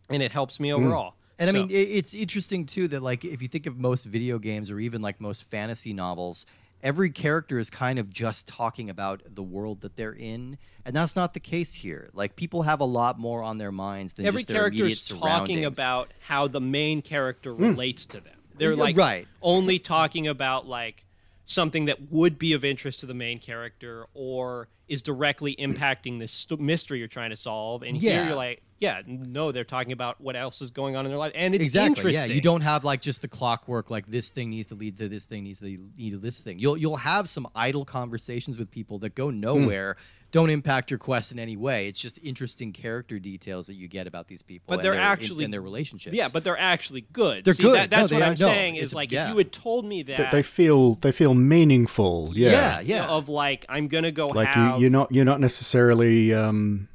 and 0.10 0.24
it 0.24 0.32
helps 0.32 0.62
me 0.62 0.70
mm. 0.70 0.76
overall. 0.76 1.16
And 1.38 1.50
I 1.50 1.54
mean, 1.54 1.68
it's 1.70 2.14
interesting 2.14 2.66
too 2.66 2.88
that 2.90 3.04
like 3.04 3.26
if 3.26 3.42
you 3.42 3.50
think 3.50 3.66
of 3.66 3.78
most 3.78 4.06
video 4.06 4.40
games 4.40 4.72
or 4.72 4.80
even 4.80 5.02
like 5.02 5.20
most 5.20 5.44
fantasy 5.50 5.92
novels, 5.92 6.46
every 6.84 7.10
character 7.10 7.60
is 7.60 7.70
kind 7.70 8.00
of 8.00 8.10
just 8.10 8.48
talking 8.48 8.90
about 8.90 9.22
the 9.34 9.44
world 9.44 9.82
that 9.82 9.96
they're 9.96 10.14
in, 10.14 10.58
and 10.86 10.96
that's 10.96 11.16
not 11.16 11.34
the 11.34 11.40
case 11.40 11.74
here. 11.74 12.10
Like 12.14 12.36
people 12.36 12.64
have 12.64 12.80
a 12.80 12.86
lot 12.86 13.20
more 13.20 13.44
on 13.44 13.58
their 13.58 13.72
minds 13.72 14.14
than 14.14 14.26
every 14.26 14.40
just 14.40 14.48
their 14.48 14.68
immediate 14.68 14.98
surroundings. 14.98 15.22
Every 15.22 15.28
character 15.28 15.54
immediate 15.54 15.72
is 15.72 15.78
talking 15.78 15.86
about 15.86 16.12
how 16.28 16.48
the 16.48 16.62
main 16.62 17.02
character 17.02 17.54
hmm. 17.54 17.64
relates 17.64 18.06
to 18.08 18.20
them. 18.20 18.36
They're 18.58 18.76
like 18.76 18.98
right. 18.98 19.28
only 19.42 19.80
talking 19.80 20.28
about 20.28 20.68
like 20.68 21.06
something 21.46 21.86
that 21.86 22.12
would 22.12 22.38
be 22.38 22.54
of 22.54 22.64
interest 22.64 23.02
to 23.02 23.06
the 23.06 23.14
main 23.14 23.40
character 23.40 24.06
or 24.14 24.68
is 24.88 25.02
directly 25.02 25.56
impacting 25.56 26.20
this 26.20 26.32
st- 26.32 26.60
mystery 26.60 27.00
you're 27.00 27.08
trying 27.08 27.32
to 27.32 27.36
solve. 27.36 27.84
And 27.84 27.98
here 27.98 28.26
you're 28.26 28.36
like, 28.36 28.62
yeah, 28.82 29.04
no, 29.06 29.52
they're 29.52 29.64
talking 29.64 29.92
about 29.92 30.20
what 30.20 30.36
else 30.36 30.60
is 30.60 30.72
going 30.72 30.96
on 30.96 31.06
in 31.06 31.12
their 31.12 31.20
life, 31.20 31.32
and 31.36 31.54
it's 31.54 31.64
exactly. 31.64 32.14
Yeah, 32.14 32.26
you 32.26 32.42
don't 32.42 32.62
have 32.62 32.84
like 32.84 33.00
just 33.00 33.22
the 33.22 33.28
clockwork. 33.28 33.92
Like 33.92 34.08
this 34.08 34.32
thing 34.32 34.50
needs 34.50 34.70
to 34.70 34.76
lead 34.76 34.98
to 34.98 35.08
this 35.08 35.24
thing 35.24 35.44
needs 35.44 35.60
to 35.60 35.66
lead 35.66 36.12
to 36.14 36.18
this 36.18 36.40
thing. 36.40 36.58
You'll 36.58 36.78
you'll 36.78 36.98
have 36.98 37.30
some 37.30 37.48
idle 37.56 37.86
conversations 37.86 38.58
with 38.58 38.72
people 38.72 38.98
that 39.00 39.14
go 39.14 39.30
nowhere. 39.30 39.98
Don't 40.32 40.50
impact 40.50 40.90
your 40.90 40.98
quest 40.98 41.32
in 41.34 41.38
any 41.40 41.58
way. 41.58 41.90
It's 41.90 42.00
just 42.00 42.18
interesting 42.24 42.72
character 42.72 43.20
details 43.20 43.68
that 43.68 43.74
you 43.74 43.88
get 43.90 44.08
about 44.08 44.28
these 44.28 44.42
people. 44.42 44.64
But 44.68 44.76
and 44.76 44.86
they're 44.86 44.94
their, 44.94 45.02
actually- 45.02 45.44
in 45.44 45.52
their 45.52 45.62
relationships. 45.62 46.16
Yeah, 46.16 46.30
but 46.34 46.44
they're 46.44 46.58
actually 46.58 47.02
good. 47.02 47.44
They're 47.44 47.54
See, 47.54 47.64
good. 47.64 47.78
That, 47.78 47.90
that's 47.90 48.12
No, 48.12 48.18
what 48.18 48.26
I'm 48.26 48.34
are- 48.34 48.38
no, 48.38 48.46
saying 48.48 48.76
it's 48.78 48.86
is 48.86 48.96
like 48.96 49.12
yeah. 49.12 49.26
if 49.26 49.32
you 49.32 49.38
had 49.38 49.52
told 49.52 49.86
me 49.86 50.02
that, 50.04 50.18
That 50.18 50.32
they 50.32 50.42
feel 50.42 50.96
they 50.96 51.12
feel 51.12 51.34
meaningful. 51.34 52.32
Yeah. 52.34 52.52
yeah, 52.52 52.80
you 52.80 52.88
know, 52.96 52.96
yeah. 52.96 53.08
of 53.10 53.30
like 53.30 53.66
I'm 53.70 53.90
gonna 53.90 54.12
go 54.12 54.26
Like 54.26 54.48
have 54.48 54.78
you, 54.78 54.84
you're 54.84 54.90
not 54.90 55.12
you're 55.12 55.26
not 55.26 55.40
necessarily. 55.40 56.34
Um, 56.34 56.88
hmm. 56.90 56.91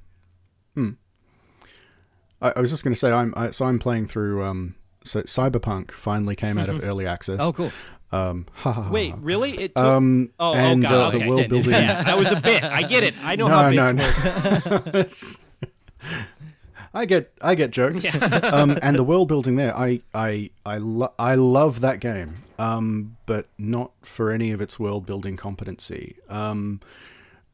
I, 2.40 2.52
I 2.56 2.60
was 2.60 2.70
just 2.70 2.84
going 2.84 2.92
to 2.94 2.98
say 2.98 3.12
I'm 3.12 3.32
I, 3.36 3.50
so 3.50 3.66
I'm 3.66 3.78
playing 3.78 4.06
through. 4.06 4.42
Um, 4.44 4.74
so 5.04 5.22
Cyberpunk 5.22 5.90
finally 5.92 6.34
came 6.34 6.58
out 6.58 6.68
of 6.68 6.82
early 6.88 7.06
access. 7.06 7.38
oh, 7.40 7.52
cool. 7.52 7.72
Um, 8.12 8.46
ha, 8.54 8.72
ha, 8.72 8.82
ha, 8.84 8.90
Wait, 8.90 9.14
really? 9.20 9.52
It 9.52 9.74
took 9.74 9.84
Um, 9.84 10.30
Oh, 10.38 10.52
oh, 10.54 10.76
God, 10.76 10.92
uh, 11.14 11.18
the 11.18 11.28
world 11.30 11.48
building. 11.48 11.72
yeah, 11.72 12.02
that 12.04 12.16
was 12.18 12.30
a 12.32 12.40
bit. 12.40 12.62
I 12.64 12.82
get 12.82 13.02
it. 13.02 13.14
I 13.22 13.36
know 13.36 13.48
how 13.48 13.68
no, 13.70 13.92
big 13.92 13.96
no, 13.96 14.92
no. 14.92 15.04
I 16.94 17.04
get, 17.04 17.32
I 17.42 17.54
get 17.54 17.72
jokes. 17.72 18.06
um, 18.44 18.78
and 18.80 18.96
the 18.96 19.02
world 19.04 19.28
building 19.28 19.56
there, 19.56 19.76
I, 19.76 20.00
I, 20.14 20.50
I, 20.64 20.78
lo- 20.78 21.12
I 21.18 21.34
love 21.34 21.80
that 21.80 22.00
game, 22.00 22.36
um, 22.58 23.16
but 23.26 23.48
not 23.58 23.92
for 24.02 24.32
any 24.32 24.50
of 24.50 24.60
its 24.62 24.78
world 24.80 25.04
building 25.04 25.36
competency. 25.36 26.16
Um, 26.30 26.80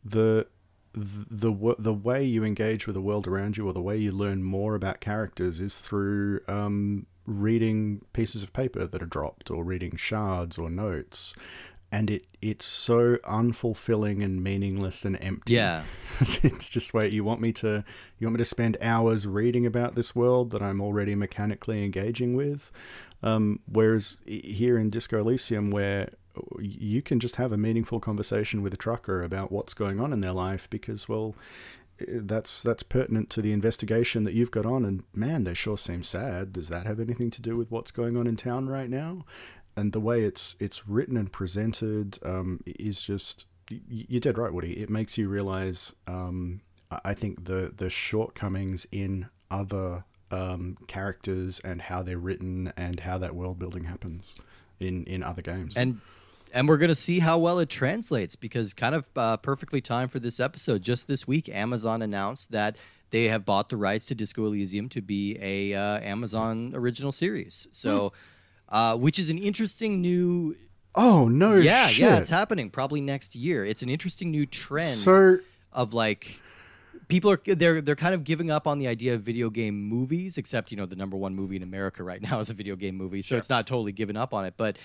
the, 0.05 0.47
the, 0.95 1.75
the, 1.79 1.95
way 1.95 2.25
you 2.25 2.45
engage 2.45 2.87
with 2.87 2.95
the 2.95 3.01
world 3.01 3.27
around 3.27 3.57
you, 3.57 3.67
or 3.67 3.73
the 3.73 3.83
way 3.83 3.97
you 3.97 4.13
learn 4.13 4.43
more 4.43 4.75
about 4.75 5.01
characters, 5.01 5.61
is 5.61 5.79
through 5.79 6.41
um, 6.49 7.07
reading 7.27 8.03
pieces 8.13 8.43
of 8.43 8.53
paper 8.53 8.87
that 8.87 9.03
are 9.03 9.07
dropped, 9.07 9.51
or 9.51 9.65
reading 9.65 9.97
shards 9.97 10.59
or 10.59 10.69
notes. 10.69 11.35
And 11.91 12.11
it, 12.11 12.25
it's 12.41 12.65
so 12.65 13.17
unfulfilling 13.25 14.25
and 14.25 14.43
meaningless 14.43 15.05
and 15.05 15.23
empty 15.23 15.55
Yeah. 15.55 15.85
it's 16.21 16.71
just 16.71 16.95
wait 16.95 17.13
you 17.13 17.23
want 17.23 17.41
me 17.41 17.53
to 17.53 17.85
you 18.19 18.27
want 18.27 18.35
me 18.35 18.39
to 18.39 18.47
spend 18.47 18.79
hours 18.81 19.27
reading 19.27 19.67
about 19.67 19.95
this 19.95 20.15
world 20.15 20.51
that 20.51 20.63
i'm 20.63 20.81
already 20.81 21.15
mechanically 21.15 21.85
engaging 21.85 22.35
with 22.35 22.71
um, 23.23 23.61
whereas 23.71 24.21
here 24.27 24.79
in 24.79 24.91
disco 24.91 25.21
elysium 25.21 25.71
where 25.71 26.11
you 26.61 27.03
can 27.03 27.21
just 27.21 27.37
have 27.37 27.53
a 27.53 27.57
meaningful 27.57 28.01
conversation 28.01 28.63
with 28.63 28.73
a 28.73 28.77
trucker 28.77 29.23
about 29.23 29.53
what's 29.53 29.75
going 29.75 30.01
on 30.01 30.13
in 30.13 30.21
their 30.21 30.33
life 30.33 30.69
because 30.71 31.09
well 31.09 31.35
that's 32.09 32.63
that's 32.63 32.83
pertinent 32.83 33.31
to 33.31 33.43
the 33.43 33.53
investigation 33.53 34.25
that 34.25 34.35
you've 34.35 34.51
got 34.51 34.67
on 34.67 34.85
and 34.85 35.05
man 35.15 35.45
they 35.45 35.55
sure 35.55 35.77
seem 35.77 36.03
sad 36.03 36.53
does 36.53 36.69
that 36.69 36.87
have 36.87 36.99
anything 36.99 37.31
to 37.31 37.43
do 37.43 37.57
with 37.57 37.71
what's 37.71 37.91
going 37.91 38.17
on 38.17 38.27
in 38.27 38.37
town 38.37 38.69
right 38.69 38.91
now 38.91 39.25
and 39.77 39.93
the 39.93 40.01
way 40.01 40.23
it's 40.23 40.57
it's 40.59 40.89
written 40.89 41.17
and 41.17 41.33
presented 41.33 42.19
um, 42.25 42.61
is 42.67 43.03
just 43.03 43.47
you're 43.89 44.21
dead 44.21 44.39
right, 44.39 44.53
Woody. 44.53 44.81
It 44.81 44.91
makes 44.91 45.19
you 45.19 45.29
realize. 45.29 45.95
Um, 46.07 46.61
I 47.05 47.15
think 47.15 47.47
the 47.47 47.73
the 47.75 47.89
shortcomings 47.89 48.87
in 48.93 49.29
other 49.51 50.05
um, 50.31 50.77
characters 50.87 51.61
and 51.61 51.83
how 51.83 52.03
they're 52.03 52.19
written 52.19 52.73
and 52.77 53.01
how 53.01 53.19
that 53.19 53.35
world 53.35 53.59
building 53.59 53.85
happens 53.85 54.37
in 54.79 55.05
in 55.05 55.23
other 55.23 55.43
games. 55.43 55.77
and 55.77 56.01
and 56.53 56.69
we're 56.69 56.77
gonna 56.77 56.95
see 56.95 57.19
how 57.19 57.39
well 57.39 57.59
it 57.59 57.69
translates 57.69 58.37
because 58.37 58.75
kind 58.75 58.95
of 58.95 59.09
uh, 59.17 59.37
perfectly 59.39 59.81
timed 59.81 60.13
for 60.13 60.19
this 60.19 60.39
episode. 60.39 60.83
Just 60.83 61.09
this 61.09 61.27
week, 61.27 61.49
Amazon 61.49 62.03
announced 62.03 62.53
that 62.53 62.77
they 63.11 63.25
have 63.25 63.45
bought 63.45 63.69
the 63.69 63.77
rights 63.77 64.07
to 64.07 64.15
Disco 64.15 64.45
Elysium 64.45 64.89
to 64.91 65.01
be 65.01 65.39
a 65.41 65.75
uh, 65.75 66.01
Amazon 66.01 66.73
original 66.75 67.13
series. 67.13 67.69
So, 67.73 68.13
uh, 68.69 68.97
which 68.97 69.19
is 69.19 69.31
an 69.31 69.39
interesting 69.39 70.01
new. 70.01 70.55
oh 70.95 71.29
no! 71.29 71.55
yeah, 71.55 71.89
shit. 71.89 71.99
yeah, 72.07 72.19
it's 72.19 72.29
happening 72.31 72.71
probably 72.71 73.01
next 73.01 73.35
year. 73.35 73.65
It's 73.65 73.83
an 73.83 73.89
interesting 73.89 74.31
new 74.31 74.47
trend 74.47 74.89
So 74.89 75.39
of 75.73 75.95
like 75.95 76.41
people 77.09 77.31
are 77.31 77.41
they're 77.45 77.81
they're 77.81 77.97
kind 77.97 78.15
of 78.15 78.25
giving 78.25 78.51
up 78.51 78.67
on 78.67 78.79
the 78.79 78.87
idea 78.87 79.15
of 79.15 79.23
video 79.23 79.51
game 79.51 79.83
movies 79.83 80.39
except 80.39 80.71
you 80.71 80.77
know 80.77 80.87
the 80.87 80.97
number 80.97 81.17
one 81.17 81.35
movie 81.35 81.57
in 81.57 81.63
america 81.63 82.03
right 82.03 82.23
now 82.23 82.39
is 82.39 82.49
a 82.51 82.55
video 82.55 82.77
game 82.77 82.97
movie 82.97 83.23
so 83.23 83.37
it's 83.37 83.51
not 83.51 83.67
totally 83.67 83.93
given 83.93 84.17
up 84.17 84.33
on 84.33 84.45
it 84.45 84.55
but 84.57 84.77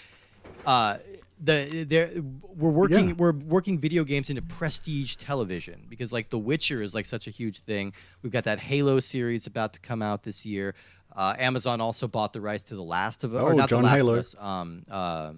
uh 0.66 0.98
the 1.40 1.86
there 1.88 2.10
we're 2.56 2.70
working 2.72 3.10
Yeah. 3.10 3.16
we're 3.18 3.32
working 3.32 3.78
video 3.78 4.04
games 4.04 4.30
into 4.30 4.42
prestige 4.42 5.16
television 5.18 5.86
because 5.88 6.12
like 6.12 6.30
The 6.30 6.40
Witcher 6.40 6.82
is 6.82 6.96
like 6.96 7.06
such 7.06 7.28
a 7.28 7.32
huge 7.32 7.60
thing. 7.60 7.94
We've 8.24 8.32
got 8.34 8.46
that 8.46 8.60
Halo 8.60 9.00
series 9.00 9.46
about 9.48 9.74
to 9.74 9.80
come 9.80 10.02
out 10.02 10.24
this 10.24 10.46
year. 10.46 10.74
Uh, 11.16 11.36
Amazon 11.40 11.82
also 11.82 12.08
bought 12.08 12.34
the 12.34 12.42
rights 12.42 12.66
to 12.66 12.76
The 12.76 12.84
Last 12.84 13.24
of 13.24 13.34
Us, 13.34 13.42
or 13.42 13.54
Oh, 13.54 13.56
not 13.56 13.70
John 13.70 13.82
The 13.82 13.88
Last 13.88 13.98
Halo. 13.98 14.14
of 14.14 14.20
Us. 14.20 14.36
Um, 14.40 14.86
uh, 14.90 15.34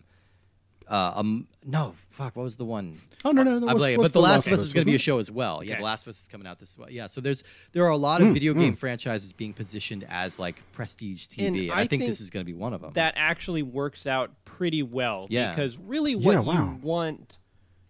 uh, 0.90 1.14
um, 1.16 1.48
no, 1.66 1.94
fuck, 2.10 2.36
what 2.36 2.44
was 2.44 2.58
the 2.58 2.66
one? 2.66 2.98
oh 3.26 3.32
no 3.32 3.44
no, 3.44 3.60
that 3.60 3.68
I'm 3.68 3.74
was, 3.74 3.82
playing 3.84 3.96
it, 3.96 4.00
was 4.00 4.08
but 4.08 4.14
The 4.14 4.22
Last 4.22 4.48
of 4.48 4.54
Us 4.54 4.62
is 4.62 4.74
going 4.74 4.86
to 4.86 4.90
be 4.92 4.96
a 4.96 5.00
show 5.00 5.20
as 5.20 5.30
well. 5.30 5.62
Yeah, 5.64 5.74
Okay. 5.74 5.80
The 5.82 5.86
Last 5.86 6.06
of 6.06 6.12
Us 6.12 6.22
is 6.22 6.28
coming 6.28 6.48
out 6.48 6.58
this 6.60 6.78
well. 6.78 6.90
Yeah, 6.90 7.08
so 7.08 7.20
there's 7.22 7.44
there 7.74 7.84
are 7.86 7.90
a 7.92 7.98
lot 7.98 8.22
of 8.22 8.30
video 8.34 8.54
game 8.54 8.76
franchises 8.76 9.34
being 9.34 9.54
positioned 9.54 10.06
as 10.10 10.40
like 10.40 10.62
prestige 10.72 11.28
TV, 11.28 11.48
And 11.48 11.56
and, 11.58 11.72
I 11.72 11.76
I, 11.76 11.78
think, 11.80 11.90
think 12.02 12.06
this 12.06 12.22
is 12.22 12.30
going 12.30 12.46
to 12.46 12.52
be 12.52 12.58
one 12.58 12.74
of 12.74 12.82
them. 12.82 12.92
that 12.94 13.14
actually 13.18 13.62
works 13.64 14.08
out 14.08 14.32
pretty 14.46 14.84
well 14.84 15.28
Yeah. 15.30 15.52
because 15.52 15.78
really 15.78 16.16
what 16.16 16.32
Yeah, 16.34 16.40
wow. 16.40 16.54
you 16.72 16.80
want 16.82 17.38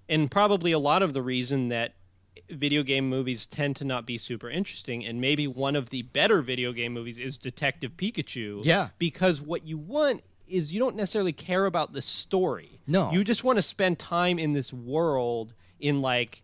and 0.08 0.30
probably 0.32 0.72
a 0.72 0.80
lot 0.80 1.04
of 1.04 1.14
the 1.14 1.22
reason 1.22 1.70
that 1.70 1.93
video 2.50 2.82
game 2.82 3.08
movies 3.08 3.45
tend 3.45 3.76
to 3.76 3.86
not 3.86 4.08
be 4.08 4.18
super 4.18 4.50
interesting 4.50 5.06
and 5.06 5.22
maybe 5.22 5.45
one 5.47 5.76
of 5.76 5.91
the 5.91 6.02
better 6.02 6.41
video 6.41 6.74
game 6.74 6.93
movies 6.93 7.20
is 7.20 7.38
Detective 7.38 7.91
Pikachu 7.95 8.66
Yeah. 8.66 8.89
because 8.97 9.39
what 9.41 9.66
you 9.68 9.78
want 9.78 10.24
is 10.50 10.74
you 10.74 10.80
don't 10.80 10.95
necessarily 10.95 11.34
care 11.34 11.66
about 11.66 11.93
the 11.93 12.02
story 12.02 12.80
No. 12.88 13.12
you 13.12 13.24
just 13.24 13.43
want 13.43 13.58
to 13.58 13.62
spend 13.62 14.00
time 14.00 14.38
in 14.39 14.54
this 14.54 14.72
world 14.74 15.54
in 15.80 16.02
like 16.02 16.41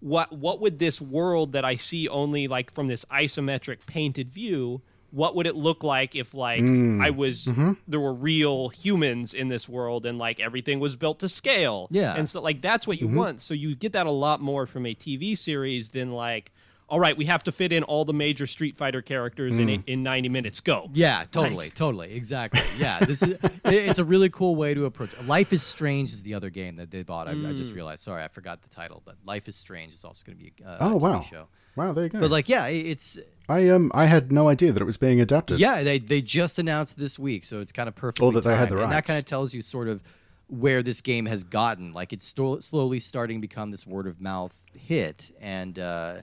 what 0.00 0.32
what 0.32 0.60
would 0.60 0.78
this 0.78 1.00
world 1.00 1.52
that 1.52 1.64
I 1.64 1.76
see 1.76 2.08
only 2.08 2.48
like 2.48 2.72
from 2.74 2.88
this 2.88 3.04
isometric 3.06 3.86
painted 3.86 4.28
view 4.28 4.82
what 5.12 5.36
would 5.36 5.46
it 5.46 5.54
look 5.54 5.84
like 5.84 6.16
if 6.16 6.32
like 6.34 6.62
Mm. 6.62 7.04
I 7.04 7.10
was 7.10 7.44
Mm-hmm. 7.44 7.72
there 7.86 8.00
were 8.00 8.14
real 8.14 8.70
humans 8.70 9.34
in 9.34 9.48
this 9.48 9.68
world 9.68 10.06
and 10.06 10.18
like 10.18 10.40
everything 10.40 10.80
was 10.80 10.96
built 10.96 11.18
to 11.20 11.28
scale 11.28 11.86
Yeah. 11.90 12.08
Mm-hmm. 12.10 12.18
and 12.20 12.28
so 12.28 12.40
like 12.40 12.60
that's 12.62 12.86
what 12.86 13.00
you 13.00 13.08
want 13.08 13.40
so 13.40 13.54
you 13.54 13.74
get 13.76 13.92
that 13.92 14.06
a 14.06 14.10
lot 14.10 14.40
more 14.40 14.66
from 14.66 14.86
a 14.86 14.94
TV 14.94 15.36
series 15.36 15.90
than 15.90 16.12
like 16.12 16.50
all 16.88 17.00
right 17.00 17.16
we 17.16 17.24
have 17.24 17.42
to 17.44 17.52
fit 17.52 17.72
in 17.72 17.82
all 17.84 18.04
the 18.04 18.12
major 18.12 18.46
Street 18.46 18.76
Fighter 18.76 19.00
characters 19.02 19.56
in 19.58 19.68
Mm. 19.68 19.82
in 19.88 20.02
90 20.02 20.28
minutes 20.28 20.60
go 20.60 20.90
Yeah, 20.92 21.24
totally, 21.30 21.70
totally, 21.70 22.14
exactly. 22.14 22.60
Yeah, 22.78 23.00
this 23.00 23.22
is 23.22 23.38
it's 23.64 23.98
a 23.98 24.04
really 24.04 24.28
cool 24.30 24.56
way 24.56 24.74
to 24.74 24.84
approach. 24.84 25.10
Life 25.24 25.52
is 25.52 25.62
Strange 25.62 26.12
is 26.12 26.22
the 26.22 26.34
other 26.34 26.50
game 26.50 26.76
that 26.76 26.90
they 26.90 27.02
bought. 27.02 27.28
I, 27.28 27.32
I 27.32 27.34
Mm. 27.34 27.56
just 27.56 27.72
realized. 27.72 28.02
Sorry, 28.02 28.22
I 28.22 28.28
forgot 28.28 28.62
the 28.62 28.68
title, 28.68 29.02
but 29.04 29.16
Life 29.24 29.48
is 29.48 29.56
Strange 29.56 29.94
is 29.94 30.04
also 30.04 30.22
going 30.26 30.36
to 30.38 30.44
be 30.44 30.52
a, 30.64 30.76
Oh 30.80 30.96
a 30.96 30.98
TV 30.98 31.02
wow! 31.02 31.20
show. 31.20 31.48
Wow, 31.76 31.92
there 31.94 32.04
you 32.04 32.10
go. 32.10 32.20
But 32.20 32.30
like, 32.30 32.48
yeah, 32.48 32.66
it's 32.66 33.18
I 33.48 33.68
um 33.70 33.90
I 33.94 34.04
had 34.06 34.30
no 34.30 34.48
idea 34.48 34.72
that 34.72 34.82
it 34.82 34.84
was 34.84 34.98
being 34.98 35.20
adapted. 35.20 35.58
yeah, 35.58 35.82
they 35.82 35.98
they 35.98 36.20
just 36.20 36.58
announced 36.58 36.98
this 36.98 37.18
week, 37.18 37.44
so 37.44 37.60
it's 37.60 37.72
kind 37.72 37.88
of 37.88 37.94
perfect. 37.94 38.20
that 38.34 38.44
they 38.44 38.54
had 38.56 38.68
the 38.68 38.76
rights. 38.76 38.84
and 38.84 38.92
that 38.92 39.04
kind 39.06 39.18
of 39.18 39.24
tells 39.24 39.54
you 39.54 39.62
sort 39.62 39.88
of 39.88 40.02
where 40.48 40.82
this 40.82 41.00
game 41.00 41.24
has 41.26 41.44
gotten. 41.44 41.94
Like 41.94 42.12
it's 42.12 42.26
sto- 42.26 42.60
slowly 42.60 43.00
starting 43.00 43.38
to 43.38 43.40
become 43.40 43.70
this 43.70 43.86
word 43.86 44.06
of 44.06 44.20
mouth 44.20 44.66
hit, 44.74 45.32
and 45.40 45.78
uh, 45.78 46.16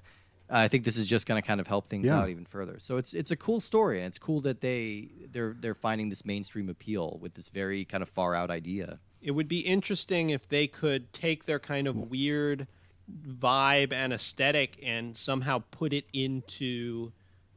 I 0.51 0.67
think 0.67 0.83
this 0.83 0.97
is 0.97 1.07
just 1.07 1.27
going 1.27 1.39
to 1.41 1.45
kind 1.47 1.59
of 1.59 1.67
help 1.67 1.87
things 1.87 2.07
Yeah. 2.07 2.19
out 2.21 2.29
even 2.29 2.45
further. 2.45 2.79
So 2.79 2.97
it's 2.97 3.13
it's 3.13 3.31
a 3.31 3.35
cool 3.35 3.59
story, 3.59 3.99
and 3.99 4.07
it's 4.07 4.17
cool 4.17 4.41
that 4.41 4.61
they 4.61 5.09
they're 5.31 5.55
they're 5.59 5.75
finding 5.75 6.09
this 6.09 6.25
mainstream 6.25 6.69
appeal 6.69 7.19
with 7.21 7.35
this 7.35 7.49
very 7.49 7.85
kind 7.85 8.01
of 8.01 8.09
far 8.09 8.33
out 8.35 8.49
idea. 8.49 8.99
it 9.21 9.31
would 9.31 9.47
be 9.49 9.59
interesting 9.59 10.29
if 10.29 10.47
they 10.47 10.65
could 10.65 11.11
take 11.13 11.45
their 11.45 11.59
kind 11.59 11.87
of 11.87 11.95
weird 12.09 12.67
vibe 13.27 13.91
and 13.91 14.13
aesthetic 14.13 14.79
and 14.83 15.17
somehow 15.17 15.61
put 15.71 15.91
it 15.93 16.05
into 16.13 17.11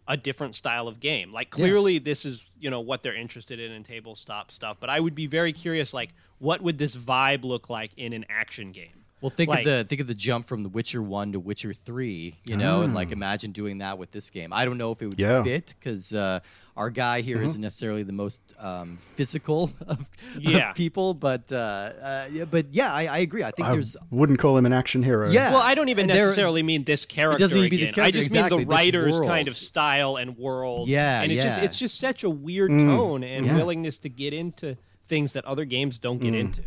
a 0.09 0.17
different 0.17 0.57
style 0.57 0.89
of 0.89 0.99
game. 0.99 1.33
Like 1.33 1.51
clearly 1.51 1.99
this 1.99 2.25
is, 2.25 2.51
you 2.59 2.69
know, 2.69 2.81
what 2.81 3.03
they're 3.05 3.15
interested 3.15 3.61
in 3.61 3.71
in 3.71 3.85
tabletop 3.85 4.51
stuff, 4.51 4.79
but 4.81 4.91
I 4.91 4.99
would 4.99 5.15
be 5.15 5.27
very 5.27 5.53
curious 5.53 5.95
like 5.95 6.11
what 6.39 6.61
would 6.63 6.79
this 6.79 6.97
vibe 6.97 7.45
look 7.45 7.71
like 7.71 7.93
in 7.97 8.13
an 8.13 8.25
action 8.29 8.73
game? 8.73 9.02
Well, 9.23 9.31
think 9.31 9.49
Like- 9.49 9.61
of 9.61 9.65
the 9.65 9.85
think 9.85 10.01
of 10.03 10.07
the 10.09 10.15
jump 10.15 10.45
from 10.45 10.65
The 10.65 10.69
Witcher 10.69 11.01
One 11.01 11.33
to 11.33 11.41
Witcher 11.41 11.73
Three, 11.73 12.35
you 12.45 12.57
know, 12.57 12.83
and 12.83 12.93
like 12.93 13.13
imagine 13.13 13.53
doing 13.53 13.79
that 13.79 13.97
with 13.97 14.11
this 14.11 14.29
game. 14.31 14.53
I 14.53 14.65
don't 14.67 14.77
know 14.77 14.91
if 14.93 15.01
it 15.01 15.07
would 15.07 15.19
Yeah. 15.21 15.43
fit 15.45 15.75
because 15.79 16.13
uh, 16.13 16.41
our 16.77 16.91
guy 16.91 17.21
here 17.21 17.41
not 17.41 17.57
necessarily 17.59 18.03
the 18.03 18.13
most 18.13 18.41
um, 18.59 18.97
physical 18.99 19.73
of, 19.87 20.11
Yeah. 20.39 20.71
of 20.71 20.75
people, 20.77 21.15
but 21.15 21.53
uh, 21.53 21.57
uh, 21.57 22.29
yeah, 22.33 22.45
but 22.47 22.67
yeah, 22.73 22.93
I, 22.93 23.07
I 23.07 23.19
agree. 23.19 23.45
I 23.45 23.53
think 23.53 23.69
I 23.69 23.73
there's 23.73 23.97
wouldn't 24.11 24.41
call 24.41 24.57
him 24.59 24.67
an 24.67 24.73
action 24.73 25.03
hero. 25.05 25.31
Yeah. 25.31 25.53
Well, 25.53 25.63
I 25.63 25.75
don't 25.77 25.89
even 25.89 26.11
And 26.11 26.19
there- 26.19 26.27
necessarily 26.27 26.63
mean 26.65 26.83
this 26.83 27.07
character. 27.07 27.39
doesn't 27.39 27.57
even 27.57 27.71
be 27.71 27.77
this 27.77 27.93
character, 27.93 28.19
I 28.19 28.21
just 28.23 28.35
exactly, 28.35 28.59
mean 28.59 28.67
the 28.69 28.75
this 28.75 28.85
writer's 28.85 29.13
world. 29.15 29.29
kind 29.29 29.47
of 29.49 29.57
style 29.57 30.17
and 30.17 30.37
world. 30.37 30.89
Yeah, 30.89 31.23
and 31.23 31.31
it's 31.31 31.43
just 31.45 31.59
it's 31.61 31.79
just 31.79 31.99
such 32.01 32.25
a 32.25 32.31
weird 32.31 32.73
Mm. 32.73 32.89
tone 32.97 33.23
and 33.23 33.47
Yeah. 33.47 33.55
willingness 33.57 34.01
to 34.01 34.09
get 34.09 34.33
into 34.35 34.77
things 35.05 35.33
that 35.35 35.45
other 35.45 35.65
games 35.65 35.99
don't 36.01 36.19
Mm. 36.19 36.23
get 36.25 36.35
into. 36.35 36.63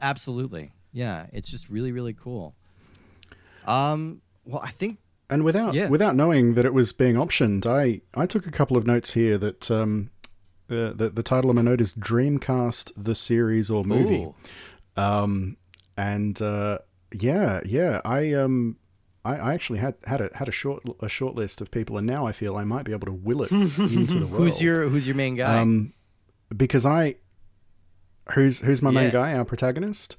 absolutely, 0.00 0.72
yeah, 0.92 1.26
it's 1.32 1.50
just 1.50 1.68
really 1.70 1.92
really 1.92 2.14
cool. 2.14 2.54
Um, 3.66 4.22
well, 4.44 4.60
I 4.62 4.70
think 4.70 4.98
And 5.28 5.44
without 5.44 5.74
Yeah. 5.74 5.88
without 5.88 6.16
knowing 6.16 6.54
that 6.54 6.64
it 6.64 6.74
was 6.74 6.92
being 6.92 7.14
optioned, 7.16 7.66
I, 7.66 8.00
I 8.14 8.26
took 8.26 8.46
a 8.46 8.50
couple 8.50 8.76
of 8.76 8.86
notes 8.86 9.12
here 9.14 9.38
that 9.38 9.70
um, 9.70 10.10
uh, 10.68 10.92
the 10.92 11.10
the 11.14 11.22
title 11.22 11.50
of 11.50 11.56
my 11.56 11.62
note 11.62 11.80
is 11.80 11.92
Dreamcast 11.94 12.92
the 12.96 13.14
series 13.14 13.70
or 13.70 13.84
movie. 13.84 14.26
Um, 14.96 15.56
and 15.96 16.40
uh, 16.42 16.78
yeah, 17.12 17.60
yeah, 17.64 18.00
I 18.04 18.32
um, 18.32 18.76
I, 19.24 19.36
I 19.36 19.54
actually 19.54 19.78
had 19.78 19.94
had 20.04 20.20
a 20.20 20.30
had 20.34 20.48
a 20.48 20.52
short 20.52 20.82
a 21.00 21.08
short 21.08 21.34
list 21.36 21.60
of 21.60 21.70
people, 21.70 21.96
and 21.98 22.06
now 22.06 22.26
I 22.26 22.32
feel 22.32 22.56
I 22.56 22.64
might 22.64 22.84
be 22.84 22.92
able 22.92 23.06
to 23.06 23.12
will 23.12 23.42
it 23.42 23.52
into 23.52 24.18
the 24.18 24.26
world. 24.30 24.42
who's 24.42 24.60
your 24.62 24.88
who's 24.88 25.06
your 25.06 25.16
main 25.16 25.36
guy? 25.36 25.60
um, 25.60 25.92
because 26.56 26.84
I 26.86 27.16
who's 28.34 28.60
who's 28.60 28.82
my 28.82 28.90
Yeah. 28.90 29.00
main 29.02 29.10
guy, 29.10 29.34
our 29.34 29.44
protagonist. 29.44 30.16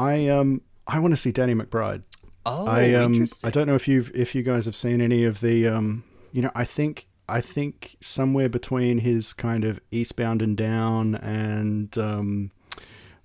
I 0.00 0.28
um 0.28 0.62
I 0.86 0.98
want 0.98 1.12
to 1.12 1.16
see 1.24 1.32
Danny 1.32 1.54
McBride. 1.54 2.02
oh, 2.46 2.66
I 2.66 2.94
um 2.94 3.12
interesting. 3.14 3.48
I 3.48 3.50
don't 3.50 3.66
know 3.66 3.74
if 3.74 3.86
you've 3.88 4.10
if 4.14 4.34
you 4.34 4.42
guys 4.42 4.64
have 4.66 4.76
seen 4.76 5.00
any 5.00 5.24
of 5.24 5.40
the 5.40 5.68
um 5.68 6.04
you 6.32 6.42
know 6.42 6.50
I 6.54 6.64
think 6.64 7.06
I 7.28 7.40
think 7.40 7.96
somewhere 8.00 8.48
between 8.48 8.98
his 8.98 9.32
kind 9.32 9.64
of 9.64 9.80
Eastbound 9.92 10.42
and 10.42 10.56
Down 10.56 11.14
and 11.16 11.96
um 11.98 12.50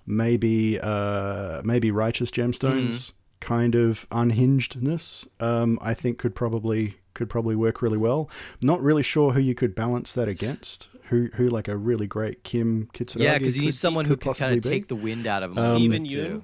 maybe 0.06 0.78
uh 0.80 1.62
maybe 1.64 1.90
Righteous 1.90 2.30
Gemstones 2.30 2.88
Mm-hmm. 2.88 3.12
kind 3.40 3.74
of 3.74 4.06
unhingedness 4.10 5.26
um 5.40 5.78
I 5.82 5.94
think 5.94 6.18
could 6.18 6.34
probably 6.34 6.96
could 7.14 7.30
probably 7.30 7.56
work 7.56 7.80
really 7.80 7.96
well. 7.96 8.28
Not 8.60 8.82
really 8.82 9.02
sure 9.02 9.32
who 9.32 9.40
you 9.40 9.54
could 9.54 9.74
balance 9.74 10.12
that 10.12 10.28
against. 10.28 10.88
Who 11.08 11.28
who 11.34 11.48
like 11.48 11.66
a 11.68 11.76
really 11.76 12.06
great 12.06 12.44
Kim 12.44 12.88
Kitsuragi 12.92 13.22
yeah, 13.22 13.38
because 13.38 13.56
you 13.56 13.62
need 13.62 13.68
could- 13.68 13.74
someone 13.76 14.04
who 14.04 14.16
could 14.16 14.34
can 14.34 14.34
kind 14.34 14.56
of 14.58 14.62
take 14.62 14.88
the 14.88 14.96
wind 14.96 15.26
out 15.26 15.42
of 15.42 15.52
him. 15.52 15.58
a 15.58 15.68
Um, 15.70 15.76
Steven. 15.78 16.06
Yeun? 16.06 16.42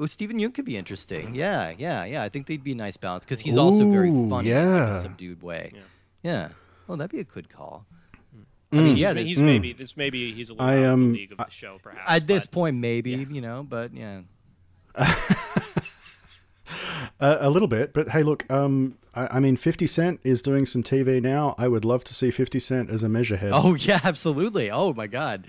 Oh, 0.00 0.06
Steven 0.06 0.38
Yeun 0.38 0.54
could 0.54 0.64
be 0.64 0.76
interesting. 0.76 1.34
Yeah, 1.34 1.72
yeah, 1.76 2.04
yeah. 2.04 2.22
I 2.22 2.28
think 2.28 2.46
they'd 2.46 2.62
be 2.62 2.72
a 2.72 2.76
nice 2.76 2.96
balance 2.96 3.24
because 3.24 3.40
he's 3.40 3.56
also 3.56 3.90
very 3.90 4.10
Ooh, 4.10 4.28
funny 4.30 4.50
in 4.50 4.56
yeah. 4.56 4.90
a 4.90 4.92
subdued 4.92 5.42
way. 5.42 5.72
Yeah. 5.74 5.80
Yeah. 6.22 6.48
Well, 6.86 6.96
that'd 6.96 7.10
be 7.10 7.20
a 7.20 7.24
good 7.24 7.48
call. 7.50 7.84
Mm. 8.72 8.78
I 8.78 8.82
mean, 8.82 8.96
yeah. 8.96 9.06
I 9.06 9.08
mean, 9.10 9.14
there's- 9.16 9.28
he's 9.28 9.38
maybe 9.38 9.72
this 9.72 9.96
maybe 9.96 10.32
he's 10.32 10.50
a 10.50 10.52
little 10.52 10.66
I, 10.66 10.78
out 10.78 10.84
of 10.84 10.92
um, 10.92 11.12
the 11.12 11.18
league 11.18 11.32
of 11.32 11.38
the 11.38 11.46
show, 11.50 11.78
perhaps. 11.82 12.04
at 12.06 12.26
this 12.26 12.46
point, 12.46 12.76
maybe 12.76 13.26
you 13.30 13.40
know, 13.40 13.66
but 13.68 13.92
yeah. 13.92 14.20
A, 17.20 17.38
a 17.42 17.50
little 17.50 17.66
bit, 17.68 17.94
but 17.94 18.10
hey, 18.10 18.22
look. 18.22 18.48
Um, 18.50 18.98
I, 19.14 19.36
I 19.36 19.40
mean, 19.40 19.56
Fifty 19.56 19.86
Cent 19.86 20.20
is 20.22 20.42
doing 20.42 20.66
some 20.66 20.82
TV 20.82 21.20
now. 21.20 21.54
I 21.58 21.66
would 21.66 21.84
love 21.84 22.04
to 22.04 22.14
see 22.14 22.30
Fifty 22.30 22.60
Cent 22.60 22.90
as 22.90 23.02
a 23.02 23.08
measurehead. 23.08 23.50
Oh 23.52 23.74
yeah, 23.78 24.00
absolutely. 24.04 24.70
Oh 24.70 24.92
my 24.92 25.06
god. 25.06 25.46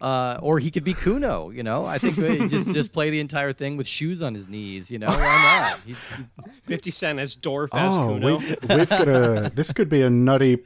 Uh, 0.00 0.38
or 0.40 0.58
he 0.58 0.70
could 0.70 0.82
be 0.84 0.94
Cuno, 0.94 1.50
you 1.50 1.62
know. 1.62 1.84
I 1.84 1.98
think 1.98 2.16
uh, 2.18 2.46
just 2.48 2.72
just 2.74 2.92
play 2.92 3.10
the 3.10 3.20
entire 3.20 3.52
thing 3.52 3.76
with 3.76 3.86
shoes 3.86 4.22
on 4.22 4.34
his 4.34 4.48
knees, 4.48 4.90
you 4.90 4.98
know. 4.98 5.08
Why 5.08 5.70
not? 5.74 5.80
He's, 5.86 6.02
he's, 6.16 6.32
50 6.64 6.90
Cent 6.90 7.18
as 7.18 7.36
Dorf 7.36 7.68
as 7.74 7.98
Oh, 7.98 8.08
Cuno. 8.18 8.26
we've 8.38 8.56
we've 8.62 8.88
got 8.88 9.08
a. 9.08 9.52
This 9.54 9.72
could 9.72 9.88
be 9.90 10.00
a 10.00 10.08
nutty. 10.08 10.58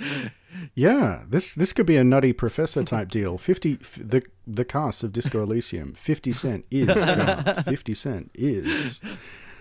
Yeah, 0.74 1.24
this 1.28 1.53
this 1.53 1.72
could 1.72 1.87
be 1.87 1.97
a 1.97 2.05
nutty 2.05 2.32
professor 2.32 2.85
type 2.85 3.09
deal. 3.11 3.39
Fifty 3.39 3.78
f- 3.80 3.99
the 4.01 4.22
the 4.47 4.64
cast 4.64 5.03
of 5.03 5.12
Disco 5.12 5.43
Elysium. 5.43 5.95
Fifty 5.95 6.32
Cent 6.32 6.64
is 6.70 6.87
God. 6.95 7.64
Fifty 7.66 7.95
Cent 7.95 8.30
is. 8.35 9.01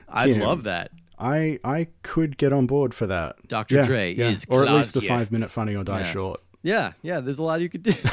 I 0.07 0.25
Yeah. 0.25 0.45
love 0.45 0.63
that. 0.63 0.91
I 1.17 1.59
I 1.63 1.87
could 2.03 2.37
get 2.37 2.53
on 2.53 2.67
board 2.67 2.93
for 2.93 3.07
that. 3.07 3.47
Dr. 3.47 3.75
Yeah, 3.77 3.85
Dre 3.85 4.13
yeah. 4.13 4.29
is 4.29 4.45
or 4.49 4.65
at 4.65 4.71
least 4.71 4.93
the 4.93 5.01
five 5.01 5.31
minute 5.31 5.49
funny 5.51 5.75
or 5.75 5.83
die 5.83 6.01
Yeah. 6.01 6.11
short. 6.11 6.41
Yeah, 6.63 6.93
yeah. 7.01 7.19
There's 7.19 7.39
a 7.39 7.43
lot 7.43 7.61
you 7.61 7.69
could 7.69 7.83
do. 7.83 7.93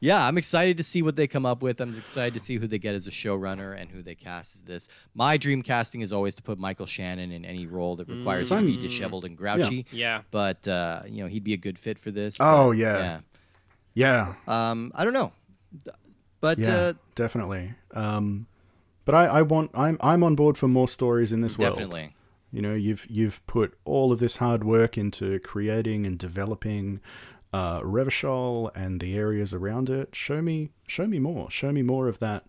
yeah, 0.00 0.26
I'm 0.26 0.38
excited 0.38 0.76
to 0.76 0.82
see 0.82 1.02
what 1.02 1.16
they 1.16 1.26
come 1.26 1.44
up 1.44 1.62
with. 1.62 1.80
I'm 1.80 1.96
excited 1.96 2.34
to 2.34 2.40
see 2.40 2.56
who 2.58 2.66
they 2.66 2.78
get 2.78 2.94
as 2.94 3.06
a 3.06 3.10
showrunner 3.10 3.78
and 3.78 3.90
who 3.90 4.02
they 4.02 4.14
cast 4.14 4.54
as 4.54 4.62
this. 4.62 4.88
My 5.14 5.36
dream 5.36 5.62
casting 5.62 6.00
is 6.00 6.12
always 6.12 6.34
to 6.36 6.42
put 6.42 6.58
Michael 6.58 6.86
Shannon 6.86 7.32
in 7.32 7.44
any 7.44 7.66
role 7.66 7.96
that 7.96 8.08
requires 8.08 8.52
him 8.52 8.60
to 8.60 8.64
be 8.66 8.76
disheveled 8.76 9.24
and 9.24 9.36
grouchy. 9.36 9.86
Yeah. 9.90 10.22
But 10.30 10.66
uh, 10.68 11.02
you 11.08 11.22
know, 11.22 11.28
he'd 11.28 11.44
be 11.44 11.54
a 11.54 11.58
good 11.58 11.78
fit 11.78 11.98
for 11.98 12.10
this. 12.10 12.36
Oh, 12.40 12.68
but, 12.68 12.78
yeah. 12.78 13.20
Yeah, 13.94 14.34
yeah. 14.46 14.70
Um, 14.70 14.92
I 14.94 15.04
don't 15.04 15.12
know, 15.12 15.32
but 16.40 16.58
yeah, 16.58 16.74
uh, 16.74 16.92
definitely. 17.14 17.74
Um, 17.92 18.46
but 19.04 19.14
I, 19.14 19.26
I 19.26 19.42
want 19.42 19.70
I'm 19.74 19.96
I'm 20.00 20.22
on 20.24 20.34
board 20.34 20.58
for 20.58 20.68
more 20.68 20.88
stories 20.88 21.32
in 21.32 21.40
this 21.40 21.58
world. 21.58 21.74
definitely. 21.74 22.14
You 22.54 22.62
know, 22.62 22.74
you've 22.74 23.04
you've 23.10 23.44
put 23.48 23.76
all 23.84 24.12
of 24.12 24.20
this 24.20 24.36
hard 24.36 24.62
work 24.62 24.96
into 24.96 25.40
creating 25.40 26.06
and 26.06 26.16
developing 26.16 27.00
uh, 27.52 27.80
Revachol 27.80 28.70
and 28.76 29.00
the 29.00 29.16
areas 29.16 29.52
around 29.52 29.90
it. 29.90 30.14
Show 30.14 30.40
me, 30.40 30.70
show 30.86 31.08
me 31.08 31.18
more. 31.18 31.50
Show 31.50 31.72
me 31.72 31.82
more 31.82 32.06
of 32.06 32.20
that, 32.20 32.44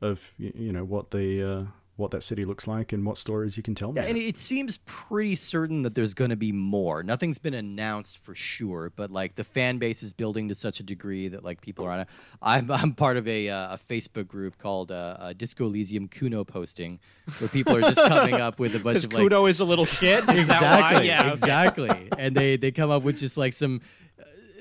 of 0.00 0.32
you 0.38 0.72
know 0.72 0.84
what 0.84 1.12
the 1.12 1.40
uh, 1.40 1.64
what 1.96 2.10
that 2.10 2.22
city 2.24 2.44
looks 2.44 2.66
like 2.66 2.92
and 2.92 3.06
what 3.06 3.16
stories 3.16 3.56
you 3.56 3.62
can 3.62 3.74
tell 3.74 3.92
me. 3.92 4.00
Yeah, 4.00 4.08
and 4.08 4.18
it 4.18 4.36
seems 4.36 4.78
pretty 4.84 5.36
certain 5.36 5.82
that 5.82 5.94
there's 5.94 6.12
going 6.12 6.30
to 6.30 6.36
be 6.36 6.50
more. 6.50 7.04
Nothing's 7.04 7.38
been 7.38 7.54
announced 7.54 8.18
for 8.18 8.34
sure, 8.34 8.92
but 8.96 9.12
like 9.12 9.36
the 9.36 9.44
fan 9.44 9.78
base 9.78 10.02
is 10.02 10.12
building 10.12 10.48
to 10.48 10.56
such 10.56 10.80
a 10.80 10.82
degree 10.82 11.28
that 11.28 11.44
like 11.44 11.60
people 11.60 11.84
are 11.84 11.90
on. 11.92 12.00
A, 12.00 12.06
I'm 12.42 12.70
I'm 12.70 12.94
part 12.94 13.16
of 13.16 13.28
a 13.28 13.48
uh, 13.48 13.74
a 13.74 13.78
Facebook 13.78 14.26
group 14.26 14.58
called 14.58 14.90
uh, 14.90 15.16
uh, 15.20 15.32
Disco 15.34 15.66
Elysium 15.66 16.08
Cuno 16.08 16.42
posting, 16.42 16.98
where 17.38 17.48
people 17.48 17.76
are 17.76 17.80
just 17.82 18.02
coming 18.08 18.34
up 18.34 18.58
with 18.58 18.74
a 18.74 18.80
bunch 18.80 19.04
of 19.04 19.12
like 19.12 19.20
Cuno 19.20 19.46
is 19.46 19.60
a 19.60 19.64
little 19.64 19.86
shit. 19.86 20.28
Is 20.30 20.46
that 20.48 20.62
why? 20.62 21.02
exactly, 21.04 21.06
Yeah. 21.06 21.20
okay. 21.22 21.30
exactly, 21.30 22.08
and 22.18 22.34
they 22.34 22.56
they 22.56 22.72
come 22.72 22.90
up 22.90 23.04
with 23.04 23.18
just 23.18 23.36
like 23.36 23.52
some. 23.52 23.80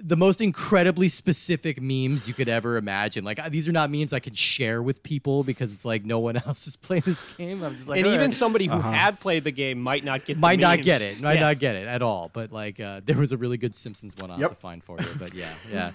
The 0.01 0.17
most 0.17 0.41
incredibly 0.41 1.07
specific 1.07 1.81
memes 1.81 2.27
you 2.27 2.33
could 2.33 2.49
ever 2.49 2.77
imagine. 2.77 3.23
Like 3.23 3.51
these 3.51 3.67
are 3.67 3.71
not 3.71 3.91
memes 3.91 4.11
I 4.13 4.19
can 4.19 4.33
share 4.33 4.81
with 4.81 5.03
people 5.03 5.43
because 5.43 5.71
it's 5.73 5.85
like 5.85 6.03
no 6.05 6.19
one 6.19 6.35
else 6.45 6.65
is 6.67 6.75
playing 6.75 7.03
this 7.05 7.21
game. 7.37 7.63
I'm 7.63 7.75
just 7.75 7.87
like, 7.87 7.97
And 7.99 8.07
even 8.07 8.19
right." 8.19 8.33
somebody 8.33 8.69
Uh-huh. 8.69 8.81
who 8.81 8.91
had 8.95 9.19
played 9.19 9.43
the 9.43 9.51
game 9.51 9.79
might 9.81 10.03
not 10.03 10.25
get 10.25 10.35
the 10.35 10.39
might 10.39 10.59
not 10.59 10.77
memes. 10.77 10.85
get 10.85 11.01
it. 11.01 11.21
Might 11.21 11.33
Yeah. 11.35 11.41
not 11.41 11.59
get 11.59 11.75
it 11.75 11.87
at 11.87 12.01
all. 12.01 12.29
But 12.33 12.51
like, 12.51 12.79
uh, 12.79 13.01
there 13.05 13.17
was 13.17 13.31
a 13.31 13.37
really 13.37 13.57
good 13.57 13.75
Simpsons 13.75 14.15
one 14.17 14.31
I'll 14.31 14.39
Yep. 14.39 14.49
have 14.49 14.57
to 14.57 14.61
find 14.61 14.83
for 14.83 14.99
you. 14.99 15.07
But 15.19 15.33
yeah, 15.33 15.53
yeah. 15.71 15.91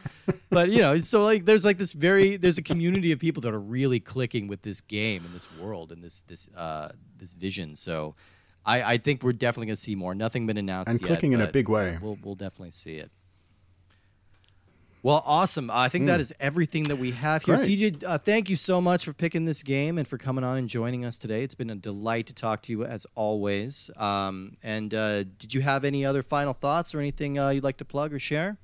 but 0.51 0.71
you 0.71 0.81
know, 0.81 0.97
so 0.99 1.25
like, 1.25 1.45
there's 1.45 1.65
like 1.65 1.79
this 1.79 1.93
very 1.93 2.37
there's 2.37 2.59
a 2.59 2.63
community 2.63 3.11
of 3.13 3.19
people 3.19 3.41
that 3.43 3.53
are 3.55 3.61
really 3.61 4.01
clicking 4.01 4.47
with 4.49 4.63
this 4.63 4.81
game 4.81 5.25
and 5.25 5.35
this 5.35 5.49
world 5.61 5.91
and 5.93 6.03
this 6.05 6.23
this 6.23 6.49
uh 6.57 6.91
this 7.19 7.35
vision. 7.35 7.75
So. 7.77 8.15
I, 8.67 8.83
I 8.95 8.99
think 8.99 9.23
we're 9.23 9.33
definitely 9.33 9.67
going 9.69 9.77
to 9.77 9.81
see 9.81 9.95
more. 9.95 10.15
Nothing 10.15 10.47
been 10.47 10.59
announced 10.59 10.91
And 10.91 11.01
yet, 11.01 11.07
clicking 11.07 11.33
in 11.33 11.41
a 11.41 11.47
big 11.47 11.71
way. 11.71 11.97
we'll 12.03 12.19
we'll 12.23 12.35
definitely 12.35 12.73
see 12.73 12.97
it. 12.97 13.11
Well, 15.09 15.23
awesome. 15.25 15.71
I 15.73 15.89
think 15.89 16.05
that 16.09 16.21
is 16.21 16.35
everything 16.39 16.83
that 16.83 16.97
we 16.97 17.13
have 17.13 17.43
here. 17.43 17.57
Hmm. 17.57 17.65
Great. 17.65 18.01
CJ, 18.01 18.05
uh, 18.05 18.19
thank 18.19 18.51
you 18.51 18.57
so 18.57 18.79
much 18.79 19.07
for 19.07 19.15
picking 19.15 19.47
this 19.47 19.63
game 19.63 19.97
and 19.97 20.07
for 20.07 20.19
coming 20.19 20.45
on 20.45 20.59
and 20.59 20.69
joining 20.69 21.07
us 21.07 21.17
today. 21.17 21.43
It's 21.43 21.55
been 21.55 21.71
a 21.71 21.77
delight 21.77 22.27
to 22.27 22.35
talk 22.35 22.61
to 22.65 22.73
you 22.73 22.85
as 22.85 23.07
always. 23.15 23.91
Um, 23.97 24.59
and 24.63 24.93
uh, 24.93 25.25
did 25.25 25.55
you 25.55 25.63
have 25.63 25.87
any 25.87 26.05
other 26.05 26.23
final 26.23 26.53
thoughts 26.53 26.95
or 26.95 27.01
anything 27.01 27.39
uh, 27.39 27.49
you'd 27.49 27.65
like 27.65 27.79
to 27.79 27.87
plug 27.87 28.13
or 28.13 28.19
share? 28.19 28.59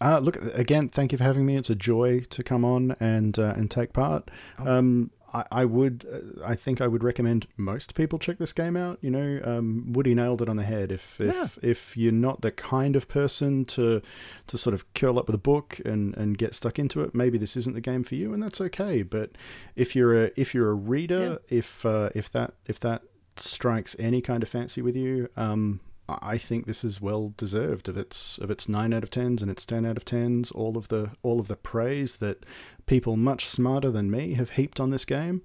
Uh, 0.00 0.18
look 0.18 0.34
again. 0.52 0.88
Thank 0.88 1.12
you 1.12 1.18
for 1.18 1.22
having 1.22 1.46
me. 1.46 1.54
It's 1.54 1.70
a 1.70 1.76
joy 1.76 2.22
to 2.28 2.42
come 2.42 2.64
on 2.64 2.96
and 2.98 3.38
uh, 3.38 3.54
and 3.56 3.70
take 3.70 3.92
part. 3.92 4.32
Oh. 4.58 4.78
Um, 4.78 5.12
I, 5.34 5.44
I 5.50 5.64
would. 5.64 6.06
Uh, 6.10 6.44
I 6.46 6.54
think 6.54 6.80
I 6.80 6.86
would 6.86 7.02
recommend 7.02 7.46
most 7.56 7.94
people 7.94 8.18
check 8.18 8.38
this 8.38 8.52
game 8.52 8.76
out. 8.76 8.98
You 9.02 9.10
know, 9.10 9.40
um, 9.44 9.92
Woody 9.92 10.14
nailed 10.14 10.40
it 10.40 10.48
on 10.48 10.56
the 10.56 10.62
head. 10.62 10.92
If 10.92 11.20
if 11.20 11.34
Yeah. 11.34 11.48
if 11.70 11.96
you're 11.96 12.12
not 12.12 12.40
the 12.42 12.52
kind 12.52 12.94
of 12.96 13.08
person 13.08 13.64
to 13.66 14.00
to 14.46 14.56
sort 14.58 14.72
of 14.74 14.92
curl 14.94 15.18
up 15.18 15.26
with 15.26 15.34
a 15.34 15.38
book 15.38 15.80
and 15.84 16.16
and 16.16 16.38
get 16.38 16.54
stuck 16.54 16.78
into 16.78 17.02
it, 17.02 17.14
maybe 17.14 17.36
this 17.36 17.56
isn't 17.56 17.74
the 17.74 17.80
game 17.80 18.04
for 18.04 18.14
you, 18.14 18.32
and 18.32 18.42
that's 18.42 18.60
okay. 18.60 19.02
But 19.02 19.32
if 19.76 19.96
you're 19.96 20.24
a 20.26 20.30
if 20.36 20.54
you're 20.54 20.70
a 20.70 20.74
reader, 20.74 21.38
if 21.48 21.84
uh, 21.84 22.10
if 22.14 22.30
that 22.32 22.54
if 22.66 22.78
that 22.80 23.02
strikes 23.36 23.96
any 23.98 24.20
kind 24.20 24.42
of 24.44 24.48
fancy 24.48 24.80
with 24.80 24.94
you, 24.94 25.28
um, 25.36 25.80
I 26.08 26.38
think 26.38 26.66
this 26.66 26.84
is 26.84 27.00
well 27.00 27.32
deserved 27.36 27.88
of 27.88 27.96
its 27.96 28.38
of 28.38 28.50
its 28.50 28.68
nine 28.68 28.92
out 28.92 29.02
of 29.02 29.10
tens 29.10 29.42
and 29.42 29.50
its 29.50 29.64
ten 29.64 29.86
out 29.86 29.96
of 29.96 30.04
tens. 30.04 30.50
All 30.50 30.76
of 30.76 30.88
the 30.88 31.10
all 31.22 31.40
of 31.40 31.48
the 31.48 31.56
praise 31.56 32.18
that 32.18 32.44
people 32.86 33.16
much 33.16 33.46
smarter 33.48 33.90
than 33.90 34.10
me 34.10 34.34
have 34.34 34.50
heaped 34.50 34.80
on 34.80 34.90
this 34.90 35.04
game. 35.04 35.42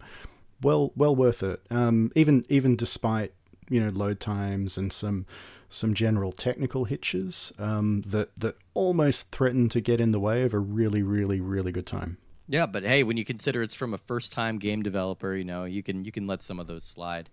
well 0.62 0.92
well 0.96 1.16
worth 1.16 1.44
it. 1.44 1.62
Um, 1.72 2.12
even 2.16 2.46
even 2.50 2.76
despite 2.76 3.34
you 3.70 3.80
know 3.80 3.90
load 3.90 4.20
times 4.20 4.78
and 4.78 4.92
some 4.92 5.26
some 5.70 5.94
general 5.94 6.32
technical 6.32 6.86
hitches 6.86 7.54
um, 7.60 8.02
that 8.08 8.36
that 8.40 8.58
almost 8.74 9.32
threaten 9.32 9.70
to 9.70 9.80
get 9.80 10.02
in 10.02 10.12
the 10.12 10.20
way 10.20 10.44
of 10.44 10.54
a 10.54 10.60
really 10.60 11.02
really 11.02 11.40
really 11.40 11.72
good 11.72 11.86
time. 11.86 12.18
Yeah, 12.48 12.66
but 12.66 12.84
hey, 12.84 13.04
when 13.04 13.16
you 13.16 13.24
consider 13.24 13.62
it's 13.62 13.76
from 13.76 13.94
a 13.94 13.98
first-time 14.00 14.58
game 14.58 14.82
developer, 14.82 15.36
you 15.36 15.44
know 15.44 15.66
you 15.66 15.84
can 15.84 16.04
you 16.04 16.12
can 16.12 16.28
let 16.28 16.42
some 16.42 16.60
of 16.60 16.68
those 16.68 16.84
slide. 16.84 17.30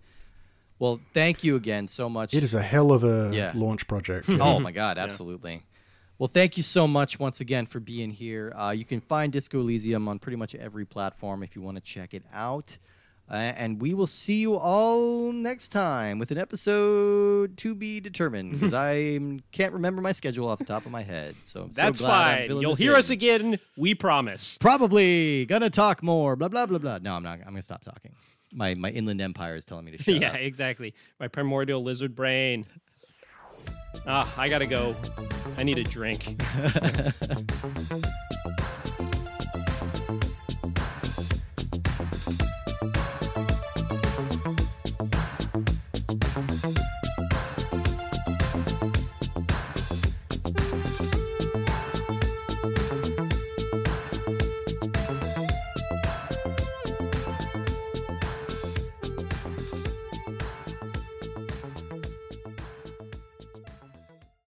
Well, 0.79 0.99
thank 1.13 1.43
you 1.43 1.55
again 1.55 1.87
so 1.87 2.07
much. 2.09 2.33
It 2.33 2.43
is 2.43 2.53
a 2.53 2.61
hell 2.61 2.91
of 2.91 3.03
a 3.03 3.31
Yeah. 3.33 3.51
launch 3.55 3.87
project. 3.87 4.27
Oh 4.41 4.59
my 4.59 4.71
God, 4.71 4.97
absolutely. 5.05 5.63
Well, 6.19 6.29
thank 6.33 6.57
you 6.57 6.63
so 6.63 6.87
much 6.87 7.19
once 7.19 7.41
again 7.41 7.65
for 7.67 7.79
being 7.79 8.09
here. 8.11 8.51
Uh, 8.55 8.71
you 8.71 8.85
can 8.85 9.01
find 9.01 9.31
Disco 9.31 9.59
Elysium 9.59 10.07
on 10.07 10.17
pretty 10.19 10.35
much 10.35 10.55
every 10.55 10.85
platform 10.85 11.43
if 11.43 11.55
you 11.55 11.61
want 11.61 11.77
to 11.77 11.81
check 11.81 12.13
it 12.13 12.23
out. 12.33 12.77
Uh, 13.29 13.33
and 13.35 13.81
we 13.81 13.93
will 13.93 14.07
see 14.07 14.39
you 14.39 14.55
all 14.55 15.33
next 15.33 15.67
time 15.67 16.17
with 16.17 16.31
an 16.31 16.37
episode 16.37 17.57
to 17.57 17.75
be 17.75 17.99
determined 17.99 18.53
because 18.53 18.73
I 18.89 19.19
can't 19.51 19.73
remember 19.73 20.01
my 20.01 20.13
schedule 20.13 20.47
off 20.47 20.59
the 20.59 20.65
top 20.65 20.85
of 20.85 20.91
my 20.93 21.03
head. 21.03 21.35
So 21.43 21.63
I'm 21.63 21.73
so 21.73 21.81
That's 21.81 21.99
glad 21.99 22.41
I'm 22.43 22.49
fine. 22.49 22.61
You'll 22.61 22.75
hear 22.75 22.93
in. 22.93 22.99
us 22.99 23.09
again. 23.09 23.59
We 23.75 23.93
promise. 23.95 24.57
Probably 24.59 25.45
gonna 25.45 25.69
talk 25.69 26.01
more. 26.01 26.35
Blah 26.37 26.47
blah 26.47 26.65
blah 26.67 26.77
blah. 26.79 26.99
No, 26.99 27.15
I'm 27.15 27.23
not. 27.23 27.39
I'm 27.39 27.47
gonna 27.47 27.61
stop 27.61 27.83
talking. 27.83 28.13
My 28.53 28.75
my 28.75 28.89
inland 28.89 29.21
empire 29.21 29.55
is 29.55 29.65
telling 29.65 29.85
me 29.85 29.91
to 29.91 29.97
shut 30.03 30.15
yeah, 30.15 30.31
up. 30.31 30.39
exactly. 30.39 30.93
My 31.19 31.27
primordial 31.27 31.81
lizard 31.81 32.15
brain. 32.15 32.65
Ah, 34.05 34.31
I 34.37 34.49
gotta 34.49 34.67
go. 34.67 34.95
I 35.57 35.63
need 35.63 35.77
a 35.77 35.83
drink. 35.83 36.41